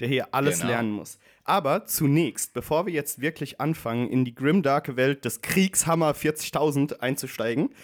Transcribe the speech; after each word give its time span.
der 0.00 0.08
hier 0.08 0.34
alles 0.34 0.60
genau. 0.60 0.70
lernen 0.70 0.90
muss. 0.92 1.18
Aber 1.48 1.86
zunächst, 1.86 2.52
bevor 2.52 2.84
wir 2.84 2.92
jetzt 2.92 3.22
wirklich 3.22 3.58
anfangen, 3.58 4.10
in 4.10 4.26
die 4.26 4.34
grimdarke 4.34 4.96
Welt 4.96 5.24
des 5.24 5.40
Kriegshammer 5.40 6.12
40.000 6.12 7.00
einzusteigen, 7.00 7.74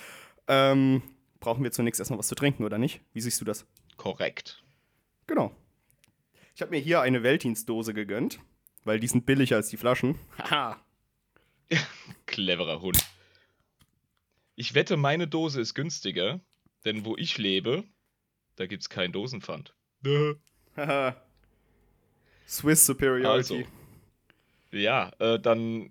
ähm, 0.49 1.01
brauchen 1.41 1.65
wir 1.65 1.73
zunächst 1.73 1.99
erstmal 1.99 2.19
was 2.19 2.29
zu 2.29 2.35
trinken, 2.35 2.65
oder 2.65 2.77
nicht? 2.77 3.01
Wie 3.15 3.23
siehst 3.23 3.41
du 3.41 3.47
das? 3.47 3.67
Korrekt. 3.97 4.63
Genau. 5.27 5.57
Ich 6.55 6.61
habe 6.61 6.73
mir 6.73 6.79
hier 6.79 7.01
eine 7.01 7.23
Weltdienstdose 7.23 7.95
gegönnt, 7.95 8.39
weil 8.85 9.01
die 9.01 9.09
sind 9.09 9.25
billiger 9.25 9.57
als 9.57 9.71
die 9.71 9.79
Flaschen. 9.79 10.19
Haha. 10.37 10.79
Cleverer 12.27 12.83
Hund. 12.83 13.03
Ich 14.57 14.75
wette, 14.75 14.99
meine 14.99 15.27
Dose 15.27 15.63
ist 15.63 15.73
günstiger, 15.73 16.43
denn 16.85 17.07
wo 17.07 17.17
ich 17.17 17.39
lebe, 17.39 17.85
da 18.57 18.67
gibt's 18.67 18.91
kein 18.91 19.11
Dosenpfand. 19.11 19.75
Haha. 20.77 21.24
Swiss 22.47 22.87
Superiority. 22.87 23.27
Also, 23.27 23.63
ja, 24.71 25.11
äh, 25.19 25.39
dann 25.39 25.91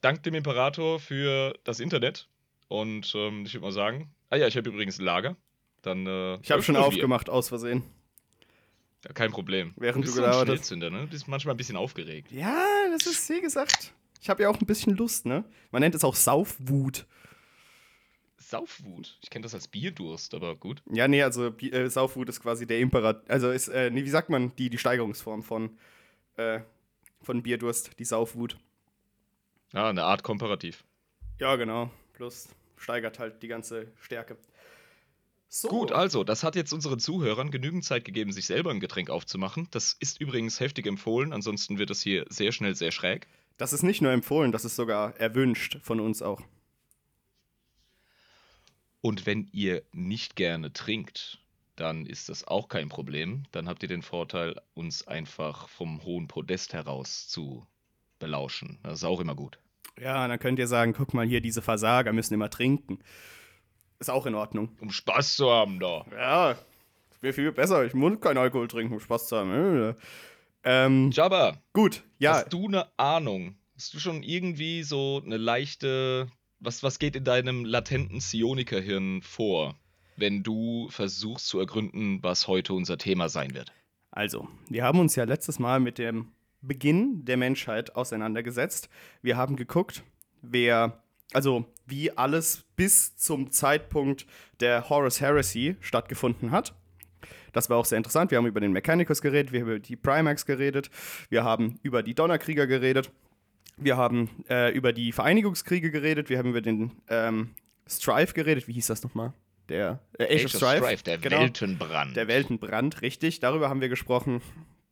dank 0.00 0.22
dem 0.22 0.34
Imperator 0.34 1.00
für 1.00 1.54
das 1.64 1.80
Internet. 1.80 2.28
Und 2.68 3.12
ähm, 3.14 3.44
ich 3.46 3.54
würde 3.54 3.66
mal 3.66 3.72
sagen, 3.72 4.10
ah 4.30 4.36
ja, 4.36 4.46
ich 4.46 4.56
habe 4.56 4.68
übrigens 4.68 4.98
ein 4.98 5.04
Lager. 5.04 5.36
Dann, 5.82 6.06
äh, 6.06 6.36
ich 6.42 6.50
habe 6.50 6.62
schon 6.62 6.76
aufgemacht, 6.76 7.30
aus 7.30 7.48
Versehen. 7.48 7.82
Ja, 9.04 9.12
kein 9.12 9.30
Problem. 9.30 9.74
Während 9.76 9.98
du, 9.98 10.00
bist 10.02 10.16
du 10.16 10.22
gelabert 10.22 10.48
hast. 10.48 10.70
Ne? 10.72 10.90
Du 10.90 11.06
bist 11.06 11.28
manchmal 11.28 11.54
ein 11.54 11.56
bisschen 11.56 11.76
aufgeregt. 11.76 12.30
Ja, 12.32 12.64
das 12.92 13.06
ist 13.06 13.28
wie 13.30 13.40
gesagt. 13.40 13.94
Ich 14.20 14.28
habe 14.28 14.42
ja 14.42 14.50
auch 14.50 14.60
ein 14.60 14.66
bisschen 14.66 14.96
Lust, 14.96 15.24
ne? 15.24 15.44
Man 15.70 15.80
nennt 15.80 15.94
es 15.94 16.02
auch 16.02 16.16
Saufwut. 16.16 17.06
Saufwut? 18.48 19.18
Ich 19.22 19.28
kenne 19.28 19.42
das 19.42 19.54
als 19.54 19.68
Bierdurst, 19.68 20.32
aber 20.32 20.56
gut. 20.56 20.82
Ja, 20.90 21.06
nee, 21.06 21.22
also 21.22 21.48
äh, 21.58 21.90
Saufwut 21.90 22.30
ist 22.30 22.40
quasi 22.40 22.66
der 22.66 22.80
Imperator. 22.80 23.22
Also 23.28 23.50
ist, 23.50 23.68
äh, 23.68 23.90
nee, 23.90 24.04
wie 24.04 24.10
sagt 24.10 24.30
man, 24.30 24.56
die, 24.56 24.70
die 24.70 24.78
Steigerungsform 24.78 25.42
von, 25.42 25.76
äh, 26.36 26.60
von 27.20 27.42
Bierdurst, 27.42 27.98
die 27.98 28.06
Saufwut. 28.06 28.56
Ah, 29.74 29.90
eine 29.90 30.04
Art 30.04 30.22
Komparativ. 30.22 30.82
Ja, 31.38 31.56
genau. 31.56 31.90
Plus 32.14 32.48
steigert 32.78 33.18
halt 33.18 33.42
die 33.42 33.48
ganze 33.48 33.92
Stärke. 34.00 34.38
So. 35.50 35.68
Gut, 35.68 35.92
also, 35.92 36.24
das 36.24 36.42
hat 36.42 36.56
jetzt 36.56 36.72
unseren 36.72 36.98
Zuhörern 36.98 37.50
genügend 37.50 37.84
Zeit 37.84 38.06
gegeben, 38.06 38.32
sich 38.32 38.46
selber 38.46 38.70
ein 38.70 38.80
Getränk 38.80 39.10
aufzumachen. 39.10 39.68
Das 39.70 39.94
ist 40.00 40.20
übrigens 40.20 40.58
heftig 40.60 40.86
empfohlen, 40.86 41.34
ansonsten 41.34 41.78
wird 41.78 41.90
das 41.90 42.00
hier 42.00 42.24
sehr 42.30 42.52
schnell 42.52 42.74
sehr 42.74 42.92
schräg. 42.92 43.26
Das 43.58 43.74
ist 43.74 43.82
nicht 43.82 44.00
nur 44.00 44.12
empfohlen, 44.12 44.52
das 44.52 44.64
ist 44.64 44.76
sogar 44.76 45.16
erwünscht 45.16 45.78
von 45.82 46.00
uns 46.00 46.22
auch. 46.22 46.42
Und 49.00 49.26
wenn 49.26 49.48
ihr 49.52 49.82
nicht 49.92 50.36
gerne 50.36 50.72
trinkt, 50.72 51.38
dann 51.76 52.06
ist 52.06 52.28
das 52.28 52.46
auch 52.46 52.68
kein 52.68 52.88
Problem. 52.88 53.44
Dann 53.52 53.68
habt 53.68 53.82
ihr 53.82 53.88
den 53.88 54.02
Vorteil, 54.02 54.60
uns 54.74 55.06
einfach 55.06 55.68
vom 55.68 56.02
hohen 56.04 56.26
Podest 56.26 56.72
heraus 56.72 57.28
zu 57.28 57.66
belauschen. 58.18 58.78
Das 58.82 58.94
ist 58.94 59.04
auch 59.04 59.20
immer 59.20 59.36
gut. 59.36 59.58
Ja, 60.00 60.26
dann 60.26 60.38
könnt 60.38 60.58
ihr 60.58 60.66
sagen, 60.66 60.92
guck 60.92 61.14
mal 61.14 61.26
hier, 61.26 61.40
diese 61.40 61.62
Versager 61.62 62.12
müssen 62.12 62.34
immer 62.34 62.50
trinken. 62.50 62.98
Ist 64.00 64.10
auch 64.10 64.26
in 64.26 64.34
Ordnung. 64.34 64.76
Um 64.80 64.90
Spaß 64.90 65.36
zu 65.36 65.50
haben 65.50 65.80
da. 65.80 66.04
Ja, 66.12 66.58
wäre 67.20 67.32
viel 67.32 67.52
besser. 67.52 67.84
Ich 67.84 67.94
muss 67.94 68.20
keinen 68.20 68.38
Alkohol 68.38 68.68
trinken, 68.68 68.94
um 68.94 69.00
Spaß 69.00 69.28
zu 69.28 69.36
haben. 69.36 69.96
Ähm, 70.64 71.10
Jabba. 71.10 71.60
Gut, 71.72 72.04
ja. 72.18 72.34
Hast 72.34 72.52
du 72.52 72.66
eine 72.66 72.86
Ahnung? 72.96 73.56
Hast 73.76 73.94
du 73.94 74.00
schon 74.00 74.22
irgendwie 74.22 74.82
so 74.82 75.22
eine 75.24 75.36
leichte 75.36 76.28
was, 76.60 76.82
was 76.82 76.98
geht 76.98 77.16
in 77.16 77.24
deinem 77.24 77.64
latenten 77.64 78.18
Psionikerhirn 78.18 79.22
vor, 79.22 79.76
wenn 80.16 80.42
du 80.42 80.88
versuchst 80.90 81.46
zu 81.46 81.58
ergründen, 81.58 82.22
was 82.22 82.48
heute 82.48 82.74
unser 82.74 82.98
Thema 82.98 83.28
sein 83.28 83.54
wird? 83.54 83.72
Also, 84.10 84.48
wir 84.68 84.84
haben 84.84 84.98
uns 84.98 85.16
ja 85.16 85.24
letztes 85.24 85.58
Mal 85.58 85.80
mit 85.80 85.98
dem 85.98 86.32
Beginn 86.60 87.24
der 87.24 87.36
Menschheit 87.36 87.94
auseinandergesetzt. 87.94 88.88
Wir 89.22 89.36
haben 89.36 89.54
geguckt, 89.54 90.02
wer, 90.42 91.02
also 91.32 91.66
wie 91.86 92.16
alles 92.16 92.64
bis 92.74 93.16
zum 93.16 93.52
Zeitpunkt 93.52 94.26
der 94.60 94.88
Horus 94.88 95.20
Heresy 95.20 95.76
stattgefunden 95.80 96.50
hat. 96.50 96.74
Das 97.52 97.70
war 97.70 97.76
auch 97.76 97.84
sehr 97.84 97.98
interessant. 97.98 98.30
Wir 98.30 98.38
haben 98.38 98.46
über 98.46 98.60
den 98.60 98.72
Mechanicus 98.72 99.22
geredet, 99.22 99.52
wir 99.52 99.60
haben 99.60 99.68
über 99.68 99.78
die 99.78 99.96
Primax 99.96 100.46
geredet, 100.46 100.90
wir 101.28 101.44
haben 101.44 101.78
über 101.82 102.02
die 102.02 102.14
Donnerkrieger 102.14 102.66
geredet 102.66 103.10
wir 103.80 103.96
haben 103.96 104.30
äh, 104.48 104.72
über 104.72 104.92
die 104.92 105.12
Vereinigungskriege 105.12 105.90
geredet, 105.90 106.28
wir 106.28 106.38
haben 106.38 106.50
über 106.50 106.60
den 106.60 106.92
ähm, 107.08 107.50
Strife 107.88 108.34
geredet. 108.34 108.68
Wie 108.68 108.72
hieß 108.72 108.86
das 108.88 109.02
nochmal? 109.02 109.32
Der 109.68 110.00
äh, 110.18 110.24
Age, 110.24 110.30
Age, 110.30 110.44
of 110.46 110.50
Strife. 110.52 110.84
Strife 110.84 111.04
der 111.04 111.18
genau. 111.18 111.40
Weltenbrand. 111.40 112.16
Der 112.16 112.28
Weltenbrand, 112.28 113.02
richtig. 113.02 113.40
Darüber 113.40 113.68
haben 113.68 113.80
wir 113.80 113.88
gesprochen. 113.88 114.40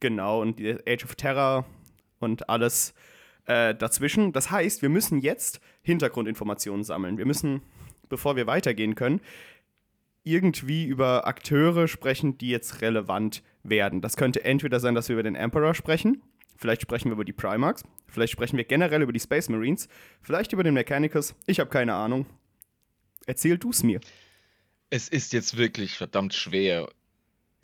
Genau, 0.00 0.42
und 0.42 0.58
die 0.58 0.76
Age 0.86 1.04
of 1.04 1.14
Terror 1.14 1.64
und 2.18 2.48
alles 2.48 2.94
äh, 3.46 3.74
dazwischen. 3.74 4.32
Das 4.32 4.50
heißt, 4.50 4.82
wir 4.82 4.88
müssen 4.88 5.20
jetzt 5.20 5.60
Hintergrundinformationen 5.82 6.84
sammeln. 6.84 7.18
Wir 7.18 7.26
müssen, 7.26 7.62
bevor 8.08 8.36
wir 8.36 8.46
weitergehen 8.46 8.94
können, 8.94 9.20
irgendwie 10.22 10.84
über 10.84 11.26
Akteure 11.26 11.88
sprechen, 11.88 12.36
die 12.36 12.50
jetzt 12.50 12.82
relevant 12.82 13.42
werden. 13.62 14.00
Das 14.00 14.16
könnte 14.16 14.44
entweder 14.44 14.80
sein, 14.80 14.94
dass 14.94 15.08
wir 15.08 15.14
über 15.14 15.22
den 15.22 15.36
Emperor 15.36 15.74
sprechen, 15.74 16.22
Vielleicht 16.56 16.82
sprechen 16.82 17.06
wir 17.06 17.12
über 17.12 17.24
die 17.24 17.32
Primarchs. 17.32 17.84
Vielleicht 18.08 18.32
sprechen 18.32 18.56
wir 18.56 18.64
generell 18.64 19.02
über 19.02 19.12
die 19.12 19.20
Space 19.20 19.48
Marines. 19.48 19.88
Vielleicht 20.22 20.52
über 20.52 20.62
den 20.62 20.74
Mechanicus. 20.74 21.34
Ich 21.46 21.60
habe 21.60 21.70
keine 21.70 21.94
Ahnung. 21.94 22.26
Erzähl 23.26 23.58
du 23.58 23.70
es 23.70 23.82
mir. 23.82 24.00
Es 24.90 25.08
ist 25.08 25.32
jetzt 25.32 25.56
wirklich 25.56 25.96
verdammt 25.96 26.32
schwer, 26.32 26.88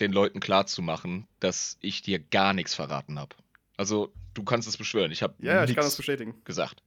den 0.00 0.12
Leuten 0.12 0.40
klarzumachen, 0.40 1.28
dass 1.40 1.78
ich 1.80 2.02
dir 2.02 2.18
gar 2.18 2.52
nichts 2.52 2.74
verraten 2.74 3.18
habe. 3.18 3.36
Also, 3.76 4.12
du 4.34 4.42
kannst 4.42 4.68
es 4.68 4.76
beschwören. 4.76 5.12
Ich 5.12 5.22
habe 5.22 5.34
ja, 5.38 5.64
ich 5.64 5.74
kann 5.74 5.84
das 5.84 5.96
bestätigen. 5.96 6.34
gesagt. 6.44 6.82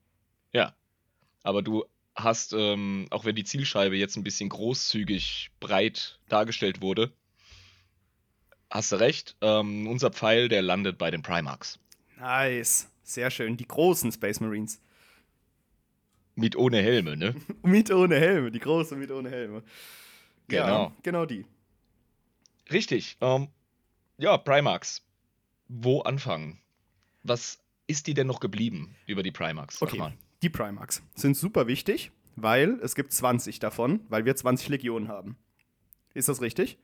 Ja. 0.51 0.75
Aber 1.43 1.61
du 1.61 1.85
hast, 2.15 2.53
ähm, 2.53 3.07
auch 3.11 3.25
wenn 3.25 3.35
die 3.35 3.43
Zielscheibe 3.43 3.95
jetzt 3.95 4.15
ein 4.17 4.23
bisschen 4.23 4.49
großzügig 4.49 5.51
breit 5.59 6.19
dargestellt 6.27 6.81
wurde, 6.81 7.13
hast 8.69 8.91
du 8.91 8.95
recht. 8.97 9.35
Ähm, 9.41 9.87
unser 9.87 10.11
Pfeil, 10.11 10.49
der 10.49 10.61
landet 10.61 10.97
bei 10.97 11.11
den 11.11 11.21
Primarchs. 11.21 11.79
Nice. 12.17 12.89
Sehr 13.05 13.29
schön. 13.29 13.55
Die 13.55 13.67
großen 13.67 14.11
Space 14.11 14.39
Marines. 14.39 14.81
Mit 16.33 16.55
ohne 16.57 16.81
Helme, 16.81 17.15
ne? 17.15 17.35
mit 17.63 17.91
ohne 17.91 18.19
Helme. 18.19 18.51
Die 18.51 18.59
großen 18.59 18.99
mit 18.99 19.11
ohne 19.11 19.29
Helme. 19.29 19.63
Genau. 20.47 20.85
Ja, 20.85 20.91
genau 21.03 21.25
die. 21.25 21.45
Richtig. 22.71 23.15
Ähm, 23.21 23.47
ja, 24.17 24.37
Primax. 24.37 25.03
Wo 25.67 26.01
anfangen? 26.01 26.59
Was 27.23 27.59
ist 27.87 28.07
die 28.07 28.15
denn 28.15 28.27
noch 28.27 28.39
geblieben 28.39 28.95
über 29.05 29.21
die 29.23 29.31
Primax? 29.31 29.81
Okay, 29.81 29.99
mal. 29.99 30.13
die 30.41 30.49
Primax 30.49 31.03
sind 31.15 31.37
super 31.37 31.67
wichtig, 31.67 32.11
weil 32.35 32.79
es 32.81 32.95
gibt 32.95 33.13
20 33.13 33.59
davon, 33.59 34.01
weil 34.09 34.25
wir 34.25 34.35
20 34.35 34.69
Legionen 34.69 35.07
haben. 35.07 35.37
Ist 36.13 36.27
das 36.27 36.41
richtig? 36.41 36.77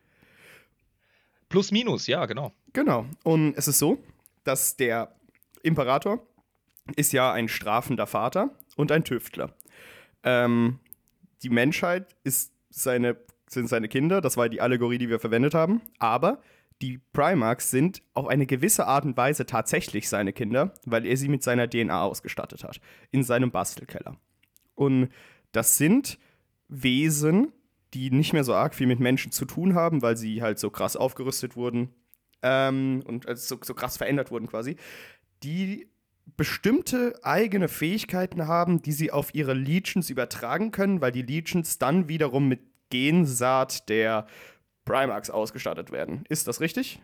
Plus, 1.49 1.71
minus, 1.71 2.07
ja, 2.07 2.25
genau. 2.27 2.53
Genau. 2.73 3.05
Und 3.23 3.55
es 3.55 3.67
ist 3.67 3.79
so, 3.79 4.03
dass 4.43 4.77
der 4.77 5.15
Imperator 5.63 6.25
ist 6.95 7.13
ja 7.13 7.31
ein 7.31 7.47
strafender 7.47 8.07
Vater 8.07 8.49
und 8.75 8.91
ein 8.91 9.03
Tüftler. 9.03 9.53
Ähm, 10.23 10.79
die 11.43 11.49
Menschheit 11.49 12.15
ist 12.23 12.53
seine, 12.69 13.17
sind 13.47 13.67
seine 13.67 13.87
Kinder, 13.87 14.21
das 14.21 14.37
war 14.37 14.49
die 14.49 14.61
Allegorie, 14.61 14.97
die 14.97 15.09
wir 15.09 15.19
verwendet 15.19 15.53
haben, 15.53 15.81
aber 15.99 16.41
die 16.81 16.99
Primarchs 17.13 17.69
sind 17.69 18.01
auf 18.13 18.27
eine 18.27 18.47
gewisse 18.47 18.87
Art 18.87 19.05
und 19.05 19.15
Weise 19.15 19.45
tatsächlich 19.45 20.09
seine 20.09 20.33
Kinder, 20.33 20.73
weil 20.85 21.05
er 21.05 21.15
sie 21.15 21.29
mit 21.29 21.43
seiner 21.43 21.69
DNA 21.69 22.01
ausgestattet 22.01 22.63
hat, 22.63 22.81
in 23.11 23.23
seinem 23.23 23.51
Bastelkeller. 23.51 24.17
Und 24.73 25.09
das 25.51 25.77
sind 25.77 26.17
Wesen, 26.67 27.51
die 27.93 28.09
nicht 28.09 28.33
mehr 28.33 28.43
so 28.43 28.53
arg 28.53 28.73
viel 28.73 28.87
mit 28.87 28.99
Menschen 28.99 29.31
zu 29.31 29.45
tun 29.45 29.75
haben, 29.75 30.01
weil 30.01 30.17
sie 30.17 30.41
halt 30.41 30.57
so 30.57 30.69
krass 30.69 30.95
aufgerüstet 30.95 31.55
wurden 31.55 31.93
ähm, 32.41 33.03
und 33.05 33.27
also 33.27 33.55
so, 33.55 33.61
so 33.63 33.73
krass 33.73 33.97
verändert 33.97 34.31
wurden 34.31 34.47
quasi, 34.47 34.77
die 35.43 35.87
bestimmte 36.37 37.19
eigene 37.23 37.67
Fähigkeiten 37.67 38.47
haben, 38.47 38.81
die 38.81 38.91
sie 38.91 39.11
auf 39.11 39.33
ihre 39.33 39.53
Legions 39.53 40.09
übertragen 40.09 40.71
können, 40.71 41.01
weil 41.01 41.11
die 41.11 41.21
Legions 41.21 41.77
dann 41.77 42.07
wiederum 42.07 42.47
mit 42.47 42.61
Gensaat 42.89 43.89
der 43.89 44.27
Primarchs 44.85 45.29
ausgestattet 45.29 45.91
werden. 45.91 46.25
Ist 46.29 46.47
das 46.47 46.61
richtig? 46.61 46.99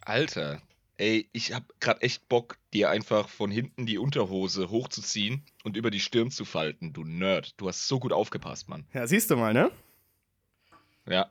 Alter, 0.00 0.60
ey, 0.96 1.28
ich 1.32 1.52
hab 1.52 1.64
grad 1.80 2.02
echt 2.02 2.28
Bock, 2.28 2.58
dir 2.72 2.90
einfach 2.90 3.28
von 3.28 3.50
hinten 3.50 3.86
die 3.86 3.98
Unterhose 3.98 4.70
hochzuziehen 4.70 5.42
und 5.64 5.76
über 5.76 5.90
die 5.90 6.00
Stirn 6.00 6.30
zu 6.30 6.44
falten, 6.44 6.92
du 6.92 7.04
Nerd. 7.04 7.60
Du 7.60 7.68
hast 7.68 7.88
so 7.88 7.98
gut 7.98 8.12
aufgepasst, 8.12 8.68
Mann. 8.68 8.86
Ja, 8.92 9.06
siehst 9.06 9.30
du 9.30 9.36
mal, 9.36 9.52
ne? 9.52 9.70
Ja. 11.06 11.30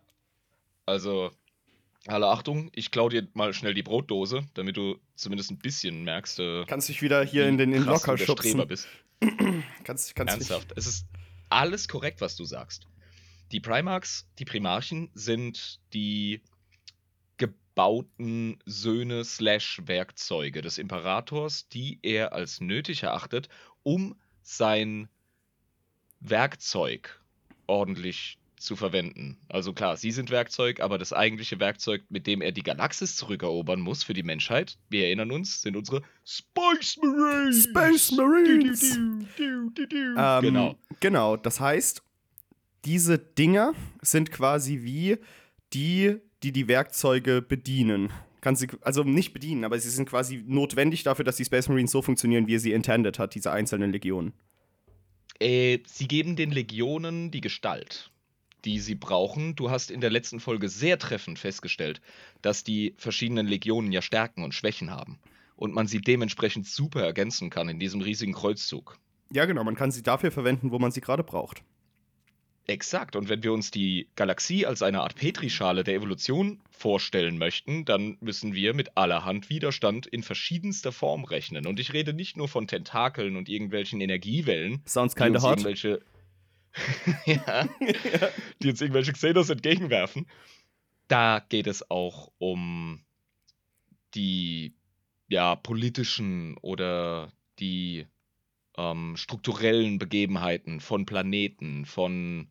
Also, 0.85 1.31
alle 2.07 2.27
Achtung, 2.27 2.71
ich 2.73 2.91
klau 2.91 3.09
dir 3.09 3.27
mal 3.33 3.53
schnell 3.53 3.73
die 3.73 3.83
Brotdose, 3.83 4.47
damit 4.53 4.77
du 4.77 4.97
zumindest 5.15 5.51
ein 5.51 5.59
bisschen 5.59 6.03
merkst, 6.03 6.39
äh, 6.39 6.65
Kannst 6.65 6.89
dich 6.89 7.01
wieder 7.01 7.23
hier 7.23 7.47
in 7.47 7.57
den 7.57 7.73
in 7.73 7.83
krass 7.83 8.05
Locker 8.05 8.25
du 8.25 8.33
Streber 8.33 8.65
bist. 8.65 8.87
Kannst, 9.83 10.15
kannst 10.15 10.33
Ernsthaft. 10.33 10.73
Es 10.75 10.87
ist 10.87 11.05
alles 11.49 11.87
korrekt, 11.87 12.21
was 12.21 12.35
du 12.35 12.43
sagst. 12.43 12.87
Die 13.51 13.59
Primarchs, 13.59 14.27
die 14.39 14.45
Primarchen, 14.45 15.11
sind 15.13 15.79
die 15.93 16.41
gebauten 17.37 18.57
Söhne 18.65 19.23
slash 19.23 19.81
Werkzeuge 19.85 20.61
des 20.61 20.77
Imperators, 20.77 21.67
die 21.69 21.99
er 22.01 22.33
als 22.33 22.61
nötig 22.61 23.03
erachtet, 23.03 23.49
um 23.83 24.15
sein 24.41 25.07
Werkzeug 26.19 27.21
ordentlich 27.67 28.40
zu 28.61 28.75
verwenden. 28.75 29.37
Also 29.49 29.73
klar, 29.73 29.97
sie 29.97 30.11
sind 30.11 30.29
Werkzeug, 30.29 30.79
aber 30.79 30.97
das 30.97 31.13
eigentliche 31.13 31.59
Werkzeug, 31.59 32.03
mit 32.09 32.27
dem 32.27 32.41
er 32.41 32.51
die 32.51 32.63
Galaxis 32.63 33.15
zurückerobern 33.15 33.81
muss 33.81 34.03
für 34.03 34.13
die 34.13 34.23
Menschheit, 34.23 34.77
wir 34.89 35.05
erinnern 35.05 35.31
uns, 35.31 35.61
sind 35.61 35.75
unsere 35.75 36.01
Space 36.25 36.97
Marines. 37.01 37.63
Space 37.63 38.11
Marines. 38.11 38.99
Du, 39.37 39.69
du, 39.71 39.87
du. 39.87 40.15
Ähm, 40.17 40.41
genau. 40.41 40.75
Genau, 40.99 41.37
das 41.37 41.59
heißt, 41.59 42.03
diese 42.85 43.17
Dinger 43.17 43.73
sind 44.01 44.31
quasi 44.31 44.81
wie 44.83 45.17
die, 45.73 46.17
die 46.43 46.51
die 46.51 46.67
Werkzeuge 46.67 47.41
bedienen. 47.41 48.11
Kann 48.41 48.55
sie, 48.55 48.67
also 48.81 49.03
nicht 49.03 49.33
bedienen, 49.33 49.63
aber 49.63 49.79
sie 49.79 49.89
sind 49.89 50.09
quasi 50.09 50.43
notwendig 50.47 51.03
dafür, 51.03 51.23
dass 51.23 51.35
die 51.35 51.45
Space 51.45 51.69
Marines 51.69 51.91
so 51.91 52.01
funktionieren, 52.01 52.47
wie 52.47 52.55
er 52.55 52.59
sie 52.59 52.71
intended 52.71 53.19
hat, 53.19 53.35
diese 53.35 53.51
einzelnen 53.51 53.91
Legionen. 53.91 54.33
Äh, 55.39 55.79
sie 55.87 56.07
geben 56.07 56.35
den 56.35 56.51
Legionen 56.51 57.31
die 57.31 57.41
Gestalt, 57.41 58.10
die 58.65 58.79
sie 58.79 58.95
brauchen. 58.95 59.55
Du 59.55 59.69
hast 59.69 59.91
in 59.91 60.01
der 60.01 60.09
letzten 60.09 60.39
Folge 60.39 60.69
sehr 60.69 60.97
treffend 60.99 61.39
festgestellt, 61.39 62.01
dass 62.41 62.63
die 62.63 62.95
verschiedenen 62.97 63.47
Legionen 63.47 63.91
ja 63.91 64.01
Stärken 64.01 64.43
und 64.43 64.53
Schwächen 64.53 64.91
haben. 64.91 65.19
Und 65.55 65.73
man 65.73 65.87
sie 65.87 66.01
dementsprechend 66.01 66.67
super 66.67 67.03
ergänzen 67.03 67.49
kann 67.49 67.69
in 67.69 67.79
diesem 67.79 68.01
riesigen 68.01 68.33
Kreuzzug. 68.33 68.97
Ja, 69.31 69.45
genau, 69.45 69.63
man 69.63 69.75
kann 69.75 69.91
sie 69.91 70.03
dafür 70.03 70.31
verwenden, 70.31 70.71
wo 70.71 70.79
man 70.79 70.91
sie 70.91 71.01
gerade 71.01 71.23
braucht. 71.23 71.63
Exakt. 72.67 73.15
Und 73.15 73.27
wenn 73.27 73.43
wir 73.43 73.53
uns 73.53 73.71
die 73.71 74.07
Galaxie 74.15 74.65
als 74.65 74.81
eine 74.81 75.01
Art 75.01 75.15
Petrischale 75.15 75.83
der 75.83 75.95
Evolution 75.95 76.61
vorstellen 76.69 77.37
möchten, 77.37 77.85
dann 77.85 78.17
müssen 78.21 78.53
wir 78.53 78.73
mit 78.73 78.97
allerhand 78.97 79.49
Widerstand 79.49 80.05
in 80.05 80.23
verschiedenster 80.23 80.91
Form 80.91 81.23
rechnen. 81.23 81.65
Und 81.65 81.79
ich 81.79 81.93
rede 81.93 82.13
nicht 82.13 82.37
nur 82.37 82.47
von 82.47 82.67
Tentakeln 82.67 83.35
und 83.35 83.49
irgendwelchen 83.49 83.99
Energiewellen, 83.99 84.81
Sounds 84.85 85.15
kinda 85.15 85.39
uns 85.39 85.43
hot. 85.43 85.57
irgendwelche 85.57 86.01
ja, 87.25 87.67
die 88.61 88.69
uns 88.69 88.81
irgendwelche 88.81 89.13
Xenos 89.13 89.49
entgegenwerfen. 89.49 90.27
Da 91.07 91.43
geht 91.47 91.67
es 91.67 91.89
auch 91.89 92.31
um 92.37 93.01
die 94.13 94.73
ja, 95.27 95.55
politischen 95.55 96.57
oder 96.57 97.31
die 97.59 98.05
ähm, 98.77 99.15
strukturellen 99.17 99.99
Begebenheiten 99.99 100.79
von 100.79 101.05
Planeten, 101.05 101.85
von, 101.85 102.47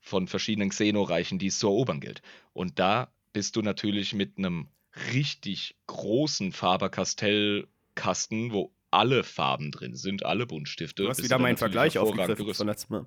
von 0.00 0.26
verschiedenen 0.26 0.70
Xenoreichen, 0.70 1.38
die 1.38 1.48
es 1.48 1.58
zu 1.58 1.68
erobern 1.68 2.00
gilt. 2.00 2.22
Und 2.52 2.78
da 2.78 3.12
bist 3.32 3.56
du 3.56 3.62
natürlich 3.62 4.14
mit 4.14 4.38
einem 4.38 4.68
richtig 5.12 5.76
großen 5.86 6.52
Faber-Castell-Kasten, 6.52 8.52
wo 8.52 8.72
alle 8.90 9.22
Farben 9.22 9.70
drin 9.70 9.94
sind, 9.94 10.24
alle 10.24 10.46
Buntstifte. 10.46 11.04
Du 11.04 11.08
hast 11.08 11.22
wieder 11.22 11.38
meinen 11.38 11.56
Vergleich 11.56 11.98
aufgegriffen 11.98 12.54
von 12.54 12.66
letztem 12.66 12.96
Mal. 12.96 13.06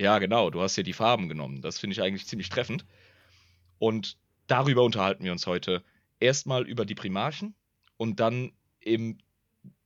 Ja, 0.00 0.18
genau, 0.18 0.48
du 0.48 0.62
hast 0.62 0.76
ja 0.76 0.82
die 0.82 0.94
Farben 0.94 1.28
genommen. 1.28 1.60
Das 1.60 1.78
finde 1.78 1.92
ich 1.92 2.02
eigentlich 2.02 2.26
ziemlich 2.26 2.48
treffend. 2.48 2.86
Und 3.78 4.16
darüber 4.46 4.82
unterhalten 4.82 5.24
wir 5.24 5.32
uns 5.32 5.46
heute. 5.46 5.82
Erstmal 6.18 6.66
über 6.66 6.86
die 6.86 6.94
Primarchen 6.94 7.54
und 7.98 8.18
dann 8.18 8.52
im, 8.80 9.18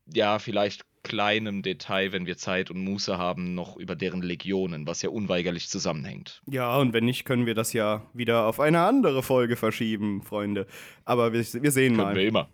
ja, 0.07 0.39
vielleicht 0.39 0.85
kleinem 1.03 1.63
Detail, 1.63 2.13
wenn 2.13 2.27
wir 2.27 2.37
Zeit 2.37 2.71
und 2.71 2.83
Muße 2.83 3.19
haben, 3.19 3.55
noch 3.55 3.77
über 3.77 3.97
deren 3.97 4.23
Legionen, 4.23 4.87
was 4.87 5.03
ja 5.03 5.11
unweigerlich 5.11 5.69
zusammenhängt. 5.69 6.43
Ja, 6.47 6.77
und 6.79 6.93
wenn 6.93 7.05
nicht, 7.05 7.25
können 7.25 7.47
wir 7.47 7.55
das 7.55 7.73
ja 7.73 8.07
wieder 8.13 8.47
auf 8.47 8.59
eine 8.59 8.81
andere 8.83 9.23
Folge 9.23 9.57
verschieben, 9.57 10.23
Freunde. 10.23 10.67
Aber 11.05 11.33
wir, 11.33 11.41
wir 11.41 11.71
sehen 11.73 11.97
Können 11.97 12.09
mal. 12.09 12.15
wir 12.15 12.27
immer. 12.27 12.49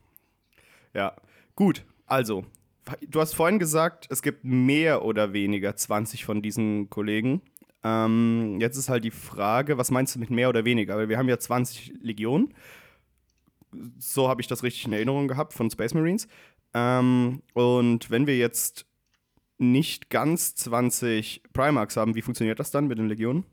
Ja, 0.95 1.15
gut. 1.55 1.85
Also, 2.07 2.45
du 3.07 3.21
hast 3.21 3.35
vorhin 3.35 3.59
gesagt, 3.59 4.07
es 4.11 4.23
gibt 4.23 4.45
mehr 4.45 5.05
oder 5.05 5.33
weniger 5.33 5.77
20 5.77 6.25
von 6.25 6.43
diesen 6.43 6.91
Kollegen. 6.91 7.43
Ähm, 7.83 8.59
jetzt 8.61 8.77
ist 8.77 8.89
halt 8.89 9.05
die 9.05 9.11
Frage, 9.11 9.79
was 9.79 9.91
meinst 9.91 10.15
du 10.15 10.19
mit 10.19 10.31
mehr 10.31 10.49
oder 10.49 10.65
weniger? 10.65 10.97
Weil 10.97 11.09
wir 11.09 11.19
haben 11.19 11.29
ja 11.29 11.39
20 11.39 11.95
Legionen. 12.01 12.55
So 13.99 14.29
habe 14.29 14.41
ich 14.41 14.49
das 14.49 14.63
richtig 14.63 14.87
in 14.87 14.93
Erinnerung 14.93 15.29
gehabt 15.29 15.53
von 15.53 15.71
Space 15.71 15.95
Marines. 15.95 16.29
Ähm, 16.75 17.43
und 17.55 18.11
wenn 18.11 18.27
wir 18.27 18.37
jetzt 18.37 18.87
nicht 19.59 20.11
ganz 20.11 20.55
20 20.55 21.43
Primarchs 21.53 21.97
haben, 21.97 22.15
wie 22.15 22.23
funktioniert 22.23 22.59
das 22.59 22.71
dann 22.71 22.87
mit 22.87 22.99
den 22.99 23.09
Legionen? 23.09 23.45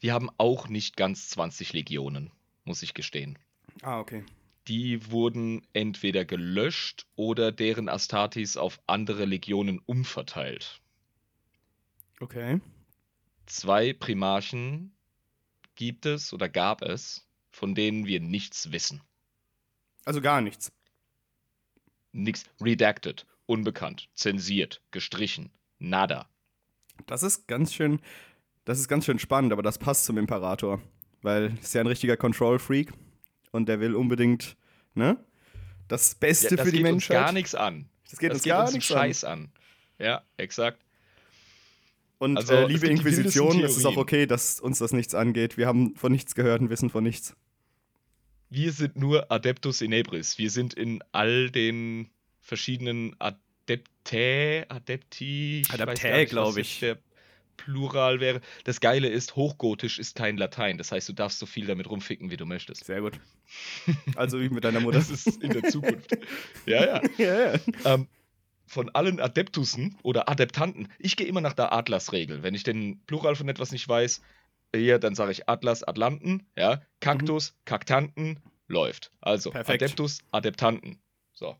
Wir 0.00 0.14
haben 0.14 0.30
auch 0.38 0.68
nicht 0.68 0.96
ganz 0.96 1.28
20 1.30 1.72
Legionen, 1.72 2.30
muss 2.64 2.82
ich 2.82 2.94
gestehen. 2.94 3.38
Ah, 3.82 4.00
okay. 4.00 4.24
Die 4.66 5.10
wurden 5.10 5.66
entweder 5.72 6.24
gelöscht 6.24 7.06
oder 7.16 7.52
deren 7.52 7.88
Astartes 7.88 8.56
auf 8.56 8.80
andere 8.86 9.24
Legionen 9.24 9.80
umverteilt. 9.84 10.80
Okay. 12.20 12.60
Zwei 13.50 13.92
Primarchen 13.92 14.92
gibt 15.74 16.06
es 16.06 16.32
oder 16.32 16.48
gab 16.48 16.82
es, 16.82 17.26
von 17.50 17.74
denen 17.74 18.06
wir 18.06 18.20
nichts 18.20 18.70
wissen. 18.70 19.02
Also 20.04 20.20
gar 20.20 20.40
nichts. 20.40 20.70
Nix 22.12 22.44
redacted, 22.60 23.26
unbekannt, 23.46 24.08
zensiert, 24.14 24.80
gestrichen, 24.92 25.50
nada. 25.80 26.28
Das 27.06 27.24
ist 27.24 27.48
ganz 27.48 27.74
schön, 27.74 27.98
das 28.64 28.78
ist 28.78 28.86
ganz 28.86 29.04
schön 29.04 29.18
spannend, 29.18 29.52
aber 29.52 29.62
das 29.62 29.78
passt 29.78 30.04
zum 30.04 30.16
Imperator, 30.16 30.80
weil 31.22 31.58
ist 31.60 31.74
ja 31.74 31.80
ein 31.80 31.88
richtiger 31.88 32.16
Control 32.16 32.60
Freak 32.60 32.92
und 33.50 33.68
der 33.68 33.80
will 33.80 33.96
unbedingt, 33.96 34.56
ne? 34.94 35.16
Das 35.88 36.14
Beste 36.14 36.50
Ja, 36.50 36.56
das 36.56 36.66
für 36.66 36.70
die 36.70 36.78
geht 36.78 36.86
uns 36.86 36.92
Menschheit. 36.92 37.16
gar 37.16 37.32
nichts 37.32 37.56
an. 37.56 37.88
Das 38.08 38.20
geht 38.20 38.30
das 38.30 38.36
uns 38.36 38.44
geht 38.44 38.52
gar 38.52 38.62
uns 38.62 38.74
nichts 38.74 38.92
an. 38.92 38.96
Scheiß 38.96 39.24
an. 39.24 39.52
Ja, 39.98 40.22
exakt. 40.36 40.84
Und 42.20 42.36
Also, 42.36 42.52
äh, 42.52 42.66
liebe 42.66 42.86
Inquisition, 42.86 43.64
es 43.64 43.78
ist 43.78 43.86
auch 43.86 43.96
okay, 43.96 44.26
dass 44.26 44.60
uns 44.60 44.78
das 44.78 44.92
nichts 44.92 45.14
angeht. 45.14 45.56
Wir 45.56 45.66
haben 45.66 45.96
von 45.96 46.12
nichts 46.12 46.34
gehört 46.34 46.60
und 46.60 46.68
wissen 46.68 46.90
von 46.90 47.02
nichts. 47.02 47.34
Wir 48.50 48.72
sind 48.72 48.94
nur 48.96 49.32
Adeptus 49.32 49.80
Inebris. 49.80 50.36
Wir 50.36 50.50
sind 50.50 50.74
in 50.74 51.02
all 51.12 51.50
den 51.50 52.10
verschiedenen 52.42 53.16
Adeptae, 53.18 54.66
Adepti, 54.68 55.62
ich 55.62 55.72
weiß 55.72 55.80
Adeptae, 55.80 56.10
gar 56.10 56.18
nicht, 56.18 56.26
was 56.26 56.30
glaub 56.30 56.56
jetzt 56.58 56.66
ich. 56.66 56.80
Der 56.80 56.98
Plural 57.56 58.20
wäre. 58.20 58.42
Das 58.64 58.80
Geile 58.80 59.08
ist, 59.08 59.34
Hochgotisch 59.36 59.98
ist 59.98 60.14
kein 60.14 60.36
Latein. 60.36 60.76
Das 60.76 60.92
heißt, 60.92 61.08
du 61.08 61.14
darfst 61.14 61.38
so 61.38 61.46
viel 61.46 61.64
damit 61.66 61.88
rumficken, 61.88 62.30
wie 62.30 62.36
du 62.36 62.44
möchtest. 62.44 62.84
Sehr 62.84 63.00
gut. 63.00 63.18
Also 64.14 64.40
wie 64.42 64.50
mit 64.50 64.64
deiner 64.64 64.80
Mutter. 64.80 64.98
Das 64.98 65.08
ist 65.08 65.42
in 65.42 65.52
der 65.54 65.62
Zukunft. 65.62 66.18
ja, 66.66 66.84
ja. 66.84 67.02
ja, 67.16 67.52
ja. 67.52 67.60
Ähm, 67.86 68.08
von 68.70 68.88
allen 68.90 69.18
Adeptussen 69.18 69.96
oder 70.04 70.28
Adeptanten, 70.28 70.88
ich 71.00 71.16
gehe 71.16 71.26
immer 71.26 71.40
nach 71.40 71.54
der 71.54 71.72
Atlas-Regel. 71.72 72.44
Wenn 72.44 72.54
ich 72.54 72.62
den 72.62 73.00
Plural 73.04 73.34
von 73.34 73.48
etwas 73.48 73.72
nicht 73.72 73.88
weiß, 73.88 74.22
hier, 74.72 75.00
dann 75.00 75.16
sage 75.16 75.32
ich 75.32 75.48
Atlas, 75.48 75.82
Atlanten, 75.82 76.46
ja, 76.56 76.80
Kaktus, 77.00 77.56
Kaktanten, 77.64 78.38
läuft. 78.68 79.10
Also 79.20 79.50
Perfekt. 79.50 79.82
Adeptus, 79.82 80.20
Adeptanten. 80.30 81.00
So. 81.32 81.56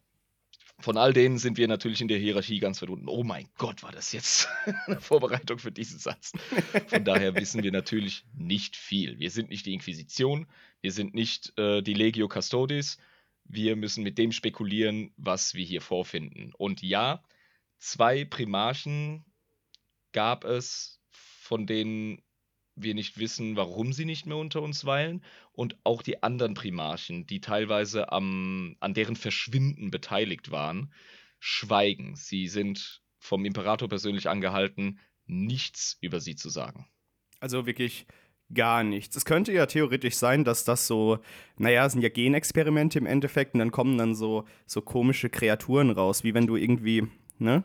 Von 0.79 0.97
all 0.97 1.13
denen 1.13 1.39
sind 1.39 1.59
wir 1.59 1.67
natürlich 1.67 2.01
in 2.01 2.07
der 2.07 2.19
Hierarchie 2.19 2.61
ganz 2.61 2.81
weit 2.81 2.91
unten. 2.91 3.09
Oh 3.09 3.25
mein 3.25 3.49
Gott, 3.59 3.83
war 3.83 3.91
das 3.91 4.13
jetzt 4.13 4.49
eine 4.87 5.01
Vorbereitung 5.01 5.59
für 5.59 5.73
diesen 5.73 5.99
Satz. 5.99 6.33
Von 6.87 7.05
daher 7.05 7.35
wissen 7.35 7.65
wir 7.65 7.73
natürlich 7.73 8.25
nicht 8.35 8.77
viel. 8.77 9.19
Wir 9.19 9.33
sind 9.33 9.51
nicht 9.51 9.67
die 9.67 9.75
Inquisition, 9.75 10.47
wir 10.81 10.93
sind 10.93 11.13
nicht 11.13 11.59
äh, 11.59 11.83
die 11.83 11.95
Legio 11.95 12.29
Custodes. 12.29 12.99
Wir 13.53 13.75
müssen 13.75 14.05
mit 14.05 14.17
dem 14.17 14.31
spekulieren, 14.31 15.13
was 15.17 15.55
wir 15.55 15.65
hier 15.65 15.81
vorfinden. 15.81 16.53
Und 16.57 16.83
ja, 16.83 17.23
zwei 17.79 18.25
Primarchen 18.25 19.25
gab 20.13 20.45
es, 20.45 21.01
von 21.11 21.67
denen 21.67 22.23
wir 22.77 22.95
nicht 22.95 23.19
wissen, 23.19 23.57
warum 23.57 23.93
sie 23.93 24.05
nicht 24.05 24.25
mehr 24.25 24.37
unter 24.37 24.63
uns 24.63 24.85
weilen. 24.85 25.25
Und 25.53 25.77
auch 25.83 26.03
die 26.03 26.23
anderen 26.23 26.55
Primarchen, 26.55 27.27
die 27.27 27.41
teilweise 27.41 28.13
am, 28.13 28.77
an 28.79 28.95
deren 28.95 29.17
Verschwinden 29.17 29.91
beteiligt 29.91 30.53
waren, 30.53 30.93
schweigen. 31.41 32.15
Sie 32.15 32.47
sind 32.47 33.03
vom 33.19 33.45
Imperator 33.45 33.89
persönlich 33.89 34.29
angehalten, 34.29 35.01
nichts 35.27 35.99
über 36.01 36.21
sie 36.21 36.37
zu 36.37 36.51
sagen. 36.51 36.89
Also 37.41 37.67
wirklich 37.67 38.07
gar 38.55 38.83
nichts. 38.83 39.17
Es 39.17 39.25
könnte 39.25 39.53
ja 39.53 39.67
theoretisch 39.67 40.15
sein, 40.15 40.45
dass 40.45 40.65
das 40.65 40.87
so, 40.87 41.19
naja, 41.57 41.89
sind 41.89 42.03
ja 42.03 42.09
Genexperimente 42.09 42.99
im 42.99 43.07
Endeffekt 43.07 43.55
und 43.55 43.61
dann 43.61 43.71
kommen 43.71 43.99
dann 43.99 44.15
so, 44.15 44.45
so 44.67 44.83
komische 44.83 45.31
Kreaturen 45.31 45.91
raus, 45.91 46.25
wie 46.25 46.35
wenn 46.35 46.47
du 46.47 46.57
irgendwie, 46.57 47.07
ne? 47.39 47.65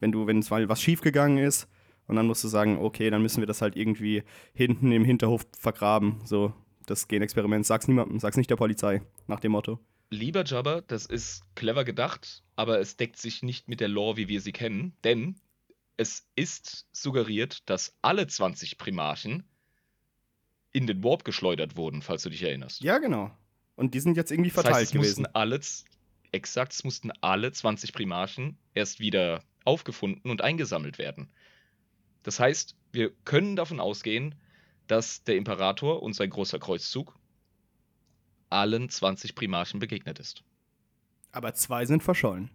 Wenn 0.00 0.12
du, 0.12 0.26
wenn 0.26 0.38
es 0.38 0.50
mal 0.50 0.68
was 0.68 0.80
schiefgegangen 0.80 1.38
ist 1.38 1.68
und 2.06 2.16
dann 2.16 2.26
musst 2.26 2.42
du 2.42 2.48
sagen, 2.48 2.78
okay, 2.78 3.10
dann 3.10 3.22
müssen 3.22 3.40
wir 3.40 3.46
das 3.46 3.62
halt 3.62 3.76
irgendwie 3.76 4.22
hinten 4.54 4.92
im 4.92 5.04
Hinterhof 5.04 5.46
vergraben, 5.58 6.20
so 6.24 6.52
das 6.86 7.06
Genexperiment. 7.06 7.66
Sag's 7.66 7.86
niemandem, 7.86 8.18
sag's 8.18 8.36
nicht 8.36 8.50
der 8.50 8.56
Polizei, 8.56 9.02
nach 9.26 9.40
dem 9.40 9.52
Motto. 9.52 9.78
Lieber 10.10 10.44
Jabba, 10.44 10.80
das 10.80 11.06
ist 11.06 11.42
clever 11.54 11.84
gedacht, 11.84 12.42
aber 12.56 12.80
es 12.80 12.96
deckt 12.96 13.16
sich 13.16 13.42
nicht 13.42 13.68
mit 13.68 13.80
der 13.80 13.88
Lore, 13.88 14.16
wie 14.16 14.28
wir 14.28 14.40
sie 14.40 14.52
kennen, 14.52 14.96
denn 15.04 15.36
es 15.96 16.26
ist 16.34 16.88
suggeriert, 16.92 17.68
dass 17.68 17.94
alle 18.02 18.26
20 18.26 18.78
Primarchen 18.78 19.44
in 20.72 20.86
den 20.86 21.02
Warp 21.02 21.24
geschleudert 21.24 21.76
wurden, 21.76 22.02
falls 22.02 22.22
du 22.22 22.30
dich 22.30 22.42
erinnerst. 22.42 22.82
Ja, 22.82 22.98
genau. 22.98 23.30
Und 23.76 23.94
die 23.94 24.00
sind 24.00 24.16
jetzt 24.16 24.30
irgendwie 24.30 24.50
verteilt 24.50 24.74
das 24.74 24.80
heißt, 24.80 24.90
es 24.90 24.92
gewesen. 24.92 25.22
Mussten 25.22 25.34
alle, 25.34 25.60
exakt, 26.32 26.72
es 26.72 26.84
mussten 26.84 27.10
alle 27.20 27.52
20 27.52 27.92
Primarchen 27.92 28.58
erst 28.74 29.00
wieder 29.00 29.42
aufgefunden 29.64 30.30
und 30.30 30.42
eingesammelt 30.42 30.98
werden. 30.98 31.28
Das 32.22 32.38
heißt, 32.38 32.76
wir 32.92 33.10
können 33.24 33.56
davon 33.56 33.80
ausgehen, 33.80 34.34
dass 34.86 35.24
der 35.24 35.36
Imperator 35.36 36.02
und 36.02 36.14
sein 36.14 36.30
großer 36.30 36.58
Kreuzzug 36.58 37.14
allen 38.50 38.88
20 38.88 39.34
Primarchen 39.34 39.80
begegnet 39.80 40.18
ist. 40.18 40.42
Aber 41.32 41.54
zwei 41.54 41.86
sind 41.86 42.02
verschollen. 42.02 42.50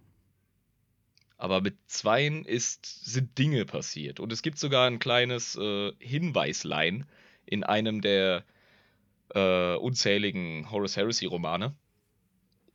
Aber 1.38 1.62
mit 1.62 1.78
zweien 1.88 2.46
ist, 2.46 2.86
sind 2.86 3.38
Dinge 3.38 3.66
passiert. 3.66 4.20
Und 4.20 4.32
es 4.32 4.42
gibt 4.42 4.58
sogar 4.58 4.88
ein 4.88 5.00
kleines 5.00 5.56
äh, 5.56 5.92
Hinweislein, 6.00 7.06
in 7.46 7.64
einem 7.64 8.02
der 8.02 8.44
äh, 9.34 9.76
unzähligen 9.76 10.70
Horus 10.72 10.98
Heresy-Romane, 10.98 11.76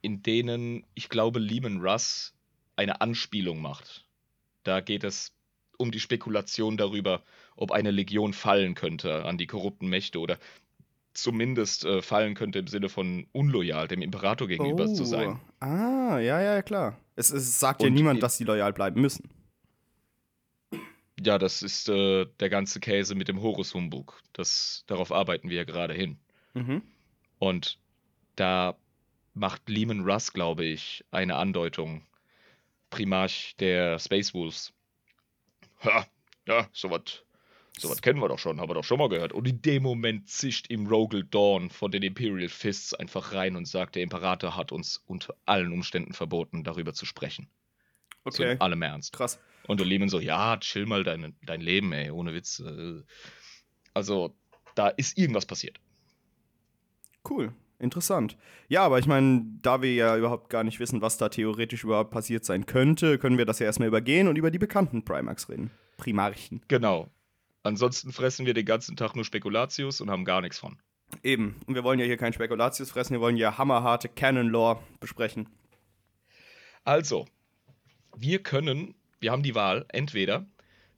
in 0.03 0.23
denen, 0.23 0.85
ich 0.95 1.09
glaube, 1.09 1.39
Lehman 1.39 1.81
Russ 1.81 2.35
eine 2.77 3.00
Anspielung 3.00 3.61
macht. 3.61 4.05
Da 4.62 4.81
geht 4.81 5.05
es 5.05 5.33
um 5.79 5.91
die 5.91 6.00
Spekulation 6.00 6.77
darüber, 6.77 7.23
ob 7.57 7.73
eine 7.73 7.91
Legion 7.91 8.33
fallen 8.33 8.75
könnte 8.75 9.25
an 9.25 9.39
die 9.39 9.47
korrupten 9.47 9.89
Mächte 9.89 10.19
oder 10.19 10.39
zumindest 11.12 11.85
äh, 11.85 12.03
fallen 12.03 12.35
könnte 12.35 12.61
im 12.61 12.67
Sinne 12.67 12.89
von 12.89 13.27
unloyal 13.33 13.89
dem 13.89 14.03
Imperator 14.03 14.47
gegenüber 14.47 14.87
oh. 14.87 14.95
zu 14.95 15.05
sein. 15.05 15.41
Ah, 15.59 16.19
ja, 16.19 16.41
ja, 16.41 16.62
klar. 16.62 16.99
Es, 17.17 17.31
es 17.31 17.59
sagt 17.59 17.83
Und 17.83 17.89
ja 17.89 17.95
niemand, 17.95 18.23
dass 18.23 18.37
sie 18.37 18.45
loyal 18.45 18.73
bleiben 18.73 19.00
müssen. 19.00 19.29
Ja, 21.23 21.39
das 21.39 21.62
ist 21.62 21.89
äh, 21.89 22.27
der 22.41 22.49
ganze 22.49 22.81
Käse 22.81 23.15
mit 23.15 23.29
dem 23.29 23.43
Horus-Humbug. 23.43 24.23
darauf 24.87 25.12
arbeiten 25.12 25.50
wir 25.50 25.59
ja 25.59 25.65
gerade 25.65 25.95
hin. 25.95 26.19
Mhm. 26.55 26.83
Und 27.39 27.79
da 28.37 28.77
macht 29.35 29.69
Lehman 29.69 30.00
Russ, 30.00 30.33
glaube 30.33 30.65
ich, 30.65 31.05
eine 31.11 31.37
Andeutung. 31.37 32.03
Primarch 32.89 33.55
der 33.59 33.99
Space 33.99 34.35
Wolves. 34.35 34.73
Ha, 35.85 36.07
ja, 36.47 36.69
sowas 36.73 37.23
sowas 37.81 38.03
kennen 38.03 38.21
wir 38.21 38.29
doch 38.29 38.39
schon, 38.39 38.61
haben 38.61 38.69
wir 38.69 38.75
doch 38.75 38.85
schon 38.85 38.99
mal 38.99 39.09
gehört. 39.09 39.33
Und 39.33 39.47
in 39.49 39.62
dem 39.62 39.83
Moment 39.83 40.29
zischt 40.29 40.71
ihm 40.71 40.87
Rogel 40.87 41.25
Dawn 41.25 41.71
von 41.71 41.91
den 41.91 42.03
Imperial 42.03 42.49
Fists 42.49 42.95
einfach 42.95 43.33
rein 43.33 43.57
und 43.57 43.67
sagt, 43.67 43.97
der 43.97 44.03
Imperator 44.03 44.57
hat 44.57 44.73
uns 44.73 45.03
unter 45.07 45.35
allen 45.47 45.73
Umständen 45.73 46.12
verboten, 46.12 46.65
darüber 46.65 46.93
zu 46.93 47.07
sprechen. 47.07 47.49
Okay. 48.25 48.55
So 48.55 48.61
allem 48.61 48.83
Ernst. 48.83 49.12
Krass. 49.12 49.39
Und 49.67 49.81
der 49.81 49.87
Lehman 49.87 50.09
so, 50.09 50.21
ja, 50.21 50.57
chill 50.59 50.87
mal 50.87 51.05
dein, 51.05 51.37
dein 51.43 51.61
Leben, 51.61 51.93
ey, 51.93 52.11
ohne 52.11 52.35
Witz. 52.35 52.61
Äh. 52.61 53.03
Also, 53.95 54.35
da 54.75 54.89
ist 54.89 55.19
irgendwas 55.19 55.47
passiert. 55.47 55.79
Cool, 57.29 57.53
interessant. 57.79 58.37
Ja, 58.69 58.83
aber 58.83 58.99
ich 58.99 59.07
meine, 59.07 59.45
da 59.62 59.83
wir 59.83 59.93
ja 59.95 60.17
überhaupt 60.17 60.49
gar 60.49 60.65
nicht 60.65 60.81
wissen, 60.81 61.03
was 61.03 61.19
da 61.19 61.29
theoretisch 61.29 61.85
überhaupt 61.85 62.11
passiert 62.11 62.45
sein 62.45 62.67
könnte, 62.67 63.19
können 63.19 63.39
wir 63.39 63.45
das 63.45 63.59
ja 63.59 63.67
erstmal 63.67 63.89
übergehen 63.89 64.29
und 64.29 64.37
über 64.37 64.50
die 64.50 64.59
bekannten 64.59 65.05
Primax 65.05 65.49
reden. 65.49 65.71
Primarchen. 65.99 66.62
Genau. 66.69 67.11
Ansonsten 67.62 68.12
fressen 68.12 68.47
wir 68.47 68.55
den 68.55 68.65
ganzen 68.65 68.97
Tag 68.97 69.15
nur 69.15 69.25
Spekulatius 69.25 70.00
und 70.00 70.11
haben 70.11 70.25
gar 70.25 70.41
nichts 70.41 70.59
von. 70.59 70.79
Eben. 71.23 71.61
Und 71.67 71.75
wir 71.75 71.85
wollen 71.85 71.99
ja 71.99 72.07
hier 72.07 72.17
kein 72.17 72.33
Spekulatius 72.33 72.91
fressen, 72.91 73.12
wir 73.12 73.21
wollen 73.21 73.37
ja 73.37 73.59
hammerharte 73.59 74.09
Canon-Lore 74.09 74.83
besprechen. 74.99 75.49
Also, 76.85 77.27
wir 78.17 78.43
können 78.43 78.95
wir 79.21 79.33
haben 79.33 79.43
die 79.43 79.55
Wahl, 79.55 79.85
entweder 79.88 80.47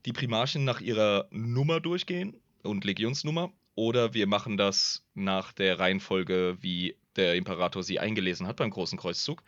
die 0.06 0.12
Primarchen 0.12 0.64
nach 0.64 0.80
ihrer 0.80 1.26
Nummer 1.30 1.80
durchgehen 1.80 2.36
und 2.62 2.84
Legionsnummer, 2.84 3.52
oder 3.74 4.14
wir 4.14 4.26
machen 4.26 4.56
das 4.56 5.04
nach 5.14 5.52
der 5.52 5.78
Reihenfolge, 5.78 6.58
wie 6.60 6.96
der 7.16 7.34
Imperator 7.34 7.82
sie 7.82 7.98
eingelesen 7.98 8.46
hat 8.46 8.56
beim 8.56 8.70
Großen 8.70 8.98
Kreuzzug. 8.98 9.42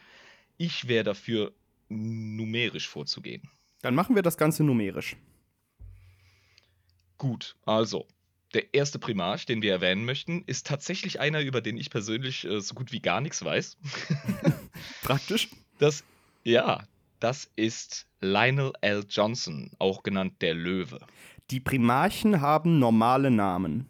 Ich 0.56 0.88
wäre 0.88 1.04
dafür, 1.04 1.52
numerisch 1.88 2.88
vorzugehen. 2.88 3.48
Dann 3.82 3.94
machen 3.94 4.14
wir 4.14 4.22
das 4.22 4.36
Ganze 4.36 4.64
numerisch. 4.64 5.16
Gut, 7.18 7.56
also 7.64 8.06
der 8.54 8.72
erste 8.72 8.98
Primarch, 8.98 9.46
den 9.46 9.62
wir 9.62 9.72
erwähnen 9.72 10.04
möchten, 10.04 10.42
ist 10.46 10.66
tatsächlich 10.66 11.20
einer, 11.20 11.42
über 11.42 11.60
den 11.60 11.76
ich 11.76 11.90
persönlich 11.90 12.44
äh, 12.44 12.60
so 12.60 12.74
gut 12.74 12.92
wie 12.92 13.00
gar 13.00 13.20
nichts 13.20 13.44
weiß. 13.44 13.76
Praktisch. 15.02 15.48
Das, 15.78 16.04
ja, 16.44 16.86
das 17.24 17.50
ist 17.56 18.06
Lionel 18.20 18.74
L. 18.82 19.02
Johnson, 19.08 19.70
auch 19.78 20.02
genannt 20.02 20.34
der 20.42 20.52
Löwe. 20.52 20.98
Die 21.50 21.58
Primarchen 21.58 22.42
haben 22.42 22.78
normale 22.78 23.30
Namen. 23.30 23.86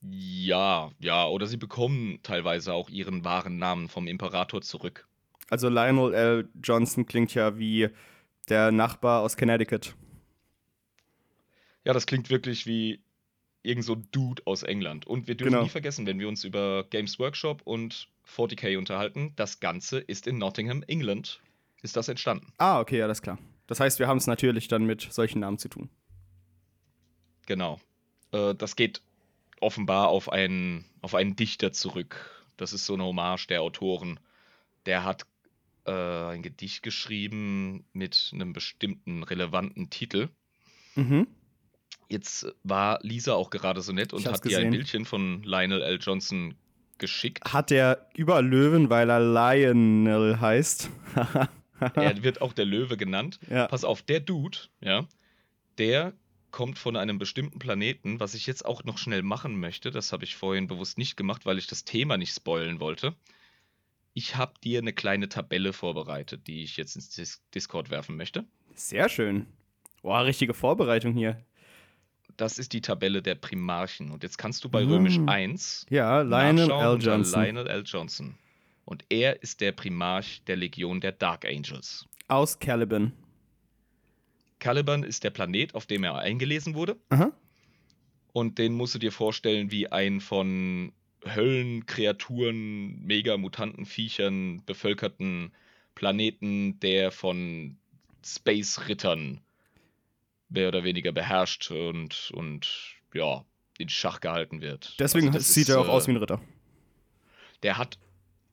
Ja, 0.00 0.92
ja, 1.00 1.26
oder 1.26 1.48
sie 1.48 1.56
bekommen 1.56 2.20
teilweise 2.22 2.72
auch 2.72 2.88
ihren 2.88 3.24
wahren 3.24 3.58
Namen 3.58 3.88
vom 3.88 4.06
Imperator 4.06 4.62
zurück. 4.62 5.08
Also 5.50 5.68
Lionel 5.68 6.14
L. 6.14 6.48
Johnson 6.62 7.04
klingt 7.04 7.34
ja 7.34 7.58
wie 7.58 7.88
der 8.48 8.70
Nachbar 8.70 9.22
aus 9.22 9.36
Connecticut. 9.36 9.96
Ja, 11.84 11.94
das 11.94 12.06
klingt 12.06 12.30
wirklich 12.30 12.64
wie 12.64 13.00
irgend 13.64 13.84
so 13.84 13.94
ein 13.94 14.06
Dude 14.12 14.40
aus 14.44 14.62
England. 14.62 15.04
Und 15.04 15.26
wir 15.26 15.34
dürfen 15.34 15.50
genau. 15.50 15.64
nie 15.64 15.68
vergessen, 15.68 16.06
wenn 16.06 16.20
wir 16.20 16.28
uns 16.28 16.44
über 16.44 16.84
Games 16.90 17.18
Workshop 17.18 17.62
und 17.64 18.06
40k 18.24 18.78
unterhalten, 18.78 19.32
das 19.34 19.58
Ganze 19.58 19.98
ist 19.98 20.28
in 20.28 20.38
Nottingham, 20.38 20.84
England 20.84 21.40
ist 21.82 21.96
das 21.96 22.08
entstanden. 22.08 22.52
Ah, 22.58 22.80
okay, 22.80 23.02
alles 23.02 23.22
klar. 23.22 23.38
Das 23.66 23.80
heißt, 23.80 23.98
wir 23.98 24.08
haben 24.08 24.18
es 24.18 24.26
natürlich 24.26 24.68
dann 24.68 24.84
mit 24.84 25.02
solchen 25.02 25.40
Namen 25.40 25.58
zu 25.58 25.68
tun. 25.68 25.90
Genau. 27.46 27.80
Äh, 28.32 28.54
das 28.54 28.76
geht 28.76 29.02
offenbar 29.60 30.08
auf 30.08 30.30
einen, 30.30 30.84
auf 31.02 31.14
einen 31.14 31.36
Dichter 31.36 31.72
zurück. 31.72 32.44
Das 32.56 32.72
ist 32.72 32.86
so 32.86 32.94
eine 32.94 33.04
Hommage 33.04 33.46
der 33.46 33.62
Autoren. 33.62 34.18
Der 34.86 35.04
hat 35.04 35.26
äh, 35.86 35.92
ein 35.92 36.42
Gedicht 36.42 36.82
geschrieben 36.82 37.84
mit 37.92 38.30
einem 38.32 38.52
bestimmten 38.52 39.22
relevanten 39.22 39.90
Titel. 39.90 40.28
Mhm. 40.94 41.26
Jetzt 42.08 42.46
war 42.62 42.98
Lisa 43.02 43.34
auch 43.34 43.50
gerade 43.50 43.82
so 43.82 43.92
nett 43.92 44.12
und 44.12 44.26
hat 44.26 44.42
gesehen. 44.42 44.60
dir 44.60 44.66
ein 44.66 44.70
Bildchen 44.70 45.04
von 45.04 45.42
Lionel 45.42 45.82
L. 45.82 45.98
Johnson 46.00 46.54
geschickt. 46.96 47.52
Hat 47.52 47.70
er 47.70 48.08
über 48.14 48.40
Löwen, 48.40 48.88
weil 48.88 49.10
er 49.10 49.20
Lionel 49.20 50.40
heißt? 50.40 50.90
er 51.94 52.22
wird 52.22 52.40
auch 52.40 52.52
der 52.52 52.64
Löwe 52.64 52.96
genannt. 52.96 53.38
Ja. 53.50 53.66
Pass 53.66 53.84
auf, 53.84 54.02
der 54.02 54.20
Dude, 54.20 54.58
ja, 54.80 55.06
der 55.78 56.14
kommt 56.50 56.78
von 56.78 56.96
einem 56.96 57.18
bestimmten 57.18 57.58
Planeten, 57.58 58.20
was 58.20 58.34
ich 58.34 58.46
jetzt 58.46 58.64
auch 58.64 58.84
noch 58.84 58.98
schnell 58.98 59.22
machen 59.22 59.60
möchte. 59.60 59.90
Das 59.90 60.12
habe 60.12 60.24
ich 60.24 60.36
vorhin 60.36 60.66
bewusst 60.66 60.98
nicht 60.98 61.16
gemacht, 61.16 61.46
weil 61.46 61.58
ich 61.58 61.66
das 61.66 61.84
Thema 61.84 62.16
nicht 62.16 62.34
spoilen 62.34 62.80
wollte. 62.80 63.14
Ich 64.14 64.36
habe 64.36 64.54
dir 64.64 64.80
eine 64.80 64.92
kleine 64.92 65.28
Tabelle 65.28 65.72
vorbereitet, 65.72 66.46
die 66.46 66.62
ich 66.62 66.76
jetzt 66.76 66.96
ins 66.96 67.10
Dis 67.10 67.42
Discord 67.54 67.90
werfen 67.90 68.16
möchte. 68.16 68.44
Sehr 68.74 69.08
schön. 69.08 69.46
Boah, 70.02 70.24
richtige 70.24 70.54
Vorbereitung 70.54 71.12
hier. 71.12 71.44
Das 72.36 72.58
ist 72.58 72.72
die 72.72 72.80
Tabelle 72.80 73.20
der 73.20 73.34
Primarchen. 73.34 74.10
Und 74.10 74.22
jetzt 74.22 74.38
kannst 74.38 74.64
du 74.64 74.68
bei 74.68 74.84
mm. 74.84 74.88
Römisch 74.88 75.18
1 75.26 75.86
ja, 75.90 76.22
Lionel 76.22 76.70
L. 76.70 76.98
Johnson. 77.00 77.42
Lionel 77.42 77.66
L. 77.66 77.82
Johnson. 77.84 78.38
Und 78.88 79.04
er 79.10 79.42
ist 79.42 79.60
der 79.60 79.72
Primarch 79.72 80.40
der 80.46 80.56
Legion 80.56 81.02
der 81.02 81.12
Dark 81.12 81.44
Angels. 81.44 82.06
Aus 82.26 82.58
Caliban. 82.58 83.12
Caliban 84.60 85.02
ist 85.02 85.24
der 85.24 85.30
Planet, 85.30 85.74
auf 85.74 85.84
dem 85.84 86.04
er 86.04 86.16
eingelesen 86.16 86.74
wurde. 86.74 86.96
Aha. 87.10 87.30
Und 88.32 88.56
den 88.56 88.72
musst 88.72 88.94
du 88.94 88.98
dir 88.98 89.12
vorstellen 89.12 89.70
wie 89.70 89.92
ein 89.92 90.22
von 90.22 90.94
Höllenkreaturen, 91.22 93.04
Megamutanten, 93.04 93.84
Viechern 93.84 94.62
bevölkerten 94.64 95.52
Planeten, 95.94 96.80
der 96.80 97.12
von 97.12 97.76
Space-Rittern 98.24 99.42
mehr 100.48 100.68
oder 100.68 100.82
weniger 100.82 101.12
beherrscht 101.12 101.70
und, 101.70 102.30
und 102.32 102.94
ja, 103.12 103.44
in 103.76 103.90
Schach 103.90 104.20
gehalten 104.20 104.62
wird. 104.62 104.96
Deswegen 104.98 105.28
Also 105.28 105.40
sieht 105.40 105.64
ist, 105.64 105.74
er 105.74 105.80
auch 105.80 105.88
äh, 105.88 105.90
aus 105.90 106.06
wie 106.06 106.12
ein 106.12 106.16
Ritter. 106.16 106.40
Der 107.62 107.76
hat 107.76 107.98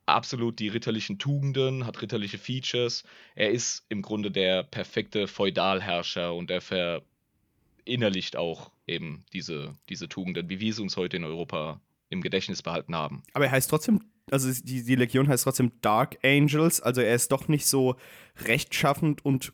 absolut 0.06 0.60
die 0.60 0.68
ritterlichen 0.68 1.20
Tugenden, 1.20 1.86
hat 1.86 2.02
ritterliche 2.02 2.38
Features. 2.38 3.04
Er 3.36 3.52
ist 3.52 3.86
im 3.90 4.02
Grunde 4.02 4.32
der 4.32 4.64
perfekte 4.64 5.28
Feudalherrscher 5.28 6.34
und 6.34 6.52
er 6.52 6.62
verinnerlicht 6.62 8.36
auch 8.36 8.72
eben 8.88 9.26
diese, 9.34 9.74
diese 9.90 10.08
Tugenden, 10.08 10.50
wie 10.50 10.60
wir 10.60 10.74
sie 10.74 10.82
uns 10.82 10.98
heute 10.98 11.18
in 11.18 11.24
Europa 11.24 11.82
im 12.10 12.22
Gedächtnis 12.22 12.62
behalten 12.62 12.96
haben. 12.96 13.24
Aber 13.34 13.46
er 13.46 13.52
heißt 13.52 13.70
trotzdem, 13.70 14.02
also 14.32 14.52
die, 14.64 14.84
die 14.84 14.96
Legion 14.96 15.28
heißt 15.28 15.44
trotzdem 15.44 15.72
Dark 15.82 16.18
Angels, 16.24 16.82
also 16.82 17.02
er 17.02 17.16
ist 17.16 17.32
doch 17.32 17.48
nicht 17.48 17.66
so 17.66 17.96
rechtschaffend 18.38 19.26
und 19.26 19.54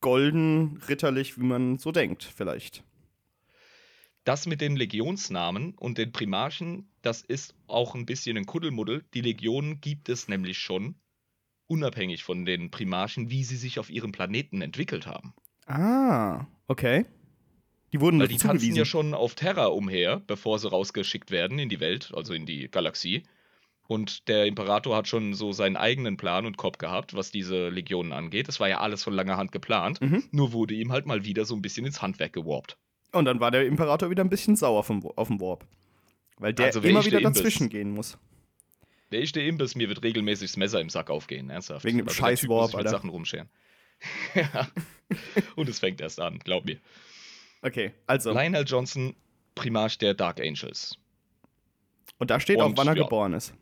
golden 0.00 0.78
ritterlich, 0.88 1.38
wie 1.38 1.44
man 1.44 1.78
so 1.78 1.92
denkt, 1.92 2.24
vielleicht. 2.24 2.82
Das 4.24 4.46
mit 4.46 4.60
den 4.60 4.76
Legionsnamen 4.76 5.74
und 5.74 5.98
den 5.98 6.12
Primarchen, 6.12 6.89
das 7.02 7.22
ist 7.22 7.54
auch 7.66 7.94
ein 7.94 8.06
bisschen 8.06 8.36
ein 8.36 8.46
Kuddelmuddel. 8.46 9.04
Die 9.14 9.20
Legionen 9.20 9.80
gibt 9.80 10.08
es 10.08 10.28
nämlich 10.28 10.58
schon, 10.58 10.96
unabhängig 11.66 12.24
von 12.24 12.44
den 12.44 12.70
Primarchen, 12.70 13.30
wie 13.30 13.44
sie 13.44 13.56
sich 13.56 13.78
auf 13.78 13.90
ihrem 13.90 14.12
Planeten 14.12 14.60
entwickelt 14.60 15.06
haben. 15.06 15.34
Ah, 15.66 16.46
okay. 16.66 17.06
Die 17.92 18.00
wurden 18.00 18.20
Weil 18.20 18.28
die 18.28 18.36
tanzen 18.36 18.74
ja 18.74 18.84
schon 18.84 19.14
auf 19.14 19.34
Terra 19.34 19.66
umher, 19.66 20.22
bevor 20.26 20.58
sie 20.58 20.68
rausgeschickt 20.68 21.30
werden 21.30 21.58
in 21.58 21.68
die 21.68 21.80
Welt, 21.80 22.12
also 22.14 22.34
in 22.34 22.46
die 22.46 22.70
Galaxie. 22.70 23.24
Und 23.88 24.28
der 24.28 24.46
Imperator 24.46 24.96
hat 24.96 25.08
schon 25.08 25.34
so 25.34 25.50
seinen 25.50 25.76
eigenen 25.76 26.16
Plan 26.16 26.46
und 26.46 26.56
Kopf 26.56 26.78
gehabt, 26.78 27.14
was 27.14 27.32
diese 27.32 27.70
Legionen 27.70 28.12
angeht. 28.12 28.46
Das 28.46 28.60
war 28.60 28.68
ja 28.68 28.78
alles 28.78 29.02
von 29.02 29.12
langer 29.12 29.36
Hand 29.36 29.50
geplant. 29.50 30.00
Mhm. 30.00 30.22
Nur 30.30 30.52
wurde 30.52 30.74
ihm 30.74 30.92
halt 30.92 31.06
mal 31.06 31.24
wieder 31.24 31.44
so 31.44 31.56
ein 31.56 31.62
bisschen 31.62 31.86
ins 31.86 32.00
Handwerk 32.00 32.32
gewarpt. 32.32 32.78
Und 33.10 33.24
dann 33.24 33.40
war 33.40 33.50
der 33.50 33.66
Imperator 33.66 34.08
wieder 34.08 34.22
ein 34.22 34.30
bisschen 34.30 34.54
sauer 34.54 34.84
vom, 34.84 35.04
auf 35.16 35.26
dem 35.26 35.40
Warp. 35.40 35.66
Weil 36.40 36.54
der 36.54 36.66
Also, 36.66 36.82
wer 36.82 36.90
immer 36.90 37.04
wieder 37.04 37.18
Imbiss? 37.18 37.34
dazwischen 37.34 37.68
gehen 37.68 37.90
muss. 37.90 38.18
Der 39.12 39.20
ich 39.20 39.32
der 39.32 39.46
Imbiss, 39.46 39.74
mir 39.74 39.88
wird 39.88 40.02
regelmäßig 40.02 40.50
das 40.50 40.56
Messer 40.56 40.80
im 40.80 40.88
Sack 40.88 41.10
aufgehen, 41.10 41.50
ernsthaft. 41.50 41.84
Wegen 41.84 41.98
dem 41.98 42.08
Also 42.08 42.18
Scheiß-Warp, 42.18 42.74
Alter. 42.74 42.90
Sachen 42.90 43.10
rumscheren. 43.10 43.48
ja. 44.34 44.68
Und 45.56 45.68
es 45.68 45.78
fängt 45.78 46.00
erst 46.00 46.20
an, 46.20 46.38
glaub 46.38 46.64
mir. 46.64 46.78
Okay, 47.62 47.92
also. 48.06 48.32
Lionel 48.32 48.64
Johnson, 48.66 49.14
Primarch 49.54 49.98
der 49.98 50.14
Dark 50.14 50.40
Angels. 50.40 50.96
Und 52.18 52.30
da 52.30 52.40
steht 52.40 52.58
auch, 52.60 52.66
Und, 52.66 52.78
wann 52.78 52.88
er 52.88 52.96
ja. 52.96 53.02
geboren 53.02 53.34
ist. 53.34 53.52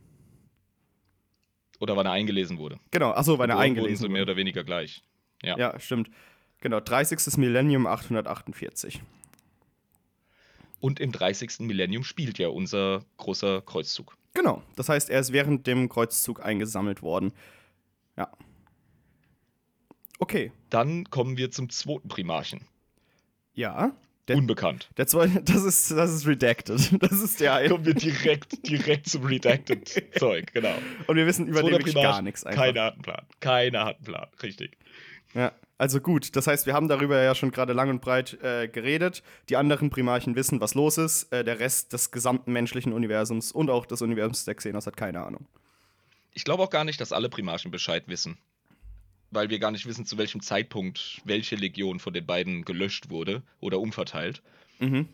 Oder 1.81 1.97
wann 1.97 2.07
er 2.07 2.13
eingelesen 2.13 2.59
wurde. 2.59 2.79
Genau, 2.91 3.11
achso, 3.11 3.39
wann 3.39 3.51
er 3.51 3.59
eingelesen 3.59 4.13
mehr 4.13 4.23
wurde. 4.23 4.33
oder 4.33 4.37
weniger 4.37 4.65
gleich. 4.65 5.03
Ja. 5.43 5.57
Ja, 5.57 5.81
stimmt. 5.81 6.11
Genau, 6.61 6.81
30. 6.81 7.37
Millennium 7.39 7.87
848. 7.87 9.01
Und 10.81 11.01
im 11.01 11.11
30. 11.13 11.61
Millennium 11.61 12.05
spielt 12.05 12.39
ja 12.39 12.49
unser 12.49 13.05
großer 13.17 13.63
Kreuzzug. 13.63 14.17
Genau, 14.35 14.63
das 14.77 14.89
heißt, 14.89 15.11
er 15.11 15.21
ist 15.21 15.33
während 15.33 15.67
dem 15.67 15.89
Kreuzzug 15.89 16.45
eingesammelt 16.45 17.03
worden. 17.03 17.33
Ja. 18.17 18.31
Okay, 20.19 20.53
Dann 20.71 21.05
kommen 21.11 21.37
wir 21.37 21.51
zum 21.51 21.71
zweiten 21.71 22.09
Primarchen. 22.09 22.61
ja. 23.55 23.93
Der, 24.27 24.37
Unbekannt. 24.37 24.91
der 24.99 25.07
zweite, 25.07 25.41
das 25.43 25.65
ist, 25.65 25.91
das 25.91 26.13
ist 26.13 26.27
redacted. 26.27 26.79
Das 27.01 27.13
ist 27.13 27.41
der 27.41 27.55
eine. 27.55 27.71
Kommen 27.71 27.87
wir 27.87 27.95
direkt, 27.95 28.69
direkt 28.69 29.09
zum 29.09 29.25
Redacted 29.25 29.89
Zeug, 30.19 30.53
genau. 30.53 30.75
Und 31.07 31.17
wir 31.17 31.27
wissen 31.27 31.47
über 31.47 31.63
den 31.63 31.83
gar 31.95 32.21
nichts 32.21 32.45
einfach. 32.45 32.61
Keiner 32.63 32.83
hat 32.85 32.93
einen 32.93 33.03
Plan. 33.03 33.27
Keiner 33.41 33.85
hat 33.87 33.97
einen 33.97 34.05
Plan, 34.05 34.27
richtig. 34.43 34.77
Ja, 35.33 35.53
also 35.79 36.01
gut, 36.01 36.35
das 36.35 36.49
heißt, 36.49 36.67
wir 36.67 36.75
haben 36.75 36.89
darüber 36.89 37.23
ja 37.23 37.37
schon 37.37 37.53
gerade 37.53 37.73
lang 37.73 37.89
und 37.89 38.01
breit 38.01 38.37
äh, 38.43 38.67
geredet. 38.67 39.23
Die 39.49 39.57
anderen 39.57 39.91
Primarchen 39.91 40.35
wissen, 40.35 40.61
was 40.61 40.75
los 40.75 40.99
ist. 40.99 41.33
Äh, 41.33 41.45
der 41.45 41.61
Rest 41.61 41.93
des 41.93 42.11
gesamten 42.11 42.53
menschlichen 42.53 42.93
Universums 42.93 43.53
und 43.53 43.71
auch 43.71 43.87
des 43.87 44.03
Universums 44.03 44.45
der 44.45 44.57
Xenos 44.57 44.89
hat 44.89 44.97
keine 44.97 45.25
Ahnung. 45.25 45.47
Ich 46.35 46.43
glaube 46.43 46.65
auch 46.65 46.71
gar 46.71 46.85
nicht, 46.85 47.01
dass 47.01 47.13
alle 47.13 47.29
Primarchen 47.29 47.71
Bescheid 47.71 48.05
wissen. 48.09 48.39
Weil 49.31 49.51
wir 49.51 49.61
gar 49.61 49.71
nicht 49.71 49.87
wissen, 49.87 50.05
zu 50.05 50.19
welchem 50.19 50.41
Zeitpunkt 50.41 51.21
welche 51.25 51.55
Legion 51.55 52.01
von 52.01 52.13
den 52.13 52.27
beiden 52.27 52.65
gelöscht 52.65 53.11
wurde 53.11 53.43
oder 53.61 53.79
umverteilt. 53.79 54.43
Mhm. 54.81 55.09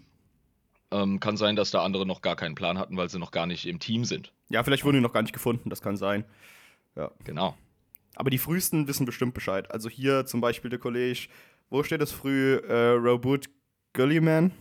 Ähm, 0.92 1.20
kann 1.20 1.36
sein, 1.36 1.56
dass 1.56 1.72
da 1.72 1.82
andere 1.84 2.06
noch 2.06 2.22
gar 2.22 2.36
keinen 2.36 2.54
Plan 2.54 2.78
hatten, 2.78 2.96
weil 2.96 3.10
sie 3.10 3.18
noch 3.18 3.32
gar 3.32 3.46
nicht 3.46 3.66
im 3.66 3.80
Team 3.80 4.04
sind. 4.06 4.32
Ja, 4.48 4.62
vielleicht 4.62 4.84
wurden 4.84 4.96
die 4.96 5.02
noch 5.02 5.12
gar 5.12 5.22
nicht 5.22 5.32
gefunden, 5.34 5.68
das 5.68 5.82
kann 5.82 5.96
sein. 5.96 6.24
Genau. 7.24 7.56
Aber 8.16 8.30
die 8.30 8.38
frühesten 8.38 8.86
wissen 8.88 9.06
bestimmt 9.06 9.34
Bescheid. 9.34 9.70
Also 9.70 9.88
hier 9.88 10.26
zum 10.26 10.40
Beispiel 10.40 10.70
der 10.70 10.78
Kollege, 10.78 11.28
wo 11.70 11.82
steht 11.82 12.00
das 12.00 12.12
früh? 12.12 12.56
Äh, 12.56 12.90
Robot 12.90 13.46
Gullyman? 13.92 14.52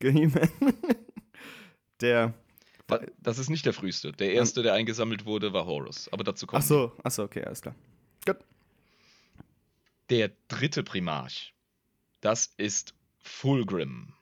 Gullyman? 0.00 0.50
der. 2.00 2.34
Da, 2.86 3.00
das 3.20 3.38
ist 3.38 3.50
nicht 3.50 3.66
der 3.66 3.72
früheste. 3.72 4.12
Der 4.12 4.32
erste, 4.32 4.62
der 4.62 4.74
eingesammelt 4.74 5.26
wurde, 5.26 5.52
war 5.52 5.66
Horus. 5.66 6.08
Aber 6.12 6.22
dazu 6.22 6.46
kommt 6.46 6.62
Ach 6.62 6.66
so, 6.66 6.92
ach 7.02 7.10
so, 7.10 7.24
okay, 7.24 7.42
alles 7.42 7.60
klar. 7.60 7.74
Gut. 8.24 8.36
Der 10.08 10.30
dritte 10.46 10.84
Primarch, 10.84 11.52
das 12.20 12.52
ist 12.56 12.94
Fulgrim. 13.18 14.12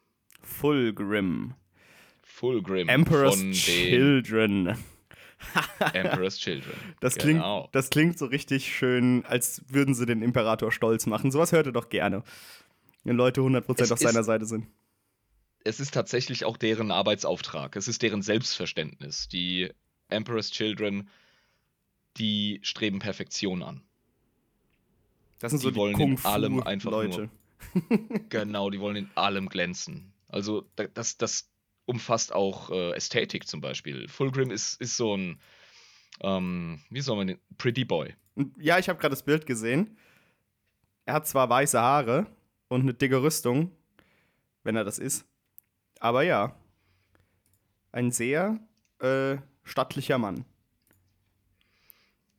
Fulgrim. 0.41 1.55
Fulgrim 2.23 2.89
Emperor's 2.89 3.37
von 3.37 3.45
den 3.45 3.53
Children. 3.53 4.79
Emperor's 5.93 6.39
Children. 6.39 6.75
Das 7.01 7.15
Genau. 7.17 7.61
klingt, 7.63 7.75
das 7.75 7.91
klingt 7.91 8.19
so 8.19 8.27
richtig 8.27 8.75
schön, 8.75 9.25
als 9.27 9.63
würden 9.69 9.95
sie 9.95 10.07
den 10.07 10.23
Imperator 10.23 10.71
stolz 10.73 11.07
machen. 11.07 11.31
Sowas 11.31 11.53
hört 11.53 11.67
ihr 11.67 11.73
doch 11.73 11.89
gerne. 11.89 12.23
Wenn 13.05 13.17
Leute 13.17 13.41
100% 13.43 13.83
Es 13.83 13.93
auf 13.93 13.99
seiner 13.99 14.25
Seite 14.25 14.47
sind. 14.47 14.67
Es 15.65 15.81
ist 15.81 15.95
tatsächlich 15.95 16.45
auch 16.45 16.57
deren 16.57 16.91
Arbeitsauftrag. 16.91 17.77
Es 17.77 17.89
ist 17.89 18.03
deren 18.03 18.23
Selbstverständnis. 18.23 19.29
Die 19.29 19.71
Emperor's 20.09 20.51
Children, 20.51 21.09
die 22.19 22.61
streben 22.63 22.99
Perfektion 22.99 23.63
an. 23.63 23.83
Das 25.41 25.51
sind 25.51 25.61
so 25.61 25.69
Die 25.69 25.75
die 25.75 25.79
wollen 25.81 26.01
in 26.01 26.25
allem 26.25 26.63
einfach 26.63 26.91
Kung-Fu-Leute. 26.91 27.31
Genau, 28.29 28.71
die 28.71 28.79
wollen 28.81 28.97
in 28.97 29.11
allem 29.15 29.49
glänzen. 29.49 30.13
Also 30.29 30.65
da- 30.77 30.87
das, 30.87 31.17
das 31.17 31.49
umfasst 31.87 32.33
auch 32.33 32.71
äh, 32.71 32.93
Ästhetik 32.93 33.47
zum 33.47 33.61
Beispiel. 33.61 34.09
Fulgrim 34.09 34.51
ist, 34.51 34.81
ist 34.81 34.97
so 34.97 35.17
ein, 35.17 35.41
ähm, 36.21 36.81
wie 36.91 37.01
soll 37.01 37.17
man 37.17 37.27
den, 37.27 37.39
Pretty 37.59 37.85
Boy. 37.85 38.15
Ja, 38.59 38.79
ich 38.79 38.89
habe 38.89 38.99
gerade 38.99 39.13
das 39.13 39.25
Bild 39.25 39.47
gesehen. 39.47 39.97
Er 41.05 41.15
hat 41.15 41.27
zwar 41.27 41.49
weiße 41.49 41.81
Haare 41.81 42.27
und 42.69 42.83
eine 42.83 42.95
dicke 42.95 43.23
Rüstung, 43.23 43.71
wenn 44.63 44.77
er 44.77 44.85
das 44.85 44.99
ist. 44.99 45.27
Aber 46.01 46.23
ja, 46.23 46.57
ein 47.93 48.11
sehr 48.11 48.59
äh, 49.01 49.37
stattlicher 49.63 50.19
Mann. 50.19 50.45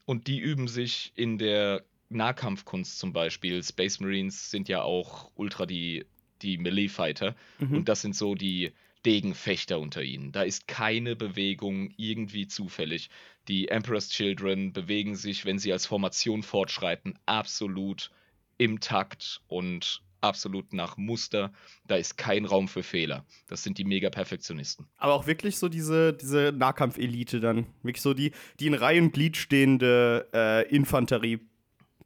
Und 0.05 0.27
die 0.27 0.39
üben 0.39 0.67
sich 0.67 1.13
in 1.15 1.38
der 1.38 1.84
Nahkampfkunst 2.10 2.99
zum 2.99 3.13
Beispiel. 3.13 3.63
Space 3.63 3.99
Marines 3.99 4.51
sind 4.51 4.67
ja 4.67 4.84
auch 4.84 5.31
ultra 5.36 5.65
die, 5.65 6.05
die 6.41 6.58
Melee-Fighter. 6.58 7.36
Mhm. 7.60 7.77
Und 7.77 7.89
das 7.89 8.01
sind 8.01 8.15
so 8.15 8.36
die 8.36 8.73
Degenfechter 9.06 9.80
unter 9.80 10.04
ihnen. 10.04 10.32
Da 10.32 10.44
ist 10.44 10.68
keine 10.68 11.15
Bewegung 11.15 11.91
irgendwie 11.98 12.48
zufällig. 12.48 13.10
Die 13.48 13.68
Emperor's 13.68 14.10
Children 14.10 14.74
bewegen 14.74 15.15
sich, 15.15 15.46
wenn 15.46 15.60
sie 15.60 15.72
als 15.72 15.86
Formation 15.86 16.41
fortschreiten, 16.44 17.18
absolut 17.26 18.12
im 18.58 18.80
Takt 18.80 19.41
und 19.48 20.02
absolut 20.22 20.74
nach 20.74 20.98
Muster. 20.98 21.54
Da 21.86 21.96
ist 21.96 22.18
kein 22.18 22.46
Raum 22.46 22.68
für 22.68 22.82
Fehler. 22.82 23.26
Das 23.48 23.63
sind 23.63 23.78
die 23.78 23.86
Mega-Perfektionisten. 23.86 24.88
Aber 24.98 25.13
auch 25.13 25.28
wirklich 25.28 25.58
so 25.58 25.70
diese, 25.70 26.13
diese 26.13 26.52
Nahkampfelite 26.56 27.39
dann. 27.39 27.68
Wirklich 27.84 28.02
so 28.02 28.13
die, 28.13 28.32
die 28.60 28.68
in 28.68 28.74
Reihe 28.74 29.02
und 29.02 29.13
Glied 29.13 29.38
stehende 29.38 30.28
äh, 30.34 30.68
Infanterie, 30.70 31.39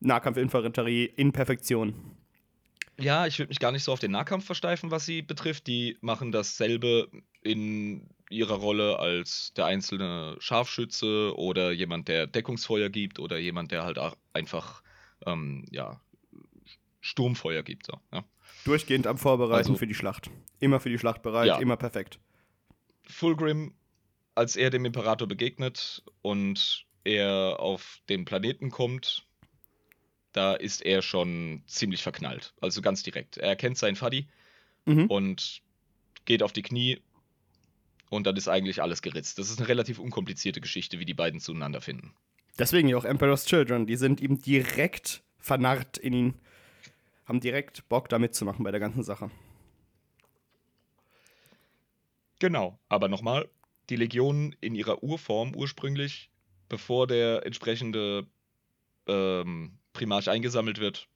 Nahkampfinfanterie 0.02 1.06
in 1.06 1.32
Perfektion. 1.32 2.19
Ja, 3.00 3.26
ich 3.28 3.40
würde 3.40 3.50
mich 3.50 3.60
gar 3.60 3.72
nicht 3.72 3.84
so 3.84 3.92
auf 3.94 4.00
den 4.00 4.12
Nahkampf 4.12 4.46
versteifen, 4.46 4.92
was 4.92 5.06
sie 5.06 5.22
betrifft. 5.22 5.68
Die 5.68 5.98
machen 6.02 6.32
dasselbe 6.32 7.10
in 7.42 8.10
ihrer 8.30 8.56
Rolle 8.56 9.00
als 9.00 9.54
der 9.56 9.66
einzelne 9.66 10.36
Scharfschütze 10.40 11.34
oder 11.36 11.72
jemand, 11.72 12.08
der 12.08 12.28
Deckungsfeuer 12.28 12.90
gibt 12.90 13.20
oder 13.20 13.38
jemand, 13.38 13.72
der 13.72 13.84
halt 13.84 13.98
auch 13.98 14.16
einfach 14.34 14.84
ähm, 15.26 15.66
ja, 15.72 16.00
Sturmfeuer 17.02 17.64
gibt. 17.64 17.88
So, 17.88 18.00
ja. 18.12 18.24
Durchgehend 18.66 19.08
am 19.08 19.18
Vorbereiten 19.18 19.70
Also- 19.70 19.76
für 19.76 19.88
die 19.88 19.94
Schlacht. 19.96 20.30
Immer 20.60 20.80
für 20.80 20.90
die 20.90 21.00
Schlacht 21.00 21.22
bereit, 21.22 21.48
Ja. 21.48 21.58
immer 21.60 21.78
perfekt. 21.78 22.20
Fulgrim, 23.08 23.74
als 24.36 24.56
er 24.56 24.70
dem 24.70 24.86
Imperator 24.86 25.28
begegnet 25.28 26.04
und 26.22 26.86
er 27.04 27.56
auf 27.60 28.02
den 28.10 28.26
Planeten 28.26 28.70
kommt, 28.70 29.26
da 30.32 30.54
ist 30.54 30.82
er 30.86 31.02
schon 31.02 31.64
ziemlich 31.68 32.04
verknallt. 32.04 32.54
Also 32.62 32.82
ganz 32.82 33.04
direkt. 33.04 33.38
Er 33.38 33.50
erkennt 33.50 33.78
seinen 33.78 33.96
Faddy 33.96 34.28
Mhm. 34.86 35.08
und 35.08 35.62
geht 36.26 36.42
auf 36.44 36.54
die 36.54 36.62
Knie 36.62 37.02
und 38.10 38.26
dann 38.26 38.36
ist 38.36 38.48
eigentlich 38.48 38.82
alles 38.82 39.02
geritzt. 39.02 39.38
Das 39.40 39.50
ist 39.50 39.60
eine 39.60 39.68
relativ 39.68 40.00
unkomplizierte 40.00 40.62
Geschichte, 40.62 41.00
wie 41.00 41.06
die 41.06 41.14
beiden 41.14 41.40
zueinander 41.40 41.82
finden. 41.82 42.14
Deswegen 42.58 42.88
ja 42.90 42.98
auch 42.98 43.06
Emperor's 43.06 43.46
Children. 43.46 43.86
Die 43.88 43.96
sind 43.96 44.20
ihm 44.22 44.42
direkt 44.42 45.22
vernarrt 45.40 45.98
in 45.98 46.14
ihn. 46.14 46.34
Haben 47.26 47.40
direkt 47.40 47.88
Bock, 47.90 48.10
da 48.10 48.20
mitzumachen 48.20 48.64
bei 48.64 48.72
der 48.72 48.80
ganzen 48.80 49.04
Sache. 49.04 49.30
Genau, 52.40 52.80
aber 52.88 53.08
nochmal, 53.10 53.50
die 53.90 53.96
Legion 53.96 54.56
in 54.62 54.76
ihrer 54.76 55.04
Urform 55.04 55.56
ursprünglich, 55.56 56.30
bevor 56.70 57.06
der 57.08 57.46
entsprechende 57.46 58.28
ähm, 59.08 59.79
Primarch 59.94 60.30
eingesammelt 60.30 60.80
wird, 60.80 61.08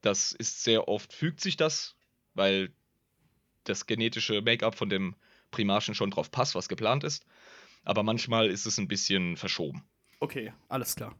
das 0.00 0.32
ist 0.32 0.62
sehr 0.64 0.88
oft, 0.88 1.12
fügt 1.12 1.40
sich 1.40 1.56
das, 1.56 1.96
weil 2.34 2.72
das 3.64 3.86
genetische 3.86 4.40
Make-up 4.42 4.74
von 4.74 4.88
dem 4.88 5.14
Primarchen 5.50 5.94
schon 5.94 6.10
drauf 6.10 6.30
passt, 6.30 6.54
was 6.54 6.68
geplant 6.68 7.04
ist. 7.04 7.24
Aber 7.84 8.02
manchmal 8.02 8.48
ist 8.48 8.66
es 8.66 8.78
ein 8.78 8.88
bisschen 8.88 9.36
verschoben. 9.36 9.84
Okay, 10.20 10.52
alles 10.68 10.94
klar. 10.96 11.14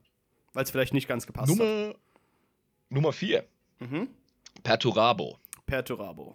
Weil 0.53 0.65
es 0.65 0.71
vielleicht 0.71 0.93
nicht 0.95 1.09
ganz 1.09 1.27
gepasst 1.27 1.51
hat. 1.51 1.59
Nummer, 1.59 1.95
Nummer 2.89 3.13
4, 3.13 3.47
Mhm. 3.81 4.09
Perturabo. 4.63 5.39
Perturabo. 5.67 6.35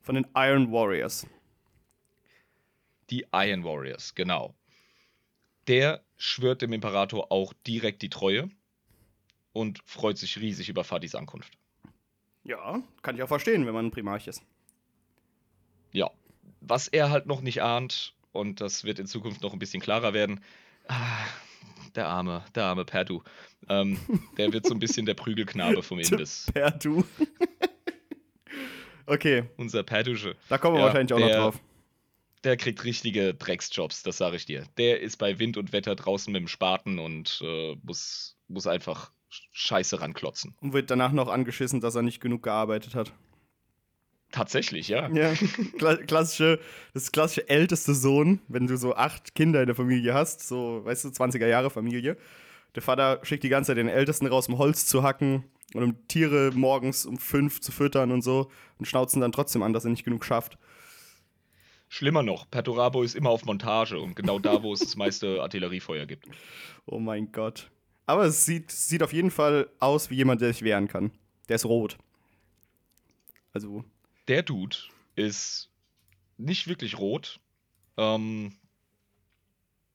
Von 0.00 0.14
den 0.14 0.26
Iron 0.36 0.70
Warriors. 0.70 1.26
Die 3.10 3.26
Iron 3.32 3.64
Warriors, 3.64 4.14
genau. 4.14 4.54
Der 5.66 6.04
schwört 6.16 6.62
dem 6.62 6.72
Imperator 6.72 7.32
auch 7.32 7.52
direkt 7.66 8.02
die 8.02 8.10
Treue 8.10 8.48
und 9.58 9.80
freut 9.84 10.18
sich 10.18 10.38
riesig 10.38 10.68
über 10.68 10.84
Fadis 10.84 11.14
Ankunft. 11.14 11.58
Ja, 12.44 12.82
kann 13.02 13.16
ich 13.16 13.22
auch 13.22 13.28
verstehen, 13.28 13.66
wenn 13.66 13.74
man 13.74 13.86
ein 13.86 13.90
Primarch 13.90 14.26
ist. 14.28 14.42
Ja, 15.92 16.10
was 16.60 16.88
er 16.88 17.10
halt 17.10 17.26
noch 17.26 17.40
nicht 17.40 17.62
ahnt, 17.62 18.14
und 18.32 18.60
das 18.60 18.84
wird 18.84 18.98
in 18.98 19.06
Zukunft 19.06 19.42
noch 19.42 19.52
ein 19.52 19.58
bisschen 19.58 19.82
klarer 19.82 20.12
werden, 20.14 20.40
ah, 20.88 21.24
der 21.94 22.06
arme, 22.08 22.44
der 22.54 22.64
arme 22.64 22.84
Perdu, 22.84 23.22
ähm, 23.68 23.98
der 24.36 24.52
wird 24.52 24.66
so 24.66 24.74
ein 24.74 24.78
bisschen 24.78 25.06
der 25.06 25.14
Prügelknabe 25.14 25.82
vom 25.82 25.98
Imbiss. 26.00 26.46
Perdu. 26.52 27.04
okay, 29.06 29.44
Unser 29.56 29.82
Perdusche. 29.82 30.36
da 30.48 30.58
kommen 30.58 30.76
wir 30.76 30.80
Ja, 30.80 30.86
wahrscheinlich 30.86 31.12
auch 31.12 31.18
noch 31.20 31.26
der- 31.26 31.40
drauf. 31.40 31.60
Der 32.44 32.56
kriegt 32.56 32.84
richtige 32.84 33.34
Drecksjobs, 33.34 34.04
das 34.04 34.16
sage 34.16 34.36
ich 34.36 34.46
dir. 34.46 34.64
Der 34.76 35.00
ist 35.00 35.16
bei 35.16 35.40
Wind 35.40 35.56
und 35.56 35.72
Wetter 35.72 35.96
draußen 35.96 36.32
mit 36.32 36.38
dem 36.40 36.46
Spaten 36.46 37.00
und 37.00 37.40
äh, 37.44 37.74
muss, 37.82 38.36
muss 38.46 38.68
einfach 38.68 39.10
Scheiße 39.52 40.00
ranklotzen. 40.00 40.54
Und 40.60 40.72
wird 40.72 40.90
danach 40.90 41.12
noch 41.12 41.28
angeschissen, 41.28 41.80
dass 41.80 41.94
er 41.94 42.02
nicht 42.02 42.20
genug 42.20 42.42
gearbeitet 42.42 42.94
hat. 42.94 43.12
Tatsächlich, 44.30 44.88
ja. 44.88 45.08
Ja, 45.08 45.32
Kla 45.78 45.96
klassische, 45.96 46.60
das 46.92 47.12
klassische 47.12 47.48
älteste 47.48 47.94
Sohn, 47.94 48.40
wenn 48.48 48.66
du 48.66 48.76
so 48.76 48.94
acht 48.94 49.34
Kinder 49.34 49.60
in 49.60 49.66
der 49.66 49.76
Familie 49.76 50.12
hast, 50.12 50.46
so, 50.46 50.84
weißt 50.84 51.04
du, 51.04 51.08
20er 51.08 51.46
Jahre 51.46 51.70
Familie. 51.70 52.16
Der 52.74 52.82
Vater 52.82 53.20
schickt 53.22 53.42
die 53.42 53.48
ganze 53.48 53.68
Zeit 53.68 53.78
den 53.78 53.88
Ältesten 53.88 54.26
raus, 54.26 54.48
um 54.48 54.58
Holz 54.58 54.84
zu 54.84 55.02
hacken 55.02 55.44
und 55.72 55.82
um 55.82 56.08
Tiere 56.08 56.52
morgens 56.54 57.06
um 57.06 57.16
fünf 57.16 57.60
zu 57.60 57.72
füttern 57.72 58.12
und 58.12 58.22
so 58.22 58.50
und 58.78 58.86
schnauzen 58.86 59.22
dann 59.22 59.32
trotzdem 59.32 59.62
an, 59.62 59.72
dass 59.72 59.84
er 59.84 59.90
nicht 59.90 60.04
genug 60.04 60.24
schafft. 60.24 60.58
Schlimmer 61.88 62.22
noch, 62.22 62.50
Perturabo 62.50 63.02
ist 63.02 63.16
immer 63.16 63.30
auf 63.30 63.46
Montage 63.46 63.98
und 63.98 64.14
genau 64.14 64.38
da, 64.38 64.62
wo 64.62 64.74
es 64.74 64.80
das 64.80 64.96
meiste 64.96 65.40
Artilleriefeuer 65.40 66.04
gibt. 66.04 66.26
Oh 66.84 66.98
mein 66.98 67.32
Gott. 67.32 67.70
Aber 68.08 68.24
es 68.24 68.46
sieht, 68.46 68.70
sieht 68.70 69.02
auf 69.02 69.12
jeden 69.12 69.30
Fall 69.30 69.68
aus 69.80 70.08
wie 70.08 70.14
jemand, 70.16 70.40
der 70.40 70.52
sich 70.52 70.62
wehren 70.62 70.88
kann. 70.88 71.12
Der 71.48 71.56
ist 71.56 71.66
rot. 71.66 71.98
Also, 73.52 73.84
Der 74.28 74.42
Dude 74.42 74.76
ist 75.14 75.70
nicht 76.38 76.68
wirklich 76.68 76.98
rot. 76.98 77.38
Ähm, 77.98 78.54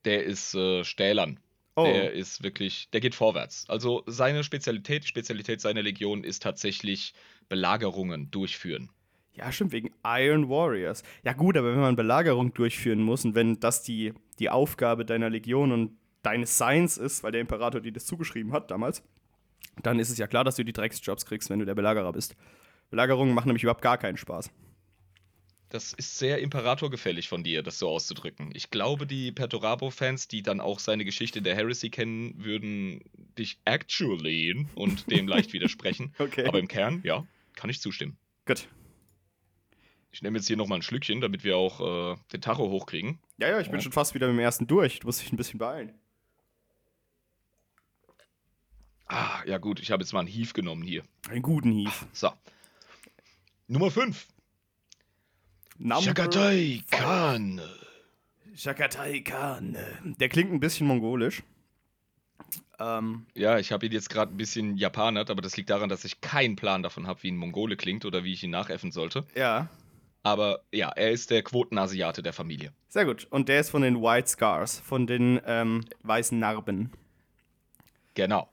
der 0.06 0.26
ist 0.26 0.54
äh, 0.54 0.84
stählern. 0.84 1.40
oh, 1.76 1.86
Der 1.86 2.14
ist 2.14 2.44
wirklich, 2.44 2.90
der 2.92 3.02
geht 3.02 3.16
vorwärts. 3.16 3.66
Also 3.68 4.04
seine 4.06 4.44
Spezialität, 4.44 5.04
die 5.04 5.08
Spezialität 5.08 5.60
seiner 5.62 5.82
Legion 5.82 6.24
ist 6.24 6.44
tatsächlich 6.44 7.14
Belagerungen 7.50 8.30
durchführen. 8.30 8.90
ja, 9.34 9.52
stimmt, 9.52 9.72
wegen 9.72 9.92
Iron 10.04 10.50
Warriors. 10.50 11.02
Ja, 11.24 11.34
gut, 11.34 11.58
aber 11.58 11.72
wenn 11.72 11.80
man 11.82 11.96
Belagerung 11.96 12.54
durchführen 12.54 13.02
muss 13.02 13.26
und 13.26 13.34
wenn 13.34 13.60
das 13.60 13.82
die, 13.82 14.14
die 14.38 14.50
Aufgabe 14.52 15.04
deiner 15.06 15.30
Legion 15.32 15.72
und 15.72 15.98
deines 16.24 16.58
Seins 16.58 16.98
ist, 16.98 17.24
weil 17.24 17.32
der 17.32 17.42
Imperator 17.42 17.82
dir 17.82 17.92
das 17.94 18.06
zugeschrieben 18.06 18.52
hat 18.54 18.72
damals, 18.72 19.04
dann 19.82 20.00
ist 20.00 20.10
es 20.10 20.18
ja 20.18 20.28
klar, 20.28 20.44
dass 20.44 20.56
du 20.56 20.64
die 20.66 20.74
Drecksjobs 20.74 21.26
kriegst, 21.26 21.50
wenn 21.50 21.60
du 21.60 21.66
der 21.66 21.76
Belagerer 21.76 22.12
bist. 22.12 22.36
Belagerungen 22.90 23.34
machen 23.34 23.48
nämlich 23.48 23.64
überhaupt 23.64 23.82
gar 23.82 23.98
keinen 23.98 24.18
Spaß. 24.18 24.52
Das 25.70 25.92
ist 25.94 26.20
sehr 26.20 26.38
imperatorgefällig 26.38 27.28
von 27.28 27.44
dir, 27.44 27.64
das 27.64 27.80
so 27.80 27.90
auszudrücken. 27.90 28.52
Ich 28.54 28.70
glaube, 28.70 29.08
die 29.08 29.32
Perturabo-Fans, 29.32 30.28
die 30.28 30.44
dann 30.44 30.60
auch 30.62 30.78
seine 30.78 31.04
Geschichte 31.04 31.42
der 31.42 31.56
Heresy 31.56 31.90
kennen, 31.90 32.36
würden 32.44 33.02
dich 33.40 33.58
actually 33.66 34.68
und 34.76 35.10
dem 35.10 35.28
leicht 35.28 35.52
widersprechen. 35.54 36.14
Okay. 36.20 36.46
Aber 36.46 36.60
im 36.60 36.68
Kern, 36.68 37.02
ja, 37.04 37.26
kann 37.56 37.72
ich 37.72 37.82
zustimmen. 37.82 38.18
Gut. 38.46 38.68
Ich 40.12 40.22
nehme 40.22 40.38
jetzt 40.38 40.46
hier 40.46 40.58
nochmal 40.58 40.78
ein 40.78 40.84
Schlückchen, 40.84 41.22
damit 41.22 41.44
wir 41.44 41.58
auch 41.58 42.14
äh, 42.14 42.18
den 42.34 42.42
Tacho 42.42 42.70
hochkriegen. 42.70 43.18
Ja, 43.40 43.48
ja, 43.50 43.60
ich 43.60 43.68
bin 43.70 43.80
Ja. 43.80 43.82
schon 43.82 43.92
fast 43.94 44.14
wieder 44.14 44.28
mit 44.28 44.36
dem 44.36 44.42
ersten 44.42 44.68
durch. 44.68 45.00
Du 45.00 45.08
musst 45.08 45.24
dich 45.24 45.34
ein 45.34 45.38
bisschen 45.38 45.58
beeilen. 45.58 45.92
Ah, 49.08 49.42
ja 49.46 49.58
gut, 49.58 49.80
ich 49.80 49.92
habe 49.92 50.02
jetzt 50.04 50.14
mal 50.14 50.20
einen 50.22 50.28
Hief 50.30 50.54
genommen 50.54 50.84
hier. 50.84 51.04
Einen 51.30 51.42
guten 51.42 51.72
Hief. 51.72 52.06
So. 52.14 52.32
Nummer 53.68 53.92
5. 53.92 54.28
Number 55.78 56.02
Shakatai. 56.04 56.82
Khan. 56.92 57.62
Shakatai 58.56 59.22
Khan. 59.22 59.78
Der 60.20 60.30
klingt 60.30 60.52
ein 60.54 60.60
bisschen 60.60 60.88
mongolisch. 60.88 61.44
Ähm, 62.80 63.26
Ja, 63.36 63.60
ich 63.60 63.72
habe 63.72 63.86
ihn 63.86 63.92
jetzt 63.92 64.10
gerade 64.10 64.34
ein 64.34 64.38
bisschen 64.38 64.78
japanert, 64.78 65.30
aber 65.30 65.42
das 65.42 65.58
liegt 65.58 65.70
daran, 65.70 65.90
dass 65.90 66.06
ich 66.06 66.22
keinen 66.22 66.56
Plan 66.56 66.84
davon 66.84 67.08
habe, 67.08 67.22
wie 67.24 67.32
ein 67.32 67.38
Mongole 67.38 67.76
klingt 67.78 68.06
oder 68.06 68.24
wie 68.24 68.34
ich 68.34 68.44
ihn 68.44 68.52
nachäffen 68.52 68.92
sollte. 68.92 69.26
ja, 69.36 69.68
Aber 70.24 70.62
ja, 70.72 70.90
er 70.90 71.12
ist 71.12 71.30
der 71.32 71.44
Quotenasiate 71.44 72.24
der 72.24 72.34
Familie. 72.34 72.72
sehr 72.90 73.06
gut. 73.06 73.28
Und 73.30 73.50
der 73.50 73.60
ist 73.60 73.70
von 73.70 73.82
den 73.82 74.02
White 74.02 74.30
Scars, 74.30 74.80
von 74.80 75.06
den 75.08 75.42
ähm, 75.46 75.84
weißen 76.04 76.38
Narben. 76.40 76.92
Genau. 78.16 78.50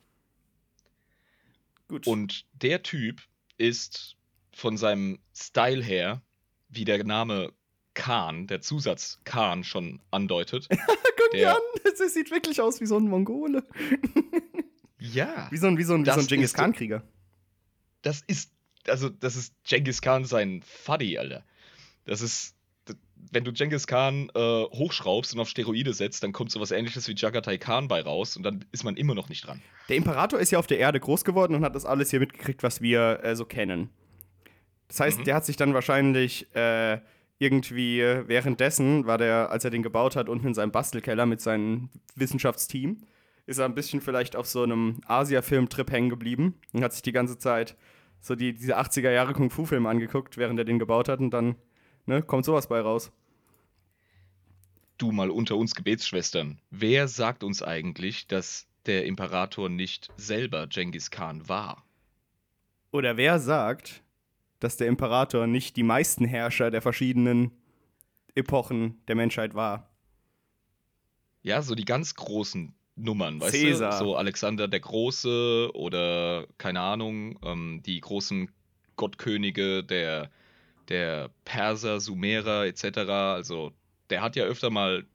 Gut. 1.90 2.07
Und 2.07 2.46
der 2.53 2.83
Typ 2.83 3.20
ist 3.59 4.16
von 4.55 4.76
seinem 4.76 5.18
Style 5.37 5.83
her, 5.83 6.22
wie 6.68 6.85
der 6.85 7.03
Name 7.05 7.53
Khan, 7.94 8.46
der 8.46 8.61
Zusatz 8.61 9.18
Khan 9.24 9.64
schon 9.64 10.00
andeutet. 10.12 10.68
guck 10.70 11.31
dir 11.33 11.38
der- 11.40 11.57
an, 11.57 11.62
das 11.98 12.14
sieht 12.14 12.31
wirklich 12.31 12.61
aus 12.61 12.81
wie 12.81 12.87
so 12.87 12.96
ein 12.96 13.09
Mongole. 13.09 13.66
ja. 15.00 15.48
Wie 15.50 15.57
so 15.57 15.66
ein, 15.66 15.76
wie 15.79 15.83
so 15.83 15.94
ein, 15.94 16.03
wie 16.03 16.07
so 16.07 16.12
ein 16.12 16.16
Das 16.18 16.26
Genghis 16.29 16.50
ist- 16.50 16.55
Khan-Krieger. 16.57 17.03
Das 18.03 18.22
ist, 18.26 18.53
also, 18.87 19.09
das 19.09 19.37
ist 19.37 19.53
Genghis 19.64 20.00
Khan 20.00 20.24
sein 20.24 20.62
Fuddy, 20.64 21.18
Alter. 21.18 21.44
Das 22.05 22.20
ist, 22.22 22.55
wenn 23.33 23.44
du 23.44 23.52
Genghis 23.52 23.87
Khan 23.87 24.30
äh, 24.35 24.38
hochschraubst 24.64 25.35
und 25.35 25.40
auf 25.40 25.48
Steroide 25.48 25.92
setzt, 25.94 26.22
dann 26.22 26.33
kommt 26.33 26.50
sowas 26.50 26.70
ähnliches 26.70 27.09
wie 27.09 27.14
Jagatai 27.14 27.59
Khan 27.59 27.88
bei 27.88 28.00
raus 28.02 28.37
und 28.37 28.42
dann 28.42 28.64
ist 28.72 28.85
man 28.85 28.96
immer 28.96 29.14
noch 29.14 29.28
nicht 29.28 29.46
dran. 29.46 29.62
Der 29.88 29.96
Imperator 29.96 30.38
ist 30.40 30.50
ja 30.50 30.59
auf 30.59 30.66
der 30.66 30.78
Erde 30.78 31.00
groß 31.00 31.24
geworden 31.24 31.54
und 31.54 31.64
hat 31.64 31.74
das 31.74 31.85
alles 31.85 32.11
hier 32.11 32.20
mitgekriegt, 32.20 32.62
was 32.62 32.80
wir 32.80 33.20
äh, 33.22 33.37
so 33.37 33.44
kennen. 33.44 33.90
Das 34.88 35.00
heißt, 35.00 35.20
Mhm. 35.20 35.24
der 35.24 35.35
hat 35.37 35.44
sich 35.44 35.56
dann 35.56 35.74
wahrscheinlich 35.74 36.52
äh, 36.54 36.98
irgendwie 37.38 38.00
äh, 38.00 38.26
währenddessen, 38.26 39.06
war 39.06 39.18
der, 39.18 39.50
als 39.50 39.64
er 39.64 39.70
den 39.70 39.83
gebaut 39.83 40.16
hat, 40.16 40.28
unten 40.28 40.48
in 40.48 40.54
seinem 40.54 40.72
Bastelkeller 40.72 41.26
mit 41.26 41.40
seinem 41.40 41.88
Wissenschaftsteam, 42.14 42.98
ist 43.46 43.59
er 43.59 43.64
ein 43.64 43.74
bisschen 43.74 44.00
vielleicht 44.00 44.37
auf 44.37 44.46
so 44.46 44.62
einem 44.62 45.00
Asia-Film-Trip 45.06 45.90
hängen 45.90 46.11
geblieben 46.11 46.54
und 46.72 46.85
hat 46.85 46.92
sich 46.92 47.02
die 47.02 47.12
ganze 47.12 47.38
Zeit 47.38 47.76
so 48.20 48.35
die, 48.35 48.52
diese 48.52 48.78
80er 48.78 49.11
Jahre 49.11 49.33
Kung-Fu-Filme 49.33 49.88
angeguckt, 49.88 50.37
während 50.37 50.59
er 50.59 50.64
den 50.64 50.78
gebaut 50.78 51.09
hat 51.09 51.20
und 51.20 51.30
dann 51.30 51.56
ne, 52.11 52.23
kommt 52.23 52.44
sowas 52.44 52.66
bei 52.66 52.81
raus. 52.81 53.11
Du 54.99 55.12
mal 55.12 55.31
unter 55.31 55.57
uns 55.57 55.75
Gebetsschwestern, 55.75 56.61
wer 56.70 57.09
sagt 57.09 57.42
uns 57.42 57.62
eigentlich, 57.62 58.27
dass 58.27 58.66
der 58.85 59.07
Imperator 59.07 59.68
nicht 59.70 60.09
selber 60.16 60.66
Genghis 60.66 61.11
Khan 61.11 61.49
war? 61.49 61.85
Oder 62.92 63.16
wer 63.16 63.38
sagt, 63.38 64.03
dass 64.59 64.77
der 64.77 64.88
Imperator 64.88 65.46
nicht 65.46 65.77
die 65.77 65.83
meisten 65.83 66.25
Herrscher 66.25 66.70
der 66.70 66.83
verschiedenen 66.83 67.53
Epochen 68.35 69.01
der 69.09 69.14
Menschheit 69.14 69.55
war? 69.55 69.88
Ja, 71.42 71.62
so 71.62 71.75
die 71.75 71.87
ganz 71.87 72.14
großen 72.14 72.75
Nummern, 72.96 73.40
weißt 73.40 73.53
Caesar. 73.53 73.92
du? 73.92 74.05
So 74.05 74.16
Alexander 74.16 74.68
der 74.68 74.81
Große 74.81 75.70
oder 75.73 76.46
keine 76.59 76.81
Ahnung, 76.81 77.38
ähm, 77.42 77.81
die 77.87 78.01
großen 78.01 78.51
Gottkönige 78.96 79.83
der, 79.83 80.31
der 80.90 81.31
Perser, 81.44 82.00
Sumerer 82.00 82.66
etc. 82.66 82.98
Also 82.98 83.72
der 84.11 84.22
hat 84.22 84.37
ja 84.37 84.44
öfter 84.44 84.70
mal 84.70 85.07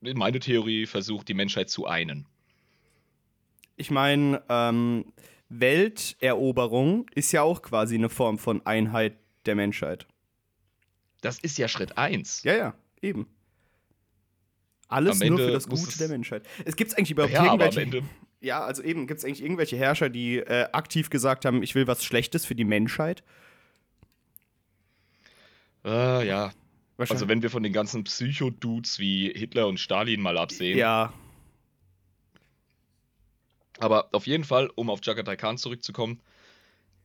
meine 0.00 0.38
Theorie, 0.38 0.86
versucht, 0.86 1.28
die 1.28 1.34
Menschheit 1.34 1.70
zu 1.70 1.86
einen. 1.86 2.26
Ich 3.76 3.90
meine, 3.90 4.42
ähm, 4.48 5.12
Welteroberung 5.48 7.06
ist 7.14 7.32
ja 7.32 7.42
auch 7.42 7.62
quasi 7.62 7.96
eine 7.96 8.08
Form 8.08 8.38
von 8.38 8.64
Einheit 8.66 9.16
der 9.46 9.54
Menschheit. 9.54 10.06
Das 11.22 11.38
ist 11.38 11.58
ja 11.58 11.68
Schritt 11.68 11.96
1. 11.96 12.42
Ja, 12.44 12.54
ja, 12.54 12.74
eben. 13.00 13.26
Alles 14.88 15.22
Am 15.22 15.28
nur 15.28 15.38
Ende 15.38 15.46
für 15.46 15.52
das 15.52 15.68
Gute 15.68 15.98
der 15.98 16.08
Menschheit. 16.08 16.46
Es 16.64 16.76
gibt 16.76 16.96
eigentlich 16.96 17.10
überhaupt 17.10 17.32
Ja, 17.32 17.40
aber 17.40 17.52
am 17.52 17.60
irgendwelche. 17.60 17.80
Ende. 17.80 18.02
Ja, 18.40 18.62
also 18.62 18.82
eben, 18.82 19.06
gibt 19.06 19.18
es 19.18 19.24
eigentlich 19.24 19.42
irgendwelche 19.42 19.76
Herrscher, 19.76 20.10
die 20.10 20.36
äh, 20.36 20.68
aktiv 20.72 21.08
gesagt 21.08 21.46
haben, 21.46 21.62
ich 21.62 21.74
will 21.74 21.86
was 21.86 22.04
Schlechtes 22.04 22.44
für 22.44 22.54
die 22.54 22.64
Menschheit? 22.64 23.24
Äh, 25.84 26.26
ja. 26.26 26.52
Also, 26.96 27.28
wenn 27.28 27.42
wir 27.42 27.50
von 27.50 27.62
den 27.62 27.72
ganzen 27.72 28.04
Psycho-Dudes 28.04 28.98
wie 29.00 29.32
Hitler 29.34 29.66
und 29.66 29.80
Stalin 29.80 30.20
mal 30.20 30.38
absehen. 30.38 30.78
ja, 30.78 31.12
Aber 33.80 34.08
auf 34.12 34.26
jeden 34.26 34.44
Fall, 34.44 34.70
um 34.76 34.88
auf 34.90 35.00
Jagatai 35.02 35.36
Khan 35.36 35.58
zurückzukommen, 35.58 36.20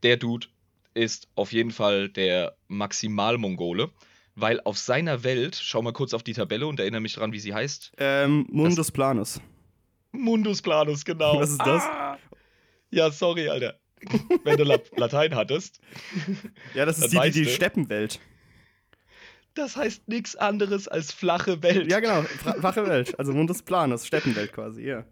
der 0.03 0.17
Dude 0.17 0.47
ist 0.93 1.27
auf 1.35 1.51
jeden 1.51 1.71
Fall 1.71 2.09
der 2.09 2.55
Maximal-Mongole, 2.67 3.89
weil 4.35 4.61
auf 4.61 4.77
seiner 4.77 5.23
Welt, 5.23 5.55
schau 5.61 5.81
mal 5.81 5.93
kurz 5.93 6.13
auf 6.13 6.23
die 6.23 6.33
Tabelle 6.33 6.67
und 6.67 6.79
erinnere 6.79 7.01
mich 7.01 7.15
dran, 7.15 7.31
wie 7.33 7.39
sie 7.39 7.53
heißt. 7.53 7.93
ähm, 7.97 8.45
Mundus 8.51 8.91
Planus. 8.91 9.41
Mundus 10.11 10.61
Planus, 10.61 11.03
genau. 11.03 11.39
Was 11.39 11.51
ist 11.51 11.59
das? 11.65 11.83
Ah! 11.83 12.17
Ja, 12.91 13.11
sorry, 13.11 13.49
Alter. 13.49 13.79
Wenn 14.43 14.57
du 14.57 14.63
La 14.63 14.77
Latein 14.95 15.35
hattest, 15.35 15.81
Ja, 16.73 16.85
das 16.85 16.99
ist 16.99 17.11
die, 17.11 17.19
die, 17.31 17.43
die. 17.43 17.49
Steppenwelt. 17.49 18.19
Das 19.55 19.75
heißt 19.75 20.07
nichts 20.07 20.35
anderes 20.35 20.87
als 20.87 21.11
flache 21.11 21.61
Welt. 21.63 21.91
Ja, 21.91 21.99
genau, 21.99 22.21
flache 22.23 22.87
Welt. 22.87 23.17
Also 23.19 23.33
Mundus 23.33 23.61
Planus, 23.63 24.05
Steppenwelt 24.07 24.53
quasi, 24.53 24.83
ja. 24.87 25.03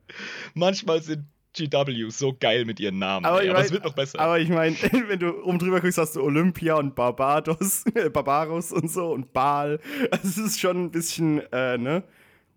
Manchmal 0.54 1.02
sind 1.02 1.26
GWs 1.54 2.19
so 2.19 2.36
geil 2.39 2.65
mit 2.65 2.80
ihren 2.80 3.00
Namen. 3.00 3.26
Aber 3.26 3.36
Aber, 3.38 3.43
ich 3.43 3.50
aber 3.50 3.60
es 3.60 3.65
mein- 3.65 3.73
wird 3.73 3.84
noch 3.86 3.93
besser. 3.95 4.19
Aber 4.19 4.39
ich 4.39 4.50
meine, 4.50 4.76
wenn 5.08 5.19
du 5.19 5.43
oben 5.43 5.58
drüber 5.60 5.82
guckst, 5.82 5.97
hast 5.97 6.15
du 6.15 6.21
Olympia 6.21 6.76
und 6.76 6.93
Barbados, 6.95 7.84
Barbaros 8.13 8.71
und 8.71 8.91
so 8.91 9.12
und 9.12 9.34
Baal. 9.34 9.80
Also 10.12 10.28
es 10.28 10.38
ist 10.38 10.60
schon 10.60 10.86
ein 10.86 10.91
bisschen, 10.91 11.41
äh, 11.52 11.78
ne? 11.78 12.04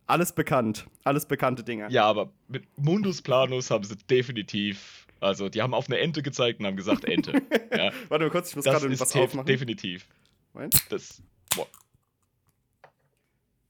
Alles 0.06 0.32
bekannt. 0.32 0.86
Alles 1.04 1.24
bekannte 1.26 1.62
Dinge. 1.62 1.86
Ja, 1.90 2.04
aber 2.04 2.30
mit 2.48 2.64
Mundus 2.76 3.22
Planus 3.22 3.70
haben 3.70 3.84
sie 3.84 3.96
definitiv, 3.96 5.06
also 5.20 5.48
die 5.48 5.62
haben 5.62 5.72
auf 5.72 5.86
eine 5.88 5.98
Ente 5.98 6.20
gezeigt 6.22 6.60
und 6.60 6.66
haben 6.66 6.76
gesagt 6.76 7.04
Ente. 7.04 7.32
ja, 7.72 7.92
Warte 8.08 8.24
mal 8.24 8.30
kurz, 8.30 8.50
ich 8.50 8.56
muss 8.56 8.64
gerade 8.64 8.90
was 9.00 9.14
aufmachen. 9.16 9.46
definitiv. 9.46 10.06
Moment. 10.52 10.74
Das, 10.90 11.22
boah, 11.54 11.66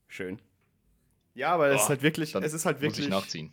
Schön. 0.09 0.41
Ja, 1.35 1.55
aber 1.55 1.69
es 1.69 1.83
ist 1.83 1.89
halt 1.89 2.03
wirklich, 2.03 2.33
dann 2.33 2.43
es 2.43 2.53
ist 2.53 2.67
halt 2.67 2.83
muss 2.83 2.93
ich 2.93 2.99
wirklich 2.99 3.09
nachziehen. 3.09 3.53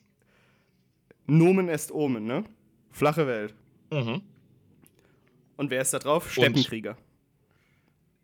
Nomen 1.27 1.69
est 1.69 1.91
Omen, 1.91 2.25
ne? 2.25 2.43
Flache 2.91 3.27
Welt. 3.27 3.53
Mhm. 3.91 4.21
Und 5.55 5.69
wer 5.69 5.81
ist 5.81 5.93
da 5.93 5.99
drauf? 5.99 6.31
Steppenkrieger. 6.31 6.97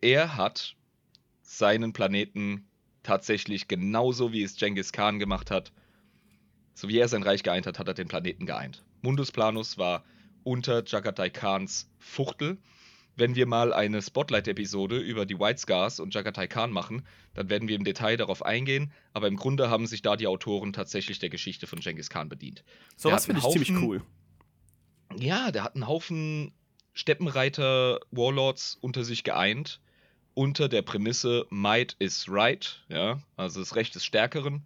Er 0.01 0.35
hat 0.35 0.75
seinen 1.41 1.93
Planeten 1.93 2.67
tatsächlich 3.03 3.67
genauso 3.67 4.31
wie 4.31 4.43
es 4.43 4.55
Genghis 4.55 4.91
Khan 4.91 5.19
gemacht 5.19 5.51
hat, 5.51 5.71
so 6.73 6.87
wie 6.87 6.97
er 6.97 7.07
sein 7.07 7.23
Reich 7.23 7.43
geeint 7.43 7.67
hat, 7.67 7.79
hat 7.79 7.87
er 7.87 7.93
den 7.93 8.07
Planeten 8.07 8.45
geeint. 8.45 8.83
Mundus 9.01 9.31
Planus 9.31 9.77
war 9.77 10.03
unter 10.43 10.83
Jagatai 10.85 11.29
Khans 11.29 11.89
Fuchtel. 11.99 12.57
Wenn 13.15 13.35
wir 13.35 13.45
mal 13.45 13.73
eine 13.73 14.01
Spotlight-Episode 14.01 14.97
über 14.97 15.25
die 15.25 15.39
White 15.39 15.59
Scars 15.59 15.99
und 15.99 16.13
Jagatai 16.15 16.47
Khan 16.47 16.71
machen, 16.71 17.05
dann 17.35 17.49
werden 17.49 17.67
wir 17.67 17.75
im 17.75 17.83
Detail 17.83 18.17
darauf 18.17 18.43
eingehen, 18.43 18.91
aber 19.13 19.27
im 19.27 19.35
Grunde 19.35 19.69
haben 19.69 19.85
sich 19.85 20.01
da 20.01 20.15
die 20.15 20.25
Autoren 20.27 20.73
tatsächlich 20.73 21.19
der 21.19 21.29
Geschichte 21.29 21.67
von 21.67 21.79
Genghis 21.79 22.09
Khan 22.09 22.27
bedient. 22.29 22.63
So 22.97 23.09
Der 23.09 23.15
was 23.15 23.25
finde 23.27 23.41
ich 23.41 23.47
ziemlich 23.49 23.71
cool. 23.83 24.01
Ja, 25.15 25.51
der 25.51 25.63
hat 25.63 25.75
einen 25.75 25.87
Haufen 25.87 26.53
Steppenreiter, 26.93 27.99
Warlords 28.11 28.77
unter 28.81 29.03
sich 29.03 29.23
geeint, 29.23 29.79
unter 30.33 30.67
der 30.69 30.81
Prämisse 30.81 31.45
Might 31.51 31.95
is 31.99 32.25
right, 32.29 32.83
ja, 32.89 33.21
also 33.35 33.59
das 33.59 33.75
Recht 33.75 33.93
des 33.95 34.05
Stärkeren, 34.05 34.65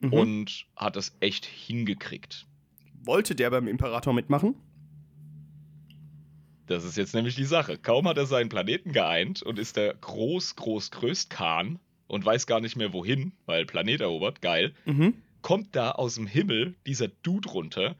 Mhm. 0.00 0.12
und 0.12 0.66
hat 0.74 0.96
es 0.96 1.16
echt 1.20 1.46
hingekriegt. 1.46 2.46
Wollte 3.04 3.36
der 3.36 3.50
beim 3.50 3.68
Imperator 3.68 4.12
mitmachen? 4.12 4.56
Das 6.66 6.84
ist 6.84 6.96
jetzt 6.96 7.14
nämlich 7.14 7.34
die 7.34 7.44
Sache. 7.44 7.76
Kaum 7.78 8.06
hat 8.08 8.16
er 8.16 8.26
seinen 8.26 8.48
Planeten 8.48 8.92
geeint 8.92 9.42
und 9.42 9.58
ist 9.58 9.76
der 9.76 9.94
groß, 9.94 10.56
groß, 10.56 10.90
größt 10.90 11.28
Khan 11.30 11.78
und 12.06 12.24
weiß 12.24 12.46
gar 12.46 12.60
nicht 12.60 12.76
mehr 12.76 12.92
wohin, 12.92 13.32
weil 13.46 13.66
Planet 13.66 14.00
erobert, 14.00 14.40
geil, 14.42 14.74
Mhm. 14.84 15.14
kommt 15.42 15.74
da 15.74 15.90
aus 15.92 16.14
dem 16.14 16.26
Himmel 16.26 16.74
dieser 16.86 17.08
Dude 17.08 17.48
runter, 17.48 17.96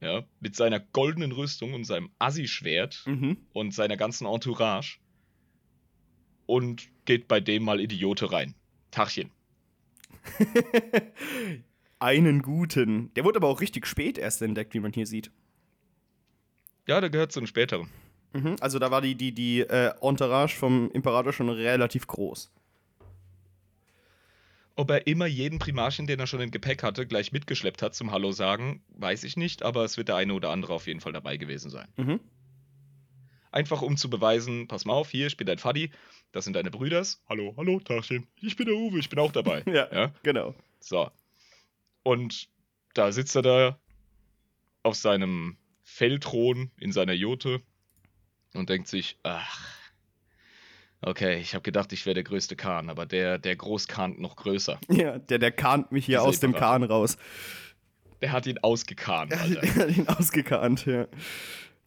ja, 0.00 0.24
mit 0.40 0.56
seiner 0.56 0.80
goldenen 0.80 1.32
Rüstung 1.32 1.74
und 1.74 1.84
seinem 1.84 2.10
Assi-Schwert 2.18 3.02
Mhm. 3.06 3.36
und 3.52 3.74
seiner 3.74 3.96
ganzen 3.98 4.26
Entourage 4.26 4.98
und 6.46 6.88
geht 7.04 7.28
bei 7.28 7.40
dem 7.40 7.64
mal 7.64 7.80
Idiote 7.80 8.32
rein. 8.32 8.54
Tachchen. 8.90 9.30
Einen 11.98 12.40
guten. 12.42 13.12
Der 13.14 13.24
wurde 13.24 13.36
aber 13.36 13.48
auch 13.48 13.60
richtig 13.60 13.86
spät 13.86 14.16
erst 14.16 14.40
entdeckt, 14.42 14.72
wie 14.74 14.80
man 14.80 14.92
hier 14.92 15.06
sieht. 15.06 15.30
Ja, 16.90 17.00
der 17.00 17.08
gehört 17.08 17.30
zu 17.30 17.38
einem 17.38 17.46
späteren. 17.46 17.88
Mhm. 18.32 18.56
Also 18.58 18.80
da 18.80 18.90
war 18.90 19.00
die, 19.00 19.14
die, 19.14 19.30
die 19.30 19.60
äh, 19.60 19.92
Entourage 20.02 20.56
vom 20.56 20.90
Imperator 20.90 21.32
schon 21.32 21.48
relativ 21.48 22.08
groß. 22.08 22.50
Ob 24.74 24.90
er 24.90 25.06
immer 25.06 25.26
jeden 25.26 25.60
Primarchen, 25.60 26.08
den 26.08 26.18
er 26.18 26.26
schon 26.26 26.40
im 26.40 26.50
Gepäck 26.50 26.82
hatte, 26.82 27.06
gleich 27.06 27.30
mitgeschleppt 27.30 27.80
hat 27.80 27.94
zum 27.94 28.10
Hallo 28.10 28.32
sagen, 28.32 28.82
weiß 28.88 29.22
ich 29.22 29.36
nicht, 29.36 29.62
aber 29.62 29.84
es 29.84 29.98
wird 29.98 30.08
der 30.08 30.16
eine 30.16 30.34
oder 30.34 30.50
andere 30.50 30.74
auf 30.74 30.88
jeden 30.88 30.98
Fall 30.98 31.12
dabei 31.12 31.36
gewesen 31.36 31.70
sein. 31.70 31.86
Mhm. 31.96 32.18
Einfach 33.52 33.82
um 33.82 33.96
zu 33.96 34.10
beweisen, 34.10 34.66
pass 34.66 34.84
mal 34.84 34.94
auf, 34.94 35.10
hier, 35.10 35.28
ich 35.28 35.36
bin 35.36 35.46
dein 35.46 35.58
Faddy, 35.58 35.92
das 36.32 36.42
sind 36.42 36.54
deine 36.54 36.72
Brüders. 36.72 37.22
Hallo, 37.28 37.54
hallo, 37.56 37.78
Tachchen. 37.78 38.26
Ich 38.40 38.56
bin 38.56 38.66
der 38.66 38.74
Uwe, 38.74 38.98
ich 38.98 39.08
bin 39.08 39.20
auch 39.20 39.30
dabei. 39.30 39.62
Ja, 39.72 39.86
ja? 39.92 40.12
genau. 40.24 40.56
So. 40.80 41.08
Und 42.02 42.48
da 42.94 43.12
sitzt 43.12 43.36
er 43.36 43.42
da 43.42 43.78
auf 44.82 44.96
seinem 44.96 45.56
Fellthron 45.92 46.70
in 46.78 46.92
seiner 46.92 47.12
Jote 47.12 47.60
und 48.54 48.70
denkt 48.70 48.88
sich, 48.88 49.18
ach, 49.22 49.58
okay, 51.02 51.38
ich 51.38 51.54
habe 51.54 51.62
gedacht, 51.62 51.92
ich 51.92 52.06
wäre 52.06 52.14
der 52.14 52.24
größte 52.24 52.56
Kahn, 52.56 52.88
aber 52.90 53.06
der, 53.06 53.38
der 53.38 53.56
Großkahn 53.56 54.16
noch 54.20 54.36
größer. 54.36 54.78
Ja, 54.88 55.18
der, 55.18 55.38
der 55.38 55.52
kahnt 55.52 55.92
mich 55.92 56.06
hier 56.06 56.22
aus 56.22 56.40
dem. 56.40 56.52
Kahn 56.54 56.82
raus. 56.84 57.16
Der 58.22 58.32
hat 58.32 58.46
ihn 58.46 58.58
ausgekahnt, 58.58 59.32
Er 59.32 59.40
Alter. 59.40 59.74
hat 59.76 59.96
ihn 59.96 60.08
ausgekannt, 60.08 60.86
ja. 60.86 61.06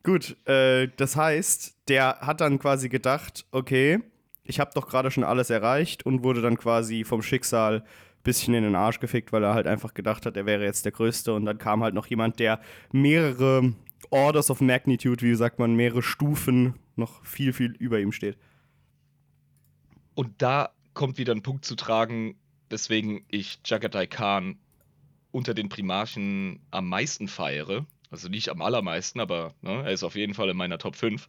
Gut, 0.03 0.35
äh, 0.47 0.89
das 0.97 1.15
heißt, 1.15 1.87
der 1.87 2.19
hat 2.21 2.41
dann 2.41 2.59
quasi 2.59 2.89
gedacht, 2.89 3.45
okay, 3.51 3.99
ich 4.43 4.59
habe 4.59 4.71
doch 4.75 4.87
gerade 4.87 5.11
schon 5.11 5.23
alles 5.23 5.49
erreicht 5.49 6.05
und 6.05 6.23
wurde 6.23 6.41
dann 6.41 6.57
quasi 6.57 7.03
vom 7.05 7.21
Schicksal 7.21 7.77
ein 7.77 8.23
bisschen 8.23 8.53
in 8.53 8.63
den 8.63 8.75
Arsch 8.75 8.99
gefickt, 8.99 9.31
weil 9.31 9.43
er 9.43 9.53
halt 9.53 9.67
einfach 9.67 9.93
gedacht 9.93 10.25
hat, 10.25 10.35
er 10.35 10.45
wäre 10.45 10.63
jetzt 10.63 10.83
der 10.83 10.91
Größte 10.91 11.33
und 11.33 11.45
dann 11.45 11.57
kam 11.57 11.83
halt 11.83 11.93
noch 11.93 12.07
jemand, 12.07 12.39
der 12.39 12.59
mehrere 12.91 13.73
Orders 14.11 14.49
of 14.49 14.61
Magnitude, 14.61 15.21
wie 15.21 15.35
sagt 15.35 15.59
man, 15.59 15.75
mehrere 15.75 16.03
Stufen 16.03 16.75
noch 16.95 17.23
viel, 17.25 17.53
viel 17.53 17.71
über 17.79 17.99
ihm 17.99 18.11
steht. 18.11 18.37
Und 20.15 20.41
da 20.41 20.73
kommt 20.93 21.17
wieder 21.17 21.33
ein 21.33 21.43
Punkt 21.43 21.65
zu 21.65 21.75
tragen, 21.75 22.35
weswegen 22.69 23.25
ich 23.29 23.59
Jagatai 23.65 24.07
Khan 24.07 24.57
unter 25.31 25.53
den 25.53 25.69
Primarchen 25.69 26.59
am 26.71 26.87
meisten 26.87 27.27
feiere. 27.27 27.85
Also 28.11 28.29
nicht 28.29 28.49
am 28.49 28.61
allermeisten, 28.61 29.19
aber 29.19 29.55
ne, 29.61 29.83
er 29.83 29.91
ist 29.91 30.03
auf 30.03 30.15
jeden 30.15 30.35
Fall 30.35 30.49
in 30.49 30.57
meiner 30.57 30.77
Top 30.77 30.95
5. 30.95 31.27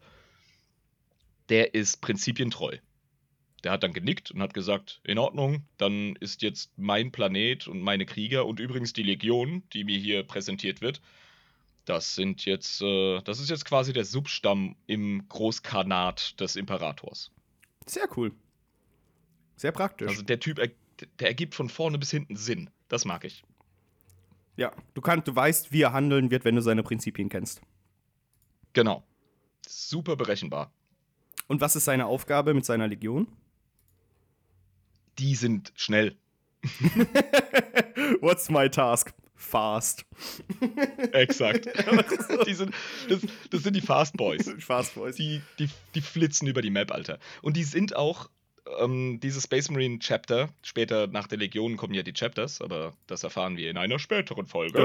Der 1.49 1.75
ist 1.75 2.03
prinzipientreu. 2.03 2.77
Der 3.63 3.73
hat 3.73 3.83
dann 3.83 3.95
genickt 3.95 4.31
und 4.31 4.43
hat 4.43 4.53
gesagt, 4.53 5.01
in 5.05 5.17
Ordnung, 5.17 5.65
dann 5.79 6.17
ist 6.17 6.43
jetzt 6.43 6.71
mein 6.77 7.11
Planet 7.11 7.67
und 7.67 7.81
meine 7.81 8.05
Krieger 8.05 8.45
und 8.45 8.61
übrigens 8.61 8.93
die 8.93 9.03
Legion, 9.03 9.63
die 9.73 9.85
mir 9.85 9.99
hier 9.99 10.23
präsentiert 10.23 10.83
wird, 10.83 11.01
das 11.85 12.15
sind 12.15 12.45
jetzt, 12.45 12.81
äh, 12.83 13.21
das 13.23 13.41
ist 13.41 13.51
jetzt 13.51 13.65
quasi 13.65 13.93
der 13.93 14.05
Substamm 14.05 14.77
im 14.87 15.27
Großkanat 15.29 16.41
des 16.41 16.57
Imperators. 16.57 17.31
Sehr 17.87 18.09
cool. 18.17 18.33
Sehr 19.57 19.73
praktisch. 19.73 20.09
Also 20.09 20.23
der 20.23 20.41
Typ, 20.41 20.59
er, 20.59 20.71
der 21.19 21.29
ergibt 21.29 21.55
von 21.55 21.69
vorne 21.69 21.99
bis 21.99 22.11
hinten 22.11 22.37
Sinn. 22.37 22.71
Das 22.89 23.05
mag 23.05 23.25
ich. 23.25 23.45
ja, 24.57 24.73
du 24.95 25.01
kannst, 25.01 25.29
du 25.29 25.35
weißt, 25.35 25.73
wie 25.73 25.83
er 25.83 25.93
handeln 25.93 26.31
wird, 26.31 26.45
wenn 26.45 26.55
du 26.55 26.63
seine 26.63 26.83
Prinzipien 26.83 27.29
kennst. 27.29 27.61
Genau. 28.73 29.05
Super 29.67 30.17
berechenbar. 30.17 30.73
Und 31.47 31.61
was 31.61 31.77
ist 31.77 31.85
seine 31.85 32.07
Aufgabe 32.07 32.55
mit 32.55 32.65
seiner 32.65 32.89
Legion? 32.89 33.29
Die 35.19 35.35
sind 35.35 35.73
schnell. 35.77 36.17
What's 38.21 38.49
my 38.49 38.69
task? 38.69 39.13
Fast. 39.45 40.07
Exakt. 41.13 41.67
die 42.47 42.55
sind, 42.55 42.75
das, 43.09 43.21
das 43.51 43.63
sind 43.63 43.77
die 43.77 43.83
Fast 43.83 44.17
Boys. 44.17 44.51
Fast 44.59 44.95
Boys. 44.95 45.17
Die, 45.17 45.43
die, 45.59 45.69
die 45.95 46.01
flitzen 46.01 46.49
über 46.49 46.63
die 46.63 46.71
Map, 46.71 46.91
Alter. 46.91 47.19
Und 47.43 47.57
die 47.57 47.65
sind 47.65 47.95
auch, 47.95 48.31
ähm, 48.81 49.21
dieses 49.21 49.45
Space 49.45 49.71
Marine 49.71 49.99
Chapter, 49.99 50.49
später 50.63 51.07
nach 51.07 51.29
der 51.29 51.39
Legion 51.39 51.77
kommen 51.77 51.95
ja 51.95 52.03
die 52.03 52.15
Chapters, 52.15 52.61
aber 52.63 52.95
das 53.07 53.23
erfahren 53.23 53.57
wir 53.57 53.71
in 53.71 53.77
einer 53.77 53.99
späteren 53.99 54.47
Folge. 54.47 54.79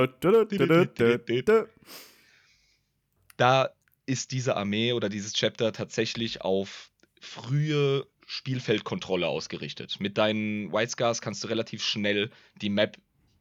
Da, 3.38 3.70
ist 4.06 4.32
diese 4.32 4.58
Armee 4.58 4.94
oder 4.94 5.08
dieses 5.08 5.34
Chapter 5.34 5.72
tatsächlich 5.72 6.42
auf 6.42 6.92
frühe 7.22 8.08
Spielfeldkontrolle 8.26 9.28
ausgerichtet. 9.28 10.00
Mit 10.00 10.18
deinen 10.18 10.74
White 10.74 10.92
Scars 10.92 11.22
kannst 11.22 11.44
du 11.44 11.48
relativ 11.48 11.84
schnell 11.84 12.32
die 12.62 12.70
Map 12.70 12.98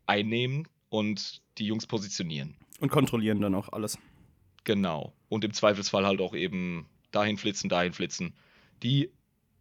einnehmen 0.06 0.68
und 0.88 1.42
die 1.58 1.66
Jungs 1.66 1.86
positionieren. 1.86 2.56
Und 2.80 2.90
kontrollieren 2.90 3.40
dann 3.40 3.54
auch 3.54 3.70
alles. 3.70 3.98
Genau. 4.64 5.12
Und 5.28 5.44
im 5.44 5.52
Zweifelsfall 5.52 6.06
halt 6.06 6.20
auch 6.20 6.34
eben 6.34 6.86
dahin 7.10 7.38
flitzen, 7.38 7.68
dahin 7.68 7.92
flitzen. 7.92 8.34
Die 8.82 9.10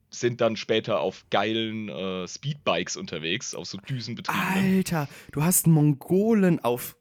sind 0.09 0.41
dann 0.41 0.55
später 0.55 0.99
auf 0.99 1.25
geilen 1.29 1.89
äh, 1.89 2.27
Speedbikes 2.27 2.95
unterwegs, 2.95 3.53
auf 3.55 3.67
so 3.67 3.77
Düsenbetriebenen. 3.77 4.77
Alter, 4.77 5.09
du 5.31 5.43
hast 5.43 5.67
Mongolen 5.67 6.59
auf, 6.59 6.95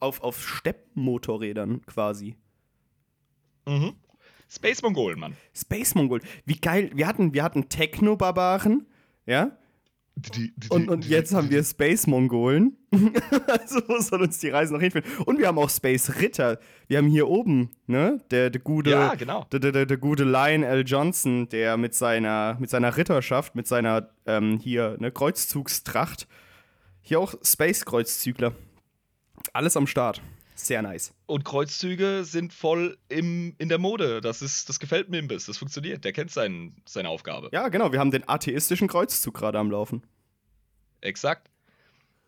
auf, 0.00 0.20
auf 0.20 0.46
Steppmotorrädern 0.46 1.84
quasi. 1.86 2.36
Mhm. 3.66 3.94
Space 4.48 4.82
Mongolen, 4.82 5.20
Mann. 5.20 5.36
Space 5.54 5.94
Mongol. 5.94 6.20
Wie 6.44 6.56
geil. 6.56 6.90
Wir 6.94 7.06
hatten, 7.06 7.32
wir 7.32 7.44
hatten 7.44 7.68
Techno-Barbaren, 7.68 8.86
ja? 9.24 9.56
Und, 10.70 10.88
und 10.88 11.08
jetzt 11.08 11.32
haben 11.32 11.50
wir 11.50 11.62
Space 11.62 12.08
Mongolen. 12.08 12.76
also 13.46 13.80
wo 13.86 14.00
soll 14.00 14.22
uns 14.22 14.38
die 14.38 14.48
Reise 14.48 14.72
noch 14.72 14.80
hinführen? 14.80 15.04
Und 15.24 15.38
wir 15.38 15.46
haben 15.46 15.58
auch 15.58 15.70
Space 15.70 16.20
Ritter. 16.20 16.58
Wir 16.88 16.98
haben 16.98 17.06
hier 17.06 17.28
oben, 17.28 17.70
ne, 17.86 18.20
der, 18.30 18.50
der 18.50 18.60
gute, 18.60 18.90
Ja, 18.90 19.14
genau. 19.14 19.46
der, 19.52 19.60
der, 19.60 19.86
der, 19.86 19.96
gute 19.96 20.24
Lion 20.24 20.64
L. 20.64 20.82
Johnson, 20.84 21.48
der 21.48 21.76
mit 21.76 21.94
seiner, 21.94 22.56
mit 22.58 22.68
seiner 22.68 22.96
Ritterschaft, 22.96 23.54
mit 23.54 23.68
seiner 23.68 24.10
ähm, 24.26 24.58
hier, 24.58 24.96
ne, 24.98 25.12
Kreuzzugstracht, 25.12 26.26
hier 27.00 27.20
auch 27.20 27.34
Space-Kreuzzügler. 27.42 28.52
Alles 29.52 29.76
am 29.76 29.86
Start. 29.86 30.20
Sehr 30.54 30.82
nice. 30.82 31.14
Und 31.26 31.44
Kreuzzüge 31.44 32.24
sind 32.24 32.52
voll 32.52 32.98
im, 33.08 33.54
in 33.58 33.68
der 33.68 33.78
Mode. 33.78 34.20
Das, 34.20 34.42
ist, 34.42 34.68
das 34.68 34.78
gefällt 34.78 35.08
bisschen. 35.10 35.52
Das 35.52 35.58
funktioniert. 35.58 36.04
Der 36.04 36.12
kennt 36.12 36.30
sein, 36.30 36.76
seine 36.86 37.08
Aufgabe. 37.08 37.48
Ja, 37.52 37.68
genau. 37.68 37.92
Wir 37.92 37.98
haben 37.98 38.10
den 38.10 38.28
atheistischen 38.28 38.88
Kreuzzug 38.88 39.34
gerade 39.34 39.58
am 39.58 39.70
Laufen. 39.70 40.02
Exakt. 41.00 41.49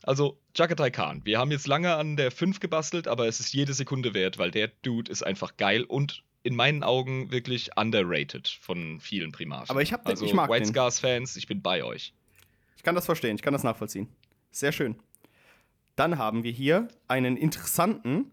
Also, 0.05 0.39
Jagatai 0.57 0.91
Khan. 0.91 1.21
Wir 1.25 1.39
haben 1.39 1.51
jetzt 1.51 1.67
lange 1.67 1.95
an 1.95 2.17
der 2.17 2.31
5 2.31 2.61
gebastelt, 2.61 3.07
aber 3.09 3.27
es 3.29 3.41
ist 3.41 3.53
jede 3.55 3.73
Sekunde 3.75 4.15
wert, 4.15 4.39
weil 4.39 4.51
der 4.51 4.69
Dude 4.83 5.11
ist 5.11 5.23
einfach 5.23 5.57
geil 5.57 5.85
und 5.85 6.23
in 6.43 6.57
meinen 6.57 6.83
Augen 6.83 7.31
wirklich 7.31 7.71
underrated 7.77 8.49
von 8.49 8.99
vielen 9.01 9.31
Primaten. 9.31 9.71
Aber 9.71 9.81
ich 9.83 9.93
hab 9.93 10.05
den- 10.05 10.11
also, 10.11 10.25
ich 10.25 10.35
mag 10.35 10.51
White 10.51 10.65
den. 10.65 10.73
Scars-Fans, 10.73 11.37
ich 11.37 11.47
bin 11.47 11.63
bei 11.63 11.85
euch. 11.85 12.13
Ich 12.77 12.83
kann 12.83 12.97
das 12.97 13.07
verstehen, 13.07 13.37
ich 13.37 13.43
kann 13.43 13.53
das 13.53 13.63
nachvollziehen. 13.63 14.09
Sehr 14.51 14.73
schön. 14.73 14.97
Dann 15.95 16.19
haben 16.19 16.43
wir 16.43 16.51
hier 16.51 16.89
einen 17.07 17.37
interessanten, 17.37 18.33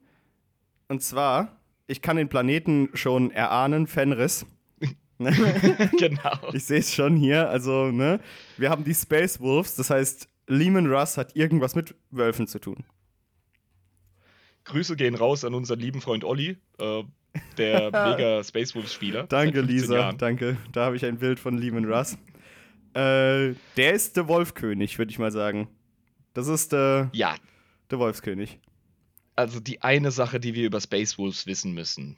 und 0.87 1.03
zwar, 1.03 1.55
ich 1.85 2.01
kann 2.01 2.17
den 2.17 2.29
Planeten 2.29 2.89
schon 2.95 3.29
erahnen, 3.29 3.85
Fenris. 3.85 4.45
genau. 5.19 6.51
Ich 6.53 6.65
sehe 6.65 6.79
es 6.79 6.93
schon 6.95 7.15
hier, 7.15 7.47
also, 7.49 7.91
ne? 7.91 8.19
Wir 8.57 8.69
haben 8.71 8.83
die 8.83 8.95
Space 8.95 9.39
Wolves, 9.39 9.75
das 9.75 9.89
heißt, 9.91 10.27
Lehman 10.49 10.87
Russ 10.91 11.17
hat 11.17 11.35
irgendwas 11.35 11.75
mit 11.75 11.95
Wölfen 12.11 12.47
zu 12.47 12.59
tun. 12.59 12.83
Grüße 14.65 14.95
gehen 14.95 15.15
raus 15.15 15.45
an 15.45 15.53
unseren 15.53 15.79
lieben 15.79 16.01
Freund 16.01 16.23
Olli, 16.23 16.57
äh, 16.79 17.03
der 17.57 17.85
mega 17.85 18.43
Space 18.43 18.75
Wolves-Spieler. 18.75 19.23
Danke, 19.27 19.59
seit 19.59 19.65
15 19.65 19.75
Lisa, 19.75 19.95
Jahren. 19.97 20.17
danke. 20.17 20.57
Da 20.71 20.85
habe 20.85 20.95
ich 20.95 21.05
ein 21.05 21.17
Bild 21.19 21.39
von 21.39 21.57
Lehman 21.57 21.85
Russ. 21.85 22.13
Äh, 22.93 23.53
der 23.77 23.93
ist 23.93 24.17
der 24.17 24.27
Wolfkönig, 24.27 24.97
würde 24.97 25.11
ich 25.11 25.19
mal 25.19 25.31
sagen. 25.31 25.67
Das 26.33 26.47
ist 26.47 26.71
der, 26.71 27.09
Ja, 27.13 27.35
der 27.89 27.99
Wolfskönig. 27.99 28.59
also 29.35 29.59
die 29.59 29.81
eine 29.81 30.11
Sache, 30.11 30.39
die 30.39 30.53
wir 30.53 30.65
über 30.65 30.81
Space 30.81 31.17
Wolves 31.17 31.45
wissen 31.47 31.73
müssen. 31.73 32.17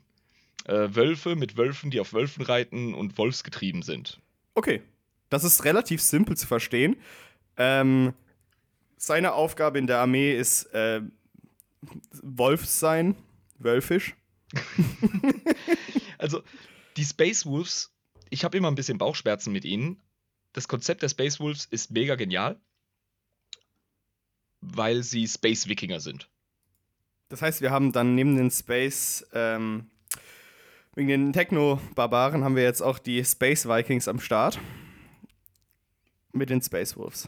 Äh, 0.65 0.89
Wölfe 0.96 1.36
mit 1.36 1.58
Wölfen, 1.58 1.91
die 1.91 2.00
auf 2.00 2.13
Wölfen 2.13 2.44
reiten 2.44 2.94
und 2.94 3.17
wolfsgetrieben 3.17 3.82
sind. 3.82 4.20
Okay, 4.54 4.82
das 5.30 5.44
ist 5.44 5.63
relativ 5.65 6.02
simpel 6.02 6.36
zu 6.38 6.48
verstehen. 6.48 6.98
Ähm, 7.58 8.13
seine 9.01 9.33
Aufgabe 9.33 9.79
in 9.79 9.87
der 9.87 9.97
Armee 9.97 10.37
ist 10.37 10.65
äh, 10.75 11.01
Wolf 12.21 12.65
sein, 12.65 13.15
wölfisch. 13.57 14.15
Also, 16.17 16.43
die 16.97 17.03
Space 17.03 17.47
Wolves, 17.47 17.91
ich 18.29 18.43
habe 18.43 18.55
immer 18.55 18.69
ein 18.69 18.75
bisschen 18.75 18.99
Bauchschmerzen 18.99 19.51
mit 19.51 19.65
ihnen. 19.65 19.99
Das 20.53 20.67
Konzept 20.67 21.01
der 21.01 21.09
Space 21.09 21.39
Wolves 21.39 21.65
ist 21.65 21.89
mega 21.89 22.13
genial, 22.13 22.61
weil 24.59 25.01
sie 25.01 25.27
Space 25.27 25.67
Wikinger 25.67 25.99
sind. 25.99 26.29
Das 27.29 27.41
heißt, 27.41 27.61
wir 27.61 27.71
haben 27.71 27.91
dann 27.91 28.13
neben 28.13 28.37
den 28.37 28.51
Space, 28.51 29.25
ähm, 29.33 29.89
wegen 30.93 31.07
den 31.07 31.33
Techno-Barbaren 31.33 32.43
haben 32.43 32.55
wir 32.55 32.63
jetzt 32.63 32.81
auch 32.81 32.99
die 32.99 33.25
Space 33.25 33.67
Vikings 33.67 34.07
am 34.07 34.19
Start. 34.19 34.59
Mit 36.33 36.51
den 36.51 36.61
Space 36.61 36.95
Wolves. 36.95 37.27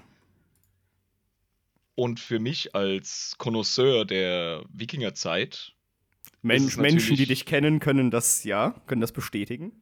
Und 1.95 2.19
für 2.19 2.39
mich 2.39 2.73
als 2.75 3.36
Connoisseur 3.38 4.06
der 4.06 4.63
Wikingerzeit, 4.69 5.73
Men 6.41 6.65
es 6.65 6.75
Menschen, 6.77 6.97
die 7.15 7.21
natürlich- 7.21 7.27
dich 7.27 7.45
kennen, 7.45 7.79
können 7.79 8.10
das 8.12 8.43
ja, 8.43 8.71
können 8.88 9.01
das 9.01 9.12
bestätigen. 9.12 9.82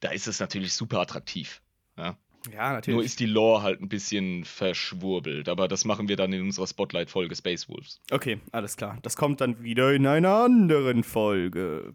da 0.00 0.10
ist 0.10 0.26
es 0.26 0.40
natürlich 0.40 0.72
super 0.74 1.00
attraktiv. 1.00 1.62
Ja? 1.96 2.16
Ja, 2.52 2.80
Nur 2.88 3.04
ist 3.04 3.20
die 3.20 3.26
Lore 3.26 3.62
halt 3.62 3.80
ein 3.80 3.88
bisschen 3.88 4.44
verschwurbelt, 4.44 5.48
aber 5.48 5.68
das 5.68 5.84
machen 5.84 6.08
wir 6.08 6.16
dann 6.16 6.32
in 6.32 6.42
unserer 6.42 6.66
Spotlight-Folge 6.66 7.36
Space 7.36 7.68
Wolves. 7.68 8.00
Okay, 8.10 8.40
alles 8.50 8.76
klar. 8.76 8.98
Das 9.02 9.14
kommt 9.14 9.40
dann 9.40 9.62
wieder 9.62 9.92
in 9.92 10.06
einer 10.08 10.34
anderen 10.34 11.04
Folge. 11.04 11.94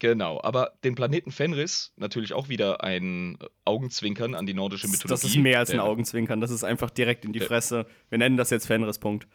Genau, 0.00 0.40
aber 0.42 0.72
den 0.82 0.94
Planeten 0.96 1.30
Fenris 1.30 1.92
natürlich 1.96 2.32
auch 2.32 2.48
wieder 2.48 2.82
ein 2.82 3.38
Augenzwinkern 3.64 4.34
an 4.34 4.46
die 4.46 4.54
nordische 4.54 4.88
Mythologie. 4.88 5.08
das 5.08 5.24
ist 5.24 5.36
mehr 5.36 5.58
als 5.60 5.70
ein 5.70 5.76
Der- 5.76 5.84
Augenzwinkern, 5.84 6.40
das 6.40 6.50
ist 6.50 6.64
einfach 6.64 6.90
direkt 6.90 7.24
in 7.24 7.32
die 7.32 7.38
Der- 7.38 7.46
Fresse. 7.48 7.86
Wir 8.08 8.18
nennen 8.18 8.36
das 8.36 8.50
jetzt 8.50 8.66
Fenris, 8.66 8.98
Punkt. 8.98 9.28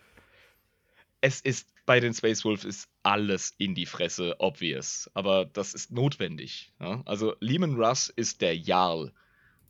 Es 1.21 1.39
ist 1.39 1.69
bei 1.85 1.99
den 1.99 2.13
Space 2.13 2.43
Wolves 2.45 2.65
ist 2.65 2.89
alles 3.03 3.53
in 3.57 3.73
die 3.75 3.85
Fresse, 3.85 4.35
obvious. 4.39 5.09
Aber 5.13 5.45
das 5.45 5.73
ist 5.75 5.91
notwendig. 5.91 6.73
Ja? 6.79 7.01
Also 7.05 7.35
Lehman 7.39 7.75
Russ 7.75 8.09
ist 8.09 8.41
der 8.41 8.55
Jarl, 8.57 9.11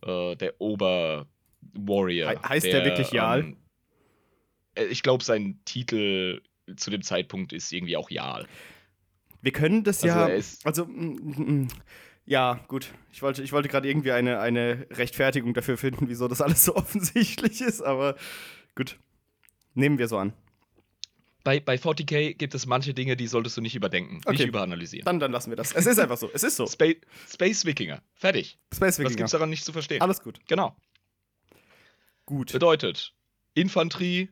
äh, 0.02 0.36
der 0.38 0.60
Ober-Warrior. 0.60 2.32
He- 2.32 2.38
heißt 2.38 2.66
der 2.66 2.86
wirklich 2.86 3.12
Jarl? 3.12 3.40
ähm, 3.42 3.58
äh, 4.76 4.86
ich 4.86 5.04
glaube, 5.04 5.24
sein 5.24 5.60
Titel 5.66 6.42
zu 6.76 6.90
dem 6.90 7.02
Zeitpunkt 7.04 7.54
ist 7.54 7.72
irgendwie 7.72 7.98
auch 7.98 8.10
Jarl. 8.10 8.48
Wir 9.46 9.52
können 9.52 9.84
das 9.84 10.04
Also 10.04 10.08
ja. 10.08 10.26
ist- 10.26 10.66
Also, 10.66 10.86
mm, 10.86 11.62
mm, 11.64 11.68
ja, 12.26 12.60
gut. 12.68 12.92
Ich 13.12 13.22
wollte, 13.22 13.44
ich 13.44 13.52
wollte 13.52 13.70
gerade 13.70 13.88
irgendwie 13.88 14.12
eine, 14.12 14.40
eine 14.40 14.88
Rechtfertigung 14.90 15.54
dafür 15.54 15.78
finden, 15.78 16.10
wieso 16.10 16.28
das 16.28 16.42
alles 16.42 16.66
so 16.66 16.76
offensichtlich 16.76 17.62
ist, 17.62 17.82
aber 17.84 18.16
gut. 18.74 18.98
Nehmen 19.76 20.00
wir 20.00 20.08
so 20.08 20.18
an. 20.18 20.34
Bei, 21.44 21.60
bei 21.60 21.76
40k 21.76 22.34
gibt 22.34 22.56
es 22.56 22.66
manche 22.66 22.96
Dinge, 22.96 23.16
die 23.16 23.28
solltest 23.28 23.56
du 23.56 23.62
nicht 23.62 23.76
überdenken, 23.76 24.20
Okay. 24.26 24.32
nicht 24.38 24.48
überanalysieren. 24.48 25.06
Dann, 25.06 25.20
dann 25.20 25.32
lassen 25.32 25.52
wir 25.52 25.58
das. 25.58 25.74
Es 25.74 25.86
ist 25.86 26.00
einfach 26.00 26.18
so. 26.18 26.32
Es 26.34 26.42
ist 26.42 26.56
so. 26.56 26.66
Spa 26.66 26.86
Space 27.32 27.66
Wikinger. 27.66 28.02
Fertig. 28.16 28.58
Space 28.74 28.80
Was 28.94 28.98
gibt's 28.98 29.12
Wikinger. 29.14 29.28
daran 29.30 29.50
nicht 29.52 29.64
zu 29.64 29.72
verstehen? 29.72 30.02
Alles 30.02 30.22
gut. 30.24 30.40
Genau. 30.48 30.76
Gut. 32.26 32.52
Bedeutet, 32.52 33.14
Infanterie, 33.54 34.30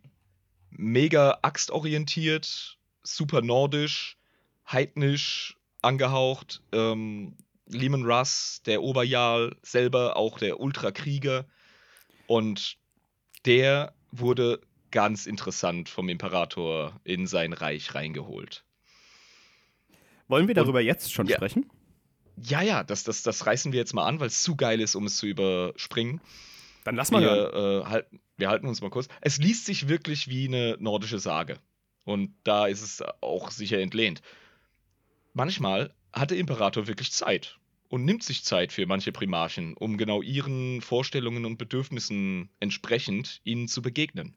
mega 0.72 1.38
axtorientiert, 1.44 2.80
super 3.04 3.44
nordisch, 3.44 4.18
heidnisch 4.72 5.58
angehaucht, 5.82 6.62
ähm, 6.72 7.36
Lehman 7.68 8.06
Russ, 8.06 8.62
der 8.66 8.82
Oberjarl, 8.84 9.56
selber 9.62 10.18
auch 10.18 10.38
der 10.40 10.60
Ultrakrieger. 10.60 11.46
Und 12.28 12.78
der 13.46 13.94
wurde 14.12 14.62
ganz 14.92 15.26
interessant 15.26 15.90
vom 15.90 16.10
Imperator 16.10 17.00
in 17.04 17.26
sein 17.26 17.54
Reich 17.54 17.96
reingeholt. 17.96 18.64
Wollen 20.28 20.48
wir 20.48 20.56
darüber 20.56 20.82
jetzt 20.82 21.12
schon 21.12 21.28
Ja. 21.28 21.36
sprechen? 21.36 21.70
Ja, 22.42 22.62
ja, 22.62 22.84
das, 22.84 23.04
das, 23.04 23.24
das 23.24 23.46
reißen 23.46 23.72
wir 23.72 23.80
jetzt 23.80 23.94
mal 23.94 24.06
an, 24.06 24.20
weil 24.20 24.28
es 24.28 24.42
zu 24.42 24.56
geil 24.56 24.82
ist, 24.82 24.96
um 24.96 25.06
es 25.06 25.18
zu 25.18 25.28
überspringen. 25.28 26.22
Dann 26.84 26.96
lass 26.96 27.12
mal. 27.12 27.22
Wir, 27.22 27.54
äh, 27.54 27.86
halten, 27.86 28.20
wir 28.38 28.50
halten 28.50 28.68
uns 28.68 28.82
mal 28.82 28.90
kurz. 28.90 29.08
Es 29.22 29.38
liest 29.38 29.66
sich 29.66 29.88
wirklich 29.88 30.28
wie 30.28 30.48
eine 30.48 30.78
nordische 30.80 31.20
Sage. 31.20 31.58
Und 32.04 32.36
da 32.44 32.68
ist 32.68 32.82
es 32.82 33.04
auch 33.22 33.52
sicher 33.52 33.80
entlehnt. 33.80 34.22
Manchmal 35.34 35.94
hat 36.12 36.32
der 36.32 36.38
Imperator 36.38 36.88
wirklich 36.88 37.12
Zeit 37.12 37.58
und 37.90 38.06
nimmt 38.06 38.24
sich 38.24 38.44
Zeit 38.44 38.72
für 38.72 38.86
manche 38.86 39.12
Primarchen, 39.12 39.76
um 39.76 39.98
genau 39.98 40.22
ihren 40.22 40.82
Vorstellungen 40.82 41.46
und 41.46 41.58
Bedürfnissen 41.58 42.50
entsprechend 42.60 43.42
ihnen 43.44 43.68
zu 43.68 43.82
begegnen. 43.82 44.36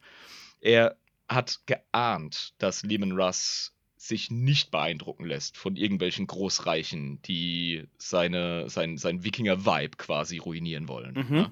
Er 0.61 0.97
hat 1.29 1.61
geahnt, 1.67 2.55
dass 2.59 2.83
Lehman 2.83 3.13
Russ 3.13 3.75
sich 3.97 4.31
nicht 4.31 4.71
beeindrucken 4.71 5.25
lässt 5.25 5.57
von 5.57 5.77
irgendwelchen 5.77 6.27
Großreichen, 6.27 7.21
die 7.23 7.85
seine, 7.99 8.69
sein, 8.69 8.99
sein 8.99 9.25
Wikinger-Vibe 9.25 9.97
quasi 9.97 10.39
ruinieren 10.39 10.89
wollen. 10.89 11.15
Mhm. 11.15 11.37
Ja? 11.37 11.51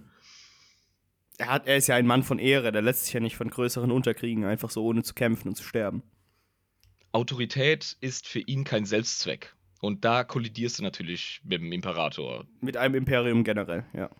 Er, 1.38 1.46
hat, 1.48 1.66
er 1.66 1.76
ist 1.76 1.88
ja 1.88 1.96
ein 1.96 2.06
Mann 2.06 2.22
von 2.22 2.38
Ehre, 2.38 2.70
der 2.70 2.82
lässt 2.82 3.06
sich 3.06 3.14
ja 3.14 3.20
nicht 3.20 3.36
von 3.36 3.50
größeren 3.50 3.90
Unterkriegen 3.90 4.44
einfach 4.44 4.70
so 4.70 4.84
ohne 4.84 5.02
zu 5.02 5.14
kämpfen 5.14 5.48
und 5.48 5.56
zu 5.56 5.64
sterben. 5.64 6.02
Autorität 7.14 7.96
ist 8.00 8.26
für 8.26 8.40
ihn 8.40 8.64
kein 8.64 8.84
Selbstzweck. 8.86 9.54
Und 9.80 10.04
da 10.04 10.24
kollidierst 10.24 10.78
du 10.78 10.82
natürlich 10.82 11.40
mit 11.44 11.60
dem 11.60 11.70
Imperator. 11.72 12.44
Mit 12.60 12.76
einem 12.76 12.94
Imperium 12.96 13.44
generell, 13.44 13.84
ja. 13.92 14.10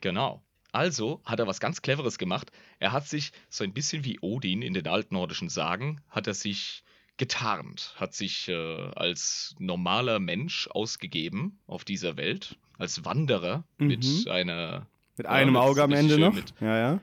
Genau. 0.00 0.42
Also 0.72 1.20
hat 1.24 1.38
er 1.38 1.46
was 1.46 1.60
ganz 1.60 1.82
Cleveres 1.82 2.18
gemacht. 2.18 2.50
Er 2.80 2.92
hat 2.92 3.06
sich 3.06 3.32
so 3.50 3.62
ein 3.62 3.74
bisschen 3.74 4.04
wie 4.04 4.18
Odin 4.20 4.62
in 4.62 4.72
den 4.74 4.88
altnordischen 4.88 5.48
Sagen, 5.50 6.00
hat 6.08 6.26
er 6.26 6.34
sich 6.34 6.82
getarnt, 7.18 7.94
hat 7.98 8.14
sich 8.14 8.48
äh, 8.48 8.54
als 8.96 9.54
normaler 9.58 10.18
Mensch 10.18 10.66
ausgegeben 10.68 11.60
auf 11.66 11.84
dieser 11.84 12.16
Welt, 12.16 12.56
als 12.78 13.04
Wanderer 13.04 13.64
Mhm. 13.78 13.86
mit 13.86 14.28
einer, 14.28 14.86
Mit 15.18 15.26
Ja, 15.26 15.32
einem 15.32 15.52
mit 15.52 15.62
Auge 15.62 15.82
am 15.82 15.92
Ende 15.92 16.18
noch. 16.18 16.32
mit- 16.32 16.54
Ja, 16.60 16.78
ja. 16.78 17.00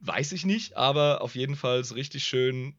weiß 0.00 0.32
ich 0.32 0.44
nicht, 0.44 0.76
aber 0.76 1.22
auf 1.22 1.34
jeden 1.34 1.56
Fall 1.56 1.80
richtig 1.80 2.24
schön 2.24 2.76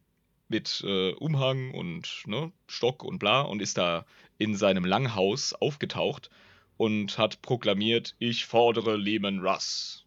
mit 0.48 0.82
äh, 0.86 1.12
Umhang 1.12 1.72
und 1.72 2.22
ne, 2.26 2.52
Stock 2.66 3.04
und 3.04 3.18
bla 3.18 3.42
und 3.42 3.60
ist 3.62 3.78
da 3.78 4.04
in 4.38 4.54
seinem 4.54 4.84
Langhaus 4.84 5.52
aufgetaucht 5.52 6.30
und 6.76 7.18
hat 7.18 7.42
proklamiert, 7.42 8.14
ich 8.18 8.46
fordere 8.46 8.96
Lehman 8.96 9.40
Russ. 9.40 10.06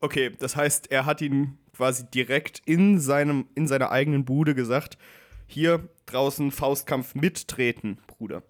Okay, 0.00 0.30
das 0.38 0.56
heißt, 0.56 0.90
er 0.90 1.04
hat 1.04 1.20
ihn 1.20 1.58
quasi 1.76 2.10
direkt 2.10 2.62
in, 2.64 2.98
seinem, 2.98 3.46
in 3.54 3.68
seiner 3.68 3.90
eigenen 3.90 4.24
Bude 4.24 4.54
gesagt: 4.54 4.98
Hier 5.46 5.88
draußen 6.06 6.50
Faustkampf 6.50 7.14
mittreten, 7.14 7.98
Bruder. 8.06 8.42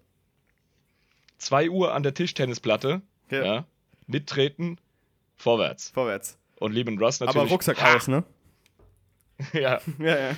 2 1.37 1.69
Uhr 1.69 1.93
an 1.93 2.03
der 2.03 2.13
Tischtennisplatte, 2.13 3.01
Ja. 3.29 3.43
ja. 3.45 3.65
mittreten, 4.07 4.79
vorwärts. 5.35 5.89
Vorwärts. 5.89 6.37
Und 6.59 6.73
Lehman 6.73 6.99
Russ 6.99 7.19
natürlich. 7.19 7.41
Aber 7.41 7.49
Rucksack 7.49 7.81
ha, 7.81 7.95
aus, 7.95 8.07
ne? 8.07 8.23
Ja, 9.53 9.81
Ja, 9.99 10.19
ja. 10.19 10.35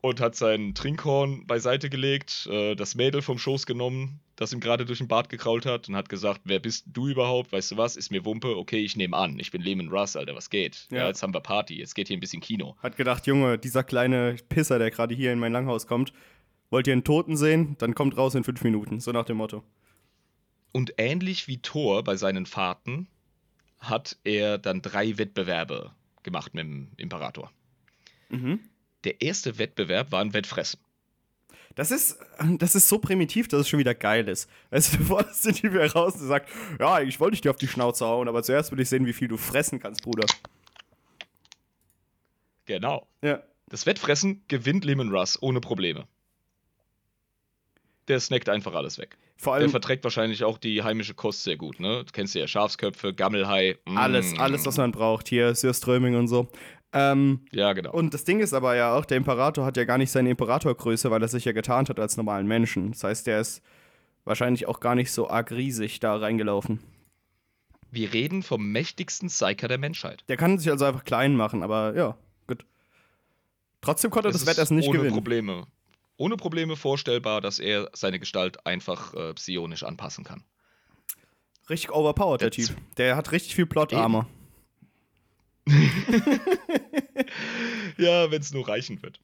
und 0.00 0.20
hat 0.20 0.34
sein 0.34 0.74
Trinkhorn 0.74 1.46
beiseite 1.46 1.90
gelegt, 1.90 2.48
äh, 2.50 2.74
das 2.74 2.94
Mädel 2.94 3.22
vom 3.22 3.38
Schoß 3.38 3.66
genommen, 3.66 4.20
das 4.36 4.52
ihm 4.52 4.60
gerade 4.60 4.86
durch 4.86 4.98
den 4.98 5.08
Bart 5.08 5.28
gekrault 5.28 5.66
hat 5.66 5.88
und 5.88 5.96
hat 5.96 6.08
gesagt, 6.08 6.40
wer 6.44 6.58
bist 6.60 6.86
du 6.86 7.08
überhaupt? 7.08 7.52
Weißt 7.52 7.72
du 7.72 7.76
was? 7.76 7.96
Ist 7.96 8.10
mir 8.10 8.24
Wumpe? 8.24 8.56
Okay, 8.56 8.78
ich 8.78 8.96
nehme 8.96 9.14
an. 9.16 9.38
Ich 9.38 9.50
bin 9.50 9.60
Lehman 9.60 9.88
Russ, 9.88 10.16
Alter, 10.16 10.34
was 10.34 10.48
geht? 10.48 10.86
Ja. 10.90 10.98
Ja. 10.98 11.06
jetzt 11.08 11.22
haben 11.22 11.34
wir 11.34 11.40
Party, 11.40 11.78
jetzt 11.78 11.94
geht 11.94 12.08
hier 12.08 12.16
ein 12.16 12.20
bisschen 12.20 12.40
Kino. 12.40 12.76
Hat 12.82 12.96
gedacht, 12.96 13.26
Junge, 13.26 13.58
dieser 13.58 13.84
kleine 13.84 14.36
Pisser, 14.48 14.78
der 14.78 14.90
gerade 14.90 15.14
hier 15.14 15.32
in 15.32 15.38
mein 15.38 15.52
Langhaus 15.52 15.86
kommt, 15.86 16.14
wollt 16.70 16.86
ihr 16.86 16.94
einen 16.94 17.04
Toten 17.04 17.36
sehen? 17.36 17.76
Dann 17.78 17.94
kommt 17.94 18.16
raus 18.16 18.34
in 18.34 18.44
fünf 18.44 18.62
Minuten. 18.62 19.00
So 19.00 19.12
nach 19.12 19.24
dem 19.26 19.36
Motto. 19.36 19.62
Und 20.72 20.94
ähnlich 20.98 21.48
wie 21.48 21.58
Thor 21.58 22.02
bei 22.04 22.16
seinen 22.16 22.46
Fahrten 22.46 23.08
hat 23.80 24.16
er 24.24 24.56
dann 24.56 24.80
drei 24.80 25.18
Wettbewerbe 25.18 25.90
gemacht 26.22 26.54
mit 26.54 26.64
dem 26.64 26.88
Imperator. 26.96 27.52
Mhm. 28.28 28.60
Der 29.04 29.20
erste 29.22 29.58
Wettbewerb 29.58 30.12
war 30.12 30.20
ein 30.20 30.34
Wettfressen. 30.34 30.80
Das 31.74 31.90
ist, 31.90 32.18
das 32.58 32.74
ist 32.74 32.88
so 32.88 32.98
primitiv, 32.98 33.48
dass 33.48 33.60
es 33.60 33.68
schon 33.68 33.78
wieder 33.78 33.94
geil 33.94 34.28
ist. 34.28 34.50
Weißt 34.70 34.92
du, 34.92 34.96
du 34.98 35.04
forderst 35.04 35.44
den 35.44 35.54
Typ 35.54 35.72
heraus 35.74 36.14
und 36.14 36.26
sagt, 36.26 36.50
ja, 36.78 36.94
eigentlich 36.94 37.20
wollte 37.20 37.34
ich 37.34 37.40
dir 37.40 37.50
auf 37.50 37.56
die 37.56 37.68
Schnauze 37.68 38.04
hauen, 38.06 38.28
aber 38.28 38.42
zuerst 38.42 38.72
will 38.72 38.80
ich 38.80 38.88
sehen, 38.88 39.06
wie 39.06 39.12
viel 39.12 39.28
du 39.28 39.36
fressen 39.36 39.78
kannst, 39.78 40.02
Bruder. 40.02 40.26
Genau. 42.66 43.06
Ja. 43.22 43.42
Das 43.68 43.86
Wettfressen 43.86 44.42
gewinnt 44.48 44.84
Lehman 44.84 45.10
Russ 45.10 45.40
ohne 45.40 45.60
Probleme. 45.60 46.06
Der 48.08 48.18
snackt 48.18 48.48
einfach 48.48 48.74
alles 48.74 48.98
weg. 48.98 49.16
Vor 49.40 49.54
Der 49.54 49.62
allem 49.62 49.70
verträgt 49.70 50.04
wahrscheinlich 50.04 50.44
auch 50.44 50.58
die 50.58 50.82
heimische 50.82 51.14
Kost 51.14 51.44
sehr 51.44 51.56
gut, 51.56 51.80
ne? 51.80 52.04
Du 52.04 52.12
kennst 52.12 52.34
ja 52.34 52.46
Schafsköpfe, 52.46 53.14
Gammelhai. 53.14 53.78
mm. 53.86 53.96
alles, 53.96 54.38
alles, 54.38 54.66
was 54.66 54.76
man 54.76 54.92
braucht. 54.92 55.28
Hier, 55.28 55.54
Surströming 55.54 56.14
und 56.14 56.28
so. 56.28 56.48
Ähm, 56.92 57.40
Ja, 57.50 57.72
genau. 57.72 57.90
und 57.92 58.12
das 58.12 58.24
Ding 58.24 58.40
ist 58.40 58.52
aber 58.52 58.76
ja 58.76 58.94
auch, 58.94 59.06
der 59.06 59.16
Imperator 59.16 59.64
hat 59.64 59.78
ja 59.78 59.84
gar 59.84 59.96
nicht 59.96 60.10
seine 60.10 60.28
Imperatorgröße, 60.28 61.10
weil 61.10 61.22
er 61.22 61.28
sich 61.28 61.46
ja 61.46 61.52
getarnt 61.52 61.88
hat 61.88 61.98
als 61.98 62.18
normalen 62.18 62.46
Menschen. 62.46 62.92
Das 62.92 63.02
heißt, 63.02 63.26
der 63.26 63.40
ist 63.40 63.62
wahrscheinlich 64.24 64.66
auch 64.66 64.78
gar 64.78 64.94
nicht 64.94 65.10
so 65.10 65.30
arg 65.30 65.50
riesig 65.52 66.00
da 66.00 66.16
reingelaufen. 66.16 66.80
Wir 67.90 68.12
reden 68.12 68.42
vom 68.42 68.70
mächtigsten 68.70 69.28
Psyker 69.28 69.68
der 69.68 69.78
Menschheit. 69.78 70.22
Der 70.28 70.36
kann 70.36 70.58
sich 70.58 70.70
also 70.70 70.84
einfach 70.84 71.04
klein 71.04 71.34
machen, 71.34 71.62
aber 71.62 71.96
ja, 71.96 72.18
gut. 72.46 72.66
Trotzdem 73.80 74.10
konnte 74.10 74.28
er 74.28 74.32
das 74.32 74.42
ist 74.42 74.46
Wettessen 74.48 74.76
nicht 74.76 74.88
ohne 74.88 74.98
gewinnen. 74.98 75.14
Probleme. 75.14 75.66
Ohne 76.20 76.36
Probleme 76.36 76.76
vorstellbar, 76.76 77.40
dass 77.40 77.58
er 77.58 77.88
seine 77.94 78.18
Gestalt 78.18 78.66
einfach 78.66 79.14
äh, 79.14 79.32
psionisch 79.32 79.84
anpassen 79.84 80.22
kann. 80.22 80.44
Richtig 81.70 81.92
overpowered, 81.92 82.42
der 82.42 82.50
Der 82.50 82.66
Typ. 82.66 82.76
Der 82.98 83.16
hat 83.16 83.32
richtig 83.32 83.54
viel 83.54 83.64
Plot-Armor. 83.66 84.26
Ja, 87.96 88.30
wenn 88.30 88.40
es 88.40 88.52
nur 88.52 88.66
reichen 88.68 89.02
wird. 89.02 89.20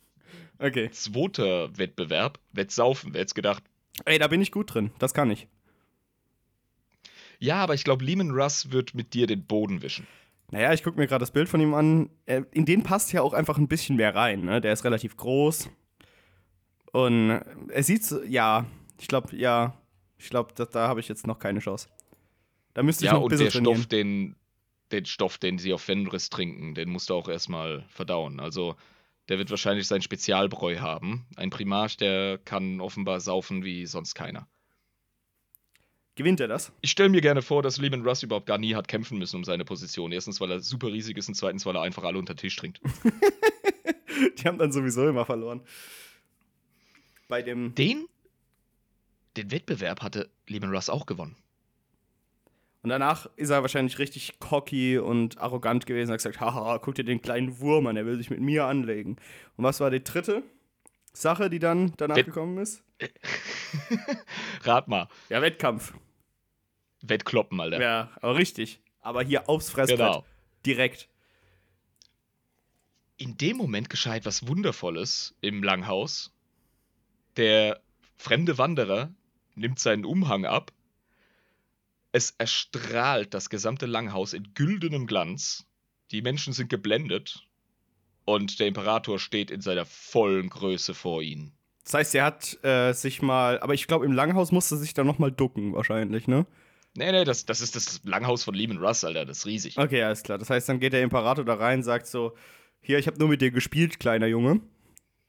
Okay. 0.58 0.90
Zweiter 0.90 1.76
Wettbewerb, 1.78 2.38
Wettsaufen. 2.52 3.12
Wer 3.14 3.22
hätte 3.22 3.34
gedacht? 3.34 3.62
Ey, 4.04 4.18
da 4.18 4.28
bin 4.28 4.40
ich 4.42 4.52
gut 4.52 4.72
drin. 4.74 4.90
Das 4.98 5.14
kann 5.14 5.30
ich. 5.30 5.48
Ja, 7.38 7.56
aber 7.56 7.74
ich 7.74 7.84
glaube, 7.84 8.04
Lehman 8.04 8.30
Russ 8.30 8.70
wird 8.72 8.94
mit 8.94 9.12
dir 9.14 9.26
den 9.26 9.44
Boden 9.46 9.82
wischen. 9.82 10.06
Naja, 10.50 10.72
ich 10.72 10.82
gucke 10.82 10.98
mir 10.98 11.06
gerade 11.06 11.20
das 11.22 11.30
Bild 11.32 11.48
von 11.48 11.60
ihm 11.60 11.74
an. 11.74 12.10
Er- 12.26 12.46
In 12.52 12.64
den 12.66 12.82
passt 12.82 13.12
ja 13.12 13.22
auch 13.22 13.32
einfach 13.32 13.58
ein 13.58 13.68
bisschen 13.68 13.96
mehr 13.96 14.14
rein. 14.14 14.42
Ne? 14.44 14.60
Der 14.60 14.72
ist 14.72 14.84
relativ 14.84 15.16
groß. 15.16 15.68
Und 16.92 17.30
er 17.68 17.82
sieht 17.82 18.04
so, 18.04 18.22
ja, 18.22 18.66
ich 18.98 19.08
glaube, 19.08 19.36
ja, 19.36 19.74
ich 20.18 20.30
glaube, 20.30 20.52
da, 20.54 20.64
da 20.64 20.88
habe 20.88 21.00
ich 21.00 21.08
jetzt 21.08 21.26
noch 21.26 21.38
keine 21.38 21.60
Chance. 21.60 21.88
Da 22.74 22.82
müsste 22.82 23.04
ich 23.04 23.06
Ja, 23.06 23.14
noch 23.14 23.20
ein 23.20 23.24
und 23.24 23.30
bisschen 23.30 23.44
der 23.44 23.52
trainieren. 23.52 23.76
Stoff, 23.76 23.86
den, 23.88 24.36
den 24.92 25.06
Stoff, 25.06 25.38
den 25.38 25.58
sie 25.58 25.72
auf 25.72 25.82
Fenris 25.82 26.30
trinken, 26.30 26.74
den 26.74 26.90
musst 26.90 27.10
du 27.10 27.14
auch 27.14 27.28
erstmal 27.28 27.84
verdauen. 27.88 28.40
Also, 28.40 28.76
der 29.28 29.38
wird 29.38 29.50
wahrscheinlich 29.50 29.86
sein 29.88 30.02
Spezialbräu 30.02 30.78
haben. 30.78 31.26
Ein 31.36 31.50
Primarch, 31.50 31.96
der 31.96 32.38
kann 32.38 32.80
offenbar 32.80 33.20
saufen 33.20 33.64
wie 33.64 33.86
sonst 33.86 34.14
keiner. 34.14 34.46
Gewinnt 36.14 36.40
er 36.40 36.48
das? 36.48 36.72
Ich 36.80 36.92
stelle 36.92 37.10
mir 37.10 37.20
gerne 37.20 37.42
vor, 37.42 37.62
dass 37.62 37.76
Lehman 37.76 38.06
Russ 38.06 38.22
überhaupt 38.22 38.46
gar 38.46 38.56
nie 38.56 38.74
hat 38.74 38.88
kämpfen 38.88 39.18
müssen 39.18 39.36
um 39.36 39.44
seine 39.44 39.66
Position. 39.66 40.12
Erstens, 40.12 40.40
weil 40.40 40.50
er 40.50 40.60
super 40.60 40.86
riesig 40.86 41.18
ist 41.18 41.28
und 41.28 41.34
zweitens, 41.34 41.66
weil 41.66 41.76
er 41.76 41.82
einfach 41.82 42.04
alle 42.04 42.18
unter 42.18 42.32
den 42.34 42.38
Tisch 42.38 42.56
trinkt. 42.56 42.80
Die 44.38 44.44
haben 44.46 44.56
dann 44.56 44.72
sowieso 44.72 45.06
immer 45.06 45.26
verloren. 45.26 45.60
Bei 47.28 47.42
dem. 47.42 47.74
Den, 47.74 48.06
den 49.36 49.50
Wettbewerb 49.50 50.02
hatte 50.02 50.30
Lehman 50.46 50.70
Russ 50.74 50.88
auch 50.88 51.06
gewonnen. 51.06 51.36
Und 52.82 52.90
danach 52.90 53.26
ist 53.36 53.50
er 53.50 53.62
wahrscheinlich 53.62 53.98
richtig 53.98 54.38
cocky 54.38 54.98
und 54.98 55.38
arrogant 55.38 55.86
gewesen 55.86 56.10
und 56.10 56.12
hat 56.14 56.18
gesagt: 56.18 56.40
Haha, 56.40 56.78
guck 56.78 56.94
dir 56.94 57.04
den 57.04 57.20
kleinen 57.20 57.58
Wurm 57.58 57.86
an, 57.88 57.96
er 57.96 58.06
will 58.06 58.16
sich 58.16 58.30
mit 58.30 58.40
mir 58.40 58.66
anlegen. 58.66 59.16
Und 59.56 59.64
was 59.64 59.80
war 59.80 59.90
die 59.90 60.04
dritte 60.04 60.44
Sache, 61.12 61.50
die 61.50 61.58
dann 61.58 61.92
danach 61.96 62.16
Wett- 62.16 62.26
gekommen 62.26 62.58
ist? 62.58 62.84
Rat 64.62 64.86
mal. 64.88 65.08
Ja, 65.28 65.42
Wettkampf. 65.42 65.94
Wettkloppen, 67.02 67.60
Alter. 67.60 67.80
Ja, 67.80 68.10
aber 68.20 68.36
richtig. 68.36 68.80
Aber 69.00 69.22
hier 69.22 69.48
aufs 69.48 69.70
Fressbrett. 69.70 69.98
Genau. 69.98 70.24
Direkt. 70.64 71.08
In 73.16 73.36
dem 73.38 73.56
Moment 73.56 73.88
geschah 73.90 74.16
etwas 74.16 74.46
Wundervolles 74.46 75.34
im 75.40 75.62
Langhaus. 75.62 76.32
Der 77.36 77.80
fremde 78.16 78.58
Wanderer 78.58 79.12
nimmt 79.54 79.78
seinen 79.78 80.04
Umhang 80.04 80.44
ab. 80.44 80.72
Es 82.12 82.34
erstrahlt 82.38 83.34
das 83.34 83.50
gesamte 83.50 83.86
Langhaus 83.86 84.32
in 84.32 84.54
güldenem 84.54 85.06
Glanz. 85.06 85.66
Die 86.10 86.22
Menschen 86.22 86.52
sind 86.52 86.70
geblendet. 86.70 87.46
Und 88.24 88.58
der 88.58 88.66
Imperator 88.66 89.18
steht 89.18 89.50
in 89.50 89.60
seiner 89.60 89.84
vollen 89.84 90.48
Größe 90.48 90.94
vor 90.94 91.22
ihnen. 91.22 91.52
Das 91.84 91.94
heißt, 91.94 92.14
er 92.16 92.24
hat 92.24 92.64
äh, 92.64 92.92
sich 92.92 93.22
mal. 93.22 93.60
Aber 93.60 93.74
ich 93.74 93.86
glaube, 93.86 94.04
im 94.04 94.12
Langhaus 94.12 94.50
musste 94.50 94.74
er 94.74 94.78
sich 94.78 94.94
dann 94.94 95.06
nochmal 95.06 95.30
ducken, 95.30 95.74
wahrscheinlich, 95.74 96.26
ne? 96.26 96.46
Nee, 96.96 97.12
nee, 97.12 97.24
das, 97.24 97.44
das 97.46 97.60
ist 97.60 97.76
das 97.76 98.00
Langhaus 98.02 98.42
von 98.42 98.54
Lehman 98.54 98.78
Russ, 98.78 99.04
Alter. 99.04 99.24
Das 99.24 99.38
ist 99.38 99.46
riesig. 99.46 99.78
Okay, 99.78 100.02
alles 100.02 100.22
klar. 100.22 100.38
Das 100.38 100.50
heißt, 100.50 100.68
dann 100.68 100.80
geht 100.80 100.94
der 100.94 101.02
Imperator 101.02 101.44
da 101.44 101.54
rein, 101.54 101.84
sagt 101.84 102.08
so: 102.08 102.34
Hier, 102.80 102.98
ich 102.98 103.06
habe 103.06 103.18
nur 103.18 103.28
mit 103.28 103.40
dir 103.40 103.52
gespielt, 103.52 104.00
kleiner 104.00 104.26
Junge. 104.26 104.60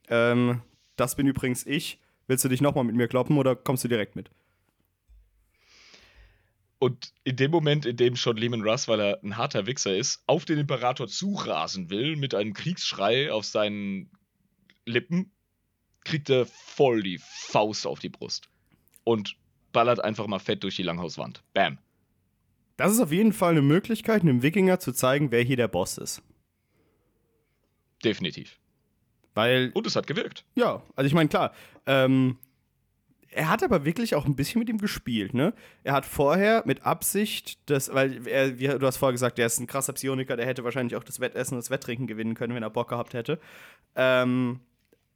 Ähm, 0.10 0.62
das 0.98 1.16
bin 1.16 1.28
übrigens 1.28 1.66
ich. 1.66 2.00
Willst 2.28 2.44
du 2.44 2.50
dich 2.50 2.60
nochmal 2.60 2.84
mit 2.84 2.96
mir 2.96 3.08
kloppen 3.08 3.38
oder 3.38 3.56
kommst 3.56 3.86
du 3.86 3.88
direkt 3.88 4.16
mit? 4.16 4.30
Und 6.80 7.14
in 7.24 7.38
dem 7.38 7.50
Moment, 7.50 7.86
in 7.86 7.98
dem 7.98 8.16
schon 8.16 8.38
Lehman 8.38 8.62
Russ, 8.62 8.88
weil 8.88 9.00
er 9.00 9.24
ein 9.24 9.38
harter 9.38 9.66
Wichser 9.66 9.96
ist, 9.96 10.22
auf 10.28 10.46
den 10.46 10.60
Imperator 10.60 11.08
zurasen 11.08 11.90
will, 11.90 12.16
mit 12.18 12.36
einem 12.36 12.54
Kriegsschrei 12.54 13.32
auf 13.32 13.46
seinen 13.46 14.12
Lippen, 14.86 15.32
kriegt 16.04 16.30
er 16.30 16.46
voll 16.46 17.02
die 17.02 17.20
Faust 17.20 17.88
auf 17.88 18.00
die 18.00 18.10
Brust. 18.10 18.50
Und 19.04 19.38
ballert 19.72 20.04
einfach 20.04 20.28
mal 20.28 20.40
fett 20.40 20.64
durch 20.64 20.76
die 20.76 20.84
Langhauswand. 20.84 21.44
Bam. 21.54 21.80
Das 22.76 22.92
ist 22.92 23.00
auf 23.00 23.12
jeden 23.12 23.34
Fall 23.34 23.52
eine 23.52 23.64
Möglichkeit, 23.64 24.22
einem 24.22 24.44
Wikinger 24.44 24.80
zu 24.80 24.92
zeigen, 24.92 25.32
wer 25.32 25.42
hier 25.42 25.58
der 25.58 25.68
Boss 25.68 25.98
ist. 25.98 26.22
Definitiv. 28.04 28.60
Weil, 29.38 29.70
Und 29.76 29.86
es 29.86 29.96
hat 29.96 30.08
gewirkt. 30.08 30.46
ja, 30.56 30.82
also 30.96 31.06
ich 31.06 31.14
meine, 31.14 31.30
klar, 31.30 31.54
ähm, 31.86 32.38
er 33.30 33.50
hat 33.50 33.62
aber 33.62 33.86
wirklich 33.86 34.16
auch 34.16 34.26
ein 34.26 34.36
bisschen 34.36 34.58
mit 34.58 34.68
ihm 34.68 34.80
gespielt, 34.80 35.36
ne? 35.36 35.54
Er 35.84 35.94
hat 35.94 36.08
vorher 36.08 36.64
mit 36.66 36.88
Absicht 36.88 37.60
das, 37.70 37.94
weil 37.94 38.28
er, 38.28 38.58
wie 38.58 38.66
du 38.66 38.82
hast 38.88 38.98
vorher 38.98 39.14
gesagt, 39.14 39.38
der 39.38 39.46
ist 39.46 39.60
ein 39.60 39.68
krasser 39.68 39.94
Psioniker, 39.94 40.38
der 40.38 40.48
hätte 40.48 40.64
wahrscheinlich 40.64 40.96
auch 40.96 41.04
das 41.04 41.20
Wettessen 41.20 41.54
und 41.54 41.60
das 41.60 41.70
Wetttrinken 41.70 42.08
gewinnen 42.08 42.34
können, 42.34 42.56
wenn 42.56 42.64
er 42.64 42.72
Bock 42.72 42.90
gehabt 42.90 43.14
hätte. 43.14 43.40
Ähm, 43.96 44.60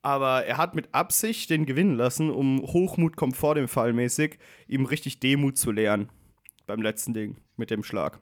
aber 0.04 0.46
er 0.46 0.58
hat 0.58 0.76
mit 0.76 0.94
Absicht 0.94 1.50
den 1.50 1.66
gewinnen 1.66 1.96
lassen, 1.96 2.30
um 2.30 2.62
Hochmut 2.62 3.16
kommt 3.16 3.36
vor 3.36 3.56
dem 3.56 3.68
Fall 3.68 3.92
mäßig, 3.92 4.38
ihm 4.68 4.86
richtig 4.86 5.20
Demut 5.20 5.58
zu 5.58 5.72
lehren. 5.72 6.10
Beim 6.68 6.84
letzten 6.84 7.16
Ding 7.16 7.38
mit 7.58 7.72
dem 7.72 7.84
Schlag. 7.84 8.20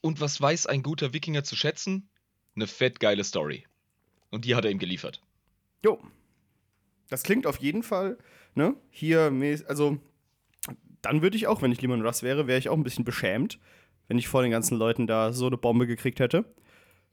Und 0.00 0.20
was 0.20 0.40
weiß 0.40 0.66
ein 0.66 0.82
guter 0.82 1.12
Wikinger 1.12 1.44
zu 1.44 1.54
schätzen? 1.54 2.08
Eine 2.56 2.66
fett 2.66 2.98
geile 2.98 3.22
Story. 3.22 3.66
Und 4.30 4.44
die 4.44 4.54
hat 4.54 4.64
er 4.64 4.70
ihm 4.70 4.78
geliefert. 4.78 5.22
Jo. 5.84 5.98
Das 7.08 7.22
klingt 7.22 7.46
auf 7.46 7.58
jeden 7.58 7.82
Fall, 7.82 8.18
ne? 8.54 8.76
Hier, 8.90 9.32
also, 9.66 9.98
dann 11.02 11.22
würde 11.22 11.36
ich 11.36 11.46
auch, 11.46 11.62
wenn 11.62 11.72
ich 11.72 11.80
Limon 11.80 12.06
Russ 12.06 12.22
wäre, 12.22 12.46
wäre 12.46 12.58
ich 12.58 12.68
auch 12.68 12.76
ein 12.76 12.84
bisschen 12.84 13.04
beschämt, 13.04 13.58
wenn 14.06 14.18
ich 14.18 14.28
vor 14.28 14.42
den 14.42 14.50
ganzen 14.50 14.78
Leuten 14.78 15.06
da 15.06 15.32
so 15.32 15.46
eine 15.46 15.56
Bombe 15.56 15.86
gekriegt 15.86 16.20
hätte. 16.20 16.44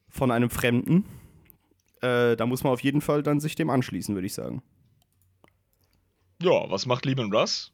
Von 0.09 0.31
einem 0.31 0.49
Fremden. 0.49 1.05
Äh, 2.01 2.35
da 2.35 2.45
muss 2.45 2.63
man 2.63 2.73
auf 2.73 2.81
jeden 2.81 3.01
Fall 3.01 3.23
dann 3.23 3.39
sich 3.39 3.55
dem 3.55 3.69
anschließen, 3.69 4.15
würde 4.15 4.27
ich 4.27 4.33
sagen. 4.33 4.61
Ja, 6.41 6.69
was 6.69 6.85
macht 6.85 7.05
Lehman 7.05 7.33
Russ? 7.33 7.73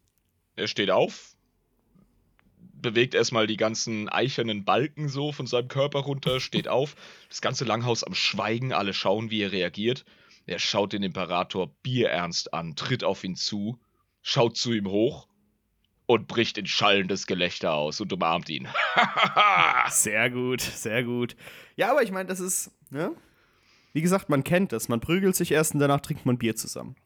Er 0.56 0.68
steht 0.68 0.90
auf, 0.90 1.33
bewegt 2.84 3.16
erstmal 3.16 3.48
die 3.48 3.58
ganzen 3.58 4.08
eichernen 4.10 4.64
Balken 4.64 5.10
so 5.10 5.32
von 5.32 5.48
seinem 5.48 5.68
Körper 5.68 6.02
runter, 6.02 6.40
steht 6.40 6.68
auf, 6.68 6.96
das 7.30 7.42
ganze 7.42 7.66
Langhaus 7.66 8.04
am 8.04 8.14
Schweigen, 8.14 8.74
alle 8.74 8.94
schauen, 8.94 9.32
wie 9.32 9.42
er 9.42 9.52
reagiert. 9.52 10.06
Er 10.46 10.60
schaut 10.60 10.94
den 10.94 11.02
Imperator 11.02 11.74
bierernst 11.82 12.54
an, 12.54 12.76
tritt 12.76 13.04
auf 13.04 13.24
ihn 13.24 13.36
zu, 13.36 13.80
schaut 14.22 14.58
zu 14.58 14.74
ihm 14.74 14.88
hoch 14.88 15.28
und 16.06 16.28
bricht 16.28 16.60
in 16.60 16.68
schallendes 16.68 17.26
Gelächter 17.26 17.74
aus 17.74 18.00
und 18.02 18.14
umarmt 18.14 18.50
ihn. 18.50 18.68
Sehr 19.90 20.30
gut, 20.30 20.62
sehr 20.62 21.04
gut. 21.04 21.36
Ja, 21.76 21.92
aber 21.92 22.04
ich 22.04 22.12
meine, 22.12 22.28
das 22.28 22.40
ist, 22.40 22.72
ne? 22.90 23.16
Wie 23.94 24.02
gesagt, 24.02 24.30
man 24.30 24.44
kennt 24.44 24.72
das. 24.72 24.90
Man 24.90 25.00
prügelt 25.00 25.36
sich 25.36 25.52
erst 25.52 25.74
und 25.74 25.80
danach 25.80 26.02
trinkt 26.02 26.26
man 26.26 26.38
Bier 26.38 26.56
zusammen. 26.56 26.96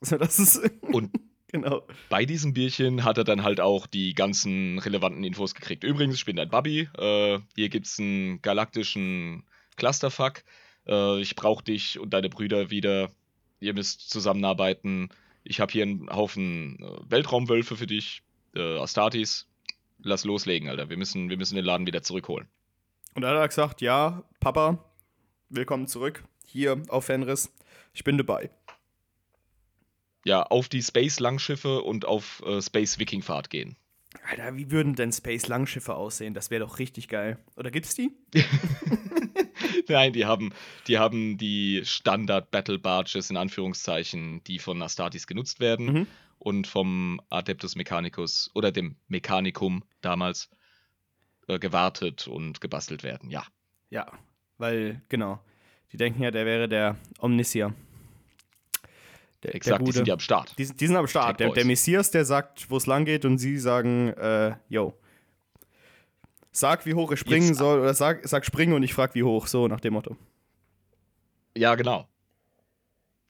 Also, 0.00 0.16
das 0.16 0.38
ist. 0.38 0.62
Und 0.82 1.10
genau. 1.48 1.86
bei 2.08 2.24
diesem 2.24 2.54
Bierchen 2.54 3.04
hat 3.04 3.18
er 3.18 3.24
dann 3.24 3.42
halt 3.42 3.60
auch 3.60 3.86
die 3.86 4.14
ganzen 4.14 4.78
relevanten 4.78 5.24
Infos 5.24 5.54
gekriegt. 5.54 5.84
Übrigens, 5.84 6.16
ich 6.16 6.24
bin 6.24 6.36
dein 6.36 6.48
Bubby. 6.48 6.88
Äh, 6.96 7.38
hier 7.54 7.68
gibt's 7.68 7.98
einen 7.98 8.40
galaktischen 8.42 9.44
Clusterfuck. 9.76 10.42
Äh, 10.86 11.20
ich 11.20 11.36
brauche 11.36 11.64
dich 11.64 11.98
und 11.98 12.10
deine 12.10 12.28
Brüder 12.28 12.70
wieder. 12.70 13.10
Ihr 13.60 13.74
müsst 13.74 14.10
zusammenarbeiten. 14.10 15.10
Ich 15.44 15.60
habe 15.60 15.72
hier 15.72 15.82
einen 15.82 16.10
Haufen 16.10 16.78
äh, 16.82 17.10
Weltraumwölfe 17.10 17.76
für 17.76 17.86
dich. 17.86 18.22
Äh, 18.54 18.78
Astartes. 18.78 19.46
Lass 20.00 20.24
loslegen, 20.24 20.68
Alter. 20.68 20.88
Wir 20.90 20.96
müssen, 20.96 21.28
wir 21.28 21.36
müssen 21.36 21.56
den 21.56 21.64
Laden 21.64 21.86
wieder 21.86 22.02
zurückholen. 22.02 22.48
Und 23.14 23.22
dann 23.22 23.32
hat 23.32 23.40
er 23.40 23.48
gesagt: 23.48 23.80
Ja, 23.80 24.22
Papa, 24.38 24.78
willkommen 25.48 25.88
zurück. 25.88 26.22
Hier 26.46 26.82
auf 26.88 27.06
Fenris. 27.06 27.52
Ich 27.92 28.04
bin 28.04 28.16
dabei. 28.16 28.50
Ja, 30.28 30.42
auf 30.42 30.68
die 30.68 30.82
Space-Langschiffe 30.82 31.80
und 31.82 32.04
auf 32.04 32.42
äh, 32.46 32.60
Space-Viking-Fahrt 32.62 33.48
gehen. 33.50 33.76
Alter, 34.30 34.56
wie 34.56 34.70
würden 34.70 34.94
denn 34.94 35.10
Space-Langschiffe 35.12 35.94
aussehen? 35.94 36.34
Das 36.34 36.50
wäre 36.50 36.64
doch 36.64 36.78
richtig 36.78 37.08
geil. 37.08 37.38
Oder 37.56 37.70
gibt's 37.70 37.94
die? 37.94 38.10
Nein, 39.88 40.12
die 40.12 40.26
haben, 40.26 40.52
die 40.86 40.98
haben 40.98 41.38
die 41.38 41.82
Standard-Battle-Barges 41.84 43.30
in 43.30 43.36
Anführungszeichen, 43.36 44.42
die 44.44 44.58
von 44.58 44.80
Astartes 44.82 45.26
genutzt 45.26 45.60
werden 45.60 45.86
Mhm. 45.86 46.06
und 46.38 46.66
vom 46.66 47.20
Adeptus 47.30 47.74
Mechanicus 47.76 48.50
oder 48.54 48.70
dem 48.70 48.96
Mechanicum 49.08 49.82
damals 50.02 50.50
äh, 51.48 51.58
gewartet 51.58 52.28
und 52.28 52.60
gebastelt 52.60 53.02
werden. 53.02 53.30
Ja. 53.30 53.44
Ja, 53.90 54.06
weil, 54.58 55.00
genau. 55.08 55.40
Die 55.92 55.96
denken 55.96 56.22
ja, 56.22 56.30
der 56.30 56.44
wäre 56.44 56.68
der 56.68 56.96
Omnisia. 57.18 57.72
Der, 59.44 59.54
Exakt, 59.54 59.80
die 59.80 59.84
Gute. 59.84 59.96
sind 59.98 60.08
ja 60.08 60.14
am 60.14 60.20
Start. 60.20 60.54
Die, 60.58 60.64
sind- 60.64 60.80
die 60.80 60.86
sind 60.86 60.96
am 60.96 61.06
Start. 61.06 61.38
Der, 61.38 61.50
der 61.50 61.64
Messias, 61.64 62.10
der 62.10 62.24
sagt, 62.24 62.68
wo 62.70 62.76
es 62.76 62.86
lang 62.86 63.04
geht, 63.04 63.24
und 63.24 63.38
sie 63.38 63.56
sagen, 63.58 64.08
äh, 64.14 64.56
yo. 64.68 64.94
Sag, 66.50 66.86
wie 66.86 66.94
hoch 66.94 67.10
er 67.10 67.16
springen 67.16 67.48
Jetzt- 67.48 67.58
soll, 67.58 67.80
oder 67.80 67.94
sag, 67.94 68.26
sag 68.26 68.44
springen 68.44 68.72
und 68.72 68.82
ich 68.82 68.94
frag, 68.94 69.14
wie 69.14 69.22
hoch, 69.22 69.46
so 69.46 69.68
nach 69.68 69.80
dem 69.80 69.92
Motto. 69.92 70.16
Ja, 71.56 71.74
genau. 71.76 72.08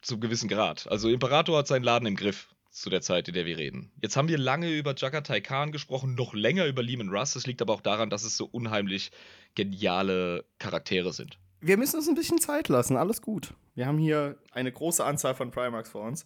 Zum 0.00 0.20
gewissen 0.20 0.48
Grad. 0.48 0.86
Also 0.90 1.08
Imperator 1.10 1.58
hat 1.58 1.66
seinen 1.66 1.82
Laden 1.82 2.06
im 2.06 2.16
Griff 2.16 2.48
zu 2.70 2.88
der 2.88 3.00
Zeit, 3.02 3.28
in 3.28 3.34
der 3.34 3.44
wir 3.44 3.58
reden. 3.58 3.90
Jetzt 4.00 4.16
haben 4.16 4.28
wir 4.28 4.38
lange 4.38 4.70
über 4.70 4.94
Jagatai 4.96 5.40
Khan 5.40 5.72
gesprochen, 5.72 6.14
noch 6.14 6.32
länger 6.32 6.66
über 6.66 6.82
Lehman 6.82 7.08
Russ. 7.10 7.34
Das 7.34 7.46
liegt 7.46 7.60
aber 7.60 7.74
auch 7.74 7.80
daran, 7.80 8.08
dass 8.08 8.22
es 8.24 8.36
so 8.36 8.46
unheimlich 8.46 9.10
geniale 9.56 10.44
Charaktere 10.58 11.12
sind. 11.12 11.38
Wir 11.60 11.76
müssen 11.76 11.96
uns 11.96 12.08
ein 12.08 12.14
bisschen 12.14 12.38
Zeit 12.38 12.68
lassen, 12.68 12.96
alles 12.96 13.20
gut. 13.22 13.54
Wir 13.74 13.86
haben 13.86 13.98
hier 13.98 14.36
eine 14.52 14.70
große 14.72 15.04
Anzahl 15.04 15.34
von 15.34 15.50
Primarchs 15.50 15.90
vor 15.90 16.02
uns. 16.02 16.24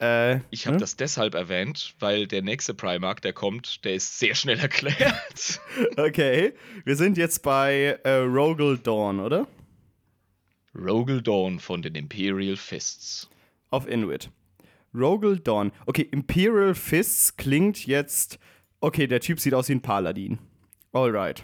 Äh, 0.00 0.40
Ich 0.50 0.66
habe 0.66 0.76
ne? 0.76 0.80
das 0.80 0.96
deshalb 0.96 1.34
erwähnt, 1.34 1.94
weil 2.00 2.26
der 2.26 2.42
nächste 2.42 2.74
Primark, 2.74 3.20
der 3.22 3.32
kommt, 3.32 3.84
der 3.84 3.94
ist 3.94 4.18
sehr 4.18 4.34
schnell 4.34 4.58
erklärt. 4.60 5.60
Okay, 5.96 6.54
wir 6.84 6.96
sind 6.96 7.18
jetzt 7.18 7.42
bei 7.42 7.98
äh, 8.04 8.14
Rogel 8.16 8.78
Dawn, 8.78 9.20
oder? 9.20 9.46
Rogel 10.74 11.20
Dawn 11.22 11.60
von 11.60 11.82
den 11.82 11.94
Imperial 11.94 12.56
Fists. 12.56 13.28
Auf 13.70 13.86
Inuit. 13.86 14.30
Rogel 14.94 15.38
Dawn. 15.38 15.72
Okay, 15.86 16.08
Imperial 16.10 16.74
Fists 16.74 17.36
klingt 17.36 17.86
jetzt. 17.86 18.38
Okay, 18.80 19.06
der 19.06 19.20
Typ 19.20 19.38
sieht 19.40 19.54
aus 19.54 19.68
wie 19.68 19.74
ein 19.74 19.82
Paladin. 19.82 20.38
Alright. 20.92 21.42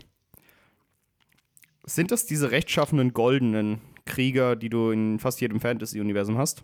Sind 1.89 2.11
das 2.11 2.26
diese 2.26 2.51
rechtschaffenen 2.51 3.14
goldenen 3.14 3.80
Krieger, 4.05 4.57
die 4.57 4.68
du 4.68 4.91
in 4.91 5.18
fast 5.18 5.41
jedem 5.41 5.59
Fantasy-Universum 5.59 6.36
hast? 6.36 6.62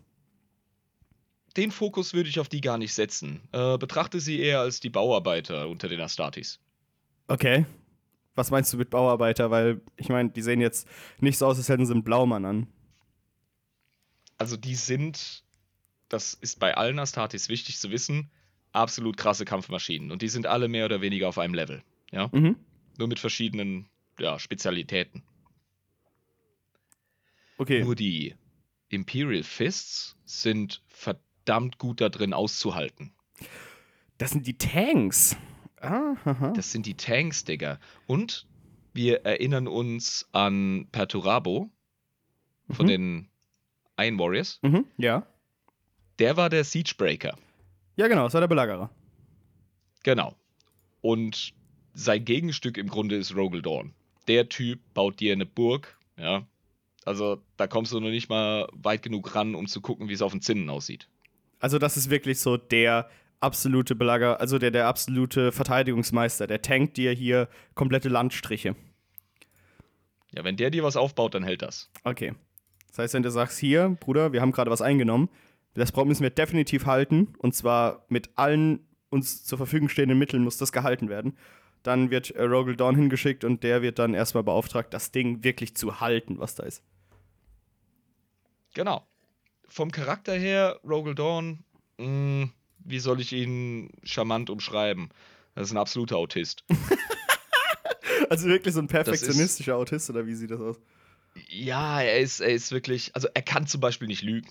Den 1.57 1.71
Fokus 1.71 2.13
würde 2.13 2.29
ich 2.29 2.41
auf 2.41 2.49
die 2.51 2.61
gar 2.61 2.77
nicht 2.77 2.93
setzen. 2.93 3.41
Äh, 3.53 3.79
betrachte 3.79 4.21
sie 4.21 4.39
eher 4.39 4.61
als 4.61 4.81
die 4.81 4.91
Bauarbeiter 4.91 5.69
unter 5.69 5.89
den 5.89 6.01
Astartes. 6.01 6.61
Okay. 7.27 7.65
Was 8.35 8.51
meinst 8.51 8.71
du 8.75 8.77
mit 8.77 8.91
Bauarbeiter? 8.91 9.51
Weil, 9.51 9.81
ich 9.97 10.11
meine, 10.11 10.29
die 10.29 10.43
sehen 10.43 10.61
jetzt 10.61 10.87
nicht 11.21 11.39
so 11.39 11.47
aus, 11.47 11.57
als 11.57 11.71
hätten 11.71 11.87
sie 11.87 11.95
einen 11.95 12.05
Blaumann 12.05 12.45
an. 12.45 12.67
Also 14.37 14.59
die 14.59 14.75
sind, 14.75 15.43
das 16.11 16.35
ist 16.35 16.61
bei 16.61 16.77
allen 16.77 16.99
Astartes 16.99 17.49
wichtig 17.49 17.79
zu 17.79 17.91
wissen, 17.91 18.31
absolut 18.73 19.17
krasse 19.17 19.47
Kampfmaschinen. 19.47 20.11
Und 20.11 20.21
die 20.21 20.29
sind 20.29 20.47
alle 20.47 20.69
mehr 20.69 20.85
oder 20.85 21.01
weniger 21.01 21.29
auf 21.29 21.39
einem 21.39 21.55
Level. 21.55 21.83
Ja? 22.11 22.29
Mhm. 22.33 22.57
Nur 22.99 23.09
mit 23.09 23.21
verschiedenen 23.21 23.89
ja, 24.19 24.39
Spezialitäten. 24.39 25.23
Okay. 27.59 27.83
Nur 27.85 27.95
die 27.95 28.35
Imperial 28.89 29.43
Fists 29.43 30.17
sind 30.25 30.83
verdammt 30.89 31.79
gut 31.79 32.01
da 32.01 32.09
drin 32.09 32.33
auszuhalten. 32.33 33.13
Das 34.19 34.31
sind 34.31 34.47
die 34.47 34.59
Tanks. 34.59 35.37
Ah, 35.81 36.15
haha. 36.25 36.53
Das 36.53 36.73
sind 36.73 36.87
die 36.87 36.95
Tanks, 36.95 37.45
Digga. 37.45 37.79
Und 38.07 38.47
wir 38.93 39.25
erinnern 39.25 39.67
uns 39.69 40.29
an 40.33 40.89
Perturabo 40.93 41.71
von 42.71 42.87
Mhm. 42.87 42.89
den 42.89 43.29
Iron 43.99 44.19
Warriors. 44.19 44.59
Mhm, 44.63 44.87
ja. 44.97 45.27
Der 46.19 46.37
war 46.37 46.49
der 46.49 46.65
Siegebreaker. 46.65 47.37
Ja, 47.97 48.09
genau, 48.09 48.25
das 48.25 48.35
war 48.35 48.41
der 48.41 48.49
Belagerer. 48.49 48.91
Genau. 50.05 50.35
Und 51.01 51.53
sein 51.93 52.25
Gegenstück 52.25 52.77
im 52.79 52.89
Grunde 52.89 53.17
ist 53.17 53.37
Rogel 53.37 53.63
Dawn. 53.63 53.95
Der 54.29 54.49
Typ 54.49 54.81
baut 54.95 55.21
dir 55.21 55.33
eine 55.33 55.47
Burg, 55.47 55.99
ja. 56.17 56.47
Also 57.05 57.43
da 57.57 57.67
kommst 57.67 57.93
du 57.93 58.01
noch 58.01 58.09
nicht 58.09 58.29
mal 58.29 58.67
weit 58.73 59.03
genug 59.03 59.35
ran, 59.35 59.55
um 59.55 59.67
zu 59.67 59.81
gucken, 59.81 60.09
wie 60.09 60.15
es 60.15 60.23
auf 60.23 60.33
den 60.33 60.41
Zinnen 60.41 60.71
aussieht. 60.71 61.09
Also, 61.61 61.79
das 61.79 61.97
ist 61.97 62.11
wirklich 62.11 62.41
so 62.41 62.57
der 62.57 63.09
absolute 63.41 63.95
Belager, 63.95 64.41
also 64.41 64.59
der, 64.59 64.71
der 64.71 64.87
absolute 64.87 65.53
Verteidigungsmeister. 65.53 66.47
Der 66.47 66.63
tankt 66.63 66.97
dir 66.97 67.13
hier 67.13 67.49
komplette 67.75 68.09
Landstriche. 68.09 68.75
Ja, 70.35 70.45
wenn 70.45 70.57
der 70.57 70.71
dir 70.71 70.83
was 70.83 70.97
aufbaut, 70.97 71.35
dann 71.35 71.45
hält 71.45 71.63
das. 71.63 71.91
Okay. 72.03 72.35
Das 72.89 72.99
heißt, 72.99 73.15
wenn 73.15 73.23
du 73.23 73.31
sagst, 73.31 73.59
hier, 73.59 73.97
Bruder, 74.01 74.33
wir 74.33 74.41
haben 74.41 74.53
gerade 74.53 74.71
was 74.71 74.83
eingenommen, 74.83 75.29
das 75.75 75.95
müssen 75.95 76.23
wir 76.23 76.31
definitiv 76.31 76.87
halten, 76.87 77.35
und 77.39 77.55
zwar 77.55 78.05
mit 78.09 78.31
allen 78.37 78.87
uns 79.11 79.45
zur 79.45 79.59
Verfügung 79.59 79.89
stehenden 79.89 80.19
Mitteln 80.19 80.45
muss 80.45 80.59
das 80.59 80.73
gehalten 80.73 81.09
werden. 81.09 81.37
Dann 81.85 82.11
wird 82.11 82.33
äh, 82.33 82.43
Rogel 82.43 82.75
Dawn 82.77 82.97
hingeschickt 82.97 83.45
und 83.45 83.63
der 83.63 83.81
wird 83.83 84.01
dann 84.01 84.13
erstmal 84.15 84.43
beauftragt, 84.43 84.93
das 84.93 85.13
Ding 85.13 85.45
wirklich 85.45 85.77
zu 85.77 86.01
halten, 86.01 86.39
was 86.41 86.57
da 86.57 86.65
ist. 86.65 86.83
Genau. 88.75 89.07
Vom 89.69 89.91
Charakter 89.93 90.35
her, 90.35 90.81
Rogel 90.85 91.15
Dawn, 91.15 91.65
mh, 91.99 92.49
wie 92.81 92.99
soll 92.99 93.21
ich 93.21 93.33
ihn 93.33 93.91
charmant 94.03 94.51
umschreiben? 94.51 95.11
Das 95.55 95.69
ist 95.69 95.73
ein 95.73 95.79
absoluter 95.79 96.17
Autist. 96.17 96.65
Also 98.31 98.49
wirklich 98.49 98.73
so 98.75 98.81
ein 98.81 98.87
ist- 98.87 98.91
perfektionistischer 98.93 99.77
Autist, 99.77 100.09
oder 100.11 100.27
wie 100.27 100.35
sieht 100.35 100.51
das 100.51 100.61
aus? 100.61 100.81
Ja, 101.49 102.01
er 102.01 102.21
ist, 102.21 102.41
er 102.41 102.51
ist 102.51 102.73
wirklich, 102.73 103.15
also 103.15 103.29
er 103.35 103.43
kann 103.43 103.67
zum 103.67 103.81
Beispiel 103.81 104.09
nicht 104.09 104.23
lügen. 104.23 104.49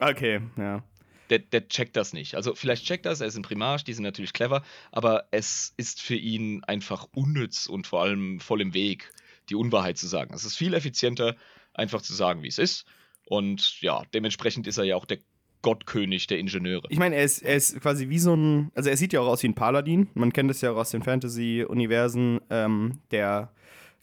Okay, 0.00 0.40
ja. 0.56 0.82
Der, 1.30 1.38
der 1.38 1.68
checkt 1.68 1.96
das 1.96 2.12
nicht. 2.12 2.34
Also 2.34 2.54
vielleicht 2.54 2.84
checkt 2.84 3.06
das, 3.06 3.20
er 3.20 3.26
ist 3.26 3.36
ein 3.36 3.42
Primarch, 3.42 3.84
die 3.84 3.94
sind 3.94 4.04
natürlich 4.04 4.32
clever, 4.32 4.62
aber 4.90 5.28
es 5.30 5.72
ist 5.76 6.02
für 6.02 6.16
ihn 6.16 6.62
einfach 6.64 7.08
unnütz 7.14 7.66
und 7.66 7.86
vor 7.86 8.02
allem 8.02 8.40
voll 8.40 8.60
im 8.60 8.74
Weg, 8.74 9.10
die 9.48 9.54
Unwahrheit 9.54 9.98
zu 9.98 10.06
sagen. 10.06 10.34
Es 10.34 10.44
ist 10.44 10.56
viel 10.56 10.74
effizienter, 10.74 11.36
einfach 11.74 12.02
zu 12.02 12.12
sagen, 12.14 12.42
wie 12.42 12.48
es 12.48 12.58
ist. 12.58 12.84
Und 13.26 13.80
ja, 13.80 14.02
dementsprechend 14.12 14.66
ist 14.66 14.78
er 14.78 14.84
ja 14.84 14.96
auch 14.96 15.06
der 15.06 15.18
Gottkönig 15.62 16.26
der 16.26 16.38
Ingenieure. 16.38 16.86
Ich 16.90 16.98
meine, 16.98 17.14
er 17.16 17.24
ist, 17.24 17.40
er 17.40 17.54
ist 17.54 17.80
quasi 17.80 18.08
wie 18.08 18.18
so 18.18 18.34
ein, 18.34 18.70
also 18.74 18.90
er 18.90 18.96
sieht 18.96 19.12
ja 19.12 19.20
auch 19.20 19.28
aus 19.28 19.42
wie 19.42 19.48
ein 19.48 19.54
Paladin. 19.54 20.08
Man 20.14 20.32
kennt 20.32 20.50
es 20.50 20.60
ja 20.60 20.72
auch 20.72 20.76
aus 20.76 20.90
den 20.90 21.02
Fantasy-Universen 21.02 22.40
ähm, 22.50 22.98
der 23.12 23.52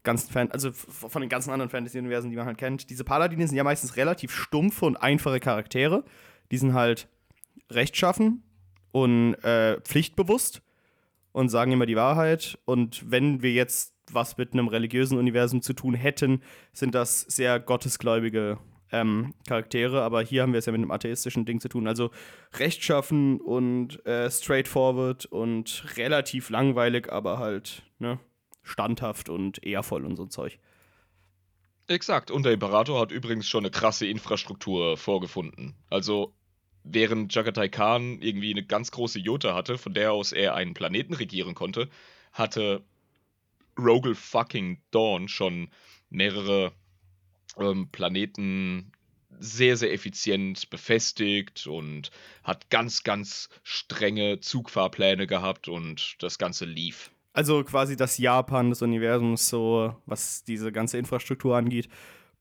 ganzen 0.03 0.31
Fan 0.31 0.49
also 0.51 0.71
von 0.71 1.21
den 1.21 1.29
ganzen 1.29 1.51
anderen 1.51 1.69
Fantasy-Universen, 1.69 2.29
die 2.29 2.37
man 2.37 2.45
halt 2.45 2.57
kennt. 2.57 2.89
Diese 2.89 3.03
Paladine 3.03 3.45
sind 3.45 3.57
ja 3.57 3.65
meistens 3.65 3.97
relativ 3.97 4.33
stumpfe 4.33 4.85
und 4.85 4.95
einfache 4.95 5.41
Charaktere. 5.41 6.05
Die 6.51 6.57
sind 6.57 6.73
halt 6.73 7.07
rechtschaffen 7.69 8.43
und 8.91 9.35
äh, 9.43 9.79
pflichtbewusst 9.81 10.61
und 11.31 11.49
sagen 11.49 11.71
immer 11.71 11.85
die 11.85 11.95
Wahrheit. 11.95 12.57
Und 12.65 13.09
wenn 13.09 13.41
wir 13.41 13.51
jetzt 13.51 13.93
was 14.11 14.37
mit 14.37 14.53
einem 14.53 14.67
religiösen 14.67 15.17
Universum 15.17 15.61
zu 15.61 15.73
tun 15.73 15.93
hätten, 15.93 16.41
sind 16.73 16.95
das 16.95 17.21
sehr 17.21 17.59
gottesgläubige 17.59 18.57
ähm, 18.91 19.33
Charaktere, 19.47 20.01
aber 20.01 20.21
hier 20.21 20.41
haben 20.41 20.53
wir 20.53 20.59
es 20.59 20.65
ja 20.65 20.71
mit 20.71 20.81
einem 20.81 20.91
atheistischen 20.91 21.45
Ding 21.45 21.59
zu 21.59 21.69
tun. 21.69 21.87
Also 21.87 22.11
rechtschaffen 22.53 23.39
und 23.39 24.03
äh, 24.05 24.29
straightforward 24.29 25.25
und 25.27 25.85
relativ 25.97 26.49
langweilig, 26.49 27.11
aber 27.11 27.37
halt 27.37 27.83
ne, 27.99 28.19
standhaft 28.63 29.29
und 29.29 29.63
ehrvoll 29.63 30.05
und 30.05 30.15
so 30.15 30.23
ein 30.23 30.29
Zeug. 30.29 30.59
Exakt. 31.87 32.29
Und 32.29 32.43
der 32.43 32.53
Imperator 32.53 32.99
hat 32.99 33.11
übrigens 33.11 33.47
schon 33.47 33.63
eine 33.63 33.71
krasse 33.71 34.05
Infrastruktur 34.05 34.95
vorgefunden. 34.97 35.75
Also 35.89 36.33
während 36.83 37.33
Jagatai 37.33 37.69
Khan 37.69 38.21
irgendwie 38.21 38.51
eine 38.51 38.63
ganz 38.63 38.91
große 38.91 39.19
Jota 39.19 39.53
hatte, 39.53 39.77
von 39.77 39.93
der 39.93 40.11
aus 40.11 40.31
er 40.31 40.55
einen 40.55 40.73
Planeten 40.73 41.13
regieren 41.13 41.55
konnte, 41.55 41.89
hatte 42.31 42.83
Rogel 43.77 44.15
fucking 44.15 44.81
Dawn 44.91 45.27
schon 45.27 45.69
mehrere 46.09 46.71
ähm, 47.57 47.89
Planeten 47.91 48.91
sehr, 49.39 49.77
sehr 49.77 49.93
effizient 49.93 50.69
befestigt 50.69 51.67
und 51.67 52.11
hat 52.43 52.69
ganz, 52.69 53.03
ganz 53.03 53.49
strenge 53.63 54.39
Zugfahrpläne 54.39 55.27
gehabt 55.27 55.67
und 55.67 56.15
das 56.19 56.37
Ganze 56.37 56.65
lief. 56.65 57.11
Also 57.31 57.63
quasi 57.63 57.95
das 57.95 58.17
Japan 58.17 58.69
des 58.69 58.81
Universums, 58.81 59.47
so 59.47 59.95
was 60.05 60.43
diese 60.43 60.71
ganze 60.71 60.97
Infrastruktur 60.97 61.55
angeht. 61.55 61.87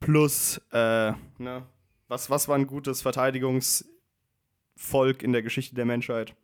Plus, 0.01 0.61
äh, 0.73 1.13
ne, 1.39 1.67
was, 2.09 2.31
was 2.31 2.49
war 2.49 2.57
ein 2.57 2.67
gutes 2.67 3.03
Verteidigungsvolk 4.79 5.23
in 5.23 5.33
der 5.33 5.43
Geschichte 5.43 5.75
der 5.75 5.85
Menschheit? 5.85 6.35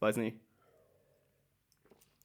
Weiß 0.00 0.16
nicht. 0.16 0.36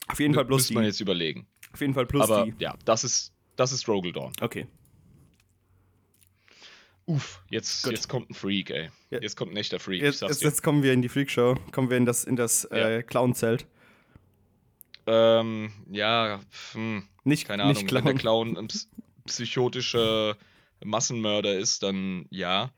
Auf 0.08 0.20
jeden 0.20 0.34
Fall 0.34 0.46
plus 0.46 0.62
Müsste 0.62 0.74
man 0.74 0.84
jetzt 0.86 1.00
überlegen. 1.00 1.48
Auf 1.74 1.82
jeden 1.82 1.94
Fall 1.94 2.06
plus 2.06 2.24
Aber 2.24 2.46
die. 2.46 2.54
ja, 2.60 2.76
das 2.86 3.04
ist, 3.04 3.34
das 3.56 3.72
ist 3.72 3.88
Rogel 3.88 4.12
Dawn. 4.14 4.32
Okay. 4.42 4.68
Uff, 7.06 7.42
jetzt, 7.50 7.84
Gut. 7.84 7.94
jetzt 7.94 8.10
kommt 8.10 8.30
ein 8.30 8.34
Freak, 8.34 8.70
ey. 8.70 8.90
Ja. 9.12 9.22
Jetzt 9.22 9.38
kommt 9.38 9.54
ein 9.54 9.58
echter 9.58 9.80
Freak. 9.80 10.02
Jetzt, 10.02 10.22
jetzt, 10.22 10.42
jetzt 10.44 10.62
kommen 10.64 10.84
wir 10.84 10.92
in 10.92 11.02
die 11.02 11.08
Freakshow. 11.10 11.56
Kommen 11.72 11.90
wir 11.90 11.98
in 11.98 12.06
das, 12.06 12.26
in 12.26 12.36
das 12.36 12.66
äh, 12.66 13.02
Clown-Zelt. 13.04 13.66
Ähm, 15.06 15.72
ja, 15.90 16.42
hm, 16.74 17.04
Nicht, 17.24 17.48
keine 17.48 17.64
Ahnung. 17.64 17.78
nicht 17.82 17.94
Wenn 17.94 18.04
der 18.04 18.14
Clown. 18.16 18.58
Ein 18.58 18.68
ps- 18.68 18.90
psychotischer 19.26 20.36
Massenmörder 20.84 21.58
ist, 21.58 21.84
dann 21.84 22.26
ja. 22.30 22.72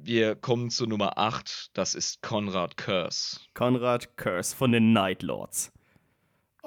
Wir 0.00 0.36
kommen 0.36 0.70
zu 0.70 0.86
Nummer 0.86 1.18
8. 1.18 1.70
Das 1.74 1.94
ist 1.94 2.22
Konrad 2.22 2.76
Curse. 2.76 3.40
Konrad 3.54 4.16
Curse 4.16 4.54
von 4.54 4.72
den 4.72 4.92
Night 4.92 5.22
Lords. 5.22 5.72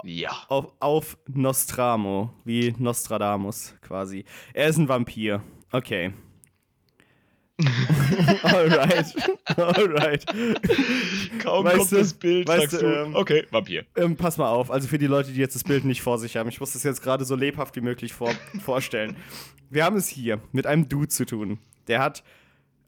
Ja. 0.04 0.32
Auf, 0.48 0.72
auf 0.80 1.18
Nostramo, 1.28 2.34
wie 2.44 2.74
Nostradamus 2.78 3.76
quasi. 3.82 4.26
Er 4.54 4.68
ist 4.68 4.78
ein 4.78 4.90
Vampir. 4.90 5.44
Okay. 5.72 6.14
alright. 8.44 9.06
alright. 9.56 10.26
Kaum 11.44 11.64
Weißt 11.66 11.78
kommt 11.78 11.92
du- 11.92 11.96
das 11.98 12.14
Bild, 12.16 12.48
weißt 12.48 12.72
sagst 12.72 12.82
du, 12.82 12.88
du, 12.88 13.02
ähm, 13.06 13.16
okay, 13.16 13.46
Vampir. 13.52 13.86
Ähm, 13.96 14.16
pass 14.18 14.38
mal 14.38 14.50
auf, 14.50 14.72
also 14.72 14.88
für 14.88 14.98
die 14.98 15.06
Leute, 15.06 15.32
die 15.32 15.40
jetzt 15.40 15.54
das 15.56 15.64
Bild 15.64 15.86
nicht 15.86 16.02
vor 16.02 16.18
sich 16.18 16.38
haben, 16.38 16.50
ich 16.50 16.60
muss 16.60 16.74
das 16.74 16.82
jetzt 16.84 17.04
gerade 17.04 17.24
so 17.24 17.36
lebhaft 17.36 17.76
wie 17.76 17.82
möglich 17.82 18.14
vor 18.14 18.34
vorstellen. 18.64 19.16
Wir 19.70 19.86
haben 19.86 19.96
es 19.96 20.08
hier 20.08 20.42
mit 20.52 20.66
einem 20.66 20.90
Dude 20.90 21.10
zu 21.10 21.26
tun. 21.26 21.60
Der 21.88 22.00
hat 22.02 22.24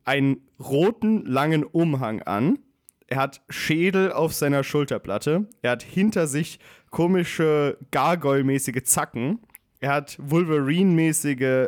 einen 0.05 0.47
roten, 0.59 1.25
langen 1.25 1.63
Umhang 1.63 2.21
an. 2.21 2.59
Er 3.07 3.17
hat 3.17 3.41
Schädel 3.49 4.11
auf 4.11 4.33
seiner 4.33 4.63
Schulterplatte. 4.63 5.47
Er 5.61 5.71
hat 5.71 5.83
hinter 5.83 6.27
sich 6.27 6.59
komische 6.89 7.77
Gargoyle-mäßige 7.91 8.83
Zacken. 8.83 9.39
Er 9.79 9.91
hat 9.93 10.17
Wolverine-mäßige 10.19 11.67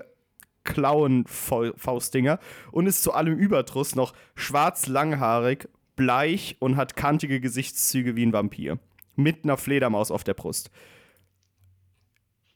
Klauen-Faustdinger 0.64 2.40
und 2.72 2.88
ist 2.88 3.04
zu 3.04 3.14
allem 3.14 3.38
Überdruss 3.38 3.96
noch 3.96 4.14
schwarz 4.36 4.88
langhaarig, 4.88 5.70
bleich 5.96 6.56
und 6.60 6.76
hat 6.76 6.96
kantige 6.96 7.40
Gesichtszüge 7.40 8.16
wie 8.16 8.26
ein 8.26 8.34
Vampir. 8.34 8.80
Mit 9.16 9.44
einer 9.44 9.58
Fledermaus 9.58 10.12
auf 10.12 10.24
der 10.24 10.34
Brust. 10.34 10.72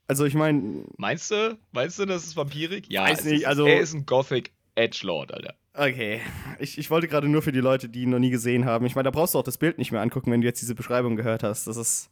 Also 0.07 0.25
ich 0.25 0.33
meine, 0.33 0.83
Meinst 0.97 1.29
du, 1.31 1.57
meinst 1.71 1.99
du, 1.99 2.05
das 2.05 2.25
ist 2.25 2.35
vampirig? 2.35 2.87
Ja, 2.89 3.03
Weiß 3.03 3.19
es 3.19 3.25
nicht, 3.25 3.41
ist, 3.41 3.45
also- 3.45 3.65
er 3.67 3.79
ist 3.79 3.93
ein 3.93 4.05
Gothic 4.05 4.51
Edgelord, 4.75 5.33
Alter. 5.33 5.55
Okay, 5.79 6.21
ich, 6.59 6.77
ich 6.77 6.89
wollte 6.89 7.07
gerade 7.07 7.29
nur 7.29 7.41
für 7.41 7.51
die 7.51 7.59
Leute, 7.59 7.89
die 7.89 8.03
ihn 8.03 8.09
noch 8.09 8.19
nie 8.19 8.29
gesehen 8.29 8.65
haben. 8.65 8.85
Ich 8.85 8.95
meine, 8.95 9.05
da 9.05 9.11
brauchst 9.11 9.33
du 9.33 9.39
auch 9.39 9.43
das 9.43 9.57
Bild 9.57 9.77
nicht 9.77 9.91
mehr 9.91 10.01
angucken, 10.01 10.31
wenn 10.31 10.41
du 10.41 10.47
jetzt 10.47 10.61
diese 10.61 10.75
Beschreibung 10.75 11.15
gehört 11.15 11.43
hast. 11.43 11.67
Das 11.67 11.77
ist 11.77 12.09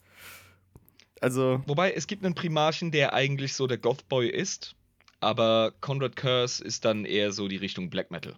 also 1.20 1.62
Wobei, 1.66 1.94
es 1.94 2.08
gibt 2.08 2.24
einen 2.24 2.36
Primarchen, 2.36 2.92
der 2.92 3.14
eigentlich 3.14 3.54
so 3.54 3.68
der 3.68 3.78
Gothboy 3.78 4.30
ist, 4.30 4.76
aber 5.20 5.74
Conrad 5.82 6.16
Curse 6.16 6.64
ist 6.64 6.86
dann 6.86 7.06
eher 7.06 7.32
so 7.32 7.48
die 7.48 7.58
Richtung 7.58 7.90
Black 7.90 8.12
Metal. 8.12 8.36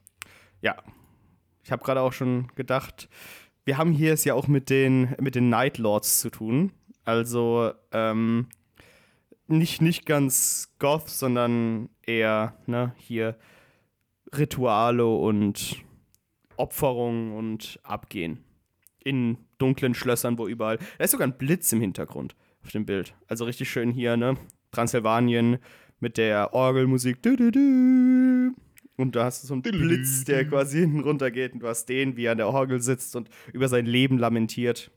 Ja. 0.61 0.75
Ich 1.63 1.71
habe 1.71 1.83
gerade 1.83 2.01
auch 2.01 2.13
schon 2.13 2.47
gedacht, 2.55 3.09
wir 3.65 3.77
haben 3.77 3.91
hier 3.91 4.13
es 4.13 4.23
ja 4.23 4.33
auch 4.33 4.47
mit 4.47 4.69
den, 4.69 5.15
mit 5.19 5.35
den 5.35 5.49
Night 5.49 5.77
Lords 5.77 6.19
zu 6.19 6.29
tun. 6.29 6.71
Also, 7.03 7.71
ähm, 7.91 8.47
nicht, 9.47 9.81
nicht 9.81 10.05
ganz 10.05 10.73
Goth, 10.79 11.09
sondern 11.09 11.89
eher, 12.03 12.55
ne, 12.65 12.93
hier 12.97 13.35
Rituale 14.35 15.05
und 15.05 15.77
Opferung 16.57 17.35
und 17.35 17.79
Abgehen. 17.83 18.43
In 19.03 19.37
dunklen 19.57 19.93
Schlössern, 19.93 20.37
wo 20.37 20.47
überall. 20.47 20.77
Da 20.97 21.03
ist 21.05 21.11
sogar 21.11 21.27
ein 21.27 21.37
Blitz 21.37 21.71
im 21.71 21.81
Hintergrund 21.81 22.35
auf 22.63 22.71
dem 22.71 22.85
Bild. 22.85 23.15
Also 23.27 23.45
richtig 23.45 23.69
schön 23.69 23.91
hier, 23.91 24.17
ne? 24.17 24.35
Transsilvanien 24.71 25.57
mit 25.99 26.17
der 26.17 26.53
Orgelmusik. 26.53 27.21
Du, 27.23 27.35
du, 27.35 27.51
du. 27.51 28.55
Und 28.97 29.15
da 29.15 29.23
hast 29.25 29.43
du 29.43 29.47
so 29.47 29.53
einen 29.53 29.61
Blitz, 29.61 30.25
der 30.25 30.45
quasi 30.47 30.79
hinten 30.79 30.99
runter 30.99 31.31
geht. 31.31 31.53
Und 31.53 31.61
du 31.61 31.67
hast 31.67 31.85
den, 31.87 32.17
wie 32.17 32.25
er 32.25 32.33
an 32.33 32.37
der 32.37 32.49
Orgel 32.49 32.81
sitzt 32.81 33.15
und 33.15 33.29
über 33.53 33.69
sein 33.69 33.85
Leben 33.85 34.17
lamentiert. 34.17 34.91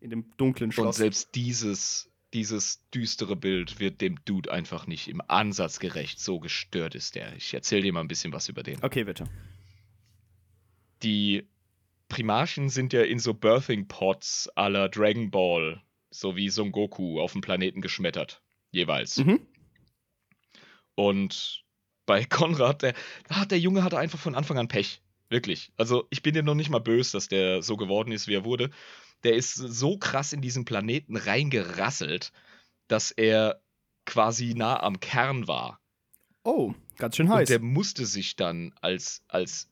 In 0.00 0.10
dem 0.10 0.26
dunklen 0.36 0.68
Und 0.68 0.74
Schloss. 0.74 0.96
selbst 0.96 1.34
dieses, 1.34 2.10
dieses 2.34 2.86
düstere 2.90 3.36
Bild 3.36 3.80
wird 3.80 4.00
dem 4.00 4.22
Dude 4.24 4.52
einfach 4.52 4.86
nicht 4.86 5.08
im 5.08 5.22
Ansatz 5.26 5.78
gerecht. 5.78 6.20
So 6.20 6.40
gestört 6.40 6.94
ist 6.94 7.14
der. 7.14 7.34
Ich 7.36 7.54
erzähle 7.54 7.82
dir 7.82 7.92
mal 7.92 8.00
ein 8.00 8.08
bisschen 8.08 8.32
was 8.32 8.48
über 8.48 8.62
den. 8.62 8.82
Okay, 8.82 9.04
bitte. 9.04 9.24
Die 11.02 11.46
Primarchen 12.08 12.68
sind 12.68 12.92
ja 12.92 13.02
in 13.02 13.18
so 13.18 13.34
Birthing 13.34 13.88
Pots 13.88 14.50
à 14.56 14.68
la 14.68 14.88
Dragon 14.88 15.30
Ball, 15.30 15.82
so 16.10 16.36
wie 16.36 16.48
Son 16.48 16.72
Goku 16.72 17.20
auf 17.20 17.32
dem 17.32 17.40
Planeten 17.40 17.80
geschmettert. 17.80 18.42
Jeweils. 18.70 19.18
Mhm. 19.18 19.40
Und 20.94 21.64
bei 22.06 22.24
Konrad, 22.28 22.82
der, 22.82 22.94
ah, 23.28 23.44
der 23.44 23.58
Junge 23.58 23.84
hatte 23.84 23.98
einfach 23.98 24.18
von 24.18 24.34
Anfang 24.34 24.58
an 24.58 24.68
Pech. 24.68 25.00
Wirklich. 25.28 25.72
Also 25.76 26.06
ich 26.10 26.22
bin 26.22 26.34
dir 26.34 26.42
noch 26.42 26.54
nicht 26.54 26.70
mal 26.70 26.78
böse, 26.78 27.12
dass 27.12 27.28
der 27.28 27.62
so 27.62 27.76
geworden 27.76 28.12
ist, 28.12 28.28
wie 28.28 28.34
er 28.34 28.44
wurde. 28.44 28.70
Der 29.26 29.34
ist 29.34 29.54
so 29.54 29.98
krass 29.98 30.32
in 30.32 30.40
diesen 30.40 30.64
Planeten 30.64 31.16
reingerasselt, 31.16 32.30
dass 32.86 33.10
er 33.10 33.60
quasi 34.04 34.54
nah 34.54 34.80
am 34.80 35.00
Kern 35.00 35.48
war. 35.48 35.80
Oh, 36.44 36.74
ganz 36.96 37.16
schön 37.16 37.26
Und 37.26 37.34
heiß. 37.34 37.48
der 37.48 37.58
musste 37.58 38.06
sich 38.06 38.36
dann 38.36 38.72
als, 38.80 39.24
als, 39.26 39.68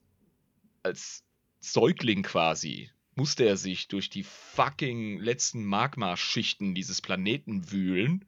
als 0.82 1.22
Säugling 1.61 2.24
quasi, 2.24 2.90
musste 3.14 3.44
er 3.44 3.57
sich 3.57 3.86
durch 3.86 4.11
die 4.11 4.24
fucking 4.24 5.20
letzten 5.20 5.64
Magma-Schichten 5.64 6.74
dieses 6.74 7.00
Planeten 7.00 7.70
wühlen 7.70 8.24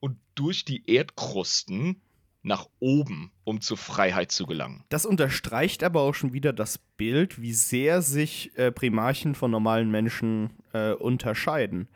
und 0.00 0.18
durch 0.34 0.66
die 0.66 0.84
Erdkrusten 0.90 2.02
nach 2.46 2.68
oben, 2.78 3.32
um 3.42 3.60
zur 3.60 3.76
Freiheit 3.76 4.30
zu 4.30 4.46
gelangen. 4.46 4.84
Das 4.88 5.04
unterstreicht 5.04 5.82
aber 5.82 6.02
auch 6.02 6.14
schon 6.14 6.32
wieder 6.32 6.52
das 6.52 6.78
Bild, 6.78 7.42
wie 7.42 7.52
sehr 7.52 8.02
sich 8.02 8.56
äh, 8.56 8.70
Primarchen 8.70 9.34
von 9.34 9.50
normalen 9.50 9.90
Menschen 9.90 10.50
äh, 10.72 10.92
unterscheiden. 10.92 11.88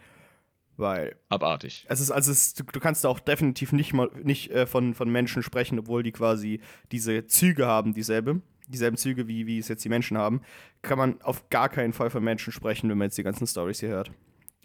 Weil 0.77 1.15
Abartig. 1.29 1.87
es 1.89 2.01
ist, 2.01 2.11
also 2.11 2.33
es, 2.33 2.55
du, 2.55 2.65
du 2.65 2.81
kannst 2.81 3.05
da 3.05 3.11
auch 3.11 3.21
definitiv 3.21 3.71
nicht 3.71 3.93
mal 3.93 4.11
nicht 4.25 4.51
äh, 4.51 4.67
von, 4.67 4.95
von 4.95 5.09
Menschen 5.09 5.45
sprechen, 5.45 5.79
obwohl 5.79 6.03
die 6.03 6.11
quasi 6.11 6.61
diese 6.91 7.27
Züge 7.27 7.67
haben, 7.67 7.95
dieselbe, 7.95 8.41
dieselben 8.67 8.97
Züge, 8.97 9.29
wie, 9.29 9.47
wie 9.47 9.59
es 9.59 9.69
jetzt 9.69 9.85
die 9.85 9.89
Menschen 9.89 10.19
haben, 10.19 10.41
kann 10.83 10.99
man 10.99 11.23
auf 11.23 11.49
gar 11.51 11.69
keinen 11.69 11.93
Fall 11.93 12.11
von 12.11 12.25
Menschen 12.25 12.53
sprechen, 12.53 12.91
wenn 12.91 12.99
man 12.99 13.07
jetzt 13.07 13.19
die 13.19 13.23
ganzen 13.23 13.47
Stories 13.47 13.79
hier 13.79 13.91
hört. 13.91 14.11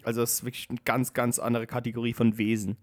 Also 0.02 0.22
es 0.22 0.34
ist 0.34 0.44
wirklich 0.44 0.68
eine 0.68 0.80
ganz, 0.84 1.12
ganz 1.12 1.38
andere 1.38 1.68
Kategorie 1.68 2.14
von 2.14 2.38
Wesen. 2.38 2.76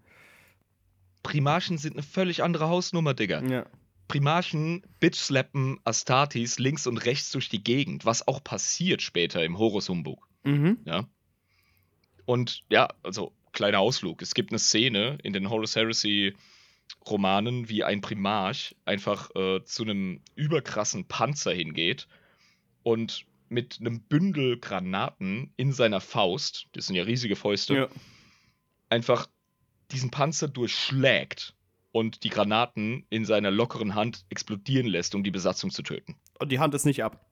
Primarchen 1.24 1.78
sind 1.78 1.94
eine 1.94 2.04
völlig 2.04 2.44
andere 2.44 2.68
Hausnummer, 2.68 3.14
Digga. 3.14 3.42
Ja. 3.42 3.66
Primarchen 4.06 4.82
bitch-slappen 5.00 5.80
Astartes 5.82 6.60
links 6.60 6.86
und 6.86 6.98
rechts 6.98 7.32
durch 7.32 7.48
die 7.48 7.64
Gegend, 7.64 8.04
was 8.04 8.28
auch 8.28 8.44
passiert 8.44 9.02
später 9.02 9.42
im 9.42 9.58
Horus 9.58 9.88
Humbug. 9.88 10.28
Mhm. 10.44 10.78
Ja. 10.84 11.08
Und 12.26 12.62
ja, 12.70 12.88
also 13.02 13.32
kleiner 13.52 13.80
Ausflug. 13.80 14.22
Es 14.22 14.34
gibt 14.34 14.52
eine 14.52 14.58
Szene 14.58 15.18
in 15.22 15.32
den 15.32 15.50
Horus 15.50 15.74
Heresy 15.74 16.34
Romanen, 17.08 17.68
wie 17.68 17.82
ein 17.82 18.02
Primarch 18.02 18.76
einfach 18.84 19.34
äh, 19.34 19.64
zu 19.64 19.84
einem 19.84 20.20
überkrassen 20.34 21.06
Panzer 21.06 21.52
hingeht 21.52 22.06
und 22.82 23.24
mit 23.48 23.78
einem 23.80 24.00
Bündel 24.00 24.58
Granaten 24.58 25.52
in 25.56 25.72
seiner 25.72 26.00
Faust, 26.00 26.66
das 26.72 26.86
sind 26.86 26.96
ja 26.96 27.04
riesige 27.04 27.36
Fäuste, 27.36 27.74
ja. 27.74 27.88
einfach 28.90 29.28
diesen 29.94 30.10
Panzer 30.10 30.48
durchschlägt 30.48 31.54
und 31.92 32.24
die 32.24 32.28
Granaten 32.28 33.06
in 33.08 33.24
seiner 33.24 33.50
lockeren 33.50 33.94
Hand 33.94 34.26
explodieren 34.28 34.86
lässt, 34.86 35.14
um 35.14 35.22
die 35.24 35.30
Besatzung 35.30 35.70
zu 35.70 35.82
töten. 35.82 36.16
Und 36.38 36.50
die 36.52 36.58
Hand 36.58 36.74
ist 36.74 36.84
nicht 36.84 37.02
ab. 37.04 37.24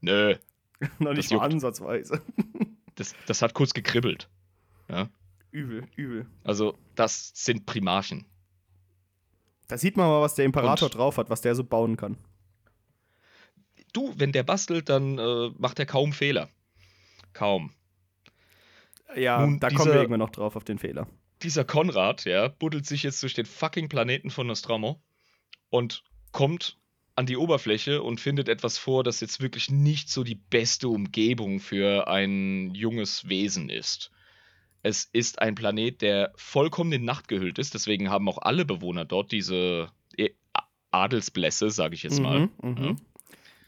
Nö, 0.00 0.36
Noch 1.00 1.14
nicht 1.14 1.30
mal 1.32 1.40
ansatzweise. 1.44 2.22
das, 2.94 3.14
das 3.26 3.42
hat 3.42 3.54
kurz 3.54 3.74
gekribbelt. 3.74 4.28
Ja? 4.88 5.08
übel, 5.50 5.86
übel. 5.96 6.26
Also, 6.44 6.76
das 6.94 7.32
sind 7.34 7.64
Primarchen. 7.66 8.26
Da 9.66 9.76
sieht 9.78 9.96
man 9.96 10.06
mal, 10.08 10.20
was 10.20 10.34
der 10.34 10.44
Imperator 10.44 10.86
Und- 10.86 10.94
drauf 10.94 11.16
hat, 11.16 11.30
was 11.30 11.40
der 11.40 11.54
so 11.54 11.64
bauen 11.64 11.96
kann. 11.96 12.16
Du, 13.94 14.12
wenn 14.18 14.32
der 14.32 14.42
bastelt, 14.42 14.88
dann 14.90 15.18
äh, 15.18 15.50
macht 15.58 15.78
er 15.78 15.86
kaum 15.86 16.12
Fehler. 16.12 16.48
Kaum. 17.32 17.72
Ja, 19.16 19.40
Nun, 19.40 19.58
da 19.58 19.68
kommen 19.68 19.78
dieser- 19.84 19.92
wir 19.94 20.00
irgendwann 20.02 20.20
noch 20.20 20.30
drauf 20.30 20.54
auf 20.54 20.64
den 20.64 20.78
Fehler. 20.78 21.06
Dieser 21.42 21.64
Konrad, 21.64 22.24
ja, 22.24 22.48
buddelt 22.48 22.86
sich 22.86 23.02
jetzt 23.02 23.22
durch 23.22 23.34
den 23.34 23.46
fucking 23.46 23.88
Planeten 23.88 24.30
von 24.30 24.46
Nostromo 24.46 25.02
und 25.70 26.02
kommt 26.32 26.78
an 27.14 27.26
die 27.26 27.36
Oberfläche 27.36 28.02
und 28.02 28.20
findet 28.20 28.48
etwas 28.48 28.78
vor, 28.78 29.02
das 29.02 29.20
jetzt 29.20 29.40
wirklich 29.40 29.70
nicht 29.70 30.08
so 30.08 30.22
die 30.22 30.36
beste 30.36 30.88
Umgebung 30.88 31.58
für 31.58 32.06
ein 32.06 32.72
junges 32.74 33.28
Wesen 33.28 33.70
ist. 33.70 34.12
Es 34.82 35.08
ist 35.12 35.42
ein 35.42 35.56
Planet, 35.56 36.00
der 36.00 36.32
vollkommen 36.36 36.92
in 36.92 37.04
Nacht 37.04 37.26
gehüllt 37.26 37.58
ist, 37.58 37.74
deswegen 37.74 38.08
haben 38.08 38.28
auch 38.28 38.38
alle 38.38 38.64
Bewohner 38.64 39.04
dort 39.04 39.32
diese 39.32 39.88
äh, 40.16 40.30
Adelsblässe, 40.92 41.70
sage 41.70 41.94
ich 41.94 42.04
jetzt 42.04 42.20
mal. 42.20 42.40
Mhm, 42.40 42.52
mhm. 42.62 42.84
Ja. 42.84 42.96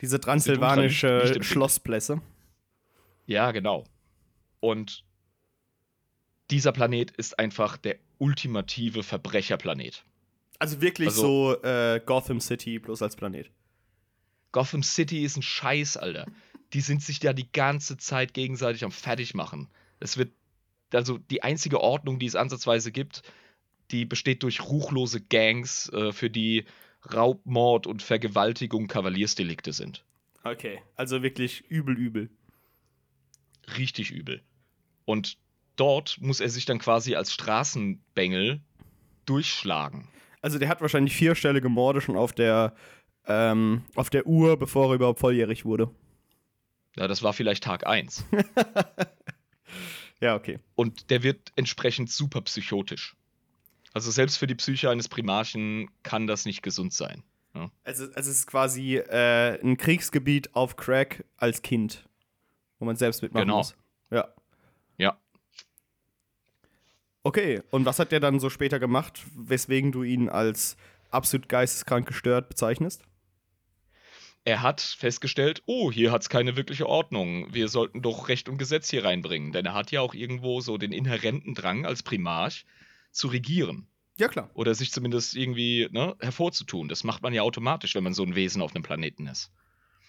Diese 0.00 0.20
transsilvanische. 0.20 1.42
Schlossblässe. 1.42 2.22
Ja, 3.26 3.50
genau. 3.50 3.84
Und 4.60 5.04
dieser 6.50 6.72
Planet 6.72 7.10
ist 7.12 7.38
einfach 7.38 7.76
der 7.76 7.96
ultimative 8.18 9.02
Verbrecherplanet. 9.02 10.04
Also 10.58 10.80
wirklich 10.80 11.08
Also- 11.08 11.54
so 11.54 11.62
äh, 11.62 12.00
Gotham 12.04 12.40
City 12.40 12.78
bloß 12.78 13.02
als 13.02 13.16
Planet. 13.16 13.50
Gotham 14.52 14.82
City 14.82 15.22
ist 15.24 15.36
ein 15.36 15.42
Scheiß, 15.42 15.96
Alter. 15.96 16.26
Die 16.72 16.80
sind 16.80 17.02
sich 17.02 17.20
da 17.20 17.32
die 17.32 17.50
ganze 17.50 17.96
Zeit 17.96 18.34
gegenseitig 18.34 18.84
am 18.84 18.92
Fertigmachen. 18.92 19.68
Es 20.00 20.16
wird, 20.18 20.32
also 20.92 21.18
die 21.18 21.42
einzige 21.42 21.80
Ordnung, 21.80 22.18
die 22.18 22.26
es 22.26 22.36
ansatzweise 22.36 22.92
gibt, 22.92 23.22
die 23.90 24.04
besteht 24.04 24.42
durch 24.42 24.60
ruchlose 24.62 25.20
Gangs, 25.20 25.88
äh, 25.92 26.12
für 26.12 26.30
die 26.30 26.64
Raub, 27.12 27.40
Mord 27.44 27.86
und 27.86 28.02
Vergewaltigung 28.02 28.86
Kavaliersdelikte 28.86 29.72
sind. 29.72 30.04
Okay. 30.44 30.80
Also 30.96 31.22
wirklich 31.22 31.62
übel, 31.68 31.96
übel. 31.96 32.30
Richtig 33.78 34.10
übel. 34.10 34.42
Und 35.04 35.38
dort 35.80 36.18
muss 36.20 36.40
er 36.40 36.48
sich 36.50 36.66
dann 36.66 36.78
quasi 36.78 37.14
als 37.14 37.32
Straßenbengel 37.32 38.60
durchschlagen. 39.26 40.08
Also 40.42 40.58
der 40.58 40.68
hat 40.68 40.80
wahrscheinlich 40.80 41.14
vierstellige 41.16 41.68
Morde 41.68 42.00
schon 42.00 42.16
auf 42.16 42.32
der, 42.32 42.74
ähm, 43.26 43.84
auf 43.94 44.10
der 44.10 44.26
Uhr, 44.26 44.56
bevor 44.58 44.90
er 44.90 44.94
überhaupt 44.96 45.20
volljährig 45.20 45.64
wurde. 45.64 45.90
Ja, 46.96 47.06
das 47.08 47.22
war 47.22 47.32
vielleicht 47.32 47.64
Tag 47.64 47.86
1. 47.86 48.24
Ja, 50.22 50.34
okay. 50.34 50.58
Und 50.74 51.08
der 51.10 51.22
wird 51.22 51.50
entsprechend 51.56 52.10
super 52.10 52.42
psychotisch. 52.42 53.16
Also 53.94 54.10
selbst 54.10 54.36
für 54.36 54.46
die 54.46 54.54
Psyche 54.54 54.90
eines 54.90 55.08
Primarchen 55.08 55.90
kann 56.02 56.26
das 56.26 56.44
nicht 56.44 56.62
gesund 56.62 56.92
sein. 56.92 57.22
Also, 57.84 58.04
also 58.04 58.10
es 58.14 58.28
ist 58.28 58.46
quasi 58.46 58.96
äh, 58.98 59.58
ein 59.62 59.78
Kriegsgebiet 59.78 60.54
auf 60.54 60.76
Crack 60.76 61.24
als 61.38 61.62
Kind, 61.62 62.06
wo 62.78 62.84
man 62.84 62.96
selbst 62.96 63.22
mitmachen 63.22 63.46
Genau. 63.46 63.58
muss. 63.58 63.74
Ja. 64.10 64.16
Ja. 64.18 64.28
Okay, 67.22 67.62
und 67.70 67.84
was 67.84 67.98
hat 67.98 68.12
der 68.12 68.20
dann 68.20 68.40
so 68.40 68.48
später 68.48 68.78
gemacht, 68.78 69.22
weswegen 69.36 69.92
du 69.92 70.02
ihn 70.02 70.28
als 70.28 70.76
absolut 71.10 71.48
geisteskrank 71.48 72.06
gestört 72.06 72.48
bezeichnest? 72.48 73.02
Er 74.44 74.62
hat 74.62 74.80
festgestellt, 74.80 75.62
oh, 75.66 75.92
hier 75.92 76.12
hat 76.12 76.22
es 76.22 76.30
keine 76.30 76.56
wirkliche 76.56 76.88
Ordnung. 76.88 77.52
Wir 77.52 77.68
sollten 77.68 78.00
doch 78.00 78.28
Recht 78.28 78.48
und 78.48 78.56
Gesetz 78.56 78.88
hier 78.88 79.04
reinbringen. 79.04 79.52
Denn 79.52 79.66
er 79.66 79.74
hat 79.74 79.90
ja 79.90 80.00
auch 80.00 80.14
irgendwo 80.14 80.62
so 80.62 80.78
den 80.78 80.92
inhärenten 80.92 81.54
Drang 81.54 81.84
als 81.84 82.02
Primarch 82.02 82.64
zu 83.10 83.28
regieren. 83.28 83.86
Ja, 84.16 84.28
klar. 84.28 84.50
Oder 84.54 84.74
sich 84.74 84.92
zumindest 84.92 85.36
irgendwie 85.36 85.88
ne, 85.90 86.16
hervorzutun. 86.20 86.88
Das 86.88 87.04
macht 87.04 87.22
man 87.22 87.34
ja 87.34 87.42
automatisch, 87.42 87.94
wenn 87.94 88.04
man 88.04 88.14
so 88.14 88.22
ein 88.22 88.34
Wesen 88.34 88.62
auf 88.62 88.74
einem 88.74 88.82
Planeten 88.82 89.26
ist. 89.26 89.52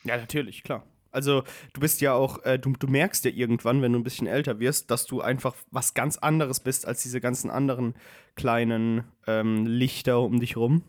Ja, 0.03 0.15
natürlich, 0.15 0.63
klar. 0.63 0.85
Also, 1.11 1.43
du 1.73 1.81
bist 1.81 2.01
ja 2.01 2.13
auch, 2.13 2.43
äh, 2.43 2.57
du, 2.57 2.71
du 2.71 2.87
merkst 2.87 3.25
ja 3.25 3.31
irgendwann, 3.31 3.81
wenn 3.81 3.91
du 3.91 3.99
ein 3.99 4.03
bisschen 4.03 4.27
älter 4.27 4.59
wirst, 4.59 4.91
dass 4.91 5.05
du 5.05 5.21
einfach 5.21 5.55
was 5.69 5.93
ganz 5.93 6.17
anderes 6.17 6.61
bist 6.61 6.85
als 6.85 7.03
diese 7.03 7.19
ganzen 7.19 7.49
anderen 7.49 7.95
kleinen 8.35 9.03
ähm, 9.27 9.65
Lichter 9.65 10.21
um 10.21 10.39
dich 10.39 10.55
rum, 10.55 10.83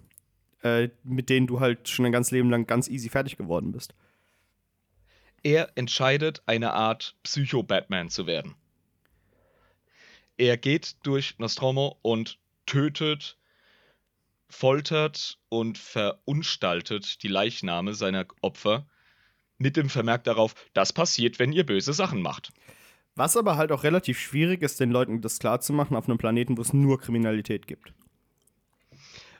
äh, 0.62 0.90
mit 1.02 1.28
denen 1.28 1.48
du 1.48 1.60
halt 1.60 1.88
schon 1.88 2.06
ein 2.06 2.12
ganzes 2.12 2.30
Leben 2.30 2.50
lang 2.50 2.66
ganz 2.66 2.88
easy 2.88 3.08
fertig 3.08 3.36
geworden 3.36 3.72
bist. 3.72 3.94
Er 5.42 5.72
entscheidet, 5.74 6.42
eine 6.46 6.72
Art 6.72 7.16
Psycho-Batman 7.24 8.08
zu 8.08 8.28
werden. 8.28 8.54
Er 10.36 10.56
geht 10.56 10.96
durch 11.02 11.38
Nostromo 11.38 11.98
und 12.02 12.38
tötet, 12.66 13.38
foltert 14.48 15.38
und 15.48 15.78
verunstaltet 15.78 17.22
die 17.22 17.28
Leichname 17.28 17.94
seiner 17.94 18.26
Opfer 18.40 18.86
mit 19.62 19.76
dem 19.76 19.88
Vermerk 19.88 20.24
darauf, 20.24 20.54
das 20.74 20.92
passiert, 20.92 21.38
wenn 21.38 21.52
ihr 21.52 21.64
böse 21.64 21.94
Sachen 21.94 22.20
macht. 22.20 22.52
Was 23.14 23.36
aber 23.36 23.56
halt 23.56 23.72
auch 23.72 23.84
relativ 23.84 24.18
schwierig 24.18 24.62
ist, 24.62 24.80
den 24.80 24.90
Leuten 24.90 25.20
das 25.20 25.38
klarzumachen 25.38 25.96
auf 25.96 26.08
einem 26.08 26.18
Planeten, 26.18 26.56
wo 26.56 26.62
es 26.62 26.72
nur 26.72 26.98
Kriminalität 26.98 27.66
gibt. 27.66 27.94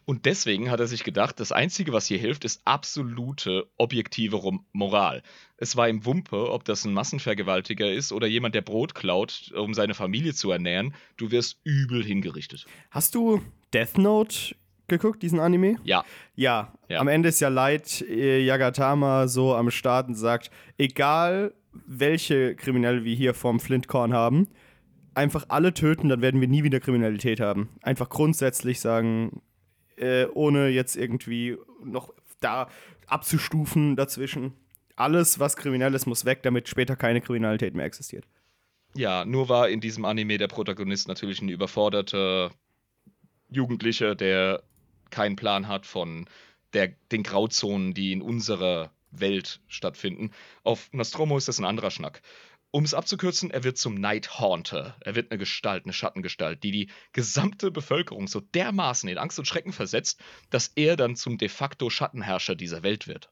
Und 0.04 0.26
deswegen 0.26 0.70
hat 0.70 0.80
er 0.80 0.88
sich 0.88 1.04
gedacht, 1.04 1.38
das 1.38 1.52
Einzige, 1.52 1.92
was 1.92 2.06
hier 2.06 2.18
hilft, 2.18 2.44
ist 2.44 2.62
absolute 2.64 3.68
objektive 3.78 4.40
Moral. 4.72 5.22
Es 5.56 5.76
war 5.76 5.88
ihm 5.88 6.04
Wumpe, 6.04 6.50
ob 6.50 6.64
das 6.64 6.84
ein 6.84 6.92
Massenvergewaltiger 6.92 7.90
ist 7.90 8.12
oder 8.12 8.26
jemand, 8.26 8.54
der 8.56 8.62
Brot 8.62 8.96
klaut, 8.96 9.52
um 9.54 9.74
seine 9.74 9.94
Familie 9.94 10.34
zu 10.34 10.50
ernähren. 10.50 10.94
Du 11.16 11.30
wirst 11.30 11.60
übel 11.62 12.04
hingerichtet. 12.04 12.66
Hast 12.90 13.14
du 13.14 13.40
Death 13.72 13.96
Note 13.96 14.56
geguckt, 14.98 15.22
diesen 15.22 15.40
Anime? 15.40 15.76
Ja, 15.84 16.04
Ja, 16.34 16.72
Ja. 16.88 17.00
am 17.00 17.08
Ende 17.08 17.28
ist 17.30 17.40
ja 17.40 17.48
Light 17.48 18.02
äh, 18.02 18.40
Yagatama 18.44 19.28
so 19.28 19.54
am 19.54 19.70
Start 19.70 20.08
und 20.08 20.14
sagt, 20.14 20.50
egal 20.78 21.54
welche 21.86 22.54
Kriminelle 22.54 23.04
wir 23.04 23.14
hier 23.14 23.34
vom 23.34 23.58
Flintkorn 23.60 24.12
haben, 24.12 24.48
einfach 25.14 25.46
alle 25.48 25.72
töten, 25.74 26.08
dann 26.08 26.20
werden 26.22 26.40
wir 26.40 26.48
nie 26.48 26.62
wieder 26.64 26.80
Kriminalität 26.80 27.40
haben. 27.40 27.68
Einfach 27.82 28.08
grundsätzlich 28.08 28.80
sagen, 28.80 29.42
äh, 29.96 30.26
ohne 30.34 30.68
jetzt 30.68 30.96
irgendwie 30.96 31.56
noch 31.84 32.12
da 32.40 32.68
abzustufen 33.06 33.96
dazwischen. 33.96 34.52
Alles, 34.96 35.38
was 35.38 35.56
kriminell 35.56 35.94
ist, 35.94 36.06
muss 36.06 36.24
weg, 36.24 36.42
damit 36.42 36.68
später 36.68 36.96
keine 36.96 37.20
Kriminalität 37.20 37.74
mehr 37.74 37.86
existiert. 37.86 38.26
ja, 38.94 39.24
nur 39.24 39.48
war 39.48 39.68
in 39.70 39.80
diesem 39.80 40.04
Anime 40.04 40.36
der 40.36 40.48
Protagonist 40.48 41.08
natürlich 41.08 41.40
ein 41.40 41.48
überforderter 41.48 42.50
Jugendlicher, 43.50 44.14
der 44.14 44.62
keinen 45.12 45.36
Plan 45.36 45.68
hat 45.68 45.86
von 45.86 46.28
der, 46.72 46.88
den 47.12 47.22
Grauzonen, 47.22 47.94
die 47.94 48.12
in 48.12 48.22
unserer 48.22 48.90
Welt 49.12 49.60
stattfinden. 49.68 50.32
Auf 50.64 50.88
Nostromo 50.92 51.36
ist 51.36 51.46
das 51.46 51.60
ein 51.60 51.64
anderer 51.64 51.90
Schnack. 51.90 52.22
Um 52.70 52.84
es 52.84 52.94
abzukürzen, 52.94 53.50
er 53.50 53.64
wird 53.64 53.76
zum 53.76 53.96
Night 53.96 54.40
Haunter. 54.40 54.96
Er 55.00 55.14
wird 55.14 55.30
eine 55.30 55.38
Gestalt, 55.38 55.84
eine 55.84 55.92
Schattengestalt, 55.92 56.62
die 56.62 56.70
die 56.70 56.90
gesamte 57.12 57.70
Bevölkerung 57.70 58.28
so 58.28 58.40
dermaßen 58.40 59.10
in 59.10 59.18
Angst 59.18 59.38
und 59.38 59.44
Schrecken 59.44 59.72
versetzt, 59.72 60.18
dass 60.48 60.72
er 60.74 60.96
dann 60.96 61.14
zum 61.14 61.36
de 61.36 61.50
facto 61.50 61.90
Schattenherrscher 61.90 62.54
dieser 62.54 62.82
Welt 62.82 63.06
wird. 63.06 63.30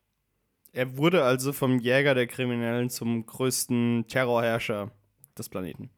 Er 0.73 0.99
wurde 0.99 1.25
also 1.25 1.55
vom 1.55 1.81
Jäger 1.81 2.15
der 2.15 2.27
Kriminellen 2.27 2.91
zum 2.91 3.25
größten 3.25 4.05
Terrorherrscher 4.09 4.93
des 5.39 5.49
Planeten. 5.49 5.91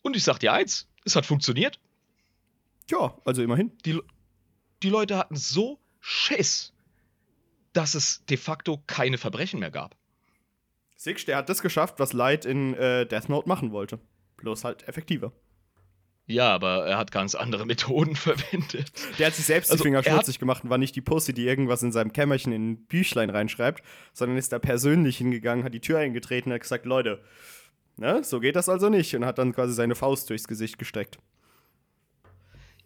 Und 0.00 0.16
ich 0.16 0.24
sag 0.24 0.38
dir 0.38 0.54
eins, 0.54 0.88
es 1.04 1.14
hat 1.14 1.26
funktioniert. 1.26 1.78
Ja, 2.88 3.18
also 3.26 3.42
immerhin. 3.42 3.76
Die, 3.84 4.00
die 4.82 4.90
Leute 4.90 5.16
hatten 5.16 5.36
so 5.36 5.78
Schiss, 6.00 6.72
dass 7.72 7.94
es 7.94 8.24
de 8.26 8.36
facto 8.36 8.82
keine 8.86 9.18
Verbrechen 9.18 9.60
mehr 9.60 9.70
gab. 9.70 9.96
Six, 10.96 11.26
der 11.26 11.36
hat 11.36 11.48
das 11.48 11.60
geschafft, 11.60 11.98
was 11.98 12.12
Light 12.12 12.44
in 12.44 12.74
äh, 12.74 13.06
Death 13.06 13.28
Note 13.28 13.48
machen 13.48 13.70
wollte. 13.72 13.98
Bloß 14.38 14.64
halt 14.64 14.88
effektiver. 14.88 15.32
Ja, 16.26 16.52
aber 16.52 16.86
er 16.86 16.98
hat 16.98 17.12
ganz 17.12 17.34
andere 17.34 17.66
Methoden 17.66 18.16
verwendet. 18.16 18.92
Der 19.18 19.28
hat 19.28 19.34
sich 19.34 19.46
selbst 19.46 19.70
Also, 19.70 19.82
die 19.82 19.88
Finger 19.88 20.04
er 20.04 20.12
schmutzig 20.12 20.38
gemacht 20.38 20.64
und 20.64 20.70
war 20.70 20.78
nicht 20.78 20.96
die 20.96 21.00
Pussy, 21.00 21.32
die 21.32 21.46
irgendwas 21.46 21.82
in 21.82 21.92
seinem 21.92 22.12
Kämmerchen 22.12 22.52
in 22.52 22.70
ein 22.70 22.86
Büchlein 22.86 23.30
reinschreibt, 23.30 23.82
sondern 24.12 24.38
ist 24.38 24.52
da 24.52 24.58
persönlich 24.58 25.18
hingegangen, 25.18 25.64
hat 25.64 25.74
die 25.74 25.80
Tür 25.80 25.98
eingetreten 25.98 26.50
und 26.50 26.54
hat 26.54 26.62
gesagt, 26.62 26.86
Leute, 26.86 27.22
ne, 27.96 28.24
so 28.24 28.40
geht 28.40 28.56
das 28.56 28.68
also 28.68 28.88
nicht 28.88 29.14
und 29.14 29.24
hat 29.24 29.38
dann 29.38 29.52
quasi 29.52 29.74
seine 29.74 29.94
Faust 29.94 30.28
durchs 30.30 30.48
Gesicht 30.48 30.78
gestreckt. 30.78 31.18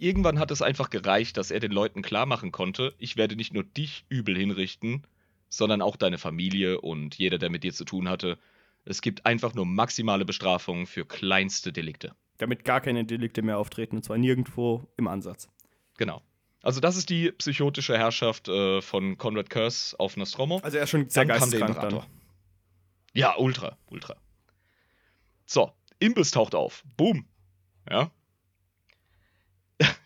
Irgendwann 0.01 0.38
hat 0.38 0.51
es 0.51 0.62
einfach 0.62 0.88
gereicht, 0.88 1.36
dass 1.36 1.51
er 1.51 1.61
den 1.61 1.72
Leuten 1.72 2.01
klar 2.01 2.24
machen 2.24 2.53
konnte, 2.53 2.94
ich 2.98 3.18
werde 3.18 3.36
nicht 3.36 3.53
nur 3.53 3.64
dich 3.64 4.07
übel 4.09 4.34
hinrichten, 4.34 5.07
sondern 5.51 5.82
auch 5.82 5.96
deine 5.96 6.16
Familie 6.16 6.80
und 6.80 7.16
jeder, 7.16 7.36
der 7.36 7.51
mit 7.51 7.64
dir 7.64 7.74
zu 7.74 7.84
tun 7.84 8.09
hatte. 8.09 8.38
Es 8.86 9.03
gibt 9.03 9.26
einfach 9.26 9.53
nur 9.53 9.66
maximale 9.66 10.24
Bestrafungen 10.24 10.86
für 10.86 11.05
kleinste 11.05 11.70
Delikte. 11.70 12.14
Damit 12.38 12.64
gar 12.64 12.80
keine 12.80 13.05
Delikte 13.05 13.42
mehr 13.42 13.59
auftreten 13.59 13.96
und 13.96 14.03
zwar 14.03 14.16
nirgendwo 14.16 14.88
im 14.96 15.07
Ansatz. 15.07 15.51
Genau. 15.98 16.22
Also 16.62 16.80
das 16.80 16.96
ist 16.96 17.11
die 17.11 17.30
psychotische 17.32 17.98
Herrschaft 17.98 18.48
äh, 18.48 18.80
von 18.80 19.18
Conrad 19.18 19.51
Curse 19.51 20.01
auf 20.01 20.16
Nostromo. 20.16 20.61
Also 20.62 20.78
er 20.78 20.84
ist 20.84 20.90
schon 20.90 21.11
sehr 21.11 21.26
Dann 21.26 21.36
kam 21.38 21.51
der 21.51 21.61
geisteskrank 21.61 21.76
Imperator. 21.76 22.01
dann. 22.01 22.20
Ja, 23.12 23.36
ultra, 23.36 23.76
ultra. 23.90 24.16
So, 25.44 25.72
Imbiss 25.98 26.30
taucht 26.30 26.55
auf. 26.55 26.84
Boom. 26.96 27.26
Ja. 27.90 28.11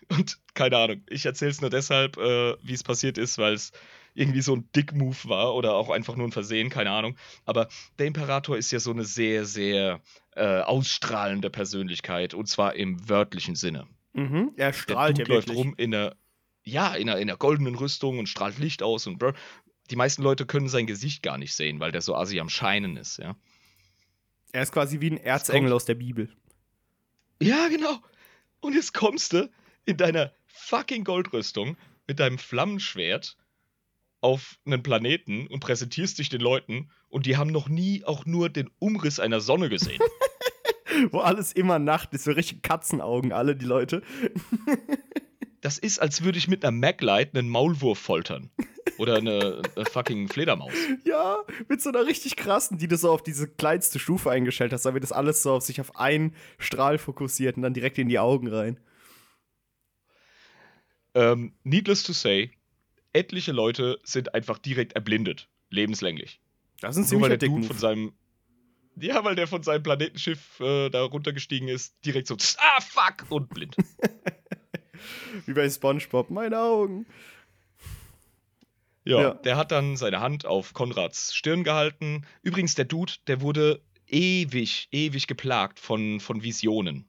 Und 0.09 0.39
keine 0.53 0.77
Ahnung, 0.77 1.01
ich 1.09 1.25
erzähle 1.25 1.51
es 1.51 1.61
nur 1.61 1.69
deshalb, 1.69 2.17
äh, 2.17 2.55
wie 2.63 2.73
es 2.73 2.83
passiert 2.83 3.17
ist, 3.17 3.37
weil 3.37 3.53
es 3.53 3.71
irgendwie 4.13 4.41
so 4.41 4.55
ein 4.55 4.69
Dick-Move 4.75 5.17
war 5.25 5.55
oder 5.55 5.73
auch 5.73 5.89
einfach 5.89 6.15
nur 6.15 6.27
ein 6.27 6.31
Versehen, 6.31 6.69
keine 6.69 6.91
Ahnung. 6.91 7.17
Aber 7.45 7.67
der 7.99 8.05
Imperator 8.07 8.57
ist 8.57 8.71
ja 8.71 8.79
so 8.79 8.91
eine 8.91 9.03
sehr, 9.03 9.45
sehr 9.45 10.01
äh, 10.35 10.61
ausstrahlende 10.61 11.49
Persönlichkeit 11.49 12.33
und 12.33 12.47
zwar 12.47 12.75
im 12.75 13.09
wörtlichen 13.09 13.55
Sinne. 13.55 13.87
Mhm, 14.13 14.53
er 14.55 14.67
Der 14.67 14.73
strahlt 14.73 15.17
ja 15.17 15.25
Dude 15.25 15.35
läuft 15.35 15.47
wirklich. 15.49 15.65
rum 15.65 15.73
in 15.77 15.93
einer, 15.93 16.15
ja, 16.63 16.95
in 16.95 17.09
einer, 17.09 17.19
in 17.19 17.29
einer 17.29 17.37
goldenen 17.37 17.75
Rüstung 17.75 18.17
und 18.19 18.29
strahlt 18.29 18.57
Licht 18.57 18.81
aus 18.83 19.05
und 19.07 19.19
brr. 19.19 19.33
die 19.91 19.97
meisten 19.97 20.23
Leute 20.23 20.45
können 20.45 20.69
sein 20.69 20.87
Gesicht 20.87 21.21
gar 21.21 21.37
nicht 21.37 21.53
sehen, 21.53 21.79
weil 21.81 21.91
der 21.91 22.01
so 22.01 22.15
assi 22.15 22.39
am 22.39 22.49
Scheinen 22.49 22.95
ist, 22.95 23.17
ja. 23.17 23.35
Er 24.53 24.63
ist 24.63 24.71
quasi 24.71 25.01
wie 25.01 25.11
ein 25.11 25.17
Erzengel 25.17 25.73
aus 25.73 25.83
der 25.83 25.95
Bibel. 25.95 26.29
Ja, 27.41 27.67
genau. 27.67 27.99
Und 28.61 28.73
jetzt 28.73 28.93
kommst 28.93 29.33
du 29.33 29.49
in 29.85 29.97
deiner 29.97 30.31
fucking 30.47 31.03
Goldrüstung 31.03 31.77
mit 32.07 32.19
deinem 32.19 32.37
Flammenschwert 32.37 33.37
auf 34.21 34.57
einen 34.65 34.81
Planeten 34.81 35.47
und 35.47 35.59
präsentierst 35.59 36.17
dich 36.17 36.29
den 36.29 36.41
Leuten 36.41 36.89
und 37.09 37.25
die 37.25 37.37
haben 37.37 37.51
noch 37.51 37.69
nie 37.69 38.03
auch 38.03 38.25
nur 38.25 38.49
den 38.49 38.69
Umriss 38.79 39.19
einer 39.19 39.39
Sonne 39.39 39.69
gesehen. 39.69 40.01
Wo 41.11 41.19
alles 41.19 41.51
immer 41.51 41.77
Nacht 41.77 42.13
ist, 42.13 42.23
so 42.23 42.31
richtig 42.31 42.63
Katzenaugen, 42.63 43.31
alle 43.33 43.55
die 43.55 43.65
Leute. 43.65 44.01
Das 45.61 45.79
ist, 45.79 45.97
als 45.97 46.23
würde 46.23 46.37
ich 46.37 46.47
mit 46.47 46.63
einer 46.63 46.77
Maglite 46.77 47.39
einen 47.39 47.49
Maulwurf 47.49 47.97
foltern. 47.97 48.51
Oder 48.99 49.15
eine, 49.15 49.63
eine 49.75 49.85
fucking 49.85 50.27
Fledermaus. 50.27 50.71
Ja, 51.05 51.39
mit 51.67 51.81
so 51.81 51.89
einer 51.89 52.05
richtig 52.05 52.35
krassen, 52.35 52.77
die 52.77 52.87
du 52.87 52.97
so 52.97 53.09
auf 53.09 53.23
diese 53.23 53.47
kleinste 53.47 53.97
Stufe 53.97 54.29
eingestellt 54.29 54.73
hast, 54.73 54.85
damit 54.85 55.01
das 55.01 55.11
alles 55.11 55.41
so 55.41 55.53
auf 55.53 55.63
sich 55.63 55.81
auf 55.81 55.95
einen 55.95 56.35
Strahl 56.59 56.99
fokussiert 56.99 57.57
und 57.57 57.63
dann 57.63 57.73
direkt 57.73 57.97
in 57.97 58.09
die 58.09 58.19
Augen 58.19 58.47
rein. 58.47 58.79
Ähm, 61.15 61.53
needless 61.63 62.03
to 62.03 62.13
say, 62.13 62.51
etliche 63.13 63.51
Leute 63.53 63.99
sind 64.03 64.35
einfach 64.35 64.59
direkt 64.59 64.93
erblindet. 64.93 65.47
Lebenslänglich. 65.69 66.39
Das 66.81 66.97
ist 66.97 67.11
ein 67.11 67.19
Nur 67.19 67.29
weil 67.29 67.37
der 67.37 67.49
Dude 67.49 67.65
von 67.65 67.77
seinem. 67.77 68.13
Ja, 68.97 69.23
weil 69.23 69.35
der 69.35 69.47
von 69.47 69.63
seinem 69.63 69.83
Planetenschiff 69.83 70.59
äh, 70.59 70.89
da 70.89 71.03
runtergestiegen 71.03 71.67
ist, 71.67 71.95
direkt 72.05 72.27
so, 72.27 72.35
ah, 72.57 72.81
fuck, 72.81 73.29
und 73.29 73.49
blind. 73.49 73.75
Wie 75.45 75.53
bei 75.53 75.69
Spongebob, 75.69 76.29
meine 76.29 76.59
Augen. 76.59 77.05
Ja, 79.03 79.21
Ja. 79.21 79.33
der 79.33 79.57
hat 79.57 79.71
dann 79.71 79.97
seine 79.97 80.19
Hand 80.21 80.45
auf 80.45 80.73
Konrads 80.73 81.35
Stirn 81.35 81.63
gehalten. 81.63 82.25
Übrigens, 82.41 82.75
der 82.75 82.85
Dude, 82.85 83.13
der 83.27 83.41
wurde 83.41 83.81
ewig, 84.07 84.87
ewig 84.91 85.27
geplagt 85.27 85.79
von, 85.79 86.19
von 86.19 86.41
Visionen. 86.43 87.05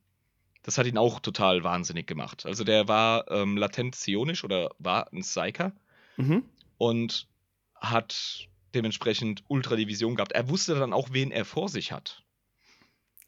Das 0.67 0.79
hat 0.79 0.87
ihn 0.87 0.99
auch 0.99 1.21
total 1.21 1.63
wahnsinnig 1.63 2.07
gemacht. 2.09 2.45
Also 2.45 2.65
der 2.65 2.89
war 2.89 3.31
ähm, 3.31 3.57
latent 3.57 3.93
psionisch 3.95 4.43
oder 4.45 4.71
war 4.81 5.11
ein 5.13 5.21
Psyker 5.21 5.73
Mhm. 6.17 6.43
und 6.77 7.29
hat 7.77 8.49
dementsprechend 8.75 9.45
ultra 9.49 9.77
die 9.77 9.87
Vision 9.87 10.17
gehabt. 10.17 10.33
Er 10.33 10.49
wusste 10.49 10.75
dann 10.75 10.93
auch, 10.93 11.11
wen 11.13 11.31
er 11.31 11.45
vor 11.45 11.69
sich 11.69 11.93
hat. 11.93 12.23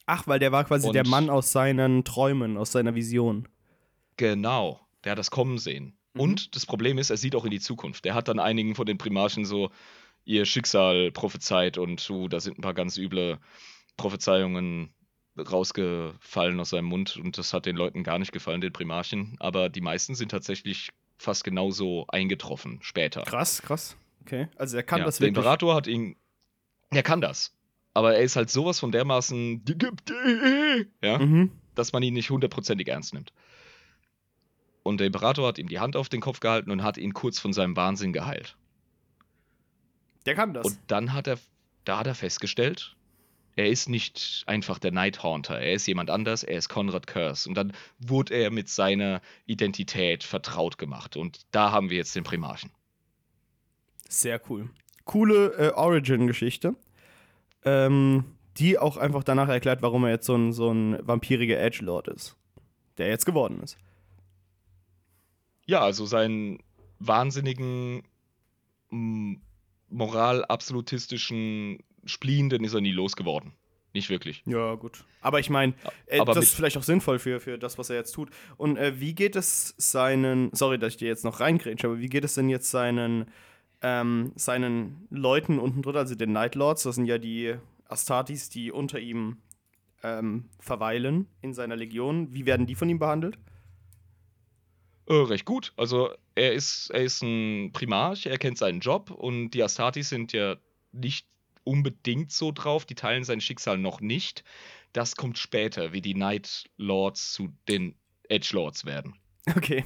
Ach, 0.05 0.27
weil 0.27 0.39
der 0.39 0.51
war 0.51 0.65
quasi 0.65 0.87
Und- 0.87 0.93
der 0.95 1.07
Mann 1.07 1.29
aus 1.29 1.51
seinen 1.53 2.03
Träumen, 2.03 2.57
aus 2.57 2.71
seiner 2.73 2.93
Vision. 2.95 3.47
Genau, 4.17 4.81
der 5.05 5.11
hat 5.13 5.19
das 5.19 5.31
kommen 5.31 5.59
sehen. 5.59 5.97
Mhm. 6.13 6.21
Und 6.21 6.55
das 6.57 6.65
Problem 6.65 6.97
ist, 6.97 7.09
er 7.09 7.17
sieht 7.17 7.35
auch 7.35 7.45
in 7.45 7.51
die 7.51 7.59
Zukunft. 7.61 8.03
Der 8.03 8.15
hat 8.15 8.27
dann 8.27 8.39
einigen 8.39 8.75
von 8.75 8.85
den 8.85 8.97
Primarchen 8.97 9.45
so 9.45 9.71
ihr 10.25 10.45
Schicksal 10.45 11.11
prophezeit 11.13 11.77
und 11.77 12.01
so, 12.01 12.27
da 12.27 12.41
sind 12.41 12.57
ein 12.59 12.61
paar 12.63 12.73
ganz 12.73 12.97
üble 12.97 13.39
Prophezeiungen 13.95 14.89
rausgefallen 15.39 16.59
aus 16.59 16.69
seinem 16.71 16.85
Mund 16.85 17.17
und 17.17 17.37
das 17.37 17.53
hat 17.53 17.65
den 17.65 17.75
Leuten 17.75 18.03
gar 18.03 18.19
nicht 18.19 18.31
gefallen, 18.31 18.61
den 18.61 18.73
Primarchen. 18.73 19.35
Aber 19.39 19.69
die 19.69 19.81
meisten 19.81 20.15
sind 20.15 20.29
tatsächlich 20.29 20.89
fast 21.17 21.43
genauso 21.43 22.05
eingetroffen 22.07 22.79
später. 22.81 23.23
Krass, 23.23 23.61
krass. 23.61 23.97
Okay. 24.21 24.47
Also 24.57 24.77
er 24.77 24.83
kann 24.83 24.99
ja, 24.99 25.05
das 25.05 25.17
der 25.17 25.27
wirklich. 25.27 25.37
Imperator 25.37 25.75
hat 25.75 25.87
ihn. 25.87 26.15
Er 26.91 27.03
kann 27.03 27.21
das. 27.21 27.55
Aber 27.93 28.15
er 28.15 28.21
ist 28.21 28.35
halt 28.35 28.49
sowas 28.49 28.79
von 28.79 28.91
dermaßen. 28.91 29.63
Ja, 31.03 31.17
Mhm. 31.17 31.51
dass 31.75 31.91
man 31.91 32.03
ihn 32.03 32.13
nicht 32.13 32.29
hundertprozentig 32.29 32.87
ernst 32.87 33.13
nimmt. 33.13 33.33
Und 34.83 34.99
der 34.99 35.07
Imperator 35.07 35.47
hat 35.47 35.57
ihm 35.57 35.67
die 35.67 35.79
Hand 35.79 35.95
auf 35.95 36.09
den 36.09 36.21
Kopf 36.21 36.39
gehalten 36.39 36.71
und 36.71 36.83
hat 36.83 36.97
ihn 36.97 37.13
kurz 37.13 37.39
von 37.39 37.53
seinem 37.53 37.75
Wahnsinn 37.75 38.13
geheilt. 38.13 38.55
Der 40.25 40.35
kann 40.35 40.53
das. 40.53 40.65
Und 40.65 40.79
dann 40.87 41.13
hat 41.13 41.27
er, 41.27 41.37
da 41.85 41.99
hat 41.99 42.07
er 42.07 42.15
festgestellt, 42.15 42.95
er 43.55 43.67
ist 43.67 43.89
nicht 43.89 44.43
einfach 44.47 44.79
der 44.79 44.91
Night 44.91 45.23
Haunter, 45.23 45.59
er 45.59 45.73
ist 45.73 45.87
jemand 45.87 46.09
anders, 46.09 46.43
er 46.43 46.57
ist 46.57 46.69
Konrad 46.69 47.07
Curse. 47.07 47.47
Und 47.49 47.55
dann 47.55 47.73
wurde 47.99 48.33
er 48.33 48.51
mit 48.51 48.69
seiner 48.69 49.21
Identität 49.45 50.23
vertraut 50.23 50.77
gemacht. 50.77 51.17
Und 51.17 51.41
da 51.51 51.71
haben 51.71 51.89
wir 51.89 51.97
jetzt 51.97 52.15
den 52.15 52.23
Primarchen. 52.23 52.71
Sehr 54.07 54.41
cool. 54.49 54.69
Coole 55.05 55.53
äh, 55.57 55.71
Origin-Geschichte. 55.73 56.75
Ähm, 57.65 58.23
die 58.57 58.77
auch 58.77 58.97
einfach 58.97 59.23
danach 59.23 59.47
erklärt, 59.47 59.81
warum 59.81 60.03
er 60.03 60.11
jetzt 60.11 60.25
so 60.25 60.35
ein, 60.35 60.51
so 60.51 60.69
ein 60.71 60.99
vampiriger 61.07 61.59
Edgelord 61.59 62.09
ist. 62.09 62.35
Der 62.97 63.07
jetzt 63.07 63.25
geworden 63.25 63.61
ist. 63.63 63.77
Ja, 65.65 65.81
also 65.81 66.05
seinen 66.05 66.59
wahnsinnigen, 66.99 68.03
moral-absolutistischen 69.89 71.79
Spleen, 72.09 72.49
den 72.49 72.63
ist 72.63 72.73
er 72.73 72.81
nie 72.81 72.91
losgeworden. 72.91 73.53
Nicht 73.93 74.09
wirklich. 74.09 74.43
Ja, 74.45 74.75
gut. 74.75 75.03
Aber 75.21 75.39
ich 75.39 75.49
meine, 75.49 75.73
äh, 76.05 76.23
das 76.23 76.37
ist 76.37 76.55
vielleicht 76.55 76.77
auch 76.77 76.83
sinnvoll 76.83 77.17
für, 77.17 77.39
für 77.39 77.57
das, 77.57 77.77
was 77.77 77.89
er 77.89 77.95
jetzt 77.95 78.11
tut. 78.11 78.29
Und 78.57 78.77
äh, 78.77 78.99
wie 78.99 79.15
geht 79.15 79.35
es 79.35 79.73
seinen, 79.77 80.51
sorry, 80.53 80.77
dass 80.77 80.93
ich 80.93 80.97
dir 80.97 81.07
jetzt 81.07 81.25
noch 81.25 81.39
reingrätsche, 81.39 81.87
aber 81.87 81.99
wie 81.99 82.09
geht 82.09 82.23
es 82.23 82.35
denn 82.35 82.49
jetzt 82.49 82.69
seinen, 82.69 83.31
ähm, 83.81 84.31
seinen 84.35 85.07
Leuten 85.09 85.57
unten 85.57 85.81
drunter, 85.81 85.99
also 85.99 86.13
den 86.13 86.33
Night 86.33 86.53
Lords, 86.55 86.83
das 86.83 86.95
sind 86.95 87.05
ja 87.05 87.17
die 87.17 87.55
Astartes, 87.85 88.49
die 88.49 88.71
unter 88.71 88.99
ihm 88.99 89.37
ähm, 90.03 90.49
verweilen 90.59 91.27
in 91.41 91.53
seiner 91.53 91.75
Legion. 91.75 92.31
Wie 92.31 92.45
werden 92.45 92.67
die 92.67 92.75
von 92.75 92.89
ihm 92.89 92.99
behandelt? 92.99 93.39
Äh, 95.07 95.13
recht 95.13 95.45
gut. 95.45 95.73
Also 95.77 96.11
er 96.35 96.53
ist, 96.53 96.91
er 96.91 97.01
ist 97.01 97.23
ein 97.23 97.71
Primarch, 97.73 98.27
er 98.27 98.37
kennt 98.37 98.59
seinen 98.59 98.81
Job 98.81 99.09
und 99.09 99.51
die 99.51 99.63
Astartes 99.63 100.09
sind 100.09 100.31
ja 100.31 100.57
nicht 100.91 101.25
unbedingt 101.69 102.31
so 102.31 102.51
drauf, 102.51 102.85
die 102.85 102.95
teilen 102.95 103.23
sein 103.23 103.41
Schicksal 103.41 103.77
noch 103.77 104.01
nicht. 104.01 104.43
Das 104.91 105.15
kommt 105.15 105.37
später, 105.37 105.93
wie 105.93 106.01
die 106.01 106.15
Night 106.15 106.67
Lords 106.77 107.31
zu 107.31 107.49
den 107.67 107.95
Edge 108.27 108.49
Lords 108.53 108.85
werden. 108.85 109.15
Okay. 109.55 109.85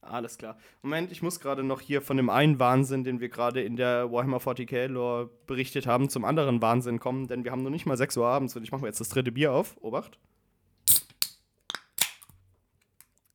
Alles 0.00 0.38
klar. 0.38 0.58
Moment, 0.82 1.12
ich 1.12 1.22
muss 1.22 1.40
gerade 1.40 1.62
noch 1.62 1.80
hier 1.80 2.02
von 2.02 2.16
dem 2.16 2.30
einen 2.30 2.58
Wahnsinn, 2.58 3.04
den 3.04 3.20
wir 3.20 3.28
gerade 3.28 3.62
in 3.62 3.76
der 3.76 4.10
Warhammer 4.10 4.38
40k 4.38 4.86
Lore 4.86 5.30
berichtet 5.46 5.86
haben, 5.86 6.08
zum 6.08 6.24
anderen 6.24 6.62
Wahnsinn 6.62 6.98
kommen, 6.98 7.28
denn 7.28 7.44
wir 7.44 7.52
haben 7.52 7.62
noch 7.62 7.70
nicht 7.70 7.86
mal 7.86 7.96
6 7.96 8.16
Uhr 8.16 8.26
abends 8.26 8.56
und 8.56 8.62
ich 8.62 8.72
mache 8.72 8.82
mir 8.82 8.88
jetzt 8.88 9.00
das 9.00 9.08
dritte 9.08 9.32
Bier 9.32 9.52
auf. 9.52 9.76
Obacht. 9.80 10.18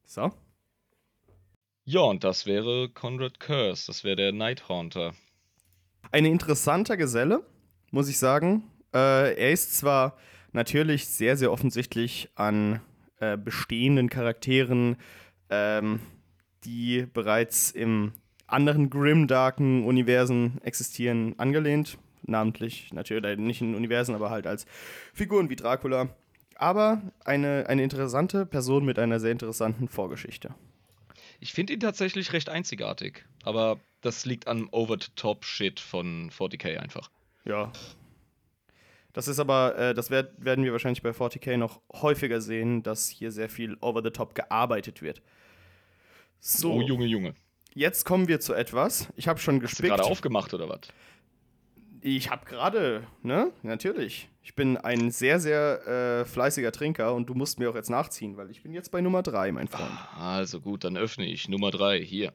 So. 0.05 0.31
Ja, 1.85 2.01
und 2.01 2.25
das 2.25 2.45
wäre 2.45 2.89
Conrad 2.89 3.39
Curse, 3.39 3.87
das 3.87 4.03
wäre 4.03 4.17
der 4.17 4.31
Night 4.33 4.67
Haunter. 4.67 5.13
Ein 6.11 6.25
interessanter 6.25 6.97
Geselle, 6.97 7.45
muss 7.91 8.09
ich 8.09 8.17
sagen. 8.17 8.63
Äh, 8.93 9.35
er 9.35 9.51
ist 9.51 9.77
zwar 9.77 10.17
natürlich 10.51 11.07
sehr, 11.07 11.37
sehr 11.37 11.51
offensichtlich 11.51 12.29
an 12.35 12.81
äh, 13.19 13.37
bestehenden 13.37 14.09
Charakteren, 14.09 14.97
ähm, 15.49 15.99
die 16.63 17.05
bereits 17.13 17.71
im 17.71 18.13
anderen 18.47 18.89
grimdarken 18.89 19.85
Universen 19.85 20.59
existieren, 20.63 21.37
angelehnt. 21.37 21.97
Namentlich 22.23 22.91
natürlich 22.93 23.37
nicht 23.37 23.61
in 23.61 23.75
Universen, 23.75 24.15
aber 24.15 24.29
halt 24.29 24.47
als 24.47 24.65
Figuren 25.13 25.49
wie 25.49 25.55
Dracula. 25.55 26.09
Aber 26.55 27.01
eine, 27.23 27.65
eine 27.67 27.83
interessante 27.83 28.45
Person 28.45 28.83
mit 28.83 28.99
einer 28.99 29.19
sehr 29.19 29.31
interessanten 29.31 29.87
Vorgeschichte. 29.87 30.55
Ich 31.39 31.53
finde 31.53 31.73
ihn 31.73 31.79
tatsächlich 31.79 32.33
recht 32.33 32.49
einzigartig, 32.49 33.25
aber 33.43 33.79
das 34.01 34.25
liegt 34.25 34.47
an 34.47 34.67
Over-the-Top-Shit 34.71 35.79
von 35.79 36.31
40k 36.31 36.77
einfach. 36.77 37.11
Ja. 37.47 37.71
Das 39.13 39.27
ist 39.27 39.39
aber, 39.39 39.75
äh, 39.77 39.93
das 39.93 40.11
werd, 40.11 40.33
werden 40.37 40.63
wir 40.63 40.71
wahrscheinlich 40.73 41.01
bei 41.01 41.09
40k 41.09 41.57
noch 41.57 41.81
häufiger 41.91 42.39
sehen, 42.39 42.83
dass 42.83 43.07
hier 43.09 43.31
sehr 43.31 43.49
viel 43.49 43.77
Over-the-Top 43.81 44.35
gearbeitet 44.35 45.01
wird. 45.01 45.21
So, 46.39 46.73
oh, 46.73 46.81
Junge, 46.81 47.05
Junge. 47.05 47.33
Jetzt 47.73 48.05
kommen 48.05 48.27
wir 48.27 48.39
zu 48.39 48.53
etwas. 48.53 49.07
Ich 49.15 49.27
habe 49.27 49.39
schon 49.39 49.59
gespickt. 49.59 49.91
Hast 49.91 49.99
du 49.99 50.03
gerade 50.03 50.11
aufgemacht 50.11 50.53
oder 50.53 50.69
was? 50.69 50.81
Ich 52.01 52.29
habe 52.29 52.45
gerade, 52.45 53.07
ne? 53.23 53.51
Natürlich. 53.63 54.29
Ich 54.43 54.55
bin 54.55 54.77
ein 54.77 55.09
sehr, 55.09 55.39
sehr 55.39 55.87
äh, 55.87 56.25
fleißiger 56.25 56.71
Trinker 56.71 57.13
und 57.15 57.27
du 57.27 57.33
musst 57.33 57.59
mir 57.59 57.69
auch 57.69 57.75
jetzt 57.75 57.89
nachziehen, 57.89 58.37
weil 58.37 58.51
ich 58.51 58.61
bin 58.61 58.73
jetzt 58.73 58.91
bei 58.91 59.01
Nummer 59.01 59.23
3, 59.23 59.51
mein 59.51 59.67
Freund. 59.67 59.91
Ah, 60.15 60.37
also 60.37 60.61
gut, 60.61 60.83
dann 60.83 60.95
öffne 60.95 61.25
ich 61.25 61.49
Nummer 61.49 61.71
3 61.71 61.99
hier. 62.01 62.33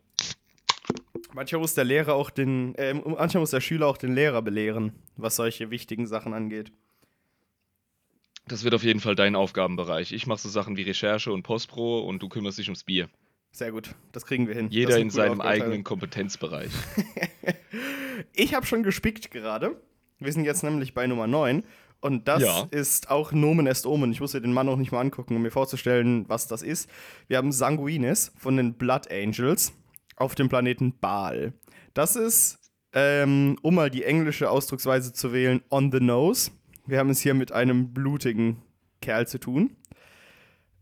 Manchmal 1.34 1.60
muss 1.60 1.74
der 1.74 1.84
Lehrer 1.84 2.14
auch 2.14 2.30
den, 2.30 2.74
äh, 2.74 2.94
manchmal 2.94 3.40
muss 3.40 3.50
der 3.50 3.60
Schüler 3.60 3.86
auch 3.86 3.96
den 3.96 4.14
Lehrer 4.14 4.42
belehren, 4.42 4.92
was 5.16 5.36
solche 5.36 5.70
wichtigen 5.70 6.06
Sachen 6.06 6.34
angeht. 6.34 6.72
Das 8.46 8.64
wird 8.64 8.74
auf 8.74 8.82
jeden 8.82 9.00
Fall 9.00 9.14
dein 9.14 9.36
Aufgabenbereich. 9.36 10.12
Ich 10.12 10.26
mache 10.26 10.40
so 10.40 10.48
Sachen 10.48 10.76
wie 10.76 10.82
Recherche 10.82 11.32
und 11.32 11.42
Postpro 11.42 12.00
und 12.00 12.22
du 12.22 12.28
kümmerst 12.28 12.58
dich 12.58 12.68
ums 12.68 12.84
Bier. 12.84 13.08
Sehr 13.52 13.70
gut, 13.70 13.94
das 14.12 14.26
kriegen 14.26 14.48
wir 14.48 14.54
hin. 14.54 14.68
Jeder 14.70 14.98
in 14.98 15.10
seinem 15.10 15.40
eigenen 15.40 15.84
Kompetenzbereich. 15.84 16.70
ich 18.32 18.54
habe 18.54 18.66
schon 18.66 18.82
gespickt 18.82 19.30
gerade. 19.30 19.76
Wir 20.18 20.32
sind 20.32 20.44
jetzt 20.44 20.62
nämlich 20.62 20.94
bei 20.94 21.06
Nummer 21.06 21.26
9. 21.26 21.62
Und 22.00 22.26
das 22.26 22.42
ja. 22.42 22.66
ist 22.72 23.10
auch 23.10 23.30
Nomen 23.30 23.66
est 23.68 23.86
Omen. 23.86 24.10
Ich 24.10 24.20
musste 24.20 24.40
den 24.40 24.52
Mann 24.52 24.66
noch 24.66 24.76
nicht 24.76 24.90
mal 24.90 25.00
angucken, 25.00 25.36
um 25.36 25.42
mir 25.42 25.52
vorzustellen, 25.52 26.28
was 26.28 26.48
das 26.48 26.62
ist. 26.62 26.90
Wir 27.28 27.36
haben 27.36 27.52
Sanguinis 27.52 28.32
von 28.36 28.56
den 28.56 28.74
Blood 28.74 29.08
Angels 29.10 29.72
auf 30.16 30.34
dem 30.34 30.48
Planeten 30.48 30.98
Baal. 30.98 31.52
Das 31.94 32.16
ist, 32.16 32.58
ähm, 32.92 33.58
um 33.62 33.74
mal 33.74 33.90
die 33.90 34.04
englische 34.04 34.50
Ausdrucksweise 34.50 35.12
zu 35.12 35.32
wählen, 35.32 35.62
on 35.70 35.90
the 35.92 36.00
nose. 36.00 36.50
Wir 36.86 36.98
haben 36.98 37.10
es 37.10 37.20
hier 37.20 37.34
mit 37.34 37.52
einem 37.52 37.92
blutigen 37.92 38.62
Kerl 39.00 39.26
zu 39.26 39.38
tun. 39.38 39.76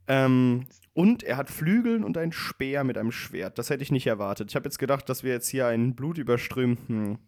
Ähm, 0.07 0.67
und 0.93 1.23
er 1.23 1.37
hat 1.37 1.51
Flügeln 1.51 2.05
und 2.05 2.19
ein 2.19 2.33
Speer 2.33 2.85
mit 2.85 2.99
einem 2.99 3.13
Schwert. 3.13 3.59
Das 3.59 3.71
hätte 3.71 3.83
ich 3.83 3.93
nicht 3.93 4.07
erwartet. 4.07 4.51
Ich 4.51 4.57
habe 4.57 4.65
jetzt 4.65 4.79
gedacht, 4.79 5.09
dass 5.09 5.23
wir 5.23 5.33
jetzt 5.33 5.49
hier 5.49 5.67
einen 5.67 5.95
blutüberströmten 5.95 7.19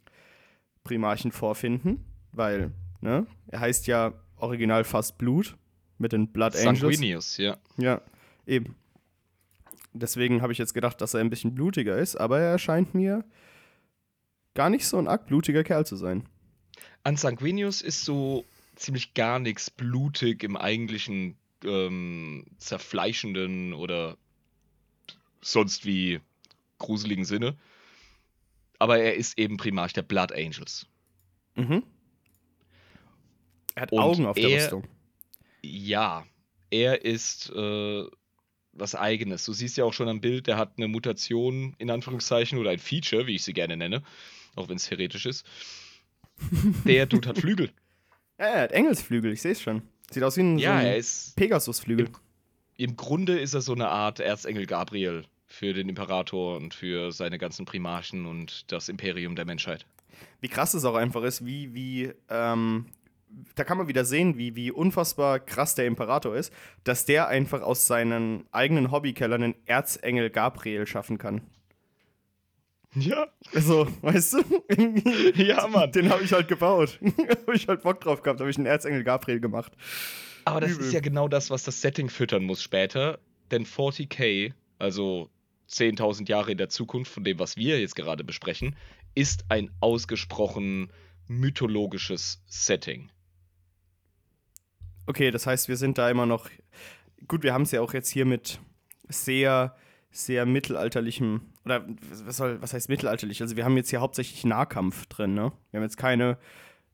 Primarchen 0.84 1.30
vorfinden, 1.30 2.04
weil, 2.32 2.72
ne, 3.00 3.26
er 3.46 3.60
heißt 3.60 3.86
ja 3.86 4.14
original 4.36 4.84
fast 4.84 5.16
Blut 5.16 5.56
mit 5.98 6.12
den 6.12 6.32
Blood 6.32 6.56
Angels. 6.56 6.80
Sanguinius, 6.80 7.36
ja. 7.36 7.56
Ja, 7.76 8.00
eben. 8.46 8.74
Deswegen 9.94 10.42
habe 10.42 10.52
ich 10.52 10.58
jetzt 10.58 10.74
gedacht, 10.74 11.00
dass 11.00 11.14
er 11.14 11.20
ein 11.20 11.30
bisschen 11.30 11.54
blutiger 11.54 11.98
ist, 11.98 12.16
aber 12.16 12.40
er 12.40 12.50
erscheint 12.50 12.94
mir 12.94 13.24
gar 14.54 14.70
nicht 14.70 14.86
so 14.86 14.98
ein 14.98 15.08
arg 15.08 15.26
blutiger 15.26 15.64
Kerl 15.64 15.86
zu 15.86 15.96
sein. 15.96 16.28
An 17.04 17.16
Sanguinius 17.16 17.82
ist 17.82 18.04
so 18.04 18.44
ziemlich 18.76 19.14
gar 19.14 19.38
nichts 19.38 19.70
blutig 19.70 20.42
im 20.44 20.56
eigentlichen 20.56 21.36
ähm, 21.64 22.44
zerfleischenden 22.58 23.72
oder 23.72 24.16
sonst 25.40 25.84
wie 25.84 26.20
gruseligen 26.78 27.24
Sinne. 27.24 27.56
Aber 28.78 28.98
er 28.98 29.14
ist 29.14 29.38
eben 29.38 29.56
Primarch 29.56 29.92
der 29.92 30.02
Blood 30.02 30.32
Angels. 30.32 30.86
Mhm. 31.54 31.84
Er 33.74 33.82
hat 33.82 33.92
Und 33.92 34.00
Augen 34.00 34.26
auf 34.26 34.36
der 34.36 34.48
er, 34.48 34.64
Rüstung. 34.64 34.88
Ja, 35.62 36.26
er 36.70 37.04
ist 37.04 37.50
äh, 37.50 38.04
was 38.72 38.94
Eigenes. 38.94 39.44
Du 39.44 39.52
siehst 39.52 39.76
ja 39.76 39.84
auch 39.84 39.92
schon 39.92 40.08
am 40.08 40.20
Bild, 40.20 40.46
der 40.46 40.56
hat 40.56 40.72
eine 40.76 40.88
Mutation 40.88 41.74
in 41.78 41.90
Anführungszeichen 41.90 42.58
oder 42.58 42.70
ein 42.70 42.78
Feature, 42.78 43.26
wie 43.26 43.34
ich 43.34 43.44
sie 43.44 43.52
gerne 43.52 43.76
nenne, 43.76 44.02
auch 44.56 44.68
wenn 44.68 44.76
es 44.76 44.90
heretisch 44.90 45.26
ist. 45.26 45.46
Der 46.84 47.06
Dude 47.06 47.28
hat 47.28 47.38
Flügel. 47.38 47.70
Ja, 48.38 48.46
er 48.46 48.62
hat 48.62 48.72
Engelsflügel, 48.72 49.32
ich 49.32 49.42
sehe 49.42 49.52
es 49.52 49.62
schon. 49.62 49.82
Sieht 50.10 50.22
aus 50.22 50.36
wie 50.36 50.42
ein, 50.42 50.58
ja, 50.58 50.80
so 50.80 50.88
ein 50.88 51.34
Pegasusflügel. 51.36 52.06
Im, 52.06 52.90
Im 52.90 52.96
Grunde 52.96 53.38
ist 53.38 53.54
er 53.54 53.60
so 53.60 53.72
eine 53.72 53.88
Art 53.88 54.18
Erzengel 54.18 54.66
Gabriel 54.66 55.24
für 55.46 55.74
den 55.74 55.88
Imperator 55.88 56.56
und 56.56 56.74
für 56.74 57.12
seine 57.12 57.38
ganzen 57.38 57.66
Primarchen 57.66 58.26
und 58.26 58.72
das 58.72 58.88
Imperium 58.88 59.36
der 59.36 59.44
Menschheit. 59.44 59.86
Wie 60.40 60.48
krass 60.48 60.74
es 60.74 60.84
auch 60.84 60.94
einfach 60.94 61.22
ist, 61.22 61.44
wie, 61.44 61.74
wie, 61.74 62.12
ähm, 62.28 62.86
da 63.54 63.64
kann 63.64 63.78
man 63.78 63.88
wieder 63.88 64.04
sehen, 64.04 64.38
wie, 64.38 64.56
wie 64.56 64.70
unfassbar 64.70 65.40
krass 65.40 65.74
der 65.74 65.86
Imperator 65.86 66.34
ist, 66.34 66.52
dass 66.84 67.04
der 67.04 67.28
einfach 67.28 67.62
aus 67.62 67.86
seinen 67.86 68.44
eigenen 68.52 68.90
Hobbykellern 68.90 69.42
einen 69.42 69.54
Erzengel 69.66 70.30
Gabriel 70.30 70.86
schaffen 70.86 71.18
kann. 71.18 71.42
Ja. 72.94 73.26
So, 73.52 73.88
weißt 74.02 74.34
du? 74.34 74.62
ja, 75.42 75.66
Mann. 75.66 75.92
Den 75.92 76.10
habe 76.10 76.22
ich 76.24 76.32
halt 76.32 76.48
gebaut. 76.48 76.98
habe 77.46 77.54
ich 77.54 77.66
halt 77.66 77.82
Bock 77.82 78.00
drauf 78.00 78.22
gehabt, 78.22 78.40
habe 78.40 78.50
ich 78.50 78.58
einen 78.58 78.66
Erzengel 78.66 79.02
Gabriel 79.02 79.40
gemacht. 79.40 79.72
Aber 80.44 80.60
das 80.60 80.72
Übel. 80.72 80.86
ist 80.86 80.92
ja 80.92 81.00
genau 81.00 81.28
das, 81.28 81.50
was 81.50 81.62
das 81.64 81.80
Setting 81.80 82.10
füttern 82.10 82.44
muss 82.44 82.62
später. 82.62 83.18
Denn 83.50 83.64
40k, 83.64 84.52
also 84.78 85.30
10.000 85.70 86.28
Jahre 86.28 86.52
in 86.52 86.58
der 86.58 86.68
Zukunft 86.68 87.12
von 87.12 87.24
dem, 87.24 87.38
was 87.38 87.56
wir 87.56 87.80
jetzt 87.80 87.96
gerade 87.96 88.24
besprechen, 88.24 88.76
ist 89.14 89.46
ein 89.48 89.70
ausgesprochen 89.80 90.90
mythologisches 91.28 92.42
Setting. 92.46 93.10
Okay, 95.06 95.30
das 95.30 95.46
heißt, 95.46 95.68
wir 95.68 95.76
sind 95.76 95.98
da 95.98 96.10
immer 96.10 96.26
noch. 96.26 96.48
Gut, 97.28 97.42
wir 97.42 97.52
haben 97.52 97.62
es 97.62 97.72
ja 97.72 97.80
auch 97.80 97.92
jetzt 97.92 98.10
hier 98.10 98.24
mit 98.24 98.60
sehr 99.08 99.74
sehr 100.12 100.44
mittelalterlichem, 100.44 101.40
oder 101.64 101.86
was, 102.24 102.36
soll, 102.36 102.60
was 102.60 102.74
heißt 102.74 102.88
mittelalterlich? 102.88 103.40
Also 103.40 103.56
wir 103.56 103.64
haben 103.64 103.76
jetzt 103.76 103.90
hier 103.90 104.02
hauptsächlich 104.02 104.44
Nahkampf 104.44 105.06
drin, 105.06 105.34
ne? 105.34 105.52
Wir 105.70 105.78
haben 105.78 105.84
jetzt 105.84 105.96
keine 105.96 106.38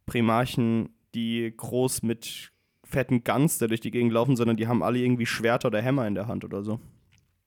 Primarchen, 0.07 0.91
die 1.15 1.53
groß 1.55 2.03
mit 2.05 2.53
fetten 2.85 3.25
Guns 3.25 3.59
da 3.59 3.67
durch 3.67 3.81
die 3.81 3.91
Gegend 3.91 4.13
laufen, 4.13 4.37
sondern 4.37 4.57
die 4.57 4.69
haben 4.69 4.83
alle 4.83 5.01
irgendwie 5.01 5.27
Schwerter 5.27 5.69
oder 5.69 5.83
Hämmer 5.83 6.07
in 6.07 6.15
der 6.15 6.29
Hand 6.29 6.45
oder 6.45 6.63
so. 6.63 6.81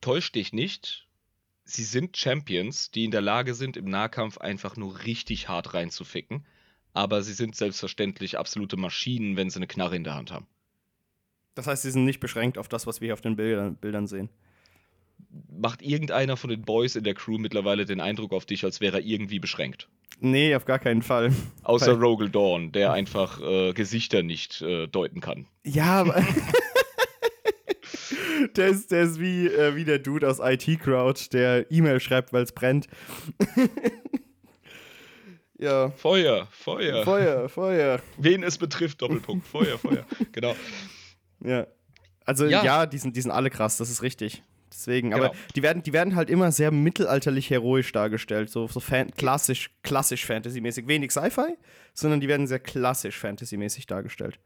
Täusch 0.02 0.32
dich 0.32 0.52
nicht. 0.52 1.08
Sie 1.64 1.84
sind 1.84 2.18
Champions, 2.18 2.92
die 2.92 3.06
in 3.06 3.12
der 3.12 3.22
Lage 3.22 3.54
sind, 3.54 3.78
im 3.78 3.86
Nahkampf 3.90 4.40
einfach 4.40 4.76
nur 4.76 5.06
richtig 5.06 5.48
hart 5.48 5.74
reinzuficken. 5.74 6.46
Aber 6.94 7.22
sie 7.24 7.34
sind 7.34 7.56
selbstverständlich 7.56 8.38
absolute 8.38 8.76
Maschinen, 8.76 9.38
wenn 9.38 9.50
sie 9.50 9.58
eine 9.58 9.68
Knarre 9.68 9.96
in 9.96 10.04
der 10.04 10.16
Hand 10.16 10.32
haben. 10.32 10.48
Das 11.56 11.68
heißt, 11.68 11.84
sie 11.84 11.92
sind 11.92 12.06
nicht 12.06 12.20
beschränkt 12.20 12.58
auf 12.58 12.68
das, 12.68 12.88
was 12.88 13.02
wir 13.02 13.08
hier 13.08 13.14
auf 13.14 13.22
den 13.22 13.36
Bildern, 13.36 13.76
Bildern 13.76 14.08
sehen 14.08 14.30
macht 15.50 15.82
irgendeiner 15.82 16.38
von 16.38 16.50
den 16.50 16.64
Boys 16.64 16.96
in 16.96 17.04
der 17.04 17.14
Crew 17.14 17.38
mittlerweile 17.38 17.86
den 17.86 18.00
Eindruck 18.00 18.34
auf 18.34 18.46
dich, 18.46 18.64
als 18.64 18.82
wäre 18.82 18.98
er 18.98 19.06
irgendwie 19.06 19.40
beschränkt? 19.40 19.88
Nee, 20.20 20.56
auf 20.56 20.66
gar 20.66 20.80
keinen 20.80 21.02
Fall. 21.02 21.34
Außer 21.64 21.94
Rogel 21.94 22.30
Dawn, 22.30 22.72
der 22.72 22.94
einfach 22.94 23.42
äh, 23.42 23.74
Gesichter 23.74 24.24
nicht 24.24 24.62
äh, 24.62 24.88
deuten 24.88 25.20
kann. 25.20 25.48
Ja, 25.64 26.02
aber. 26.02 26.24
der, 28.56 28.68
ist, 28.68 28.92
der 28.92 29.04
ist 29.04 29.20
wie, 29.20 29.48
äh, 29.48 29.76
wie 29.76 29.86
der 29.86 30.00
Dude 30.00 30.30
aus 30.30 30.40
IT 30.40 30.80
Crowd, 30.82 31.30
der 31.34 31.72
E-Mail 31.72 32.00
schreibt, 32.00 32.34
weil 32.34 32.44
es 32.44 32.52
brennt. 32.52 32.88
ja. 35.58 35.90
Feuer, 35.92 36.48
Feuer. 36.52 37.04
Feuer, 37.04 37.50
Feuer. 37.50 38.00
Wen 38.18 38.44
es 38.44 38.58
betrifft, 38.58 39.02
Doppelpunkt. 39.02 39.48
Feuer, 39.48 39.78
Feuer. 39.80 40.06
Genau. 40.32 40.56
Ja. 41.44 41.68
Also 42.26 42.46
ja, 42.46 42.64
ja 42.64 42.86
die, 42.86 42.98
sind, 42.98 43.16
die 43.16 43.22
sind 43.22 43.32
alle 43.32 43.50
krass, 43.50 43.78
das 43.78 43.90
ist 43.90 44.02
richtig. 44.02 44.44
Deswegen, 44.72 45.12
genau. 45.12 45.26
aber 45.26 45.36
die 45.56 45.64
werden, 45.64 45.84
die 45.84 45.92
werden 45.92 46.16
halt 46.16 46.30
immer 46.30 46.52
sehr 46.52 46.72
mittelalterlich 46.72 47.50
heroisch 47.50 47.92
dargestellt, 47.92 48.50
so, 48.50 48.68
so 48.68 48.80
fan 48.80 49.12
klassisch, 49.12 49.70
klassisch 49.84 50.26
Fantasy-mäßig. 50.26 50.88
Wenig 50.88 51.12
Sci-Fi, 51.12 51.58
sondern 51.94 52.22
die 52.22 52.28
werden 52.28 52.48
sehr 52.48 52.60
klassisch 52.60 53.18
Fantasy-mäßig 53.18 53.86
dargestellt. 53.86 54.40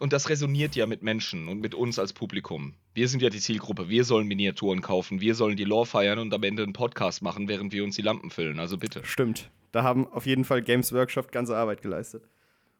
Und 0.00 0.12
das 0.12 0.28
resoniert 0.28 0.74
ja 0.76 0.86
mit 0.86 1.02
Menschen 1.02 1.48
und 1.48 1.60
mit 1.60 1.74
uns 1.74 1.98
als 1.98 2.12
Publikum. 2.12 2.74
Wir 2.94 3.08
sind 3.08 3.22
ja 3.22 3.30
die 3.30 3.38
Zielgruppe. 3.38 3.88
Wir 3.88 4.04
sollen 4.04 4.26
Miniaturen 4.26 4.82
kaufen, 4.82 5.20
wir 5.20 5.34
sollen 5.34 5.56
die 5.56 5.64
Lore 5.64 5.86
feiern 5.86 6.18
und 6.18 6.34
am 6.34 6.42
Ende 6.42 6.64
einen 6.64 6.72
Podcast 6.72 7.22
machen, 7.22 7.48
während 7.48 7.72
wir 7.72 7.84
uns 7.84 7.96
die 7.96 8.02
Lampen 8.02 8.30
füllen. 8.30 8.58
Also 8.58 8.76
bitte. 8.76 9.04
Stimmt. 9.04 9.50
Da 9.72 9.82
haben 9.82 10.06
auf 10.08 10.26
jeden 10.26 10.44
Fall 10.44 10.62
Games 10.62 10.92
Workshop 10.92 11.32
ganze 11.32 11.56
Arbeit 11.56 11.80
geleistet. 11.80 12.24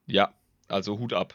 Ja, 0.07 0.35
also 0.69 0.99
Hut 0.99 1.13
ab. 1.13 1.35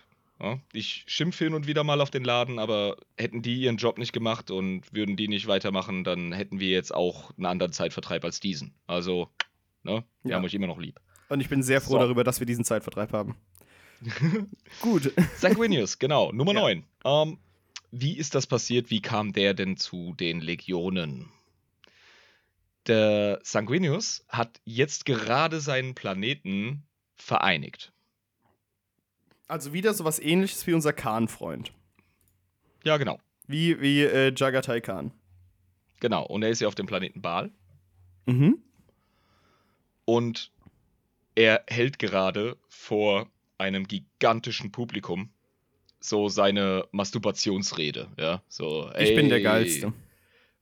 Ich 0.72 1.04
schimpfe 1.08 1.44
hin 1.44 1.54
und 1.54 1.68
wieder 1.68 1.84
mal 1.84 2.00
auf 2.00 2.12
den 2.12 2.24
Laden, 2.24 2.60
aber 2.60 2.96
hätten 3.18 3.42
die 3.42 3.58
ihren 3.58 3.78
Job 3.78 3.98
nicht 3.98 4.14
gemacht 4.14 4.52
und 4.52 4.84
würden 4.94 5.18
die 5.18 5.28
nicht 5.28 5.48
weitermachen, 5.48 6.04
dann 6.04 6.32
hätten 6.32 6.60
wir 6.60 6.70
jetzt 6.70 6.94
auch 6.94 7.36
einen 7.38 7.46
anderen 7.46 7.74
Zeitvertreib 7.74 8.24
als 8.24 8.40
diesen. 8.40 8.74
Also, 8.88 9.30
ne, 9.84 10.04
wir 10.24 10.32
ja. 10.32 10.38
haben 10.38 10.46
euch 10.46 10.54
immer 10.54 10.68
noch 10.68 10.80
lieb. 10.80 11.00
Und 11.28 11.42
ich 11.42 11.50
bin 11.50 11.62
sehr 11.62 11.82
froh 11.82 11.94
so. 11.94 12.00
darüber, 12.00 12.24
dass 12.24 12.40
wir 12.40 12.48
diesen 12.48 12.64
Zeitvertreib 12.64 13.12
haben. 13.12 13.36
Gut. 14.82 15.12
Sanguinius, 15.38 16.00
genau, 16.00 16.32
Nummer 16.32 16.54
Ja. 16.54 16.62
9. 16.62 16.86
Ähm, 17.04 17.38
wie 17.92 18.18
ist 18.18 18.34
das 18.34 18.48
passiert? 18.48 18.90
Wie 18.92 19.02
kam 19.02 19.34
der 19.34 19.54
denn 19.54 19.76
zu 19.76 20.14
den 20.14 20.40
Legionen? 20.40 21.30
Der 22.88 23.40
Sanguinius 23.44 24.26
hat 24.30 24.62
jetzt 24.64 25.06
gerade 25.06 25.60
seinen 25.60 25.96
Planeten 25.96 26.84
vereinigt. 27.16 27.92
Also 29.50 29.74
wieder 29.74 29.93
sowas 29.93 30.20
ähnliches 30.20 30.66
wie 30.68 30.74
unser 30.74 30.93
Khan-Freund. 30.93 31.74
Ja, 32.84 32.97
genau. 32.97 33.20
Wie, 33.47 33.82
wie 33.82 34.04
äh, 34.04 34.32
Jagatai 34.34 34.80
Khan. 34.80 35.12
Genau. 36.00 36.24
Und 36.26 36.43
er 36.43 36.50
ist 36.50 36.62
ja 36.62 36.68
auf 36.68 36.76
dem 36.76 36.86
Planeten 36.86 37.22
Baal. 37.22 37.52
Mhm. 38.28 38.60
Und 40.06 40.52
er 41.36 41.64
hält 41.68 42.00
gerade 42.00 42.58
vor 42.68 43.28
einem 43.58 43.88
gigantischen 43.88 44.72
Publikum 44.72 45.32
so 46.00 46.30
seine 46.30 46.88
Masturbationsrede. 46.91 48.08
Ja, 48.18 48.41
so. 48.47 48.91
Ich 49.00 49.16
bin 49.16 49.30
der 49.30 49.39
"Ey, 49.39 49.43
Geilste. 49.43 49.93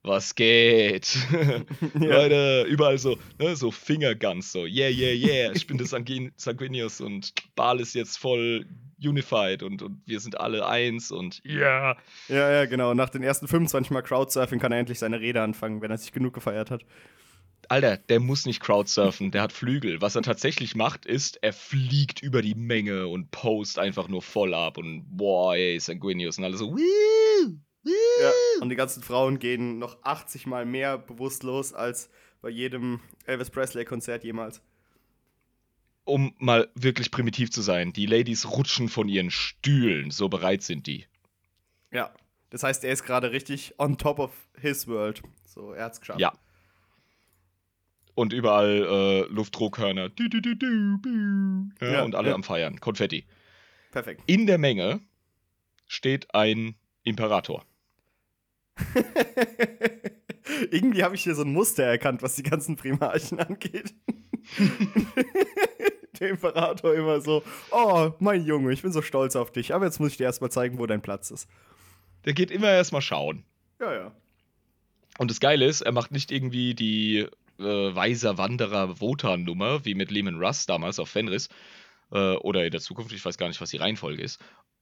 Was 0.08 0.36
geht? 0.36 1.18
Ja. 2.00 2.18
Leute, 2.18 2.66
überall 2.70 2.98
so, 2.98 3.18
ne, 3.40 3.56
so 3.56 3.72
Fingerguns, 3.72 4.52
so, 4.52 4.66
yeah, 4.66 4.90
yeah, 4.90 5.14
yeah, 5.14 5.52
ich 5.54 5.68
bin 5.68 5.78
der 5.78 5.88
Sanguin 5.88 6.32
Sanguinius 6.38 7.02
und 7.02 7.34
Baal 7.56 7.80
ist 7.80 7.96
jetzt 7.96 8.18
voll 8.18 8.66
unified 9.04 9.64
und, 9.64 9.82
und 9.82 10.02
wir 10.06 10.20
sind 10.20 10.40
alle 10.40 10.68
eins 10.68 11.12
und 11.12 11.42
ja. 11.44 11.98
Ja, 12.30 12.52
ja, 12.52 12.66
genau. 12.66 12.94
Nach 12.94 13.10
den 13.10 13.24
ersten 13.24 13.48
25 13.48 13.92
Mal 13.92 14.02
Crowdsurfing 14.02 14.60
kann 14.60 14.72
er 14.72 14.80
endlich 14.80 15.00
seine 15.00 15.20
Rede 15.20 15.42
anfangen, 15.42 15.82
wenn 15.82 15.92
er 15.92 15.98
sich 15.98 16.12
genug 16.12 16.34
gefeiert 16.34 16.72
hat. 16.72 16.84
Alter, 17.70 17.98
der 17.98 18.20
muss 18.20 18.46
nicht 18.46 18.62
crowdsurfen, 18.62 19.32
der 19.32 19.42
hat 19.42 19.52
Flügel. 19.52 20.02
Was 20.02 20.16
er 20.16 20.22
tatsächlich 20.22 20.76
macht, 20.76 21.06
ist, 21.06 21.44
er 21.44 21.54
fliegt 21.54 22.22
über 22.22 22.42
die 22.42 22.56
Menge 22.56 23.08
und 23.08 23.32
post 23.32 23.78
einfach 23.78 24.08
nur 24.08 24.22
voll 24.22 24.54
ab 24.54 24.78
und 24.78 25.06
boah, 25.10 25.56
ey, 25.56 25.80
Sanguinius 25.80 26.38
und 26.38 26.46
alle 26.46 26.58
so, 26.58 26.72
woo. 26.72 27.58
Ja. 28.22 28.32
Und 28.62 28.70
die 28.70 28.76
ganzen 28.76 29.04
Frauen 29.04 29.40
gehen 29.40 29.80
noch 29.80 29.98
80 30.04 30.46
Mal 30.48 30.66
mehr 30.66 30.98
bewusstlos 30.98 31.74
als 31.74 32.10
bei 32.42 32.50
jedem 32.50 33.00
Elvis 33.26 33.50
Presley-Konzert 33.50 34.24
jemals. 34.24 34.62
Um 36.04 36.34
mal 36.38 36.70
wirklich 36.76 37.12
primitiv 37.12 37.52
zu 37.52 37.62
sein, 37.62 37.92
die 37.92 38.06
Ladies 38.06 38.50
rutschen 38.50 38.88
von 38.88 39.10
ihren 39.10 39.32
Stühlen, 39.32 40.12
so 40.12 40.30
bereit 40.30 40.64
sind 40.64 40.88
die. 40.88 41.06
Ja. 41.92 42.14
Das 42.50 42.64
heißt, 42.64 42.86
er 42.86 42.94
ist 42.94 43.04
gerade 43.04 43.32
richtig 43.32 43.76
on 43.78 43.98
top 43.98 44.20
of 44.20 44.32
his 44.60 44.88
world. 44.88 45.22
So, 45.46 45.74
er 45.74 45.86
hat's 45.86 46.00
geschafft. 46.00 46.22
Ja. 46.22 46.32
Und 48.16 48.34
überall 48.34 49.28
äh, 49.30 49.34
Luftdruckhörner. 49.34 50.10
Du, 50.10 50.30
du, 50.30 50.42
du. 50.42 51.70
Ja, 51.82 51.92
Ja, 51.92 52.04
und 52.04 52.16
alle 52.16 52.30
ja. 52.30 52.36
am 52.36 52.44
Feiern. 52.44 52.80
Konfetti. 52.80 53.26
Perfekt. 53.92 54.24
In 54.28 54.48
der 54.48 54.58
Menge 54.58 55.02
steht 55.88 56.34
ein 56.34 56.76
Imperator. 57.04 57.66
Irgendwie 60.72 61.04
habe 61.04 61.16
ich 61.16 61.24
hier 61.24 61.36
so 61.36 61.44
ein 61.44 61.54
Muster 61.54 61.84
erkannt, 61.84 62.22
was 62.22 62.36
die 62.36 62.44
ganzen 62.44 62.76
Primarchen 62.76 63.40
angeht. 63.40 63.94
Der 66.20 66.30
Imperator 66.30 66.96
immer 66.96 67.22
so, 67.22 67.44
oh, 67.72 68.12
mein 68.20 68.44
Junge, 68.44 68.72
ich 68.74 68.82
bin 68.82 68.92
so 68.92 69.02
stolz 69.02 69.36
auf 69.36 69.52
dich, 69.52 69.74
aber 69.74 69.86
jetzt 69.86 70.00
muss 70.00 70.12
ich 70.12 70.18
dir 70.18 70.24
erstmal 70.24 70.52
zeigen, 70.52 70.80
wo 70.80 70.86
dein 70.88 71.02
Platz 71.02 71.30
ist. 71.30 71.48
Der 72.26 72.34
geht 72.34 72.50
immer 72.50 72.72
erstmal 72.72 73.02
schauen. 73.02 73.44
Ja, 73.80 73.94
ja. 73.94 74.12
Und 75.20 75.30
das 75.30 75.40
Geile 75.40 75.66
ist, 75.66 75.82
er 75.82 75.92
macht 75.92 76.12
nicht 76.12 76.32
irgendwie 76.32 76.74
die 76.74 77.28
äh, 77.60 77.96
weiser 77.96 78.38
Wanderer 78.38 79.00
Wotan-Nummer, 79.00 79.86
wie 79.86 79.96
mit 79.96 80.12
Lehman 80.12 80.38
Russ 80.38 80.66
damals 80.66 81.00
auf 81.00 81.10
Fenris. 81.10 81.50
Äh, 82.12 82.36
oder 82.36 82.66
in 82.66 82.72
der 82.72 82.82
Zukunft, 82.82 83.12
ich 83.12 83.24
weiß 83.24 83.38
gar 83.38 83.48
nicht, 83.48 83.62
was 83.62 83.70
die 83.70 83.78
Reihenfolge 83.78 84.22
ist. 84.22 84.40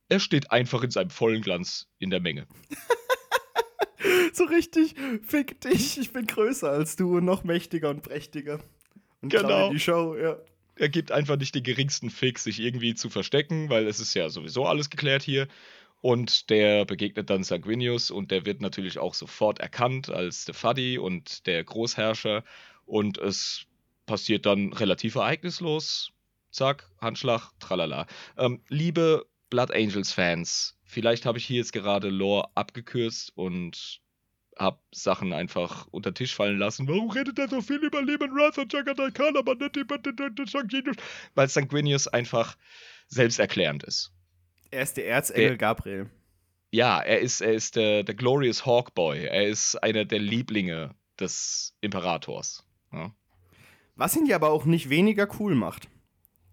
Er 0.10 0.20
steht 0.20 0.52
einfach 0.52 0.84
in 0.84 0.92
seinem 0.92 1.10
vollen 1.10 1.42
Glanz 1.42 1.88
in 2.00 2.10
der 2.10 2.20
Menge. 2.20 2.48
So 4.34 4.44
richtig, 4.46 4.96
fick 5.26 5.62
dich, 5.62 5.98
ich 5.98 6.12
bin 6.12 6.26
größer 6.28 6.70
als 6.70 6.96
du 6.96 7.18
und 7.18 7.26
noch 7.26 7.44
mächtiger 7.44 7.90
und 7.90 8.02
prächtiger. 8.02 8.60
Und 9.22 9.30
Genau. 9.30 9.72
die 9.72 9.80
Show, 9.80 10.16
ja. 10.16 10.38
er 10.76 10.90
gibt 10.90 11.12
einfach 11.12 11.38
nicht 11.38 11.56
den 11.56 11.64
geringsten 11.64 12.10
Fix, 12.10 12.44
sich 12.44 12.60
irgendwie 12.60 12.96
zu 12.96 13.10
verstecken, 13.10 13.70
weil 13.70 13.88
es 13.88 14.00
ist 14.00 14.14
ja 14.14 14.30
sowieso 14.30 14.66
alles 14.66 14.90
geklärt 14.90 15.24
hier. 15.24 15.48
Und 16.02 16.50
der 16.52 16.86
begegnet 16.86 17.30
dann 17.32 17.44
Sanguinius 17.44 18.12
und 18.12 18.30
der 18.30 18.46
wird 18.46 18.62
natürlich 18.62 19.00
auch 19.00 19.16
sofort 19.16 19.60
erkannt 19.60 20.10
als 20.10 20.46
der 20.46 20.54
Faddy 20.54 21.00
und 21.00 21.48
der 21.48 21.64
Großherrscher. 21.64 22.44
Und 22.86 23.18
es 23.18 23.66
passiert 24.06 24.46
dann 24.46 24.72
relativ 24.74 25.16
ereignislos. 25.16 26.12
Zack, 26.52 26.88
Handschlag, 27.02 27.50
tralala. 27.60 28.06
Ähm, 28.38 28.62
liebe 28.70 29.26
Blood 29.50 29.72
Angels 29.74 30.12
Fans, 30.12 30.75
vielleicht 30.86 31.26
habe 31.26 31.38
ich 31.38 31.46
hier 31.46 31.58
jetzt 31.58 31.74
gerade 31.74 32.10
Lore 32.10 32.50
abgekürzt 32.56 33.32
und 33.36 34.02
habe 34.58 34.80
Sachen 34.94 35.34
einfach 35.34 35.88
unter 35.92 36.12
den 36.12 36.16
Tisch 36.16 36.34
fallen 36.34 36.58
lassen. 36.58 36.88
Warum 36.88 37.10
redet 37.12 37.38
er 37.40 37.50
so 37.50 37.62
viel 37.62 37.84
über 37.84 38.02
Lehman 38.02 38.32
Russ 38.32 38.58
und 38.58 38.72
Jagatai 38.72 39.12
Khan, 39.12 39.36
aber 39.36 39.56
nicht 39.56 39.76
über 39.76 39.98
Sanguinius? 40.46 40.96
Weil 41.34 41.50
Sanguinius 41.50 42.08
einfach 42.08 42.56
selbsterklärend 43.08 43.84
ist. 43.84 44.14
Er 44.72 44.84
ist 44.84 44.96
der 44.98 45.08
Erzengel 45.08 45.50
Der- 45.50 45.58
Gabriel. 45.58 46.10
Ja, 46.72 47.00
er 47.02 47.20
ist, 47.20 47.42
er 47.42 47.54
ist 47.54 47.76
der, 47.78 48.04
der 48.04 48.16
Glorious 48.16 48.66
Hawkboy. 48.66 49.26
Er 49.26 49.48
ist 49.48 49.76
einer 49.84 50.04
der 50.04 50.20
Lieblinge 50.20 50.94
des 51.20 51.74
Imperators. 51.82 52.66
Ja. 52.92 53.14
Was 53.96 54.16
ihn 54.18 54.26
ja 54.26 54.36
aber 54.36 54.50
auch 54.50 54.66
nicht 54.66 54.90
weniger 54.90 55.28
cool 55.40 55.56
macht. 55.56 55.88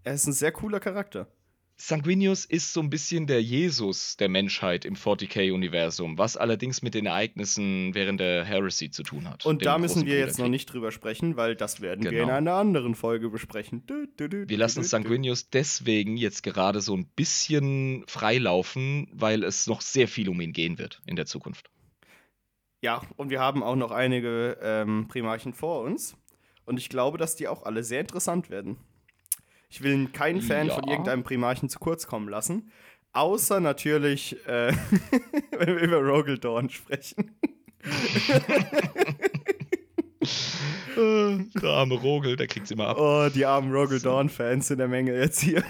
Er 0.05 0.15
ist 0.15 0.27
ein 0.27 0.33
sehr 0.33 0.53
cooler 0.53 0.79
Charakter. 0.81 1.27
Sanguinius 1.85 2.45
ist 2.45 2.73
so 2.73 2.81
ein 2.81 2.91
bisschen 2.91 3.27
der 3.27 3.43
Jesus 3.43 4.17
der 4.17 4.29
Menschheit 4.29 4.85
im 4.85 4.95
40k-Universum, 4.95 6.17
was 6.17 6.37
allerdings 6.37 6.81
mit 6.81 6.95
den 6.95 7.07
Ereignissen 7.07 7.93
während 7.93 8.21
der 8.21 8.45
Heresy 8.45 8.91
zu 8.91 9.03
tun 9.03 9.29
hat. 9.29 9.45
Und 9.45 9.67
da 9.67 9.79
müssen 9.79 10.07
wir 10.07 10.17
jetzt 10.17 10.39
noch 10.39 10.47
nicht 10.47 10.73
drüber 10.73 10.93
sprechen, 10.93 11.37
weil 11.37 11.57
das 11.57 11.81
werden 11.81 12.05
wir 12.05 12.13
in 12.13 12.19
Genau. 12.19 12.35
einer 12.35 12.55
anderen 12.55 12.95
Folge 12.95 13.31
besprechen. 13.31 13.83
Du, 13.87 14.07
du, 14.17 14.29
du, 14.29 14.49
Wir 14.49 14.59
lassen. 14.59 14.85
Sanguinius 14.85 15.51
deswegen 15.51 16.17
jetzt 16.17 16.45
gerade 16.45 16.81
so 16.81 16.97
ein 16.97 17.07
bisschen 17.17 18.05
freilaufen, 18.07 19.09
weil 19.13 19.43
es 19.43 19.67
noch 19.67 19.81
sehr 19.81 20.07
viel 20.07 20.29
um 20.29 20.41
ihn 20.41 20.53
gehen 20.53 20.79
wird 20.79 21.03
in 21.05 21.17
der 21.17 21.27
Zukunft. 21.27 21.69
Ja, 22.81 23.03
und 23.17 23.31
wir 23.31 23.41
haben 23.41 23.65
auch 23.65 23.77
noch 23.77 23.91
einige 23.91 24.57
ähm, 24.63 25.09
Primarchen 25.09 25.53
vor 25.53 25.81
uns. 25.83 26.17
Und 26.65 26.79
ich 26.79 26.89
glaube, 26.89 27.19
dass 27.19 27.35
die 27.35 27.49
auch 27.49 27.65
alle 27.65 27.83
sehr 27.83 27.99
interessant 27.99 28.51
werden. 28.51 28.77
Ich 29.73 29.83
will 29.83 30.07
keinen 30.09 30.43
Fan 30.43 30.67
Ja. 30.67 30.75
von 30.75 30.87
irgendeinem 30.87 31.25
Primarchen 31.25 31.71
zu 31.71 31.79
kurz 31.79 32.07
kommen 32.07 32.29
lassen. 32.29 32.71
Außer 33.15 33.59
natürlich, 33.59 34.37
äh, 34.47 34.71
wenn 35.59 35.67
wir 35.77 35.79
über 35.81 35.97
Rogel 35.97 36.37
Dawn 36.37 36.69
sprechen. 36.69 37.35
Der 40.95 41.71
arme 41.71 41.95
Rogel, 41.95 42.37
der 42.37 42.47
kriegt's 42.49 42.71
immer 42.71 42.89
ab. 42.89 42.99
Oh, 43.01 43.29
die 43.35 43.47
armen 43.47 43.73
Rogel 43.73 43.99
Dawn-Fans 43.99 44.71
in 44.71 44.79
der 44.79 44.89
Menge 44.89 45.15
jetzt 45.19 45.41
hier. 45.41 45.65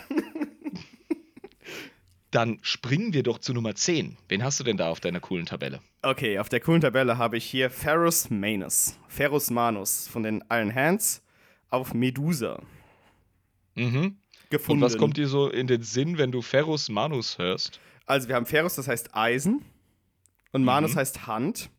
Dann 2.33 2.59
springen 2.63 3.13
wir 3.15 3.23
doch 3.23 3.39
zu 3.39 3.55
Nummer 3.55 3.75
10. 3.77 4.17
Wen 4.29 4.43
hast 4.43 4.59
du 4.59 4.65
denn 4.65 4.77
da 4.77 4.91
auf 4.91 4.99
deiner 5.01 5.21
coolen 5.21 5.47
Tabelle? 5.47 5.81
Okay, 6.03 6.39
auf 6.41 6.49
der 6.49 6.59
coolen 6.61 6.81
Tabelle 6.81 7.19
habe 7.19 7.37
ich 7.37 7.45
hier 7.45 7.71
Ferrus 7.71 8.31
Manus. 8.31 8.99
Ferrus 9.09 9.51
Manus 9.51 10.09
von 10.09 10.23
den 10.25 10.43
Iron 10.51 10.75
Hands 10.75 11.23
auf 11.71 11.95
Medusa 11.95 12.61
Mhm. 13.75 14.17
gefunden. 14.51 14.83
Und 14.83 14.87
was 14.91 14.99
kommt 14.99 15.17
dir 15.17 15.29
so 15.29 15.49
in 15.49 15.67
den 15.67 15.83
Sinn, 15.83 16.19
wenn 16.19 16.31
du 16.33 16.43
Ferrus 16.43 16.89
Manus 16.89 17.39
hörst? 17.39 17.81
Also 18.07 18.29
wir 18.29 18.35
haben 18.37 18.47
Ferrus, 18.47 18.75
das 18.75 18.89
heißt 18.89 19.15
Eisen. 19.15 19.65
Und 20.53 20.65
Manus 20.65 20.93
Mhm. 20.95 20.99
heißt 20.99 21.27
Hand. 21.27 21.71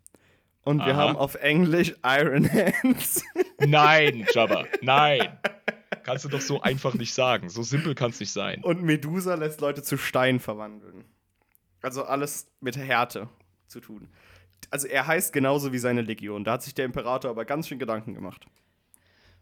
Und 0.63 0.79
wir 0.79 0.93
Aha. 0.95 1.09
haben 1.09 1.17
auf 1.17 1.35
Englisch 1.35 1.93
Iron 2.03 2.49
Hands. 2.51 3.23
Nein, 3.59 4.25
Jabba, 4.33 4.65
nein. 4.81 5.37
Kannst 6.03 6.23
du 6.25 6.29
doch 6.29 6.39
so 6.41 6.61
einfach 6.61 6.93
nicht 6.95 7.13
sagen. 7.13 7.49
So 7.49 7.63
simpel 7.63 7.95
kann 7.95 8.11
es 8.11 8.19
nicht 8.19 8.31
sein. 8.31 8.63
Und 8.63 8.81
Medusa 8.81 9.35
lässt 9.35 9.59
Leute 9.61 9.83
zu 9.83 9.97
Stein 9.97 10.39
verwandeln. 10.39 11.03
Also 11.81 12.03
alles 12.05 12.47
mit 12.61 12.77
Härte 12.77 13.27
zu 13.67 13.81
tun. 13.81 14.07
Also 14.69 14.87
er 14.87 15.05
heißt 15.05 15.33
genauso 15.33 15.73
wie 15.73 15.79
seine 15.79 16.01
Legion. 16.01 16.43
Da 16.45 16.53
hat 16.53 16.63
sich 16.63 16.73
der 16.73 16.85
Imperator 16.85 17.29
aber 17.29 17.43
ganz 17.45 17.67
schön 17.67 17.77
Gedanken 17.79 18.13
gemacht. 18.13 18.45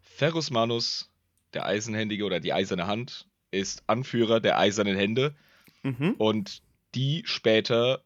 Ferrus 0.01 0.49
Manus, 0.49 1.10
der 1.53 1.65
Eisenhändige 1.65 2.25
oder 2.25 2.39
die 2.39 2.53
eiserne 2.53 2.87
Hand, 2.87 3.27
ist 3.51 3.83
Anführer 3.87 4.39
der 4.39 4.57
eisernen 4.57 4.95
Hände. 4.95 5.35
Mhm. 5.83 6.15
Und 6.17 6.61
die 6.95 7.23
später 7.25 8.03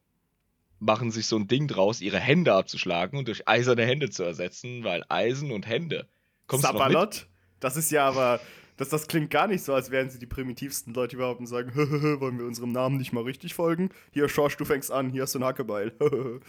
machen 0.80 1.12
sich 1.12 1.28
so 1.28 1.38
ein 1.38 1.48
Ding 1.48 1.68
draus, 1.68 2.02
ihre 2.02 2.20
Hände 2.20 2.54
abzuschlagen 2.54 3.18
und 3.18 3.28
durch 3.28 3.48
eiserne 3.48 3.86
Hände 3.86 4.10
zu 4.10 4.24
ersetzen, 4.24 4.84
weil 4.84 5.04
Eisen 5.10 5.52
und 5.52 5.68
Hände. 5.68 6.08
Kommst 6.48 6.66
du 6.66 6.68
noch 6.68 6.74
mit? 6.74 6.94
Sabalot? 6.94 7.28
Das 7.60 7.78
ist 7.78 7.92
ja 7.92 8.08
aber. 8.08 8.40
Das, 8.78 8.90
das 8.90 9.08
klingt 9.08 9.32
gar 9.32 9.48
nicht 9.48 9.64
so, 9.64 9.74
als 9.74 9.90
wären 9.90 10.10
sie 10.10 10.20
die 10.20 10.26
primitivsten 10.26 10.94
Leute 10.94 11.16
überhaupt 11.16 11.40
und 11.40 11.48
sagen, 11.48 11.74
wollen 12.20 12.38
wir 12.38 12.46
unserem 12.46 12.74
Namen 12.74 12.98
nicht 12.98 13.14
mal 13.14 13.24
richtig 13.24 13.54
folgen? 13.54 13.90
Hier, 14.12 14.28
Schorsch, 14.28 14.58
du 14.58 14.66
fängst 14.66 14.92
an, 14.92 15.10
hier 15.10 15.22
hast 15.22 15.34
du 15.34 15.40
ein 15.40 15.46
Hackebeil. 15.46 15.94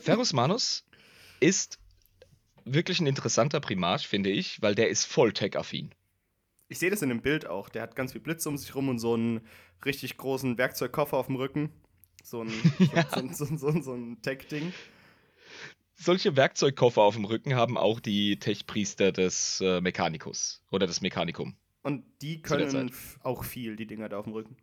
Ferrus 0.00 0.32
Manus 0.32 0.86
ist 1.38 1.78
wirklich 2.66 3.00
ein 3.00 3.06
interessanter 3.06 3.60
Primarch, 3.60 4.06
finde 4.06 4.30
ich, 4.30 4.60
weil 4.60 4.74
der 4.74 4.90
ist 4.90 5.06
voll 5.06 5.32
tech-affin. 5.32 5.94
Ich 6.68 6.78
sehe 6.78 6.90
das 6.90 7.02
in 7.02 7.08
dem 7.08 7.22
Bild 7.22 7.46
auch. 7.46 7.68
Der 7.68 7.82
hat 7.82 7.96
ganz 7.96 8.12
viel 8.12 8.20
Blitz 8.20 8.44
um 8.44 8.58
sich 8.58 8.74
rum 8.74 8.88
und 8.88 8.98
so 8.98 9.14
einen 9.14 9.40
richtig 9.84 10.16
großen 10.16 10.58
Werkzeugkoffer 10.58 11.16
auf 11.16 11.26
dem 11.26 11.36
Rücken. 11.36 11.70
So 12.22 12.42
ein, 12.42 12.50
ja. 12.94 13.06
so, 13.32 13.46
so, 13.46 13.56
so, 13.56 13.80
so, 13.80 13.94
ein 13.94 14.20
Tech-Ding. 14.20 14.72
Solche 15.94 16.36
Werkzeugkoffer 16.36 17.02
auf 17.02 17.14
dem 17.14 17.24
Rücken 17.24 17.54
haben 17.54 17.78
auch 17.78 18.00
die 18.00 18.38
Tech-Priester 18.38 19.12
des 19.12 19.60
äh, 19.60 19.80
Mechanicus 19.80 20.62
oder 20.70 20.86
des 20.86 21.00
Mechanicum. 21.00 21.56
Und 21.82 22.04
die 22.20 22.42
können 22.42 22.90
auch 23.22 23.44
viel, 23.44 23.76
die 23.76 23.86
Dinger 23.86 24.08
da 24.08 24.18
auf 24.18 24.24
dem 24.24 24.34
Rücken. 24.34 24.56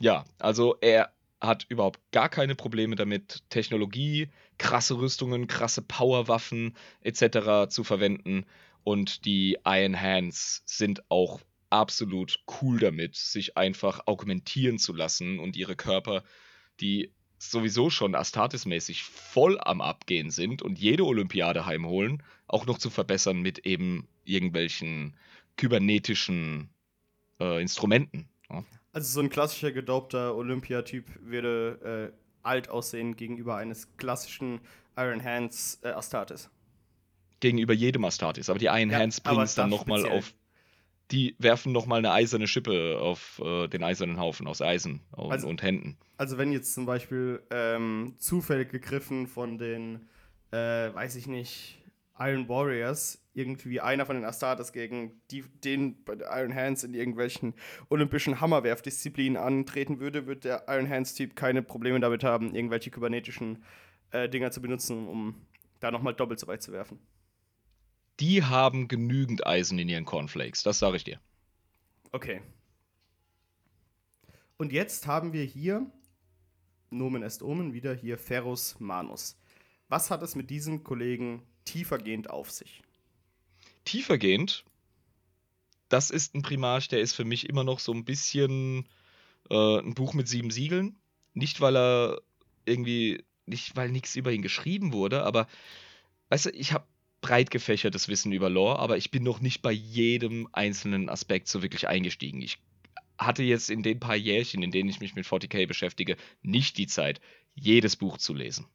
Ja, 0.00 0.24
also 0.38 0.76
er 0.80 1.12
hat 1.40 1.66
überhaupt 1.68 2.00
gar 2.12 2.28
keine 2.28 2.54
Probleme 2.54 2.96
damit, 2.96 3.42
Technologie, 3.50 4.28
krasse 4.58 4.98
Rüstungen, 4.98 5.46
krasse 5.46 5.82
Powerwaffen 5.82 6.76
etc. 7.02 7.68
zu 7.68 7.84
verwenden. 7.84 8.46
Und 8.84 9.24
die 9.24 9.58
Iron 9.64 10.00
Hands 10.00 10.62
sind 10.64 11.10
auch 11.10 11.40
absolut 11.70 12.40
cool 12.60 12.78
damit, 12.78 13.16
sich 13.16 13.56
einfach 13.56 14.00
augmentieren 14.06 14.78
zu 14.78 14.92
lassen 14.92 15.38
und 15.38 15.56
ihre 15.56 15.76
Körper, 15.76 16.22
die 16.80 17.12
sowieso 17.38 17.90
schon 17.90 18.14
Astartes-mäßig 18.14 19.02
voll 19.02 19.58
am 19.60 19.80
Abgehen 19.80 20.30
sind 20.30 20.62
und 20.62 20.78
jede 20.78 21.04
Olympiade 21.04 21.66
heimholen, 21.66 22.22
auch 22.46 22.66
noch 22.66 22.78
zu 22.78 22.90
verbessern 22.90 23.42
mit 23.42 23.66
eben 23.66 24.08
irgendwelchen 24.24 25.16
kybernetischen 25.56 26.70
äh, 27.40 27.60
Instrumenten. 27.60 28.28
Ja. 28.48 28.64
Also 28.96 29.12
so 29.12 29.20
ein 29.20 29.28
klassischer 29.28 29.72
gedaubter 29.72 30.34
Olympiatyp 30.34 31.04
würde 31.20 32.12
äh, 32.14 32.18
alt 32.42 32.70
aussehen 32.70 33.14
gegenüber 33.14 33.56
eines 33.56 33.94
klassischen 33.98 34.58
Iron 34.96 35.22
Hands 35.22 35.78
äh, 35.82 35.88
Astartes. 35.88 36.48
Gegenüber 37.40 37.74
jedem 37.74 38.06
Astartes, 38.06 38.48
aber 38.48 38.58
die 38.58 38.68
Iron 38.68 38.88
ja, 38.88 38.98
Hands 38.98 39.20
bringen 39.20 39.42
es 39.42 39.54
dann 39.54 39.68
nochmal 39.68 40.06
auf. 40.06 40.32
Die 41.10 41.36
werfen 41.38 41.72
nochmal 41.72 41.98
eine 41.98 42.10
eiserne 42.12 42.48
Schippe 42.48 42.98
auf 42.98 43.38
äh, 43.44 43.68
den 43.68 43.84
eisernen 43.84 44.18
Haufen 44.18 44.46
aus 44.46 44.62
Eisen 44.62 45.02
und, 45.10 45.30
also, 45.30 45.46
und 45.46 45.62
Händen. 45.62 45.98
Also 46.16 46.38
wenn 46.38 46.50
jetzt 46.50 46.72
zum 46.72 46.86
Beispiel 46.86 47.42
ähm, 47.50 48.14
zufällig 48.16 48.70
gegriffen 48.70 49.26
von 49.26 49.58
den, 49.58 50.08
äh, 50.52 50.56
weiß 50.56 51.16
ich 51.16 51.26
nicht, 51.26 51.82
Iron 52.18 52.48
Warriors 52.48 53.25
irgendwie 53.36 53.80
einer 53.80 54.06
von 54.06 54.16
den 54.16 54.24
Astartes 54.24 54.72
gegen 54.72 55.20
die, 55.30 55.42
den 55.42 56.04
Iron 56.08 56.54
Hands 56.54 56.82
in 56.82 56.94
irgendwelchen 56.94 57.54
olympischen 57.90 58.40
Hammerwerfdisziplinen 58.40 59.36
antreten 59.36 60.00
würde, 60.00 60.26
wird 60.26 60.44
der 60.44 60.64
Iron 60.68 60.88
Hands-Typ 60.88 61.36
keine 61.36 61.62
Probleme 61.62 62.00
damit 62.00 62.24
haben, 62.24 62.54
irgendwelche 62.54 62.90
kybernetischen 62.90 63.62
äh, 64.10 64.28
Dinger 64.28 64.50
zu 64.50 64.62
benutzen, 64.62 65.06
um 65.06 65.34
da 65.80 65.90
nochmal 65.90 66.14
doppelt 66.14 66.40
so 66.40 66.46
weit 66.46 66.62
zu 66.62 66.72
werfen. 66.72 66.98
Die 68.20 68.42
haben 68.42 68.88
genügend 68.88 69.46
Eisen 69.46 69.78
in 69.78 69.90
ihren 69.90 70.06
Cornflakes, 70.06 70.62
das 70.62 70.78
sage 70.78 70.96
ich 70.96 71.04
dir. 71.04 71.20
Okay. 72.12 72.40
Und 74.56 74.72
jetzt 74.72 75.06
haben 75.06 75.34
wir 75.34 75.44
hier, 75.44 75.90
Nomen 76.88 77.22
est 77.22 77.42
Omen, 77.42 77.74
wieder 77.74 77.92
hier 77.92 78.16
Ferus 78.16 78.80
Manus. 78.80 79.38
Was 79.88 80.10
hat 80.10 80.22
es 80.22 80.34
mit 80.34 80.48
diesem 80.48 80.82
Kollegen 80.82 81.42
tiefergehend 81.66 82.30
auf 82.30 82.50
sich? 82.50 82.82
Tiefergehend, 83.86 84.64
das 85.88 86.10
ist 86.10 86.34
ein 86.34 86.42
Primarch, 86.42 86.88
der 86.88 87.00
ist 87.00 87.14
für 87.14 87.24
mich 87.24 87.48
immer 87.48 87.64
noch 87.64 87.78
so 87.78 87.92
ein 87.92 88.04
bisschen 88.04 88.86
äh, 89.48 89.78
ein 89.78 89.94
Buch 89.94 90.12
mit 90.12 90.28
sieben 90.28 90.50
Siegeln. 90.50 90.96
Nicht, 91.32 91.60
weil 91.60 91.76
er 91.76 92.20
irgendwie, 92.64 93.24
nicht, 93.46 93.76
weil 93.76 93.90
nichts 93.90 94.16
über 94.16 94.32
ihn 94.32 94.42
geschrieben 94.42 94.92
wurde, 94.92 95.22
aber 95.22 95.46
weißt 96.28 96.46
du, 96.46 96.50
ich 96.50 96.72
habe 96.72 96.86
breit 97.20 97.50
gefächertes 97.50 98.08
Wissen 98.08 98.32
über 98.32 98.50
Lore, 98.50 98.78
aber 98.78 98.96
ich 98.96 99.10
bin 99.10 99.22
noch 99.22 99.40
nicht 99.40 99.62
bei 99.62 99.72
jedem 99.72 100.48
einzelnen 100.52 101.08
Aspekt 101.08 101.48
so 101.48 101.62
wirklich 101.62 101.88
eingestiegen. 101.88 102.42
Ich 102.42 102.58
hatte 103.18 103.42
jetzt 103.42 103.70
in 103.70 103.82
den 103.82 104.00
paar 104.00 104.16
Jährchen, 104.16 104.62
in 104.62 104.70
denen 104.70 104.90
ich 104.90 105.00
mich 105.00 105.14
mit 105.14 105.26
40k 105.26 105.66
beschäftige, 105.66 106.16
nicht 106.42 106.76
die 106.78 106.86
Zeit, 106.86 107.20
jedes 107.54 107.96
Buch 107.96 108.18
zu 108.18 108.34
lesen. 108.34 108.66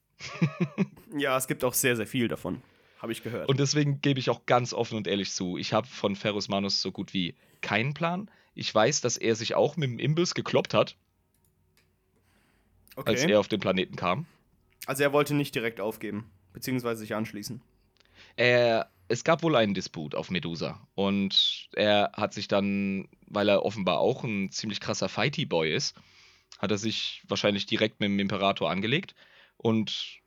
ja, 1.17 1.37
es 1.37 1.47
gibt 1.47 1.63
auch 1.63 1.73
sehr, 1.73 1.95
sehr 1.95 2.07
viel 2.07 2.27
davon 2.27 2.61
habe 3.01 3.11
ich 3.11 3.23
gehört. 3.23 3.49
Und 3.49 3.59
deswegen 3.59 4.01
gebe 4.01 4.19
ich 4.19 4.29
auch 4.29 4.45
ganz 4.45 4.73
offen 4.73 4.97
und 4.97 5.07
ehrlich 5.07 5.31
zu, 5.31 5.57
ich 5.57 5.73
habe 5.73 5.87
von 5.87 6.15
Ferus 6.15 6.49
Manus 6.49 6.81
so 6.81 6.91
gut 6.91 7.13
wie 7.13 7.35
keinen 7.61 7.93
Plan. 7.93 8.29
Ich 8.53 8.73
weiß, 8.73 9.01
dass 9.01 9.17
er 9.17 9.35
sich 9.35 9.55
auch 9.55 9.75
mit 9.75 9.89
dem 9.89 9.99
Imbiss 9.99 10.35
gekloppt 10.35 10.73
hat, 10.73 10.95
okay. 12.95 13.09
als 13.09 13.23
er 13.23 13.39
auf 13.39 13.47
den 13.47 13.59
Planeten 13.59 13.95
kam. 13.95 14.25
Also 14.85 15.03
er 15.03 15.13
wollte 15.13 15.33
nicht 15.33 15.55
direkt 15.55 15.79
aufgeben, 15.79 16.29
beziehungsweise 16.53 16.99
sich 16.99 17.15
anschließen. 17.15 17.61
Er, 18.35 18.91
es 19.07 19.23
gab 19.23 19.41
wohl 19.41 19.55
einen 19.55 19.73
Disput 19.73 20.13
auf 20.13 20.29
Medusa 20.29 20.87
und 20.93 21.69
er 21.73 22.11
hat 22.13 22.33
sich 22.33 22.47
dann, 22.47 23.07
weil 23.27 23.49
er 23.49 23.65
offenbar 23.65 23.99
auch 23.99 24.23
ein 24.23 24.51
ziemlich 24.51 24.79
krasser 24.79 25.09
Fighty-Boy 25.09 25.73
ist, 25.73 25.95
hat 26.59 26.71
er 26.71 26.77
sich 26.77 27.23
wahrscheinlich 27.27 27.65
direkt 27.65 27.99
mit 27.99 28.09
dem 28.09 28.19
Imperator 28.19 28.69
angelegt 28.69 29.15
und 29.57 30.20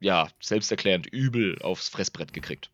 ja, 0.00 0.28
selbsterklärend 0.40 1.06
übel 1.06 1.60
aufs 1.62 1.88
Fressbrett 1.88 2.32
gekriegt. 2.32 2.70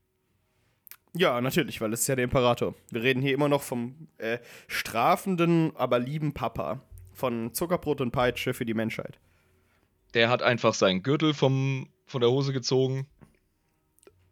Ja, 1.15 1.41
natürlich, 1.41 1.81
weil 1.81 1.93
es 1.93 2.03
ist 2.03 2.07
ja 2.09 2.17
der 2.17 2.25
Imperator. 2.25 2.75
Wir 2.91 3.03
reden 3.03 3.23
hier 3.23 3.35
immer 3.35 3.49
noch 3.49 3.63
vom 3.63 4.09
äh, 4.19 4.39
strafenden, 4.69 5.75
aber 5.77 5.99
lieben 5.99 6.33
Papa. 6.33 6.81
Von 7.13 7.55
Zuckerbrot 7.55 8.03
und 8.03 8.11
Peitsche 8.11 8.53
für 8.53 8.67
die 8.67 8.75
Menschheit. 8.75 9.19
Der 10.13 10.29
hat 10.29 10.43
einfach 10.43 10.75
seinen 10.75 11.03
Gürtel 11.03 11.33
vom, 11.33 11.89
von 12.05 12.21
der 12.21 12.31
Hose 12.31 12.53
gezogen 12.53 13.07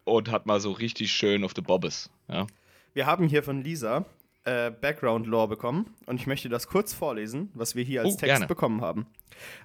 und 0.04 0.30
hat 0.30 0.44
mal 0.44 0.60
so 0.60 0.72
richtig 0.72 1.10
schön 1.10 1.44
auf 1.44 1.52
the 1.56 1.62
Bobbes. 1.62 2.10
Ja. 2.28 2.46
Wir 2.92 3.06
haben 3.06 3.26
hier 3.26 3.42
von 3.42 3.62
Lisa 3.62 4.04
äh, 4.44 4.70
Background-Lore 4.70 5.48
bekommen 5.48 5.94
und 6.06 6.20
ich 6.20 6.26
möchte 6.26 6.48
das 6.48 6.68
kurz 6.68 6.92
vorlesen, 6.92 7.50
was 7.54 7.74
wir 7.74 7.84
hier 7.84 8.02
als 8.02 8.14
oh, 8.14 8.16
Text 8.16 8.26
gerne. 8.26 8.46
bekommen 8.46 8.80
haben. 8.80 9.06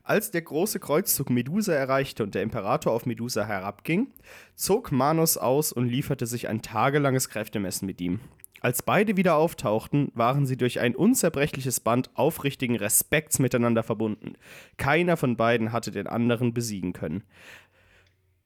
Als 0.03 0.31
der 0.31 0.41
große 0.41 0.79
Kreuzzug 0.79 1.29
Medusa 1.29 1.73
erreichte 1.73 2.23
und 2.23 2.35
der 2.35 2.43
Imperator 2.43 2.93
auf 2.93 3.05
Medusa 3.05 3.45
herabging, 3.45 4.07
zog 4.55 4.91
Manos 4.91 5.37
aus 5.37 5.71
und 5.71 5.87
lieferte 5.87 6.25
sich 6.25 6.47
ein 6.47 6.61
tagelanges 6.61 7.29
Kräftemessen 7.29 7.85
mit 7.85 8.01
ihm. 8.01 8.19
Als 8.61 8.81
beide 8.81 9.15
wieder 9.15 9.35
auftauchten, 9.35 10.11
waren 10.15 10.45
sie 10.45 10.57
durch 10.57 10.79
ein 10.79 10.95
unzerbrechliches 10.95 11.79
Band 11.79 12.09
aufrichtigen 12.15 12.75
Respekts 12.75 13.39
miteinander 13.39 13.83
verbunden. 13.83 14.33
Keiner 14.77 15.15
von 15.15 15.37
beiden 15.37 15.71
hatte 15.71 15.91
den 15.91 16.07
anderen 16.07 16.53
besiegen 16.53 16.91
können. 16.91 17.23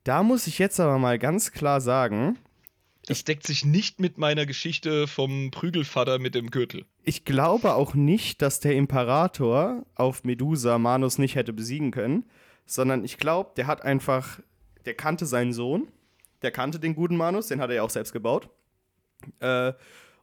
Da 0.04 0.22
muss 0.22 0.46
ich 0.46 0.58
jetzt 0.58 0.78
aber 0.78 0.98
mal 0.98 1.18
ganz 1.18 1.50
klar 1.50 1.80
sagen, 1.80 2.38
das 3.06 3.24
deckt 3.24 3.46
sich 3.46 3.64
nicht 3.64 4.00
mit 4.00 4.18
meiner 4.18 4.46
Geschichte 4.46 5.06
vom 5.06 5.50
Prügelvater 5.50 6.18
mit 6.18 6.34
dem 6.34 6.50
Gürtel. 6.50 6.86
Ich 7.02 7.24
glaube 7.24 7.74
auch 7.74 7.94
nicht, 7.94 8.40
dass 8.42 8.60
der 8.60 8.74
Imperator 8.74 9.84
auf 9.94 10.24
Medusa 10.24 10.78
Manus 10.78 11.18
nicht 11.18 11.34
hätte 11.34 11.52
besiegen 11.52 11.90
können, 11.90 12.24
sondern 12.66 13.04
ich 13.04 13.18
glaube, 13.18 13.52
der 13.56 13.66
hat 13.66 13.82
einfach, 13.82 14.40
der 14.86 14.94
kannte 14.94 15.26
seinen 15.26 15.52
Sohn, 15.52 15.88
der 16.42 16.50
kannte 16.50 16.80
den 16.80 16.94
guten 16.94 17.16
Manus, 17.16 17.48
den 17.48 17.60
hat 17.60 17.70
er 17.70 17.76
ja 17.76 17.82
auch 17.82 17.90
selbst 17.90 18.12
gebaut, 18.12 18.48
äh, 19.40 19.72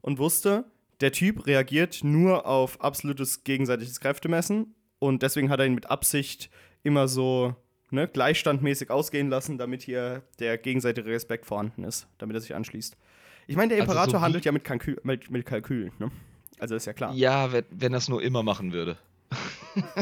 und 0.02 0.18
wusste, 0.18 0.66
der 1.02 1.12
Typ 1.12 1.46
reagiert 1.48 2.04
nur 2.04 2.46
auf 2.46 2.82
absolutes 2.82 3.44
gegenseitiges 3.44 4.00
Kräftemessen 4.00 4.76
und 5.00 5.24
deswegen 5.24 5.50
hat 5.50 5.60
er 5.60 5.66
ihn 5.66 5.76
mit 5.76 5.90
Absicht 5.90 6.50
immer 6.84 7.08
so 7.08 7.56
ne, 7.92 8.08
gleichstandmäßig 8.08 8.90
ausgehen 8.90 9.30
lassen, 9.30 9.58
damit 9.58 9.84
hier 9.84 10.24
der 10.40 10.58
gegenseitige 10.58 11.10
Respekt 11.10 11.46
vorhanden 11.46 11.84
ist, 11.84 12.08
damit 12.18 12.36
er 12.36 12.42
sich 12.42 12.56
anschließt. 12.56 12.98
Ich 13.48 13.56
meine, 13.56 13.70
der 13.70 13.80
Imperator 13.80 14.02
also 14.02 14.18
so 14.18 14.22
handelt 14.22 14.46
ja 14.46 14.52
mit, 14.52 14.64
Kalkül, 14.64 15.00
mit, 15.04 15.30
mit 15.30 15.46
Kalkül, 15.46 15.92
ne? 16.00 16.12
Also 16.60 16.76
ist 16.76 16.86
ja 16.86 16.94
klar. 16.94 17.14
Ja, 17.14 17.52
wenn, 17.52 17.66
wenn 17.72 17.94
er 17.94 17.98
es 17.98 18.08
nur 18.08 18.22
immer 18.22 18.44
machen 18.44 18.72
würde. 18.72 18.98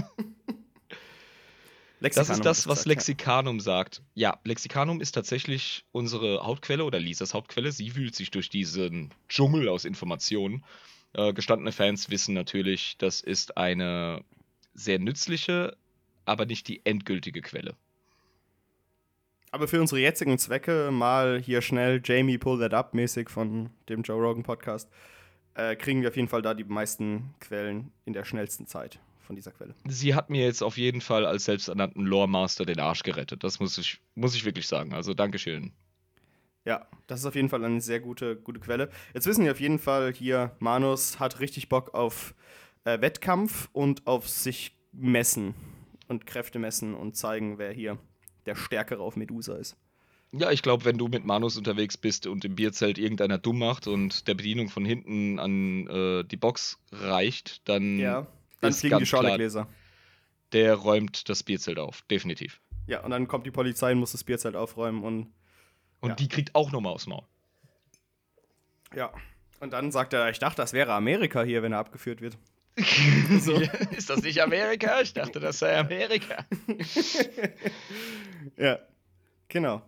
das 2.02 2.30
ist 2.30 2.44
das, 2.44 2.68
was 2.68 2.86
Lexikanum 2.86 3.62
sagt. 3.62 4.02
Ja, 4.14 4.40
Lexikanum 4.44 5.00
ist 5.00 5.14
tatsächlich 5.14 5.86
unsere 5.92 6.44
Hauptquelle 6.46 6.84
oder 6.84 7.00
Lisas 7.00 7.34
Hauptquelle. 7.34 7.72
Sie 7.72 7.96
wühlt 7.96 8.14
sich 8.16 8.30
durch 8.30 8.50
diesen 8.50 9.14
Dschungel 9.30 9.70
aus 9.70 9.86
Informationen. 9.86 10.66
Äh, 11.14 11.34
gestandene 11.34 11.72
Fans 11.72 12.10
wissen 12.10 12.34
natürlich, 12.34 12.98
das 12.98 13.22
ist 13.22 13.58
eine 13.58 14.24
sehr 14.74 15.00
nützliche, 15.00 15.78
aber 16.30 16.46
nicht 16.46 16.68
die 16.68 16.86
endgültige 16.86 17.42
Quelle. 17.42 17.76
Aber 19.52 19.68
für 19.68 19.82
unsere 19.82 20.00
jetzigen 20.00 20.38
Zwecke 20.38 20.92
mal 20.92 21.40
hier 21.40 21.62
schnell 21.62 22.02
Jamie 22.04 22.38
Pull 22.38 22.60
That 22.60 22.74
Up 22.74 22.94
mäßig 22.94 23.30
von 23.30 23.72
dem 23.90 24.04
Joe 24.04 24.22
Rogan 24.22 24.44
Podcast, 24.44 24.90
äh, 25.56 25.76
kriegen 25.76 26.02
wir 26.02 26.10
auf 26.10 26.16
jeden 26.16 26.28
Fall 26.28 26.44
da 26.44 26.54
die 26.54 26.64
meisten 26.64 27.34
Quellen 27.40 27.92
in 28.06 28.14
der 28.14 28.26
schnellsten 28.26 28.68
Zeit 28.68 29.00
von 29.26 29.36
dieser 29.36 29.52
Quelle. 29.52 29.74
Sie 29.88 30.14
hat 30.14 30.30
mir 30.30 30.44
jetzt 30.46 30.62
auf 30.62 30.78
jeden 30.78 31.02
Fall 31.02 31.26
als 31.26 31.46
selbsternannten 31.46 32.06
Lore 32.06 32.30
Master 32.30 32.66
den 32.66 32.80
Arsch 32.80 33.04
gerettet. 33.04 33.44
Das 33.44 33.60
muss 33.60 33.78
ich, 33.78 34.00
muss 34.14 34.36
ich 34.36 34.46
wirklich 34.46 34.68
sagen. 34.68 34.94
Also 34.94 35.16
Dankeschön. 35.16 35.72
Ja, 36.66 36.88
das 37.08 37.22
ist 37.22 37.26
auf 37.26 37.36
jeden 37.36 37.50
Fall 37.50 37.64
eine 37.64 37.82
sehr 37.82 38.00
gute, 38.00 38.36
gute 38.36 38.60
Quelle. 38.60 38.90
Jetzt 39.16 39.26
wissen 39.26 39.46
wir 39.46 39.52
auf 39.52 39.60
jeden 39.60 39.80
Fall 39.80 40.14
hier, 40.14 40.56
Manus 40.60 41.20
hat 41.20 41.40
richtig 41.40 41.70
Bock 41.70 41.96
auf 41.96 42.36
äh, 42.84 43.02
Wettkampf 43.02 43.70
und 43.74 44.06
auf 44.06 44.30
sich 44.30 44.76
messen 44.92 45.56
und 46.10 46.26
Kräfte 46.26 46.60
messen 46.60 46.94
und 46.94 47.16
zeigen, 47.16 47.58
wer 47.58 47.72
hier 47.72 47.98
der 48.46 48.56
Stärkere 48.56 49.02
auf 49.02 49.16
Medusa 49.16 49.56
ist. 49.56 49.78
Ja, 50.32 50.52
ich 50.52 50.62
glaube, 50.62 50.86
wenn 50.86 50.98
du 50.98 51.08
mit 51.08 51.26
Manus 51.26 51.58
unterwegs 51.58 51.98
bist 51.98 52.28
und 52.28 52.46
im 52.46 52.56
Bierzelt 52.56 52.98
irgendeiner 53.00 53.38
dumm 53.40 53.58
macht 53.60 53.88
und 53.88 54.28
der 54.28 54.36
Bedienung 54.36 54.70
von 54.70 54.86
hinten 54.86 55.40
an 55.40 55.88
äh, 55.88 56.24
die 56.24 56.38
Box 56.38 56.78
reicht, 56.92 57.68
dann, 57.68 57.98
Ja, 57.98 58.28
dann 58.62 58.74
fliegen 58.74 59.00
die 59.00 59.06
Schorlegläser. 59.08 59.68
der 60.52 60.76
räumt 60.76 61.30
das 61.30 61.42
Bierzelt 61.42 61.80
auf. 61.80 62.04
Definitiv. 62.12 62.62
Ja, 62.86 63.04
und 63.04 63.10
dann 63.12 63.28
kommt 63.28 63.46
die 63.48 63.52
Polizei 63.52 63.92
und 63.94 64.00
muss 64.00 64.12
das 64.12 64.24
Bierzelt 64.24 64.56
aufräumen 64.56 65.04
und 65.04 65.32
Und 66.02 66.10
Ja. 66.10 66.16
die 66.16 66.28
kriegt 66.28 66.54
auch 66.56 66.72
nochmal 66.72 66.94
aufs 66.94 67.08
Maul. 67.08 67.24
ja. 68.96 69.12
Und 69.60 69.74
dann 69.74 69.92
sagt 69.92 70.14
er, 70.14 70.30
ich 70.30 70.40
dachte, 70.40 70.62
das 70.62 70.72
wäre 70.74 70.94
Amerika 70.94 71.44
hier, 71.44 71.62
wenn 71.62 71.74
er 71.74 71.80
abgeführt 71.80 72.22
wird. 72.22 72.38
so. 73.40 73.60
Ist 73.96 74.10
das 74.10 74.22
nicht 74.22 74.42
Amerika? 74.42 75.02
Ich 75.02 75.14
dachte, 75.14 75.40
das 75.40 75.60
sei 75.60 75.78
Amerika. 75.78 76.46
Ja, 78.58 78.80
genau. 79.48 79.82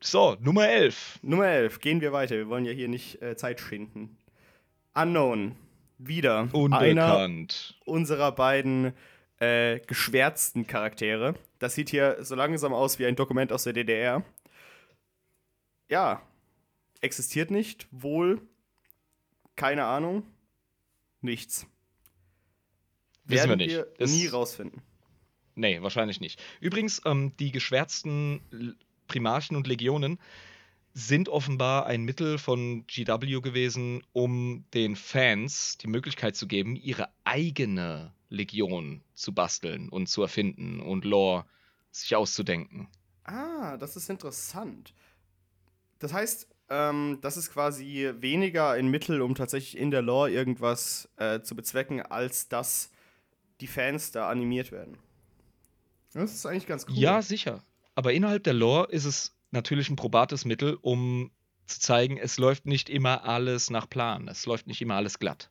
So, 0.00 0.36
Nummer 0.40 0.68
11. 0.68 1.20
Nummer 1.22 1.46
11, 1.46 1.80
gehen 1.80 2.00
wir 2.00 2.12
weiter. 2.12 2.36
Wir 2.36 2.48
wollen 2.48 2.64
ja 2.64 2.72
hier 2.72 2.88
nicht 2.88 3.22
äh, 3.22 3.36
Zeit 3.36 3.60
schinden. 3.60 4.18
Unknown. 4.94 5.56
Wieder 5.98 6.40
einer 6.40 6.54
Unbekannt. 6.54 7.78
unserer 7.84 8.32
beiden 8.32 8.92
äh, 9.38 9.78
geschwärzten 9.80 10.66
Charaktere. 10.66 11.34
Das 11.58 11.74
sieht 11.74 11.90
hier 11.90 12.16
so 12.24 12.34
langsam 12.34 12.72
aus 12.72 12.98
wie 12.98 13.06
ein 13.06 13.14
Dokument 13.16 13.52
aus 13.52 13.64
der 13.64 13.72
DDR. 13.72 14.24
Ja, 15.88 16.22
existiert 17.00 17.50
nicht, 17.50 17.86
wohl, 17.90 18.40
keine 19.56 19.84
Ahnung, 19.84 20.24
nichts. 21.20 21.66
Wissen 23.24 23.44
wir 23.44 23.48
Werden 23.50 23.58
nicht. 23.58 23.70
wir 23.70 23.86
Das- 23.98 24.10
nie 24.10 24.26
rausfinden. 24.26 24.82
Nee, 25.54 25.82
wahrscheinlich 25.82 26.20
nicht. 26.20 26.40
Übrigens, 26.60 27.02
ähm, 27.04 27.32
die 27.38 27.52
geschwärzten 27.52 28.40
Primarchen 29.06 29.56
und 29.56 29.66
Legionen 29.66 30.18
sind 30.94 31.28
offenbar 31.28 31.86
ein 31.86 32.02
Mittel 32.04 32.38
von 32.38 32.86
GW 32.86 33.40
gewesen, 33.40 34.02
um 34.12 34.64
den 34.74 34.96
Fans 34.96 35.78
die 35.78 35.86
Möglichkeit 35.88 36.36
zu 36.36 36.46
geben, 36.46 36.76
ihre 36.76 37.08
eigene 37.24 38.12
Legion 38.28 39.02
zu 39.14 39.32
basteln 39.34 39.88
und 39.88 40.06
zu 40.08 40.22
erfinden 40.22 40.80
und 40.80 41.04
Lore 41.04 41.44
sich 41.90 42.14
auszudenken. 42.16 42.88
Ah, 43.24 43.76
das 43.76 43.96
ist 43.96 44.08
interessant. 44.10 44.94
Das 45.98 46.12
heißt, 46.12 46.48
ähm, 46.70 47.18
das 47.22 47.36
ist 47.36 47.52
quasi 47.52 48.10
weniger 48.18 48.70
ein 48.70 48.88
Mittel, 48.88 49.20
um 49.22 49.34
tatsächlich 49.34 49.76
in 49.80 49.90
der 49.90 50.02
Lore 50.02 50.30
irgendwas 50.30 51.08
äh, 51.16 51.40
zu 51.42 51.54
bezwecken, 51.54 52.00
als 52.02 52.48
dass 52.48 52.90
die 53.60 53.66
Fans 53.66 54.10
da 54.10 54.28
animiert 54.28 54.72
werden. 54.72 54.98
Das 56.12 56.32
ist 56.32 56.46
eigentlich 56.46 56.66
ganz 56.66 56.86
cool. 56.88 56.94
Ja, 56.96 57.22
sicher. 57.22 57.64
Aber 57.94 58.12
innerhalb 58.12 58.44
der 58.44 58.54
Lore 58.54 58.90
ist 58.90 59.04
es 59.04 59.36
natürlich 59.50 59.88
ein 59.90 59.96
probates 59.96 60.44
Mittel, 60.44 60.78
um 60.80 61.30
zu 61.66 61.80
zeigen, 61.80 62.18
es 62.18 62.38
läuft 62.38 62.66
nicht 62.66 62.90
immer 62.90 63.24
alles 63.24 63.70
nach 63.70 63.88
Plan. 63.88 64.28
Es 64.28 64.46
läuft 64.46 64.66
nicht 64.66 64.80
immer 64.82 64.94
alles 64.94 65.18
glatt. 65.18 65.50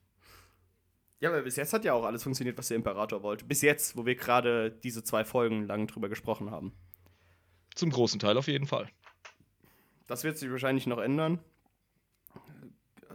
ja, 1.19 1.29
aber 1.29 1.41
bis 1.41 1.55
jetzt 1.55 1.73
hat 1.73 1.85
ja 1.85 1.93
auch 1.93 2.03
alles 2.03 2.23
funktioniert, 2.23 2.57
was 2.57 2.67
der 2.67 2.77
Imperator 2.77 3.23
wollte. 3.23 3.45
Bis 3.45 3.61
jetzt, 3.61 3.95
wo 3.95 4.05
wir 4.05 4.15
gerade 4.15 4.71
diese 4.71 5.03
zwei 5.03 5.23
Folgen 5.23 5.65
lang 5.65 5.87
drüber 5.87 6.09
gesprochen 6.09 6.51
haben. 6.51 6.73
Zum 7.75 7.89
großen 7.89 8.19
Teil 8.19 8.37
auf 8.37 8.47
jeden 8.47 8.67
Fall. 8.67 8.89
Das 10.07 10.23
wird 10.23 10.37
sich 10.37 10.51
wahrscheinlich 10.51 10.87
noch 10.87 10.97
ändern. 10.99 11.39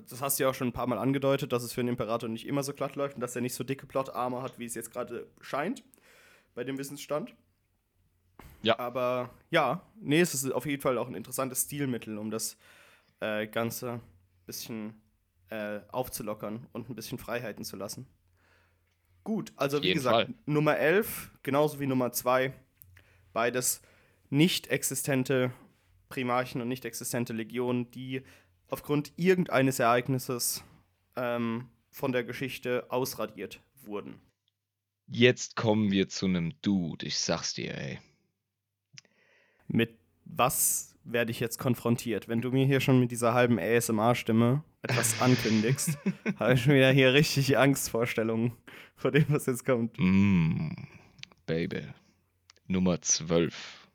Das 0.09 0.23
hast 0.23 0.39
du 0.39 0.45
ja 0.45 0.51
auch 0.51 0.55
schon 0.55 0.69
ein 0.69 0.73
paar 0.73 0.87
Mal 0.87 0.99
angedeutet, 0.99 1.53
dass 1.53 1.63
es 1.63 1.73
für 1.73 1.81
einen 1.81 1.91
Imperator 1.91 2.29
nicht 2.29 2.47
immer 2.47 2.63
so 2.63 2.73
glatt 2.73 2.97
läuft 2.97 3.17
und 3.17 3.21
dass 3.21 3.35
er 3.37 3.43
nicht 3.43 3.55
so 3.55 3.65
dicke 3.65 3.87
Plot-Arme 3.87 4.43
hat, 4.43 4.59
wie 4.59 4.65
es 4.65 4.75
jetzt 4.75 4.93
gerade 4.93 5.27
scheint, 5.41 5.83
bei 6.55 6.65
dem 6.65 6.79
Wissensstand. 6.79 7.35
Ja. 8.63 8.79
Aber 8.79 9.31
ja, 9.51 9.83
nee, 10.01 10.21
es 10.21 10.35
ist 10.35 10.51
auf 10.53 10.67
jeden 10.67 10.83
Fall 10.83 10.99
auch 10.99 11.09
ein 11.09 11.15
interessantes 11.15 11.63
Stilmittel, 11.63 12.19
um 12.19 12.31
das 12.31 12.57
äh, 13.21 13.47
Ganze 13.47 13.93
ein 13.93 14.01
bisschen 14.47 15.01
äh, 15.51 15.81
aufzulockern 15.89 16.67
und 16.73 16.91
ein 16.91 16.95
bisschen 16.95 17.19
Freiheiten 17.19 17.65
zu 17.65 17.77
lassen. 17.77 18.07
Gut, 19.25 19.53
also 19.57 19.83
wie 19.83 19.93
gesagt, 19.93 20.29
Fall. 20.29 20.35
Nummer 20.47 20.77
11, 20.77 21.33
genauso 21.43 21.81
wie 21.81 21.87
Nummer 21.87 22.13
2, 22.13 22.53
beides 23.33 23.83
nicht 24.31 24.69
existente 24.69 25.53
Primarchen 26.09 26.61
und 26.61 26.69
nicht 26.69 26.85
existente 26.85 27.33
Legionen, 27.33 27.91
die 27.91 28.23
aufgrund 28.69 29.13
irgendeines 29.17 29.79
Ereignisses 29.79 30.65
ähm, 31.17 31.69
von 31.91 32.13
der 32.13 32.25
Geschichte 32.25 32.87
ausradiert 32.91 33.61
wurden. 33.83 34.21
Jetzt 35.09 35.57
kommen 35.57 35.91
wir 35.91 36.09
zu 36.09 36.27
einem 36.27 36.53
Dude, 36.63 37.07
ich 37.07 37.19
sag's 37.19 37.55
dir, 37.55 37.77
ey. 37.77 37.99
Mit 39.69 39.97
was 40.25 40.97
werde 41.05 41.31
ich 41.31 41.41
jetzt 41.41 41.59
konfrontiert? 41.59 42.29
Wenn 42.29 42.41
du 42.41 42.51
mir 42.51 42.67
hier 42.67 42.81
schon 42.81 42.99
mit 42.99 43.13
dieser 43.13 43.33
halben 43.33 43.59
ASMR-Stimme 43.59 44.65
etwas 44.83 45.21
ankündigst, 45.21 45.97
habe 46.39 46.55
ich 46.55 46.63
schon 46.63 46.75
wieder 46.75 46.91
hier 46.91 47.13
richtig 47.15 47.57
Angstvorstellungen 47.57 48.53
vor 48.97 49.13
dem, 49.13 49.27
was 49.29 49.47
jetzt 49.47 49.65
kommt. 49.65 49.97
Mm, 49.99 50.71
Baby. 51.47 51.83
Nummer 52.67 53.01
12. 53.01 53.89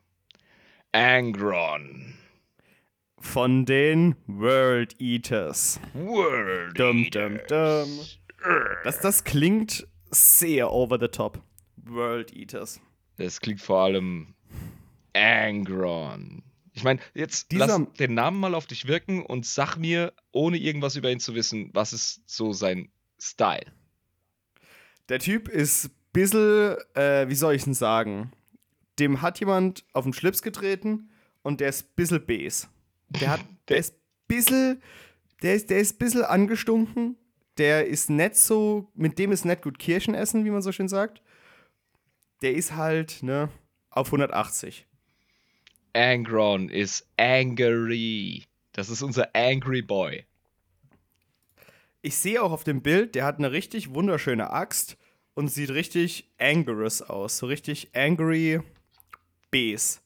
Angron. 0.92 2.14
Von 3.22 3.64
den 3.64 4.16
World 4.26 5.00
Eaters. 5.00 5.80
World. 5.94 6.78
Dum, 6.78 7.08
dum, 7.10 7.38
dum. 7.48 7.88
Das, 8.82 8.98
das 9.00 9.22
klingt 9.24 9.86
sehr 10.10 10.70
over 10.72 10.98
the 11.00 11.06
top. 11.08 11.40
World 11.76 12.34
Eaters. 12.34 12.80
Das 13.16 13.40
klingt 13.40 13.60
vor 13.60 13.78
allem 13.84 14.34
Angron. 15.14 16.42
Ich 16.74 16.82
meine, 16.82 17.00
jetzt 17.14 17.52
Dieser- 17.52 17.66
lass 17.78 17.80
den 17.98 18.14
Namen 18.14 18.40
mal 18.40 18.54
auf 18.56 18.66
dich 18.66 18.88
wirken 18.88 19.24
und 19.24 19.46
sag 19.46 19.76
mir, 19.76 20.12
ohne 20.32 20.56
irgendwas 20.58 20.96
über 20.96 21.10
ihn 21.10 21.20
zu 21.20 21.34
wissen, 21.34 21.70
was 21.72 21.92
ist 21.92 22.28
so 22.28 22.52
sein 22.52 22.90
Style? 23.20 23.66
Der 25.08 25.20
Typ 25.20 25.48
ist 25.48 25.90
bissel, 26.12 26.76
äh, 26.94 27.28
wie 27.28 27.34
soll 27.36 27.54
ich 27.54 27.64
denn 27.64 27.74
sagen? 27.74 28.32
Dem 28.98 29.22
hat 29.22 29.38
jemand 29.40 29.84
auf 29.92 30.04
den 30.04 30.12
Schlips 30.12 30.42
getreten 30.42 31.10
und 31.42 31.60
der 31.60 31.68
ist 31.68 31.94
bissel 31.94 32.18
bes. 32.20 32.68
Der 33.20 33.30
hat, 33.30 33.40
der 33.68 33.78
ist 33.78 33.94
bissel, 34.28 34.80
der 35.42 35.54
ist, 35.54 35.70
der 35.70 35.78
ist 35.78 35.98
bissel 35.98 36.24
angestunken. 36.24 37.16
Der 37.58 37.86
ist 37.86 38.08
nicht 38.08 38.36
so, 38.36 38.90
mit 38.94 39.18
dem 39.18 39.30
ist 39.30 39.44
nicht 39.44 39.62
gut 39.62 39.78
Kirschen 39.78 40.14
essen, 40.14 40.44
wie 40.44 40.50
man 40.50 40.62
so 40.62 40.72
schön 40.72 40.88
sagt. 40.88 41.22
Der 42.40 42.54
ist 42.54 42.74
halt, 42.74 43.22
ne, 43.22 43.50
auf 43.90 44.06
180. 44.08 44.86
Angron 45.92 46.70
ist 46.70 47.06
angry. 47.18 48.44
Das 48.72 48.88
ist 48.88 49.02
unser 49.02 49.34
Angry 49.34 49.82
Boy. 49.82 50.24
Ich 52.00 52.16
sehe 52.16 52.42
auch 52.42 52.50
auf 52.50 52.64
dem 52.64 52.82
Bild, 52.82 53.14
der 53.14 53.24
hat 53.24 53.38
eine 53.38 53.52
richtig 53.52 53.94
wunderschöne 53.94 54.50
Axt 54.50 54.96
und 55.34 55.48
sieht 55.48 55.70
richtig 55.70 56.30
angorous 56.38 57.02
aus. 57.02 57.38
So 57.38 57.46
richtig 57.46 57.94
angry 57.94 58.60
Bes. 59.50 60.02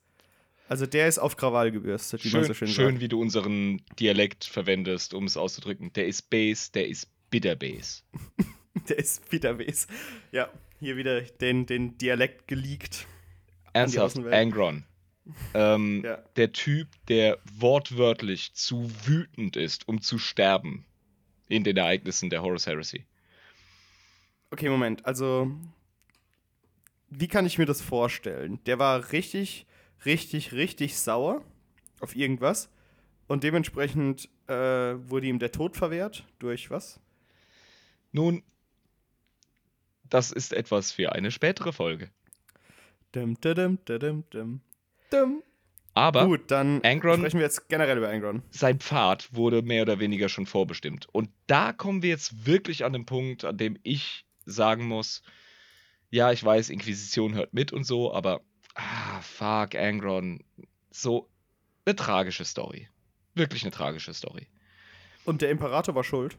Also 0.69 0.87
der 0.87 1.07
ist 1.07 1.19
auf 1.19 1.37
Krawall 1.37 1.71
gebürstet, 1.71 2.25
wie 2.25 2.29
man 2.29 2.41
Schön, 2.43 2.49
so 2.49 2.55
schön, 2.55 2.69
schön 2.69 2.87
sagt. 2.95 3.01
wie 3.01 3.09
du 3.09 3.21
unseren 3.21 3.83
Dialekt 4.01 4.45
verwendest, 4.45 5.15
um 5.15 5.25
es 5.25 5.37
auszudrücken. 5.37 5.93
Der 5.93 6.07
ist 6.07 6.29
Bass, 6.31 6.73
der 6.73 6.89
ist 6.89 7.09
bitter 7.31 7.57
Bass. 7.57 8.05
Der 8.89 8.99
ist 8.99 9.33
wieder 9.33 9.55
Bes. 9.55 9.87
Ja, 10.33 10.49
hier 10.81 10.97
wieder 10.97 11.23
den, 11.23 11.65
den 11.67 11.97
Dialekt 11.99 12.47
geleakt. 12.47 13.07
Ernsthaft. 13.73 14.19
Angron. 14.19 14.85
Ähm, 15.55 16.03
Ja. 16.05 16.19
Der 16.37 16.53
Typ, 16.53 16.89
der 17.09 17.39
wortwörtlich 17.59 18.53
zu 18.55 18.91
wütend 19.05 19.57
ist, 19.57 19.89
um 19.89 20.03
zu 20.03 20.19
sterben 20.19 20.85
in 21.49 21.65
den 21.65 21.77
Ereignissen 21.79 22.31
der 22.31 22.43
Horus 22.43 22.67
Heresy. 22.67 23.07
Okay, 24.51 24.69
Moment. 24.69 25.05
Also, 25.07 25.51
wie 27.11 27.29
kann 27.29 27.47
ich 27.47 27.59
mir 27.59 27.67
das 27.67 27.81
vorstellen? 27.81 28.61
Der 28.67 28.79
war 28.79 29.11
richtig, 29.13 29.66
richtig, 30.05 30.53
richtig 30.53 30.97
sauer 30.99 31.43
auf 32.01 32.15
irgendwas. 32.17 32.71
Und 33.29 33.43
dementsprechend 33.43 34.29
äh, 34.47 34.53
wurde 34.55 35.27
ihm 35.27 35.39
der 35.39 35.51
Tod 35.53 35.77
verwehrt. 35.77 36.25
Durch 36.39 36.71
was? 36.71 37.01
Nun, 38.13 38.43
das 40.09 40.31
ist 40.31 40.53
etwas 40.53 40.93
für 40.93 41.13
eine 41.13 41.31
spätere 41.31 41.73
Folge. 41.73 42.11
Dum, 43.13 43.35
dum, 43.41 43.79
dum. 45.11 45.43
Aber 45.95 46.27
Gut, 46.27 46.51
dann 46.51 46.83
Angron- 46.83 47.19
sprechen 47.21 47.39
wir 47.39 47.47
jetzt 47.47 47.69
generell 47.71 47.97
über 47.97 48.11
Angron. 48.11 48.43
sein 48.51 48.79
Pfad 48.79 49.33
wurde 49.35 49.63
mehr 49.63 49.83
oder 49.83 49.99
weniger 49.99 50.29
schon 50.29 50.45
vorbestimmt. 50.45 51.09
Und 51.11 51.31
da 51.47 51.73
kommen 51.73 52.03
wir 52.03 52.11
jetzt 52.11 52.45
wirklich 52.47 52.85
an 52.85 52.93
den 52.93 53.07
Punkt, 53.07 53.45
an 53.47 53.57
dem 53.57 53.79
ich 53.83 54.27
sagen 54.45 54.87
muss, 54.87 55.23
ja, 56.11 56.31
ich 56.33 56.45
weiß, 56.45 56.69
Inquisition 56.69 57.35
hört 57.35 57.55
mit 57.55 57.73
und 57.73 57.85
so, 57.85 58.13
aber 58.13 58.43
ah, 58.77 59.21
fuck, 59.21 59.75
Angron, 59.75 60.43
so 60.91 61.29
eine 61.85 61.97
tragische 61.97 62.45
Story. 62.45 62.89
Wirklich 63.35 63.63
eine 63.63 63.73
tragische 63.73 64.15
Story. 64.15 64.47
Und 65.25 65.43
der 65.43 65.51
Imperator 65.51 65.95
war 65.95 66.05
schuld. 66.05 66.39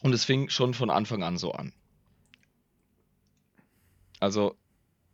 Und 0.00 0.12
es 0.12 0.24
fing 0.24 0.48
schon 0.48 0.72
von 0.74 0.88
Anfang 0.90 1.22
an 1.22 1.36
so 1.36 1.52
an. 1.52 1.72
Also, 4.20 4.56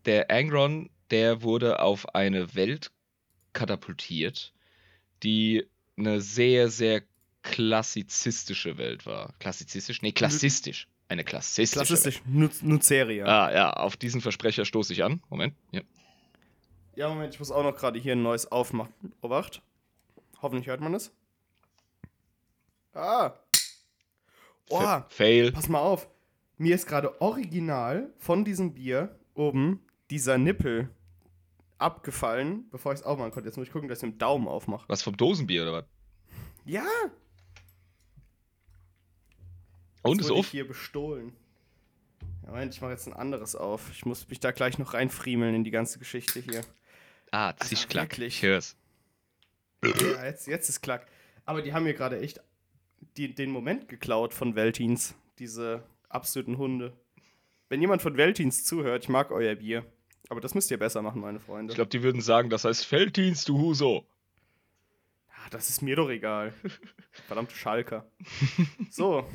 der 0.04 0.30
Angron, 0.30 0.90
der 1.10 1.42
wurde 1.42 1.80
auf 1.80 2.14
eine 2.14 2.54
Welt 2.54 2.90
katapultiert, 3.52 4.52
die 5.22 5.66
eine 5.96 6.20
sehr, 6.20 6.68
sehr 6.70 7.02
klassizistische 7.42 8.76
Welt 8.78 9.06
war. 9.06 9.34
Klassizistisch? 9.38 10.02
Nee, 10.02 10.12
klassistisch. 10.12 10.86
Eine 11.08 11.24
klassistische. 11.24 11.72
Klassistisch, 11.84 12.22
Nu- 12.26 12.50
Nuceria. 12.60 13.24
Ah, 13.24 13.52
ja, 13.52 13.72
auf 13.72 13.96
diesen 13.96 14.20
Versprecher 14.20 14.64
stoße 14.66 14.92
ich 14.92 15.02
an. 15.02 15.22
Moment. 15.30 15.54
Ja. 15.72 15.80
Ja, 16.98 17.08
Moment, 17.08 17.32
ich 17.32 17.38
muss 17.38 17.52
auch 17.52 17.62
noch 17.62 17.76
gerade 17.76 17.96
hier 18.00 18.14
ein 18.14 18.22
neues 18.24 18.50
aufmachen. 18.50 18.92
Obacht. 19.20 19.62
Hoffentlich 20.42 20.66
hört 20.66 20.80
man 20.80 20.94
es. 20.94 21.12
Ah. 22.92 23.34
Oh, 24.68 24.80
Fa- 24.80 25.06
Fail. 25.08 25.52
pass 25.52 25.68
mal 25.68 25.78
auf. 25.78 26.08
Mir 26.56 26.74
ist 26.74 26.88
gerade 26.88 27.20
original 27.20 28.12
von 28.18 28.44
diesem 28.44 28.74
Bier 28.74 29.16
oben 29.34 29.80
dieser 30.10 30.38
Nippel 30.38 30.88
abgefallen, 31.78 32.68
bevor 32.70 32.92
ich 32.94 32.98
es 32.98 33.06
aufmachen 33.06 33.30
konnte. 33.30 33.48
Jetzt 33.48 33.56
muss 33.58 33.68
ich 33.68 33.72
gucken, 33.72 33.88
dass 33.88 34.02
ich 34.02 34.10
dem 34.10 34.18
Daumen 34.18 34.48
aufmache. 34.48 34.84
Was 34.88 35.02
vom 35.02 35.16
Dosenbier 35.16 35.62
oder 35.62 35.72
was? 35.74 35.84
Ja. 36.64 36.84
Und 40.02 40.20
ist 40.20 40.32
auf? 40.32 40.38
ich 40.40 40.48
hier 40.48 40.66
bestohlen. 40.66 41.32
Ja, 42.42 42.48
Moment, 42.50 42.74
ich 42.74 42.80
mache 42.80 42.90
jetzt 42.90 43.06
ein 43.06 43.12
anderes 43.12 43.54
auf. 43.54 43.88
Ich 43.92 44.04
muss 44.04 44.28
mich 44.28 44.40
da 44.40 44.50
gleich 44.50 44.78
noch 44.78 44.94
reinfriemeln 44.94 45.54
in 45.54 45.62
die 45.62 45.70
ganze 45.70 46.00
Geschichte 46.00 46.40
hier. 46.40 46.62
Ah, 47.30 47.50
Also 47.50 47.64
Zischklack. 47.66 48.10
wirklich. 48.10 48.36
Ich 48.36 48.42
hör's. 48.42 48.76
Ja, 49.84 50.24
jetzt, 50.24 50.46
jetzt 50.46 50.68
ist 50.68 50.80
klack. 50.80 51.06
Aber 51.44 51.62
die 51.62 51.72
haben 51.72 51.84
mir 51.84 51.94
gerade 51.94 52.20
echt 52.20 52.40
die, 53.16 53.34
den 53.34 53.50
Moment 53.50 53.88
geklaut 53.88 54.34
von 54.34 54.54
Veltins. 54.54 55.14
Diese 55.38 55.82
absoluten 56.08 56.58
Hunde. 56.58 56.92
Wenn 57.68 57.80
jemand 57.80 58.02
von 58.02 58.16
Veltins 58.16 58.64
zuhört, 58.64 59.04
ich 59.04 59.08
mag 59.08 59.30
euer 59.30 59.54
Bier. 59.54 59.84
Aber 60.30 60.40
das 60.40 60.54
müsst 60.54 60.70
ihr 60.70 60.78
besser 60.78 61.00
machen, 61.02 61.20
meine 61.20 61.38
Freunde. 61.40 61.72
Ich 61.72 61.76
glaube, 61.76 61.90
die 61.90 62.02
würden 62.02 62.20
sagen, 62.20 62.50
das 62.50 62.64
heißt 62.64 62.84
Felddienst, 62.84 63.48
du 63.48 63.58
Huso. 63.58 64.06
Ah, 65.28 65.48
das 65.50 65.70
ist 65.70 65.80
mir 65.80 65.96
doch 65.96 66.10
egal. 66.10 66.52
Verdammte 67.26 67.54
Schalker. 67.54 68.04
So, 68.90 69.26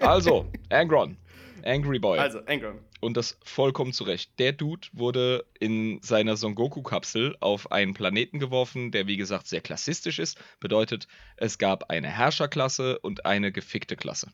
Also, 0.00 0.50
Angron. 0.70 1.16
Angry 1.64 1.98
Boy. 1.98 2.18
also, 2.18 2.40
Angron. 2.46 2.78
Und 3.00 3.16
das 3.16 3.38
vollkommen 3.44 3.92
zu 3.92 4.04
Recht. 4.04 4.38
Der 4.38 4.52
Dude 4.52 4.88
wurde 4.92 5.44
in 5.58 6.00
seiner 6.02 6.36
Son 6.36 6.54
Goku-Kapsel 6.54 7.36
auf 7.40 7.70
einen 7.72 7.94
Planeten 7.94 8.38
geworfen, 8.38 8.90
der 8.90 9.06
wie 9.06 9.16
gesagt 9.16 9.46
sehr 9.46 9.60
klassistisch 9.60 10.18
ist. 10.18 10.38
Bedeutet, 10.60 11.06
es 11.36 11.58
gab 11.58 11.90
eine 11.90 12.08
Herrscherklasse 12.08 12.98
und 12.98 13.26
eine 13.26 13.52
gefickte 13.52 13.96
Klasse. 13.96 14.32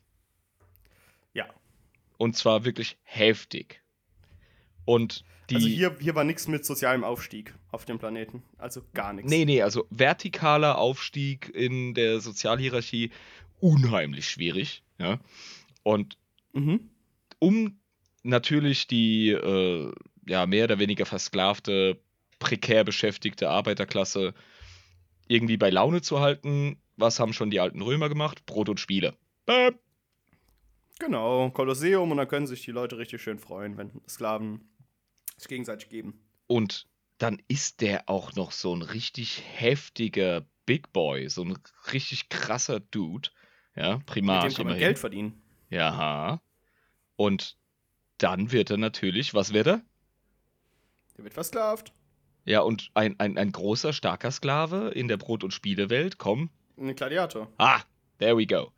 Ja. 1.33 1.47
Und 2.17 2.35
zwar 2.35 2.65
wirklich 2.65 2.97
heftig. 3.03 3.81
Und 4.85 5.23
die. 5.49 5.55
also 5.55 5.67
hier, 5.67 5.97
hier 5.99 6.15
war 6.15 6.23
nichts 6.23 6.47
mit 6.47 6.65
sozialem 6.65 7.03
Aufstieg 7.03 7.53
auf 7.71 7.85
dem 7.85 7.99
Planeten. 7.99 8.41
Also 8.57 8.81
gar 8.93 9.13
nichts. 9.13 9.29
Nee, 9.29 9.45
nee, 9.45 9.61
also 9.61 9.85
vertikaler 9.91 10.77
Aufstieg 10.77 11.49
in 11.53 11.93
der 11.93 12.19
Sozialhierarchie 12.19 13.11
unheimlich 13.59 14.29
schwierig. 14.29 14.83
Ja. 14.97 15.19
Und 15.83 16.17
Mhm. 16.55 16.89
Um 17.45 17.79
natürlich 18.23 18.87
die 18.87 19.29
äh, 19.29 19.91
ja, 20.25 20.45
mehr 20.47 20.63
oder 20.63 20.79
weniger 20.79 21.05
versklavte, 21.05 21.99
prekär 22.39 22.83
beschäftigte 22.83 23.49
Arbeiterklasse 23.49 24.33
irgendwie 25.27 25.57
bei 25.57 25.69
Laune 25.69 26.01
zu 26.01 26.19
halten, 26.19 26.77
was 26.97 27.19
haben 27.19 27.33
schon 27.33 27.51
die 27.51 27.59
alten 27.59 27.81
Römer 27.81 28.09
gemacht? 28.09 28.45
Brot 28.45 28.69
und 28.69 28.79
Spiele. 28.79 29.15
Bäm. 29.45 29.75
Genau, 30.97 31.49
Kolosseum 31.51 32.09
und 32.09 32.17
dann 32.17 32.27
können 32.27 32.47
sich 32.47 32.63
die 32.63 32.71
Leute 32.71 32.97
richtig 32.97 33.21
schön 33.21 33.37
freuen, 33.37 33.77
wenn 33.77 33.91
Sklaven 34.07 34.69
sich 35.37 35.47
gegenseitig 35.47 35.89
geben. 35.89 36.19
Und 36.47 36.87
dann 37.17 37.41
ist 37.47 37.81
der 37.81 38.09
auch 38.09 38.33
noch 38.35 38.51
so 38.51 38.75
ein 38.75 38.81
richtig 38.81 39.43
heftiger 39.55 40.45
Big 40.65 40.93
Boy, 40.93 41.29
so 41.29 41.43
ein 41.43 41.57
richtig 41.91 42.29
krasser 42.29 42.79
Dude. 42.79 43.29
Ja, 43.75 43.97
Mit 43.97 44.15
dem 44.15 44.25
kann 44.25 44.41
man 44.41 44.51
immerhin. 44.57 44.79
Geld 44.79 44.99
verdienen. 44.99 45.41
Ja. 45.69 46.41
Und 47.15 47.57
dann 48.17 48.51
wird 48.51 48.71
er 48.71 48.77
natürlich, 48.77 49.33
was 49.33 49.53
wird 49.53 49.67
er? 49.67 49.81
Der 51.17 51.23
wird 51.23 51.33
versklavt. 51.33 51.93
Ja, 52.45 52.61
und 52.61 52.91
ein, 52.93 53.19
ein, 53.19 53.37
ein 53.37 53.51
großer, 53.51 53.91
starker 53.93 54.31
Sklave 54.31 54.89
in 54.89 55.07
der 55.07 55.17
Brot- 55.17 55.43
und 55.43 55.51
Spielewelt. 55.51 56.17
Komm. 56.17 56.49
Ein 56.77 56.95
Gladiator. 56.95 57.51
Ah, 57.57 57.81
there 58.19 58.37
we 58.37 58.45
go. 58.45 58.71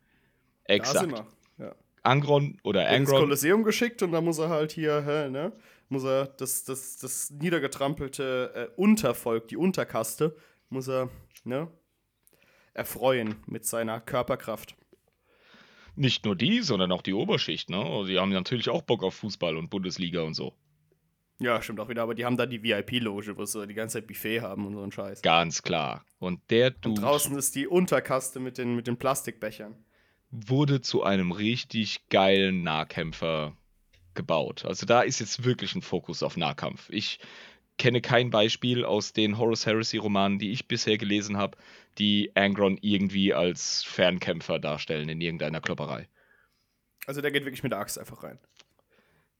Da 0.66 0.74
sind 0.74 0.80
Exakt. 0.80 1.12
wir. 1.12 1.26
Ja. 1.58 1.74
Angron 2.02 2.58
oder 2.62 2.84
Er 2.84 2.96
ins 2.96 3.08
Angron. 3.08 3.24
Kolosseum 3.24 3.64
geschickt 3.64 4.02
und 4.02 4.12
dann 4.12 4.24
muss 4.24 4.38
er 4.38 4.48
halt 4.48 4.72
hier, 4.72 5.04
hä, 5.04 5.28
ne? 5.28 5.52
Muss 5.90 6.04
er 6.04 6.26
das, 6.26 6.64
das, 6.64 6.98
das 6.98 7.30
niedergetrampelte 7.30 8.52
äh, 8.54 8.80
Untervolk, 8.80 9.48
die 9.48 9.56
Unterkaste, 9.56 10.36
muss 10.68 10.88
er, 10.88 11.10
ne? 11.44 11.68
Erfreuen 12.74 13.36
mit 13.46 13.66
seiner 13.66 14.00
Körperkraft. 14.00 14.76
Nicht 15.98 16.24
nur 16.24 16.36
die, 16.36 16.60
sondern 16.62 16.92
auch 16.92 17.02
die 17.02 17.12
Oberschicht, 17.14 17.70
ne? 17.70 18.04
Die 18.06 18.18
haben 18.18 18.30
natürlich 18.30 18.68
auch 18.68 18.82
Bock 18.82 19.02
auf 19.02 19.14
Fußball 19.16 19.56
und 19.56 19.68
Bundesliga 19.68 20.22
und 20.22 20.34
so. 20.34 20.54
Ja, 21.40 21.62
stimmt 21.62 21.78
auch 21.80 21.88
wieder, 21.88 22.02
aber 22.02 22.14
die 22.14 22.24
haben 22.24 22.36
da 22.36 22.46
die 22.46 22.62
VIP-Loge, 22.62 23.36
wo 23.36 23.44
sie 23.44 23.66
die 23.66 23.74
ganze 23.74 23.98
Zeit 23.98 24.06
Buffet 24.08 24.40
haben 24.40 24.66
und 24.66 24.74
so 24.74 24.82
ein 24.82 24.90
Scheiß. 24.92 25.22
Ganz 25.22 25.62
klar. 25.62 26.04
Und 26.18 26.40
der 26.50 26.68
Und 26.84 26.84
Dude 26.84 27.00
draußen 27.02 27.36
ist 27.36 27.54
die 27.54 27.66
Unterkaste 27.68 28.40
mit 28.40 28.58
den, 28.58 28.74
mit 28.74 28.86
den 28.88 28.96
Plastikbechern. 28.96 29.74
wurde 30.30 30.80
zu 30.80 31.02
einem 31.02 31.32
richtig 31.32 32.08
geilen 32.10 32.62
Nahkämpfer 32.62 33.56
gebaut. 34.14 34.64
Also 34.64 34.84
da 34.84 35.02
ist 35.02 35.20
jetzt 35.20 35.44
wirklich 35.44 35.74
ein 35.74 35.82
Fokus 35.82 36.22
auf 36.22 36.36
Nahkampf. 36.36 36.90
Ich 36.90 37.18
kenne 37.78 38.00
kein 38.00 38.30
Beispiel 38.30 38.84
aus 38.84 39.12
den 39.12 39.38
Horus 39.38 39.64
Heresy 39.64 39.96
Romanen, 39.96 40.38
die 40.38 40.50
ich 40.50 40.68
bisher 40.68 40.98
gelesen 40.98 41.36
habe, 41.36 41.56
die 41.98 42.32
Angron 42.34 42.78
irgendwie 42.82 43.32
als 43.32 43.84
Fernkämpfer 43.84 44.58
darstellen 44.58 45.08
in 45.08 45.20
irgendeiner 45.20 45.60
Klopperei. 45.60 46.08
Also 47.06 47.22
der 47.22 47.30
geht 47.30 47.44
wirklich 47.44 47.62
mit 47.62 47.72
der 47.72 47.78
Axt 47.78 47.98
einfach 47.98 48.22
rein. 48.22 48.38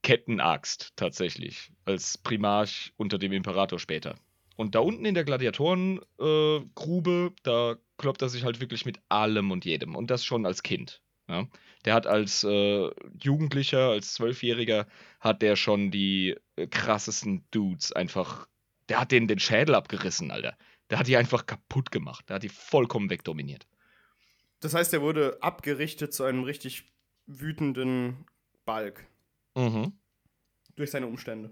Kettenaxt 0.03 0.93
tatsächlich, 0.97 1.71
als 1.85 2.17
Primarch 2.17 2.93
unter 2.97 3.19
dem 3.19 3.33
Imperator 3.33 3.79
später. 3.79 4.15
Und 4.57 4.75
da 4.75 4.81
unten 4.81 5.05
in 5.05 5.15
der 5.15 5.25
Gladiatorengrube, 5.25 7.27
äh, 7.29 7.41
da 7.43 7.77
kloppt 7.99 8.23
er 8.23 8.29
sich 8.29 8.45
halt 8.45 8.61
wirklich 8.61 8.87
mit 8.87 9.01
allem 9.09 9.51
und 9.51 9.65
jedem. 9.65 9.95
Und 9.95 10.11
das 10.11 10.25
schon 10.25 10.47
als 10.47 10.63
Kind. 10.63 11.03
Ja? 11.29 11.47
Der 11.85 11.95
hat 11.95 12.07
als 12.07 12.45
äh, 12.45 12.91
Jugendlicher, 13.23 13.91
als 13.91 14.15
Zwölfjähriger, 14.15 14.87
hat 15.21 15.43
der 15.43 15.57
schon 15.57 15.91
die 15.91 16.37
äh, 16.57 16.67
krassesten 16.67 17.45
Dudes 17.51 17.93
einfach. 17.93 18.49
Der 18.89 19.01
hat 19.01 19.13
denen 19.13 19.29
den 19.29 19.39
Schädel 19.39 19.75
abgerissen, 19.75 20.31
Alter. 20.31 20.57
Der 20.91 20.99
hat 20.99 21.07
die 21.07 21.17
einfach 21.17 21.47
kaputt 21.47 21.91
gemacht. 21.91 22.29
Der 22.29 22.37
hat 22.37 22.43
die 22.43 22.49
vollkommen 22.49 23.11
wegdominiert. 23.11 23.67
Das 24.61 24.75
heißt, 24.75 24.93
er 24.95 25.03
wurde 25.03 25.39
abgerichtet 25.43 26.13
zu 26.13 26.25
einem 26.25 26.43
richtig 26.43 26.85
wütenden 27.27 28.25
Balk 28.65 29.07
Mhm. 29.57 29.93
durch 30.77 30.91
seine 30.91 31.07
Umstände. 31.07 31.51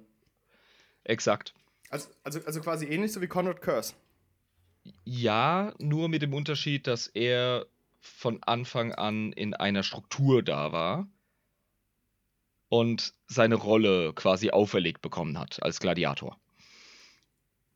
Exakt. 1.05 1.55
Also, 1.91 2.09
also, 2.25 2.41
also 2.45 2.61
quasi 2.61 2.87
ähnlich 2.87 3.13
so 3.13 3.21
wie 3.21 3.27
Conrad 3.29 3.61
Curse. 3.61 3.95
Ja, 5.05 5.75
nur 5.79 6.09
mit 6.09 6.23
dem 6.23 6.35
Unterschied, 6.35 6.87
dass 6.87 7.07
er 7.09 7.67
von 8.07 8.43
Anfang 8.43 8.93
an 8.93 9.33
in 9.33 9.55
einer 9.55 9.83
Struktur 9.83 10.43
da 10.43 10.73
war 10.73 11.09
und 12.69 13.15
seine 13.27 13.55
Rolle 13.55 14.13
quasi 14.15 14.51
auferlegt 14.51 15.03
bekommen 15.03 15.39
hat 15.39 15.63
als 15.63 15.81
Gladiator. 15.81 16.39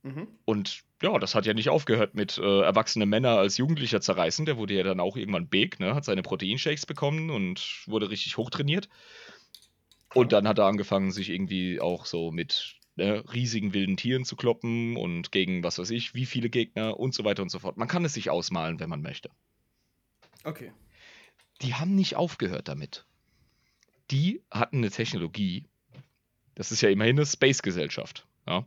Mhm. 0.02 0.28
Und 0.44 0.82
ja, 1.02 1.18
das 1.18 1.34
hat 1.34 1.46
ja 1.46 1.54
nicht 1.54 1.68
aufgehört 1.68 2.14
mit 2.14 2.38
äh, 2.38 2.60
erwachsene 2.62 3.06
Männer 3.06 3.38
als 3.38 3.58
Jugendlicher 3.58 4.00
zerreißen. 4.00 4.46
Der 4.46 4.56
wurde 4.56 4.74
ja 4.74 4.82
dann 4.82 5.00
auch 5.00 5.16
irgendwann 5.16 5.48
big, 5.48 5.80
ne? 5.80 5.94
hat 5.94 6.04
seine 6.04 6.22
Proteinshakes 6.22 6.86
bekommen 6.86 7.30
und 7.30 7.84
wurde 7.86 8.10
richtig 8.10 8.36
hochtrainiert. 8.36 8.88
Und 10.14 10.32
dann 10.32 10.48
hat 10.48 10.58
er 10.58 10.66
angefangen, 10.66 11.12
sich 11.12 11.30
irgendwie 11.30 11.80
auch 11.80 12.04
so 12.04 12.30
mit 12.30 12.80
ne, 12.96 13.22
riesigen 13.32 13.72
wilden 13.74 13.96
Tieren 13.96 14.24
zu 14.24 14.36
kloppen 14.36 14.96
und 14.96 15.32
gegen 15.32 15.62
was 15.62 15.78
weiß 15.78 15.90
ich, 15.90 16.14
wie 16.14 16.26
viele 16.26 16.50
Gegner 16.50 16.98
und 16.98 17.14
so 17.14 17.24
weiter 17.24 17.42
und 17.42 17.50
so 17.50 17.58
fort. 17.58 17.76
Man 17.76 17.88
kann 17.88 18.04
es 18.04 18.14
sich 18.14 18.30
ausmalen, 18.30 18.80
wenn 18.80 18.90
man 18.90 19.02
möchte. 19.02 19.30
Okay. 20.44 20.72
Die 21.62 21.74
haben 21.74 21.94
nicht 21.94 22.16
aufgehört 22.16 22.68
damit. 22.68 23.04
Die 24.10 24.42
hatten 24.50 24.78
eine 24.78 24.90
Technologie. 24.90 25.64
Das 26.54 26.72
ist 26.72 26.80
ja 26.80 26.88
immerhin 26.88 27.18
eine 27.18 27.26
Space-Gesellschaft. 27.26 28.26
Ja? 28.46 28.66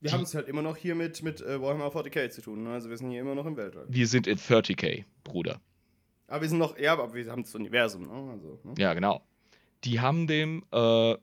Wir 0.00 0.12
haben 0.12 0.22
es 0.22 0.34
halt 0.34 0.48
immer 0.48 0.62
noch 0.62 0.76
hier 0.76 0.94
mit, 0.94 1.22
mit 1.22 1.40
äh, 1.40 1.60
Warhammer 1.60 1.88
40k 1.88 2.30
zu 2.30 2.42
tun. 2.42 2.64
Ne? 2.64 2.70
Also 2.70 2.88
wir 2.88 2.96
sind 2.96 3.10
hier 3.10 3.20
immer 3.20 3.34
noch 3.34 3.46
im 3.46 3.56
Weltall. 3.56 3.86
Wir 3.88 4.06
sind 4.06 4.26
in 4.26 4.38
30k, 4.38 5.04
Bruder. 5.24 5.60
Aber 6.28 6.42
wir 6.42 6.48
sind 6.48 6.58
noch, 6.58 6.78
ja, 6.78 6.92
aber 6.92 7.14
wir 7.14 7.30
haben 7.30 7.42
das 7.42 7.54
Universum. 7.54 8.02
Ne? 8.02 8.32
Also, 8.32 8.60
ne? 8.62 8.74
Ja, 8.78 8.94
genau. 8.94 9.26
Die 9.84 10.00
haben 10.00 10.26
dem 10.26 10.64
äh, 10.72 11.16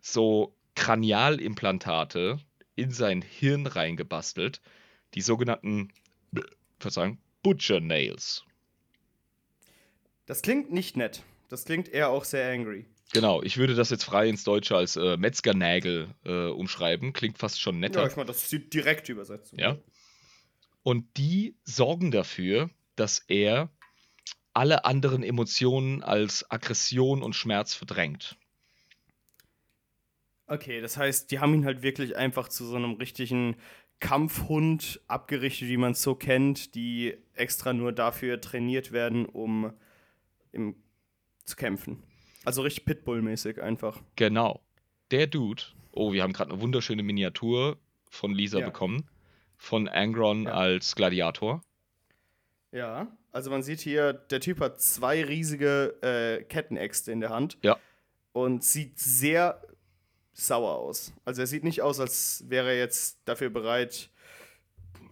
so 0.00 0.54
Kranialimplantate 0.74 2.38
in 2.74 2.90
sein 2.90 3.22
Hirn 3.22 3.66
reingebastelt. 3.66 4.60
Die 5.14 5.20
sogenannten, 5.20 5.92
Verzeihung, 6.78 7.18
Butcher 7.42 7.80
Nails. 7.80 8.44
Das 10.26 10.42
klingt 10.42 10.72
nicht 10.72 10.96
nett. 10.96 11.22
Das 11.48 11.64
klingt 11.64 11.88
eher 11.88 12.10
auch 12.10 12.24
sehr 12.24 12.52
angry. 12.52 12.86
Genau, 13.12 13.42
ich 13.42 13.56
würde 13.56 13.74
das 13.74 13.88
jetzt 13.88 14.04
frei 14.04 14.28
ins 14.28 14.44
Deutsche 14.44 14.76
als 14.76 14.96
äh, 14.96 15.16
Metzgernägel 15.16 16.14
äh, 16.24 16.48
umschreiben. 16.48 17.14
Klingt 17.14 17.38
fast 17.38 17.60
schon 17.60 17.80
netter. 17.80 18.02
Ja, 18.02 18.06
ich 18.06 18.16
meine, 18.16 18.26
das 18.26 18.42
ist 18.42 18.52
die 18.52 18.68
direkte 18.68 19.12
Übersetzung. 19.12 19.58
Ja. 19.58 19.78
Und 20.82 21.16
die 21.16 21.56
sorgen 21.64 22.10
dafür, 22.10 22.68
dass 22.96 23.20
er 23.28 23.70
alle 24.52 24.84
anderen 24.84 25.22
Emotionen 25.22 26.02
als 26.02 26.50
Aggression 26.50 27.22
und 27.22 27.34
Schmerz 27.34 27.74
verdrängt. 27.74 28.36
Okay, 30.46 30.80
das 30.80 30.96
heißt, 30.96 31.30
die 31.30 31.40
haben 31.40 31.54
ihn 31.54 31.64
halt 31.64 31.82
wirklich 31.82 32.16
einfach 32.16 32.48
zu 32.48 32.66
so 32.66 32.76
einem 32.76 32.94
richtigen 32.94 33.56
Kampfhund 34.00 35.00
abgerichtet, 35.08 35.68
wie 35.68 35.76
man 35.76 35.92
es 35.92 36.02
so 36.02 36.14
kennt, 36.14 36.74
die 36.74 37.16
extra 37.34 37.72
nur 37.72 37.92
dafür 37.92 38.40
trainiert 38.40 38.92
werden, 38.92 39.26
um 39.26 39.72
im, 40.52 40.76
zu 41.44 41.56
kämpfen. 41.56 42.02
Also 42.44 42.62
richtig 42.62 42.84
Pitbull-mäßig 42.86 43.60
einfach. 43.60 44.00
Genau. 44.16 44.60
Der 45.10 45.26
Dude, 45.26 45.62
oh, 45.92 46.12
wir 46.12 46.22
haben 46.22 46.32
gerade 46.32 46.52
eine 46.52 46.60
wunderschöne 46.60 47.02
Miniatur 47.02 47.78
von 48.10 48.32
Lisa 48.32 48.60
Ja. 48.60 48.66
bekommen, 48.66 49.08
von 49.56 49.88
Angron 49.88 50.44
Ja. 50.44 50.52
als 50.52 50.94
Gladiator. 50.94 51.60
Ja, 52.70 53.08
also 53.32 53.50
man 53.50 53.62
sieht 53.62 53.80
hier, 53.80 54.12
der 54.12 54.40
Typ 54.40 54.60
hat 54.60 54.80
zwei 54.80 55.24
riesige 55.24 55.96
äh, 56.02 56.44
Kettenäxte 56.44 57.10
in 57.12 57.20
der 57.20 57.30
Hand. 57.30 57.58
Ja. 57.62 57.78
Und 58.32 58.62
sieht 58.62 58.98
sehr 58.98 59.60
sauer 60.38 60.76
aus. 60.76 61.12
Also 61.24 61.42
er 61.42 61.46
sieht 61.46 61.64
nicht 61.64 61.82
aus, 61.82 62.00
als 62.00 62.44
wäre 62.48 62.68
er 62.68 62.78
jetzt 62.78 63.18
dafür 63.24 63.50
bereit, 63.50 64.10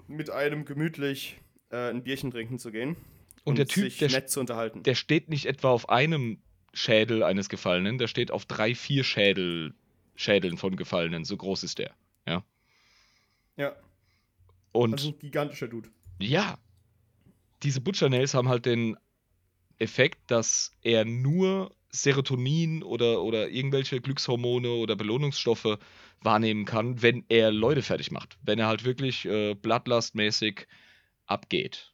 mit 0.06 0.30
einem 0.30 0.64
gemütlich 0.64 1.38
äh, 1.70 1.90
ein 1.90 2.04
Bierchen 2.04 2.30
trinken 2.30 2.58
zu 2.58 2.70
gehen. 2.70 2.96
Und 3.44 3.58
der 3.58 3.66
Typ, 3.66 3.84
sich 3.84 3.98
der, 3.98 4.10
nett 4.10 4.30
zu 4.30 4.40
unterhalten. 4.40 4.82
der 4.82 4.94
steht 4.94 5.28
nicht 5.28 5.46
etwa 5.46 5.70
auf 5.70 5.88
einem 5.88 6.38
Schädel 6.72 7.22
eines 7.22 7.48
Gefallenen, 7.48 7.98
der 7.98 8.08
steht 8.08 8.30
auf 8.30 8.44
drei, 8.44 8.74
vier 8.74 9.04
Schädel, 9.04 9.74
Schädeln 10.14 10.58
von 10.58 10.76
Gefallenen. 10.76 11.24
So 11.24 11.36
groß 11.36 11.64
ist 11.64 11.78
der. 11.78 11.94
ja, 13.56 13.74
Und 14.72 14.92
also 14.92 15.08
ein 15.08 15.18
gigantischer 15.18 15.68
Dude. 15.68 15.88
ja, 16.18 16.58
diese 17.62 17.80
Butcher 17.80 18.08
Nails 18.10 18.34
haben 18.34 18.48
halt 18.48 18.66
den 18.66 18.96
Effekt, 19.78 20.30
dass 20.30 20.72
er 20.82 21.04
nur 21.04 21.74
Serotonin 21.90 22.82
oder, 22.82 23.22
oder 23.22 23.48
irgendwelche 23.48 24.00
Glückshormone 24.00 24.68
oder 24.70 24.96
Belohnungsstoffe 24.96 25.78
wahrnehmen 26.20 26.64
kann, 26.64 27.02
wenn 27.02 27.24
er 27.28 27.50
Leute 27.50 27.82
fertig 27.82 28.10
macht. 28.10 28.38
Wenn 28.42 28.58
er 28.58 28.66
halt 28.66 28.84
wirklich 28.84 29.24
äh, 29.24 29.54
Bloodlust-mäßig 29.54 30.66
abgeht. 31.26 31.92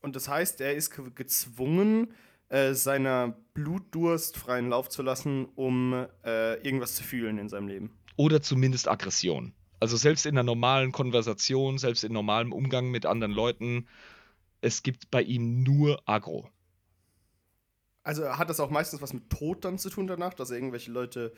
Und 0.00 0.16
das 0.16 0.28
heißt, 0.28 0.60
er 0.60 0.74
ist 0.74 0.94
ge- 0.94 1.10
gezwungen, 1.14 2.12
äh, 2.50 2.74
seiner 2.74 3.36
Blutdurst 3.54 4.36
freien 4.36 4.68
Lauf 4.68 4.90
zu 4.90 5.02
lassen, 5.02 5.46
um 5.54 6.06
äh, 6.24 6.54
irgendwas 6.62 6.94
zu 6.94 7.02
fühlen 7.02 7.38
in 7.38 7.48
seinem 7.48 7.68
Leben. 7.68 7.90
Oder 8.16 8.42
zumindest 8.42 8.86
Aggression. 8.86 9.54
Also 9.80 9.96
selbst 9.96 10.26
in 10.26 10.34
einer 10.34 10.44
normalen 10.44 10.92
Konversation, 10.92 11.78
selbst 11.78 12.04
in 12.04 12.12
normalem 12.12 12.52
Umgang 12.52 12.90
mit 12.90 13.06
anderen 13.06 13.32
Leuten, 13.32 13.88
es 14.60 14.82
gibt 14.82 15.10
bei 15.10 15.22
ihm 15.22 15.62
nur 15.62 16.00
Aggro. 16.06 16.48
Also 18.04 18.28
hat 18.38 18.50
das 18.50 18.60
auch 18.60 18.70
meistens 18.70 19.02
was 19.02 19.12
mit 19.12 19.30
Tod 19.30 19.64
dann 19.64 19.78
zu 19.78 19.90
tun 19.90 20.06
danach, 20.06 20.34
dass 20.34 20.50
er 20.50 20.56
irgendwelche 20.56 20.92
Leute 20.92 21.32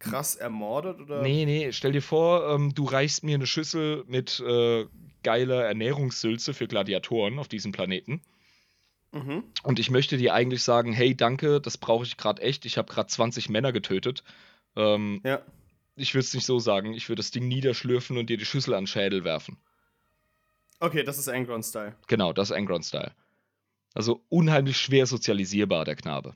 krass 0.00 0.34
ermordet 0.34 1.00
oder? 1.00 1.22
Nee, 1.22 1.44
nee, 1.44 1.70
stell 1.72 1.92
dir 1.92 2.02
vor, 2.02 2.50
ähm, 2.50 2.74
du 2.74 2.84
reichst 2.84 3.22
mir 3.22 3.36
eine 3.36 3.46
Schüssel 3.46 4.02
mit 4.08 4.40
äh, 4.40 4.86
geiler 5.22 5.64
Ernährungssülze 5.64 6.54
für 6.54 6.66
Gladiatoren 6.66 7.38
auf 7.38 7.46
diesem 7.46 7.70
Planeten. 7.70 8.20
Mhm. 9.12 9.44
Und 9.62 9.78
ich 9.78 9.90
möchte 9.90 10.16
dir 10.16 10.34
eigentlich 10.34 10.64
sagen, 10.64 10.92
hey, 10.92 11.14
danke, 11.16 11.60
das 11.60 11.78
brauche 11.78 12.04
ich 12.04 12.16
gerade 12.16 12.42
echt. 12.42 12.66
Ich 12.66 12.78
habe 12.78 12.92
gerade 12.92 13.08
20 13.08 13.48
Männer 13.48 13.70
getötet. 13.70 14.24
Ähm, 14.74 15.20
Ja. 15.24 15.40
ich 15.94 16.14
würde 16.14 16.24
es 16.24 16.34
nicht 16.34 16.46
so 16.46 16.58
sagen. 16.58 16.94
Ich 16.94 17.08
würde 17.08 17.20
das 17.20 17.30
Ding 17.30 17.46
niederschlürfen 17.46 18.18
und 18.18 18.28
dir 18.28 18.38
die 18.38 18.44
Schüssel 18.44 18.74
an 18.74 18.82
den 18.84 18.86
Schädel 18.88 19.22
werfen. 19.22 19.58
Okay, 20.80 21.04
das 21.04 21.18
ist 21.18 21.28
Angron-Style. 21.28 21.94
Genau, 22.08 22.32
das 22.32 22.50
ist 22.50 22.56
Angron-Style. 22.56 23.12
Also 23.94 24.24
unheimlich 24.28 24.76
schwer 24.78 25.06
sozialisierbar, 25.06 25.84
der 25.84 25.96
Knabe. 25.96 26.34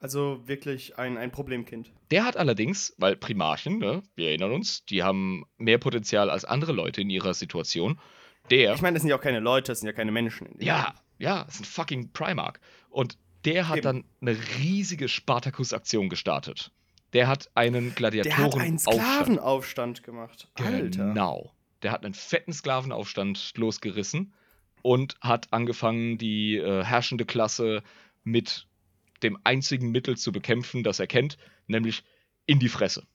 Also 0.00 0.40
wirklich 0.46 0.98
ein, 0.98 1.18
ein 1.18 1.30
Problemkind. 1.30 1.92
Der 2.10 2.24
hat 2.24 2.36
allerdings, 2.36 2.94
weil 2.96 3.16
Primarchen, 3.16 3.78
ne, 3.78 4.02
wir 4.14 4.28
erinnern 4.28 4.52
uns, 4.52 4.84
die 4.86 5.02
haben 5.02 5.44
mehr 5.58 5.78
Potenzial 5.78 6.30
als 6.30 6.46
andere 6.46 6.72
Leute 6.72 7.02
in 7.02 7.10
ihrer 7.10 7.34
Situation. 7.34 8.00
Der. 8.48 8.74
Ich 8.74 8.80
meine, 8.80 8.94
das 8.94 9.02
sind 9.02 9.10
ja 9.10 9.16
auch 9.16 9.20
keine 9.20 9.40
Leute, 9.40 9.72
das 9.72 9.80
sind 9.80 9.86
ja 9.86 9.92
keine 9.92 10.10
Menschen. 10.10 10.48
Ja, 10.58 10.94
ja, 11.18 11.42
ist 11.42 11.60
ein 11.60 11.64
fucking 11.64 12.12
Primark. 12.12 12.60
Und 12.88 13.18
der 13.44 13.68
hat 13.68 13.78
Eben. 13.78 13.84
dann 13.84 14.04
eine 14.22 14.38
riesige 14.58 15.08
Spartacus-Aktion 15.08 16.08
gestartet. 16.08 16.72
Der 17.12 17.28
hat 17.28 17.50
einen 17.54 17.72
Der 17.72 17.90
hat 17.90 17.96
Gladiatoren 17.96 18.60
einen 18.60 18.78
Sklavenaufstand 18.78 20.02
gemacht. 20.02 20.48
Alter. 20.54 21.08
Genau. 21.08 21.52
Der 21.82 21.92
hat 21.92 22.04
einen 22.04 22.14
fetten 22.14 22.52
Sklavenaufstand 22.52 23.52
losgerissen 23.56 24.32
und 24.82 25.16
hat 25.20 25.52
angefangen, 25.52 26.18
die 26.18 26.56
äh, 26.56 26.84
herrschende 26.84 27.24
Klasse 27.24 27.82
mit 28.24 28.66
dem 29.22 29.38
einzigen 29.44 29.90
Mittel 29.90 30.16
zu 30.16 30.32
bekämpfen, 30.32 30.82
das 30.82 30.98
er 31.00 31.06
kennt, 31.06 31.36
nämlich 31.66 32.02
in 32.46 32.58
die 32.58 32.68
Fresse. 32.68 33.06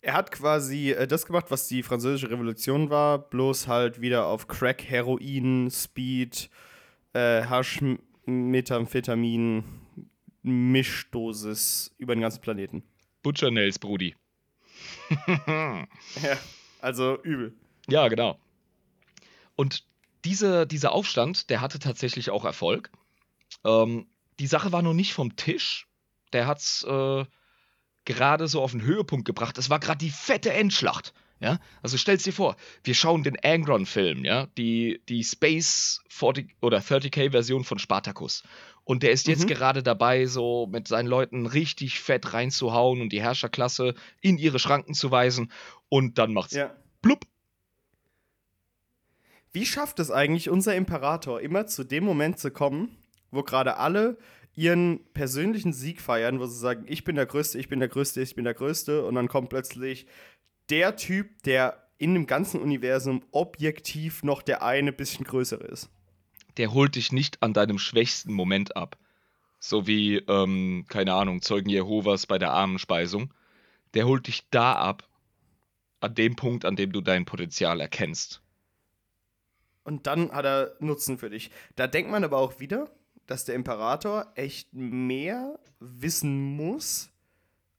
Er 0.00 0.14
hat 0.14 0.30
quasi 0.30 0.92
äh, 0.92 1.06
das 1.06 1.26
gemacht, 1.26 1.46
was 1.48 1.66
die 1.68 1.82
französische 1.82 2.30
Revolution 2.30 2.90
war, 2.90 3.18
bloß 3.18 3.66
halt 3.66 4.00
wieder 4.00 4.26
auf 4.26 4.46
Crack, 4.46 4.84
Heroin, 4.84 5.70
Speed, 5.70 6.50
äh, 7.14 7.42
Hasch, 7.44 7.80
Methamphetamin, 8.26 9.64
Mischdosis 10.42 11.94
über 11.98 12.14
den 12.14 12.20
ganzen 12.20 12.40
Planeten. 12.40 12.82
Butcher 13.22 13.50
Nails, 13.50 13.78
Brudi. 13.78 14.14
Ja, 16.22 16.38
also 16.80 17.20
übel. 17.22 17.54
Ja, 17.88 18.08
genau. 18.08 18.38
Und 19.56 19.84
diese, 20.24 20.66
dieser 20.66 20.92
Aufstand, 20.92 21.50
der 21.50 21.60
hatte 21.60 21.78
tatsächlich 21.78 22.30
auch 22.30 22.44
Erfolg. 22.44 22.90
Ähm, 23.64 24.06
die 24.38 24.46
Sache 24.46 24.72
war 24.72 24.82
noch 24.82 24.94
nicht 24.94 25.12
vom 25.14 25.36
Tisch. 25.36 25.86
Der 26.32 26.46
hat 26.46 26.58
es 26.58 26.84
äh, 26.84 27.24
gerade 28.04 28.48
so 28.48 28.62
auf 28.62 28.72
den 28.72 28.82
Höhepunkt 28.82 29.24
gebracht. 29.24 29.58
Es 29.58 29.70
war 29.70 29.78
gerade 29.80 29.98
die 29.98 30.10
fette 30.10 30.52
Endschlacht. 30.52 31.12
Ja, 31.40 31.60
also 31.82 31.96
stell's 31.96 32.24
dir 32.24 32.32
vor, 32.32 32.56
wir 32.82 32.96
schauen 32.96 33.22
den 33.22 33.38
Angron-Film, 33.40 34.24
ja, 34.24 34.46
die, 34.58 35.00
die 35.08 35.22
Space 35.22 36.02
40 36.08 36.56
oder 36.60 36.78
30k-Version 36.78 37.62
von 37.62 37.78
Spartacus. 37.78 38.42
Und 38.82 39.04
der 39.04 39.12
ist 39.12 39.28
jetzt 39.28 39.44
Mhm. 39.44 39.48
gerade 39.48 39.82
dabei, 39.84 40.26
so 40.26 40.66
mit 40.66 40.88
seinen 40.88 41.06
Leuten 41.06 41.46
richtig 41.46 42.00
fett 42.00 42.32
reinzuhauen 42.32 43.00
und 43.00 43.10
die 43.10 43.22
Herrscherklasse 43.22 43.94
in 44.20 44.36
ihre 44.36 44.58
Schranken 44.58 44.94
zu 44.94 45.12
weisen. 45.12 45.52
Und 45.88 46.18
dann 46.18 46.32
macht's 46.32 46.54
Ja. 46.54 46.74
plupp. 47.02 47.24
Wie 49.52 49.66
schafft 49.66 49.98
es 49.98 50.10
eigentlich 50.10 50.50
unser 50.50 50.74
Imperator 50.74 51.40
immer 51.40 51.66
zu 51.66 51.84
dem 51.84 52.04
Moment 52.04 52.38
zu 52.38 52.50
kommen, 52.50 52.96
wo 53.30 53.42
gerade 53.42 53.76
alle 53.76 54.18
ihren 54.54 55.00
persönlichen 55.14 55.72
Sieg 55.72 56.00
feiern, 56.00 56.40
wo 56.40 56.46
sie 56.46 56.58
sagen, 56.58 56.84
ich 56.88 57.04
bin 57.04 57.16
der 57.16 57.26
Größte, 57.26 57.58
ich 57.58 57.68
bin 57.68 57.78
der 57.78 57.88
Größte, 57.88 58.20
ich 58.20 58.34
bin 58.34 58.44
der 58.44 58.54
Größte, 58.54 59.04
und 59.04 59.14
dann 59.14 59.28
kommt 59.28 59.50
plötzlich 59.50 60.06
der 60.68 60.96
Typ, 60.96 61.42
der 61.44 61.88
in 61.98 62.14
dem 62.14 62.26
ganzen 62.26 62.60
Universum 62.60 63.22
objektiv 63.30 64.22
noch 64.22 64.42
der 64.42 64.62
eine 64.62 64.92
bisschen 64.92 65.24
größere 65.24 65.64
ist. 65.64 65.88
der 66.56 66.72
holt 66.74 66.96
dich 66.96 67.12
nicht 67.12 67.42
an 67.42 67.52
deinem 67.52 67.78
schwächsten 67.78 68.32
Moment 68.32 68.76
ab. 68.76 68.98
So 69.60 69.86
wie, 69.86 70.16
ähm, 70.16 70.84
keine 70.88 71.14
Ahnung, 71.14 71.40
Zeugen 71.40 71.68
Jehovas 71.68 72.26
bei 72.26 72.38
der 72.38 72.52
Armenspeisung. 72.52 73.32
Der 73.94 74.06
holt 74.06 74.26
dich 74.26 74.48
da 74.50 74.74
ab, 74.74 75.08
an 76.00 76.14
dem 76.14 76.36
Punkt, 76.36 76.64
an 76.64 76.76
dem 76.76 76.92
du 76.92 77.00
dein 77.00 77.24
Potenzial 77.24 77.80
erkennst. 77.80 78.42
Und 79.88 80.06
dann 80.06 80.30
hat 80.32 80.44
er 80.44 80.76
Nutzen 80.80 81.16
für 81.16 81.30
dich. 81.30 81.50
Da 81.74 81.86
denkt 81.86 82.10
man 82.10 82.22
aber 82.22 82.36
auch 82.36 82.60
wieder, 82.60 82.90
dass 83.26 83.46
der 83.46 83.54
Imperator 83.54 84.30
echt 84.34 84.74
mehr 84.74 85.58
wissen 85.80 86.38
muss, 86.56 87.08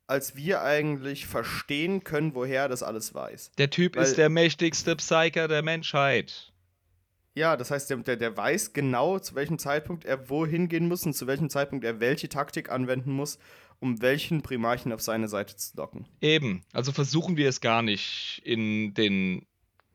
als 0.08 0.36
wir 0.36 0.64
eigentlich 0.64 1.28
verstehen 1.28 2.04
können, 2.04 2.34
woher 2.34 2.64
er 2.64 2.68
das 2.68 2.82
alles 2.82 3.14
weiß. 3.14 3.52
Der 3.60 3.70
Typ 3.70 3.96
Weil- 3.96 4.06
ist 4.06 4.18
der 4.18 4.30
mächtigste 4.30 4.96
Psyker 4.96 5.48
der 5.48 5.62
Menschheit. 5.62 6.52
Ja, 7.36 7.56
das 7.56 7.70
heißt, 7.70 7.92
der, 7.92 7.98
der, 7.98 8.18
der 8.18 8.36
weiß 8.36 8.74
genau, 8.74 9.20
zu 9.20 9.36
welchem 9.36 9.60
Zeitpunkt 9.60 10.04
er 10.04 10.32
wohin 10.32 10.68
gehen 10.68 10.88
muss 10.88 11.06
und 11.06 11.14
zu 11.14 11.28
welchem 11.28 11.52
Zeitpunkt 11.52 11.86
er 11.86 12.00
welche 12.00 12.28
Taktik 12.28 12.72
anwenden 12.72 13.12
muss, 13.12 13.38
um 13.80 14.02
welchen 14.02 14.42
Primarchen 14.42 14.92
auf 14.94 15.02
seine 15.02 15.28
Seite 15.28 15.56
zu 15.56 15.78
locken. 15.78 16.08
Eben. 16.22 16.64
Also 16.74 16.92
versuchen 16.92 17.38
wir 17.38 17.50
es 17.50 17.62
gar 17.62 17.84
nicht, 17.84 18.42
in 18.44 18.96
den 18.96 19.46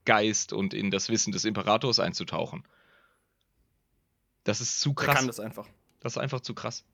Geist 0.04 0.52
und 0.52 0.74
in 0.74 0.90
das 0.90 1.08
Wissen 1.08 1.32
des 1.32 1.44
Imperators 1.44 1.98
einzutauchen. 2.00 2.64
Das 4.44 4.60
ist 4.60 4.80
zu 4.80 4.94
krass. 4.94 5.16
kann 5.16 5.26
das 5.26 5.40
einfach. 5.40 5.68
Das 6.00 6.12
ist 6.14 6.18
einfach 6.18 6.40
zu 6.40 6.54
krass. 6.54 6.84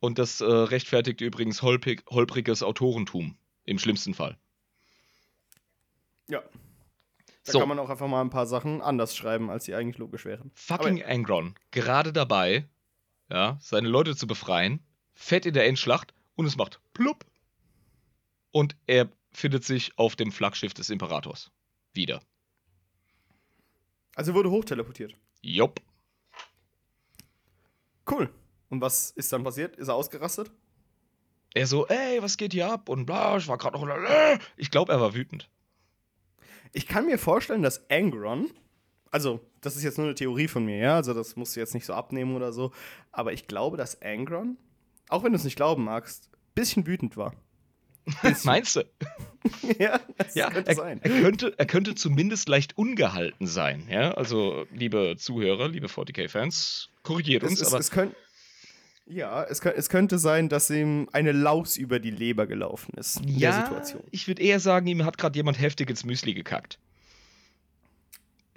Und 0.00 0.18
das 0.18 0.40
äh, 0.40 0.44
rechtfertigt 0.44 1.20
übrigens 1.20 1.62
holprig, 1.62 2.04
holpriges 2.08 2.62
Autorentum. 2.62 3.36
Im 3.64 3.78
schlimmsten 3.78 4.14
Fall. 4.14 4.38
Ja. 6.28 6.42
Da 7.44 7.52
So. 7.52 7.58
kann 7.60 7.68
man 7.68 7.78
auch 7.78 7.90
einfach 7.90 8.08
mal 8.08 8.20
ein 8.20 8.30
paar 8.30 8.46
Sachen 8.46 8.80
anders 8.82 9.16
schreiben, 9.16 9.50
als 9.50 9.64
sie 9.64 9.74
eigentlich 9.74 9.98
logisch 9.98 10.24
wären. 10.24 10.50
Fucking 10.54 11.02
Angron, 11.02 11.54
gerade 11.70 12.12
dabei, 12.12 12.68
ja, 13.30 13.58
seine 13.60 13.88
Leute 13.88 14.16
zu 14.16 14.26
befreien, 14.26 14.80
fett 15.14 15.46
in 15.46 15.54
der 15.54 15.66
Endschlacht 15.66 16.14
und 16.34 16.46
es 16.46 16.56
macht 16.56 16.80
plupp. 16.94 17.24
Und 18.50 18.76
er 18.86 19.08
findet 19.32 19.64
sich 19.64 19.96
auf 19.98 20.16
dem 20.16 20.32
Flaggschiff 20.32 20.74
des 20.74 20.90
Imperators. 20.90 21.50
Wieder. 21.94 22.20
Also 24.14 24.34
wurde 24.34 24.50
hochteleportiert. 24.50 25.14
Jupp. 25.42 25.80
Cool. 28.10 28.30
Und 28.68 28.80
was 28.80 29.10
ist 29.12 29.32
dann 29.32 29.44
passiert? 29.44 29.76
Ist 29.76 29.88
er 29.88 29.94
ausgerastet? 29.94 30.50
Er 31.54 31.66
so, 31.66 31.86
ey, 31.86 32.22
was 32.22 32.36
geht 32.36 32.52
hier 32.52 32.70
ab? 32.70 32.88
Und 32.88 33.06
bla, 33.06 33.36
ich 33.36 33.48
war 33.48 33.58
gerade 33.58 33.78
noch. 33.78 33.88
Äh. 33.88 34.38
Ich 34.56 34.70
glaube, 34.70 34.92
er 34.92 35.00
war 35.00 35.14
wütend. 35.14 35.48
Ich 36.72 36.86
kann 36.86 37.06
mir 37.06 37.18
vorstellen, 37.18 37.62
dass 37.62 37.88
Angron, 37.90 38.50
also 39.10 39.40
das 39.60 39.76
ist 39.76 39.82
jetzt 39.82 39.98
nur 39.98 40.06
eine 40.06 40.14
Theorie 40.14 40.48
von 40.48 40.64
mir, 40.64 40.76
ja, 40.76 40.96
also 40.96 41.14
das 41.14 41.36
musst 41.36 41.56
du 41.56 41.60
jetzt 41.60 41.74
nicht 41.74 41.86
so 41.86 41.94
abnehmen 41.94 42.36
oder 42.36 42.52
so, 42.52 42.72
aber 43.10 43.32
ich 43.32 43.46
glaube, 43.46 43.76
dass 43.76 44.02
Angron, 44.02 44.58
auch 45.08 45.24
wenn 45.24 45.32
du 45.32 45.36
es 45.36 45.44
nicht 45.44 45.56
glauben 45.56 45.84
magst, 45.84 46.28
ein 46.32 46.54
bisschen 46.54 46.86
wütend 46.86 47.16
war. 47.16 47.34
Meinst 48.44 48.76
du? 48.76 48.84
ja, 49.78 50.00
das 50.16 50.34
Ja, 50.34 50.50
könnte 50.50 50.70
er, 50.70 50.76
sein. 50.76 51.00
er, 51.02 51.10
könnte, 51.20 51.54
er 51.56 51.66
könnte 51.66 51.94
zumindest 51.94 52.48
leicht 52.48 52.76
ungehalten 52.76 53.46
sein. 53.46 53.86
Ja, 53.90 54.12
also, 54.12 54.66
liebe 54.72 55.16
Zuhörer, 55.18 55.68
liebe 55.68 55.86
40k-Fans, 55.86 56.90
korrigiert 57.02 57.42
Es, 57.42 57.50
uns, 57.50 57.60
es, 57.60 57.68
aber 57.68 57.78
es, 57.78 57.90
könnt, 57.90 58.14
ja, 59.06 59.44
es, 59.44 59.60
es 59.60 59.88
könnte 59.88 60.18
sein, 60.18 60.48
dass 60.48 60.70
ihm 60.70 61.08
eine 61.12 61.32
Laus 61.32 61.76
über 61.76 61.98
die 62.00 62.10
Leber 62.10 62.46
gelaufen 62.46 62.92
ist 62.96 63.20
in 63.20 63.38
der 63.38 63.52
Situation. 63.52 64.02
ich 64.10 64.28
würde 64.28 64.42
eher 64.42 64.60
sagen, 64.60 64.86
ihm 64.86 65.04
hat 65.04 65.18
gerade 65.18 65.36
jemand 65.36 65.60
heftig 65.60 65.88
ins 65.90 66.04
Müsli 66.04 66.34
gekackt. 66.34 66.78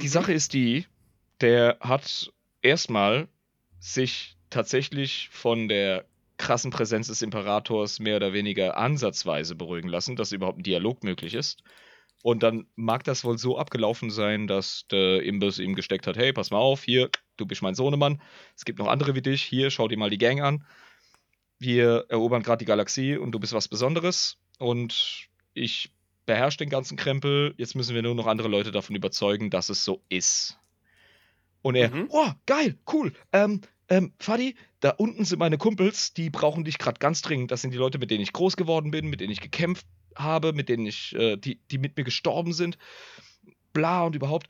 Die 0.01 0.07
Sache 0.07 0.33
ist 0.33 0.53
die, 0.53 0.85
der 1.41 1.77
hat 1.79 2.31
erstmal 2.61 3.27
sich 3.79 4.35
tatsächlich 4.49 5.29
von 5.31 5.67
der 5.67 6.05
krassen 6.41 6.71
Präsenz 6.71 7.07
des 7.07 7.21
Imperators 7.21 7.99
mehr 7.99 8.15
oder 8.15 8.33
weniger 8.33 8.75
ansatzweise 8.75 9.55
beruhigen 9.55 9.87
lassen, 9.87 10.15
dass 10.15 10.31
überhaupt 10.31 10.57
ein 10.57 10.63
Dialog 10.63 11.03
möglich 11.03 11.35
ist. 11.35 11.61
Und 12.23 12.43
dann 12.43 12.67
mag 12.75 13.03
das 13.03 13.23
wohl 13.23 13.37
so 13.37 13.57
abgelaufen 13.57 14.09
sein, 14.09 14.47
dass 14.47 14.85
der 14.91 15.23
Imbiss 15.23 15.59
ihm 15.59 15.75
gesteckt 15.75 16.07
hat: 16.07 16.17
hey, 16.17 16.33
pass 16.33 16.51
mal 16.51 16.57
auf, 16.57 16.83
hier, 16.83 17.09
du 17.37 17.45
bist 17.45 17.61
mein 17.61 17.75
Sohnemann. 17.75 18.21
Es 18.55 18.65
gibt 18.65 18.79
noch 18.79 18.87
andere 18.87 19.15
wie 19.15 19.21
dich. 19.21 19.43
Hier, 19.43 19.69
schau 19.69 19.87
dir 19.87 19.97
mal 19.97 20.09
die 20.09 20.17
Gang 20.17 20.41
an. 20.41 20.65
Wir 21.59 22.05
erobern 22.09 22.41
gerade 22.43 22.59
die 22.59 22.65
Galaxie 22.65 23.17
und 23.17 23.31
du 23.31 23.39
bist 23.39 23.53
was 23.53 23.67
Besonderes. 23.67 24.37
Und 24.57 25.29
ich 25.53 25.91
beherrsche 26.25 26.57
den 26.57 26.69
ganzen 26.69 26.97
Krempel. 26.97 27.53
Jetzt 27.57 27.75
müssen 27.75 27.95
wir 27.95 28.01
nur 28.01 28.15
noch 28.15 28.27
andere 28.27 28.47
Leute 28.47 28.71
davon 28.71 28.95
überzeugen, 28.95 29.49
dass 29.51 29.69
es 29.69 29.83
so 29.83 30.01
ist. 30.09 30.59
Und 31.61 31.75
er, 31.75 31.89
Mhm. 31.91 32.07
oh, 32.09 32.31
geil, 32.47 32.77
cool. 32.91 33.13
Ähm, 33.31 33.61
ähm, 33.91 34.13
Fadi, 34.19 34.55
da 34.79 34.91
unten 34.91 35.25
sind 35.25 35.39
meine 35.39 35.57
Kumpels, 35.57 36.13
die 36.13 36.29
brauchen 36.29 36.63
dich 36.63 36.77
gerade 36.77 36.97
ganz 36.99 37.21
dringend. 37.21 37.51
Das 37.51 37.61
sind 37.61 37.71
die 37.71 37.77
Leute, 37.77 37.99
mit 37.99 38.09
denen 38.09 38.23
ich 38.23 38.31
groß 38.31 38.55
geworden 38.55 38.89
bin, 38.89 39.07
mit 39.07 39.19
denen 39.19 39.33
ich 39.33 39.41
gekämpft 39.41 39.85
habe, 40.15 40.53
mit 40.53 40.69
denen 40.69 40.85
ich, 40.85 41.13
äh, 41.13 41.35
die, 41.35 41.59
die 41.69 41.77
mit 41.77 41.97
mir 41.97 42.05
gestorben 42.05 42.53
sind. 42.53 42.77
Bla 43.73 44.03
und 44.03 44.15
überhaupt. 44.15 44.47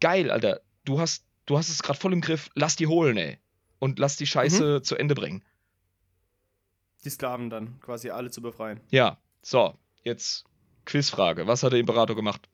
Geil, 0.00 0.30
Alter. 0.30 0.60
Du 0.84 1.00
hast, 1.00 1.24
du 1.46 1.58
hast 1.58 1.68
es 1.68 1.82
gerade 1.82 1.98
voll 1.98 2.12
im 2.12 2.20
Griff. 2.20 2.48
Lass 2.54 2.76
die 2.76 2.86
holen, 2.86 3.16
ey. 3.16 3.38
Und 3.80 3.98
lass 3.98 4.16
die 4.16 4.26
Scheiße 4.26 4.82
zu 4.82 4.94
Ende 4.94 5.16
bringen. 5.16 5.42
Die 7.04 7.10
Sklaven 7.10 7.50
dann 7.50 7.80
quasi 7.80 8.10
alle 8.10 8.30
zu 8.30 8.40
befreien. 8.40 8.80
Ja, 8.90 9.18
so, 9.42 9.74
jetzt 10.04 10.44
Quizfrage. 10.84 11.48
Was 11.48 11.64
hat 11.64 11.72
der 11.72 11.80
Imperator 11.80 12.14
gemacht? 12.14 12.48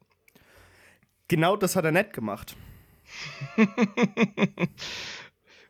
Genau 1.28 1.56
das 1.56 1.76
hat 1.76 1.84
er 1.84 1.92
nett 1.92 2.14
gemacht. 2.14 2.56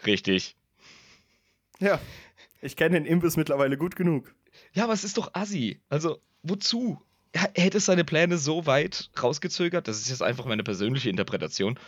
Richtig. 0.07 0.57
Ja. 1.79 2.01
Ich 2.61 2.77
kenne 2.77 2.95
den 3.01 3.07
Imbiss 3.07 3.37
mittlerweile 3.37 3.77
gut 3.77 3.97
genug. 3.97 4.35
Ja, 4.73 4.85
aber 4.85 4.93
es 4.93 5.05
ist 5.05 5.19
doch 5.19 5.35
assi. 5.35 5.81
Also, 5.89 6.21
wozu? 6.43 7.01
Er 7.33 7.51
hätte 7.57 7.81
seine 7.81 8.05
Pläne 8.05 8.37
so 8.37 8.67
weit 8.67 9.11
rausgezögert, 9.21 9.89
das 9.89 9.99
ist 9.99 10.11
jetzt 10.11 10.23
einfach 10.23 10.45
meine 10.45 10.63
persönliche 10.63 11.09
Interpretation. 11.09 11.79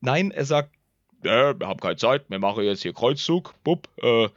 Nein, 0.00 0.30
er 0.30 0.44
sagt, 0.44 0.70
äh, 1.22 1.54
wir 1.58 1.66
haben 1.66 1.80
keine 1.80 1.96
Zeit, 1.96 2.30
wir 2.30 2.38
machen 2.38 2.62
jetzt 2.62 2.82
hier 2.82 2.92
Kreuzzug, 2.92 3.54
bupp, 3.64 3.88
äh, 4.00 4.28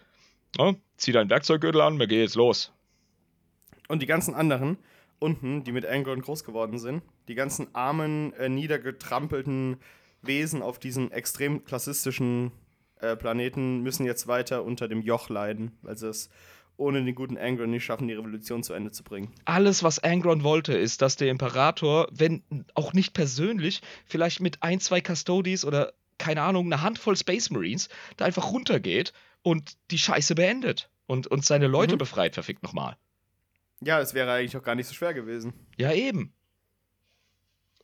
ne, 0.57 0.75
zieh 0.97 1.11
deinen 1.11 1.29
Werkzeuggürtel 1.29 1.81
an, 1.81 1.99
wir 1.99 2.07
gehen 2.07 2.21
jetzt 2.21 2.35
los. 2.35 2.73
Und 3.87 4.01
die 4.01 4.07
ganzen 4.07 4.33
anderen 4.33 4.77
unten, 5.19 5.63
die 5.63 5.71
mit 5.71 5.85
Angron 5.85 6.21
groß 6.21 6.43
geworden 6.43 6.79
sind, 6.79 7.03
die 7.27 7.35
ganzen 7.35 7.73
armen, 7.75 8.33
äh, 8.33 8.49
niedergetrampelten 8.49 9.77
Wesen 10.21 10.61
auf 10.61 10.79
diesen 10.79 11.11
extrem 11.11 11.63
klassistischen 11.63 12.51
äh, 12.99 13.15
Planeten 13.15 13.81
müssen 13.81 14.05
jetzt 14.05 14.27
weiter 14.27 14.63
unter 14.63 14.88
dem 14.88 15.01
Joch 15.01 15.30
leiden, 15.30 15.77
weil 15.81 15.97
sie 15.97 16.07
es 16.09 16.30
ohne 16.77 17.03
den 17.03 17.13
guten 17.13 17.38
Angron 17.38 17.71
nicht 17.71 17.84
schaffen, 17.84 18.07
die 18.07 18.13
Revolution 18.13 18.63
zu 18.63 18.73
Ende 18.73 18.91
zu 18.91 19.03
bringen. 19.03 19.34
Alles, 19.43 19.84
was 19.84 19.99
Angron 19.99 20.43
wollte, 20.43 20.73
ist, 20.77 21.01
dass 21.01 21.17
der 21.17 21.30
Imperator, 21.30 22.07
wenn 22.11 22.41
auch 22.73 22.93
nicht 22.93 23.13
persönlich, 23.13 23.81
vielleicht 24.05 24.39
mit 24.39 24.63
ein, 24.63 24.80
zwei 24.80 25.01
Custodies 25.01 25.65
oder 25.65 25.91
keine 26.17 26.41
Ahnung, 26.41 26.65
eine 26.67 26.81
Handvoll 26.81 27.17
Space 27.17 27.49
Marines, 27.49 27.89
da 28.17 28.26
einfach 28.26 28.51
runtergeht 28.51 29.11
und 29.41 29.77
die 29.91 29.97
Scheiße 29.97 30.35
beendet 30.35 30.89
und, 31.05 31.27
und 31.27 31.45
seine 31.45 31.67
Leute 31.67 31.95
Mhm. 31.95 31.99
befreit, 31.99 32.34
verfickt 32.34 32.63
nochmal. 32.63 32.95
Ja, 33.81 33.99
es 34.01 34.13
wäre 34.13 34.31
eigentlich 34.31 34.55
auch 34.57 34.63
gar 34.63 34.76
nicht 34.76 34.88
so 34.88 34.93
schwer 34.93 35.13
gewesen. 35.13 35.53
Ja, 35.77 35.91
eben. 35.93 36.34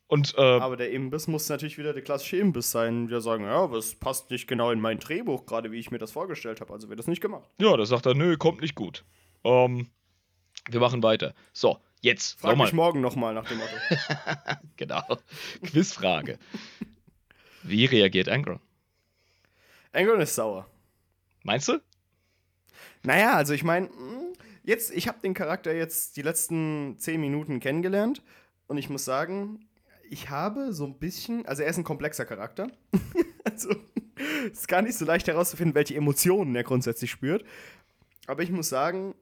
Und 0.08 0.36
äh, 0.38 0.42
Aber 0.42 0.78
der 0.78 0.92
Imbiss 0.92 1.28
muss 1.28 1.50
natürlich 1.50 1.78
wieder 1.80 1.92
der 1.94 2.04
klassische 2.04 2.38
Imbiss 2.38 2.70
sein. 2.72 3.10
Wir 3.10 3.22
sagen, 3.22 3.44
ja, 3.44 3.56
aber 3.58 3.78
es 3.78 3.96
passt 3.96 4.30
nicht 4.30 4.48
genau 4.48 4.70
in 4.72 4.80
mein 4.80 5.00
Drehbuch, 5.00 5.46
gerade 5.46 5.72
wie 5.72 5.80
ich 5.80 5.90
mir 5.90 5.98
das 5.98 6.12
vorgestellt 6.12 6.62
habe. 6.62 6.72
Also 6.74 6.90
wird 6.90 7.00
das 7.00 7.08
nicht 7.08 7.22
gemacht. 7.22 7.50
ja, 7.60 7.76
da 7.76 7.86
sagt 7.86 8.06
er, 8.06 8.14
nö, 8.14 8.38
kommt 8.38 8.62
nicht 8.62 8.76
gut. 8.76 9.04
Ähm, 9.44 9.88
wir 10.70 10.80
machen 10.80 11.02
weiter. 11.02 11.34
So, 11.54 11.80
jetzt 12.02 12.40
Frag 12.40 12.52
nochmal. 12.52 12.68
mich 12.68 12.74
morgen 12.74 13.02
nochmal 13.02 13.34
nach 13.34 13.48
dem 13.48 13.58
Motto. 13.58 13.72
Genau. 14.78 15.02
Quizfrage. 15.64 16.38
Wie 17.64 17.86
reagiert 17.86 18.30
Angron? 18.30 18.60
Angron 19.92 20.20
ist 20.22 20.36
sauer. 20.36 20.68
Meinst 21.44 21.68
du? 21.68 21.80
Naja, 23.04 23.34
also 23.36 23.54
ich 23.54 23.64
meine, 23.64 23.90
jetzt, 24.64 24.92
ich 24.92 25.08
habe 25.08 25.20
den 25.22 25.34
Charakter 25.34 25.74
jetzt 25.74 26.18
die 26.18 26.22
letzten 26.22 26.98
zehn 27.00 27.22
Minuten 27.22 27.60
kennengelernt 27.60 28.22
und 28.68 28.78
ich 28.78 28.90
muss 28.90 29.06
sagen, 29.06 29.66
ich 30.10 30.30
habe 30.30 30.74
so 30.74 30.86
ein 30.86 30.98
bisschen, 30.98 31.46
also 31.46 31.64
er 31.64 31.70
ist 31.70 31.78
ein 31.78 31.84
komplexer 31.84 32.26
Charakter. 32.26 32.68
also 33.44 33.70
es 34.52 34.60
ist 34.60 34.68
gar 34.68 34.82
nicht 34.82 34.98
so 34.98 35.06
leicht 35.06 35.28
herauszufinden, 35.28 35.76
welche 35.76 35.96
Emotionen 35.96 36.56
er 36.56 36.64
grundsätzlich 36.64 37.12
spürt. 37.12 37.44
Aber 38.28 38.44
ich 38.44 38.52
muss 38.52 38.70
sagen, 38.70 39.16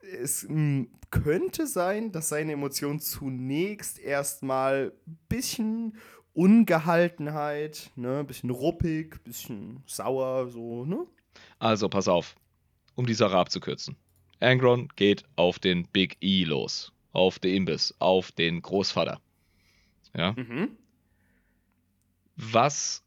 es 0.00 0.44
m, 0.44 0.88
könnte 1.10 1.66
sein, 1.66 2.12
dass 2.12 2.28
seine 2.28 2.52
Emotionen 2.52 3.00
zunächst 3.00 3.98
erstmal 3.98 4.92
ein 5.06 5.18
bisschen 5.28 5.96
Ungehaltenheit, 6.32 7.90
ne, 7.96 8.18
ein 8.20 8.26
bisschen 8.26 8.50
ruppig, 8.50 9.14
ein 9.14 9.22
bisschen 9.24 9.82
sauer, 9.86 10.50
so, 10.50 10.84
ne? 10.84 11.06
Also, 11.58 11.88
pass 11.88 12.08
auf. 12.08 12.34
Um 12.94 13.06
die 13.06 13.14
Sache 13.14 13.36
abzukürzen. 13.36 13.96
Angron 14.40 14.88
geht 14.96 15.24
auf 15.36 15.58
den 15.58 15.86
Big 15.88 16.16
E 16.20 16.44
los. 16.44 16.92
Auf 17.12 17.38
den 17.38 17.54
Imbiss. 17.54 17.94
Auf 17.98 18.32
den 18.32 18.60
Großvater. 18.60 19.20
Ja. 20.16 20.32
Mhm. 20.36 20.70
Was 22.36 23.04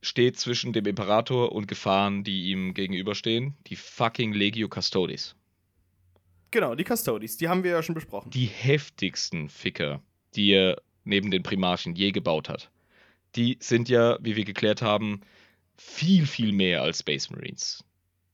steht 0.00 0.38
zwischen 0.38 0.72
dem 0.72 0.86
Imperator 0.86 1.52
und 1.52 1.68
Gefahren, 1.68 2.24
die 2.24 2.50
ihm 2.50 2.74
gegenüberstehen? 2.74 3.56
Die 3.66 3.76
fucking 3.76 4.32
Legio 4.32 4.68
Custodes. 4.68 5.36
Genau, 6.50 6.74
die 6.74 6.84
Custodies, 6.84 7.36
die 7.36 7.48
haben 7.48 7.62
wir 7.62 7.72
ja 7.72 7.82
schon 7.82 7.94
besprochen. 7.94 8.30
Die 8.30 8.46
heftigsten 8.46 9.48
Ficker, 9.48 10.00
die 10.34 10.50
er 10.52 10.80
neben 11.04 11.30
den 11.30 11.42
Primarchen 11.42 11.94
je 11.94 12.10
gebaut 12.10 12.48
hat. 12.48 12.70
Die 13.36 13.58
sind 13.60 13.88
ja, 13.88 14.18
wie 14.20 14.36
wir 14.36 14.44
geklärt 14.44 14.80
haben, 14.80 15.20
viel, 15.76 16.26
viel 16.26 16.52
mehr 16.52 16.82
als 16.82 17.00
Space 17.00 17.30
Marines. 17.30 17.84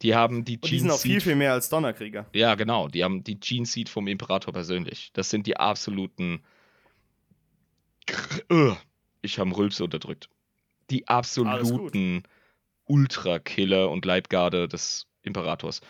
Die 0.02 0.14
haben 0.14 0.44
die 0.44 0.58
Und 0.58 0.70
die 0.70 0.78
sind 0.78 0.90
auch 0.90 1.00
viel, 1.00 1.20
viel 1.20 1.34
mehr 1.34 1.52
als 1.52 1.68
Donnerkrieger. 1.68 2.26
Ja, 2.32 2.54
genau. 2.54 2.88
Die 2.88 3.02
haben 3.02 3.24
die 3.24 3.40
Gene 3.40 3.66
Seed 3.66 3.88
vom 3.88 4.06
Imperator 4.06 4.52
persönlich. 4.52 5.10
Das 5.14 5.30
sind 5.30 5.46
die 5.46 5.56
absoluten. 5.56 6.42
Ich 9.22 9.38
habe 9.38 9.56
Rülpse 9.56 9.84
unterdrückt. 9.84 10.28
Die 10.90 11.08
absoluten 11.08 12.22
Ultra-Killer 12.84 13.90
und 13.90 14.04
Leibgarde 14.04 14.68
des 14.68 15.06
Imperators. 15.22 15.80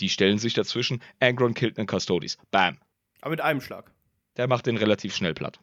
Die 0.00 0.08
stellen 0.08 0.38
sich 0.38 0.54
dazwischen. 0.54 1.02
Angron 1.20 1.54
killt 1.54 1.78
einen 1.78 1.88
Custodes. 1.88 2.38
Bam. 2.50 2.78
Aber 3.20 3.30
mit 3.30 3.40
einem 3.40 3.60
Schlag. 3.60 3.92
Der 4.36 4.46
macht 4.48 4.66
den 4.66 4.76
relativ 4.76 5.14
schnell 5.14 5.34
platt. 5.34 5.60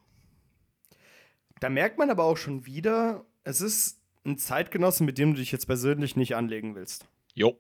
Da 1.60 1.70
merkt 1.70 1.98
man 1.98 2.10
aber 2.10 2.26
auch 2.26 2.38
schon 2.38 2.66
wieder, 2.66 3.26
es 3.44 3.62
ist 3.62 4.02
ein 4.26 4.38
Zeitgenosse, 4.38 5.04
mit 5.04 5.18
dem 5.18 5.34
du 5.34 5.40
dich 5.40 5.52
jetzt 5.52 5.66
persönlich 5.66 6.16
nicht 6.16 6.36
anlegen 6.36 6.76
willst. 6.76 7.08
Jo. 7.34 7.60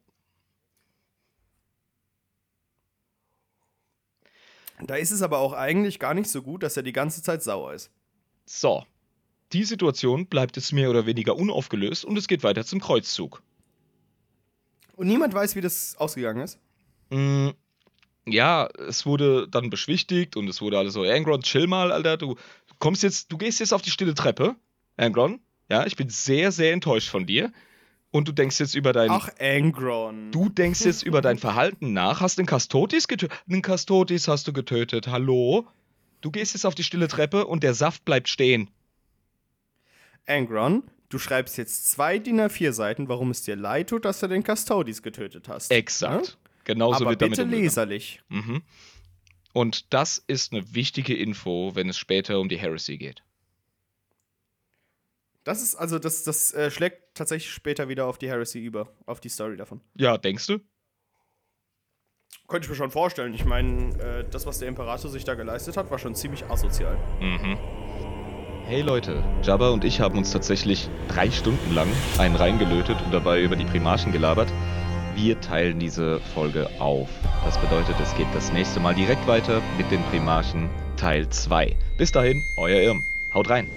Da 4.85 4.95
ist 4.95 5.11
es 5.11 5.21
aber 5.21 5.39
auch 5.39 5.53
eigentlich 5.53 5.99
gar 5.99 6.13
nicht 6.13 6.29
so 6.29 6.41
gut, 6.41 6.61
dass 6.61 6.75
er 6.75 6.83
die 6.83 6.91
ganze 6.91 7.23
Zeit 7.23 7.41
sauer 7.41 7.73
ist. 7.73 7.91
So. 8.45 8.85
Die 9.53 9.63
Situation 9.63 10.27
bleibt 10.27 10.55
jetzt 10.55 10.73
mehr 10.73 10.89
oder 10.89 11.05
weniger 11.05 11.35
unaufgelöst 11.35 12.05
und 12.05 12.17
es 12.17 12.27
geht 12.27 12.43
weiter 12.43 12.65
zum 12.65 12.79
Kreuzzug. 12.79 13.41
Und 14.95 15.07
niemand 15.07 15.33
weiß, 15.33 15.55
wie 15.55 15.61
das 15.61 15.95
ausgegangen 15.97 16.41
ist. 16.41 16.59
Mm, 17.09 17.49
ja, 18.25 18.67
es 18.87 19.05
wurde 19.05 19.47
dann 19.47 19.69
beschwichtigt 19.69 20.35
und 20.35 20.47
es 20.47 20.61
wurde 20.61 20.77
alles 20.77 20.93
so, 20.93 21.03
Angron, 21.03 21.41
chill 21.41 21.67
mal, 21.67 21.91
Alter, 21.91 22.17
du 22.17 22.35
kommst 22.79 23.03
jetzt, 23.03 23.31
du 23.31 23.37
gehst 23.37 23.59
jetzt 23.59 23.73
auf 23.73 23.81
die 23.81 23.91
stille 23.91 24.13
Treppe, 24.13 24.55
Angron, 24.97 25.39
ja, 25.69 25.85
ich 25.85 25.95
bin 25.95 26.09
sehr, 26.09 26.51
sehr 26.51 26.73
enttäuscht 26.73 27.09
von 27.09 27.25
dir. 27.25 27.51
Und 28.11 28.29
du 28.29 28.31
denkst 28.31 28.61
jetzt 28.61 28.75
über 28.75 28.93
dein. 28.93 29.09
Ach, 29.11 29.29
Angron. 29.41 30.31
Du 30.31 30.47
denkst 30.47 30.85
jetzt 30.85 31.03
über 31.03 31.21
dein 31.21 31.37
Verhalten 31.37 31.91
nach. 31.91 32.21
Hast 32.21 32.37
den 32.37 32.45
Castotis 32.45 33.09
getötet? 33.09 33.37
Den 33.45 33.61
Castotis 33.61 34.29
hast 34.29 34.47
du 34.47 34.53
getötet. 34.53 35.07
Hallo? 35.07 35.67
Du 36.25 36.31
gehst 36.31 36.55
jetzt 36.55 36.65
auf 36.65 36.73
die 36.73 36.83
stille 36.83 37.07
Treppe 37.07 37.45
und 37.45 37.61
der 37.61 37.75
Saft 37.75 38.03
bleibt 38.03 38.29
stehen. 38.29 38.71
Angron, 40.25 40.81
du 41.09 41.19
schreibst 41.19 41.55
jetzt 41.55 41.91
zwei 41.91 42.17
DIN 42.17 42.41
A4 42.41 42.71
Seiten, 42.71 43.07
warum 43.09 43.29
es 43.29 43.43
dir 43.43 43.55
leid 43.55 43.91
tut, 43.91 44.05
dass 44.05 44.21
du 44.21 44.27
den 44.27 44.43
Custodes 44.43 45.03
getötet 45.03 45.47
hast. 45.47 45.69
Exakt. 45.69 46.29
Ja? 46.29 46.49
Genauso 46.63 46.95
Aber 46.95 47.11
wird 47.11 47.19
bitte 47.19 47.43
damit 47.43 47.59
leserlich. 47.59 48.23
Mhm. 48.29 48.63
Und 49.53 49.93
das 49.93 50.17
ist 50.17 50.51
eine 50.51 50.73
wichtige 50.73 51.15
Info, 51.15 51.75
wenn 51.75 51.89
es 51.89 51.97
später 51.99 52.39
um 52.39 52.49
die 52.49 52.57
Heresy 52.57 52.97
geht. 52.97 53.21
Das 55.43 55.61
ist 55.61 55.75
also, 55.75 55.99
das, 55.99 56.23
das 56.23 56.51
äh, 56.55 56.71
schlägt 56.71 57.13
tatsächlich 57.13 57.53
später 57.53 57.87
wieder 57.87 58.07
auf 58.07 58.17
die 58.17 58.29
Heresy 58.29 58.57
über, 58.57 58.91
auf 59.05 59.19
die 59.19 59.29
Story 59.29 59.57
davon. 59.57 59.79
Ja, 59.93 60.17
denkst 60.17 60.47
du? 60.47 60.57
Könnte 62.47 62.65
ich 62.65 62.69
mir 62.69 62.75
schon 62.75 62.91
vorstellen. 62.91 63.33
Ich 63.33 63.45
meine, 63.45 63.89
äh, 63.99 64.23
das, 64.29 64.45
was 64.45 64.59
der 64.59 64.67
Imperator 64.67 65.09
sich 65.09 65.23
da 65.23 65.33
geleistet 65.33 65.77
hat, 65.77 65.89
war 65.89 65.97
schon 65.97 66.13
ziemlich 66.13 66.45
asozial. 66.49 66.97
Mhm. 67.19 67.57
Hey 68.67 68.81
Leute, 68.81 69.23
Jabba 69.43 69.69
und 69.69 69.83
ich 69.83 70.01
haben 70.01 70.17
uns 70.17 70.31
tatsächlich 70.31 70.89
drei 71.07 71.29
Stunden 71.29 71.73
lang 71.73 71.87
einen 72.17 72.35
reingelötet 72.35 72.97
und 73.05 73.13
dabei 73.13 73.41
über 73.41 73.55
die 73.55 73.65
Primarchen 73.65 74.11
gelabert. 74.11 74.51
Wir 75.15 75.39
teilen 75.39 75.79
diese 75.79 76.19
Folge 76.33 76.67
auf. 76.79 77.09
Das 77.43 77.57
bedeutet, 77.59 77.95
es 78.01 78.15
geht 78.15 78.27
das 78.33 78.51
nächste 78.51 78.79
Mal 78.79 78.95
direkt 78.95 79.25
weiter 79.27 79.61
mit 79.77 79.89
den 79.91 80.03
Primarchen 80.03 80.69
Teil 80.97 81.29
2. 81.29 81.75
Bis 81.97 82.11
dahin, 82.11 82.43
euer 82.57 82.81
Irm. 82.81 83.03
Haut 83.33 83.49
rein! 83.49 83.69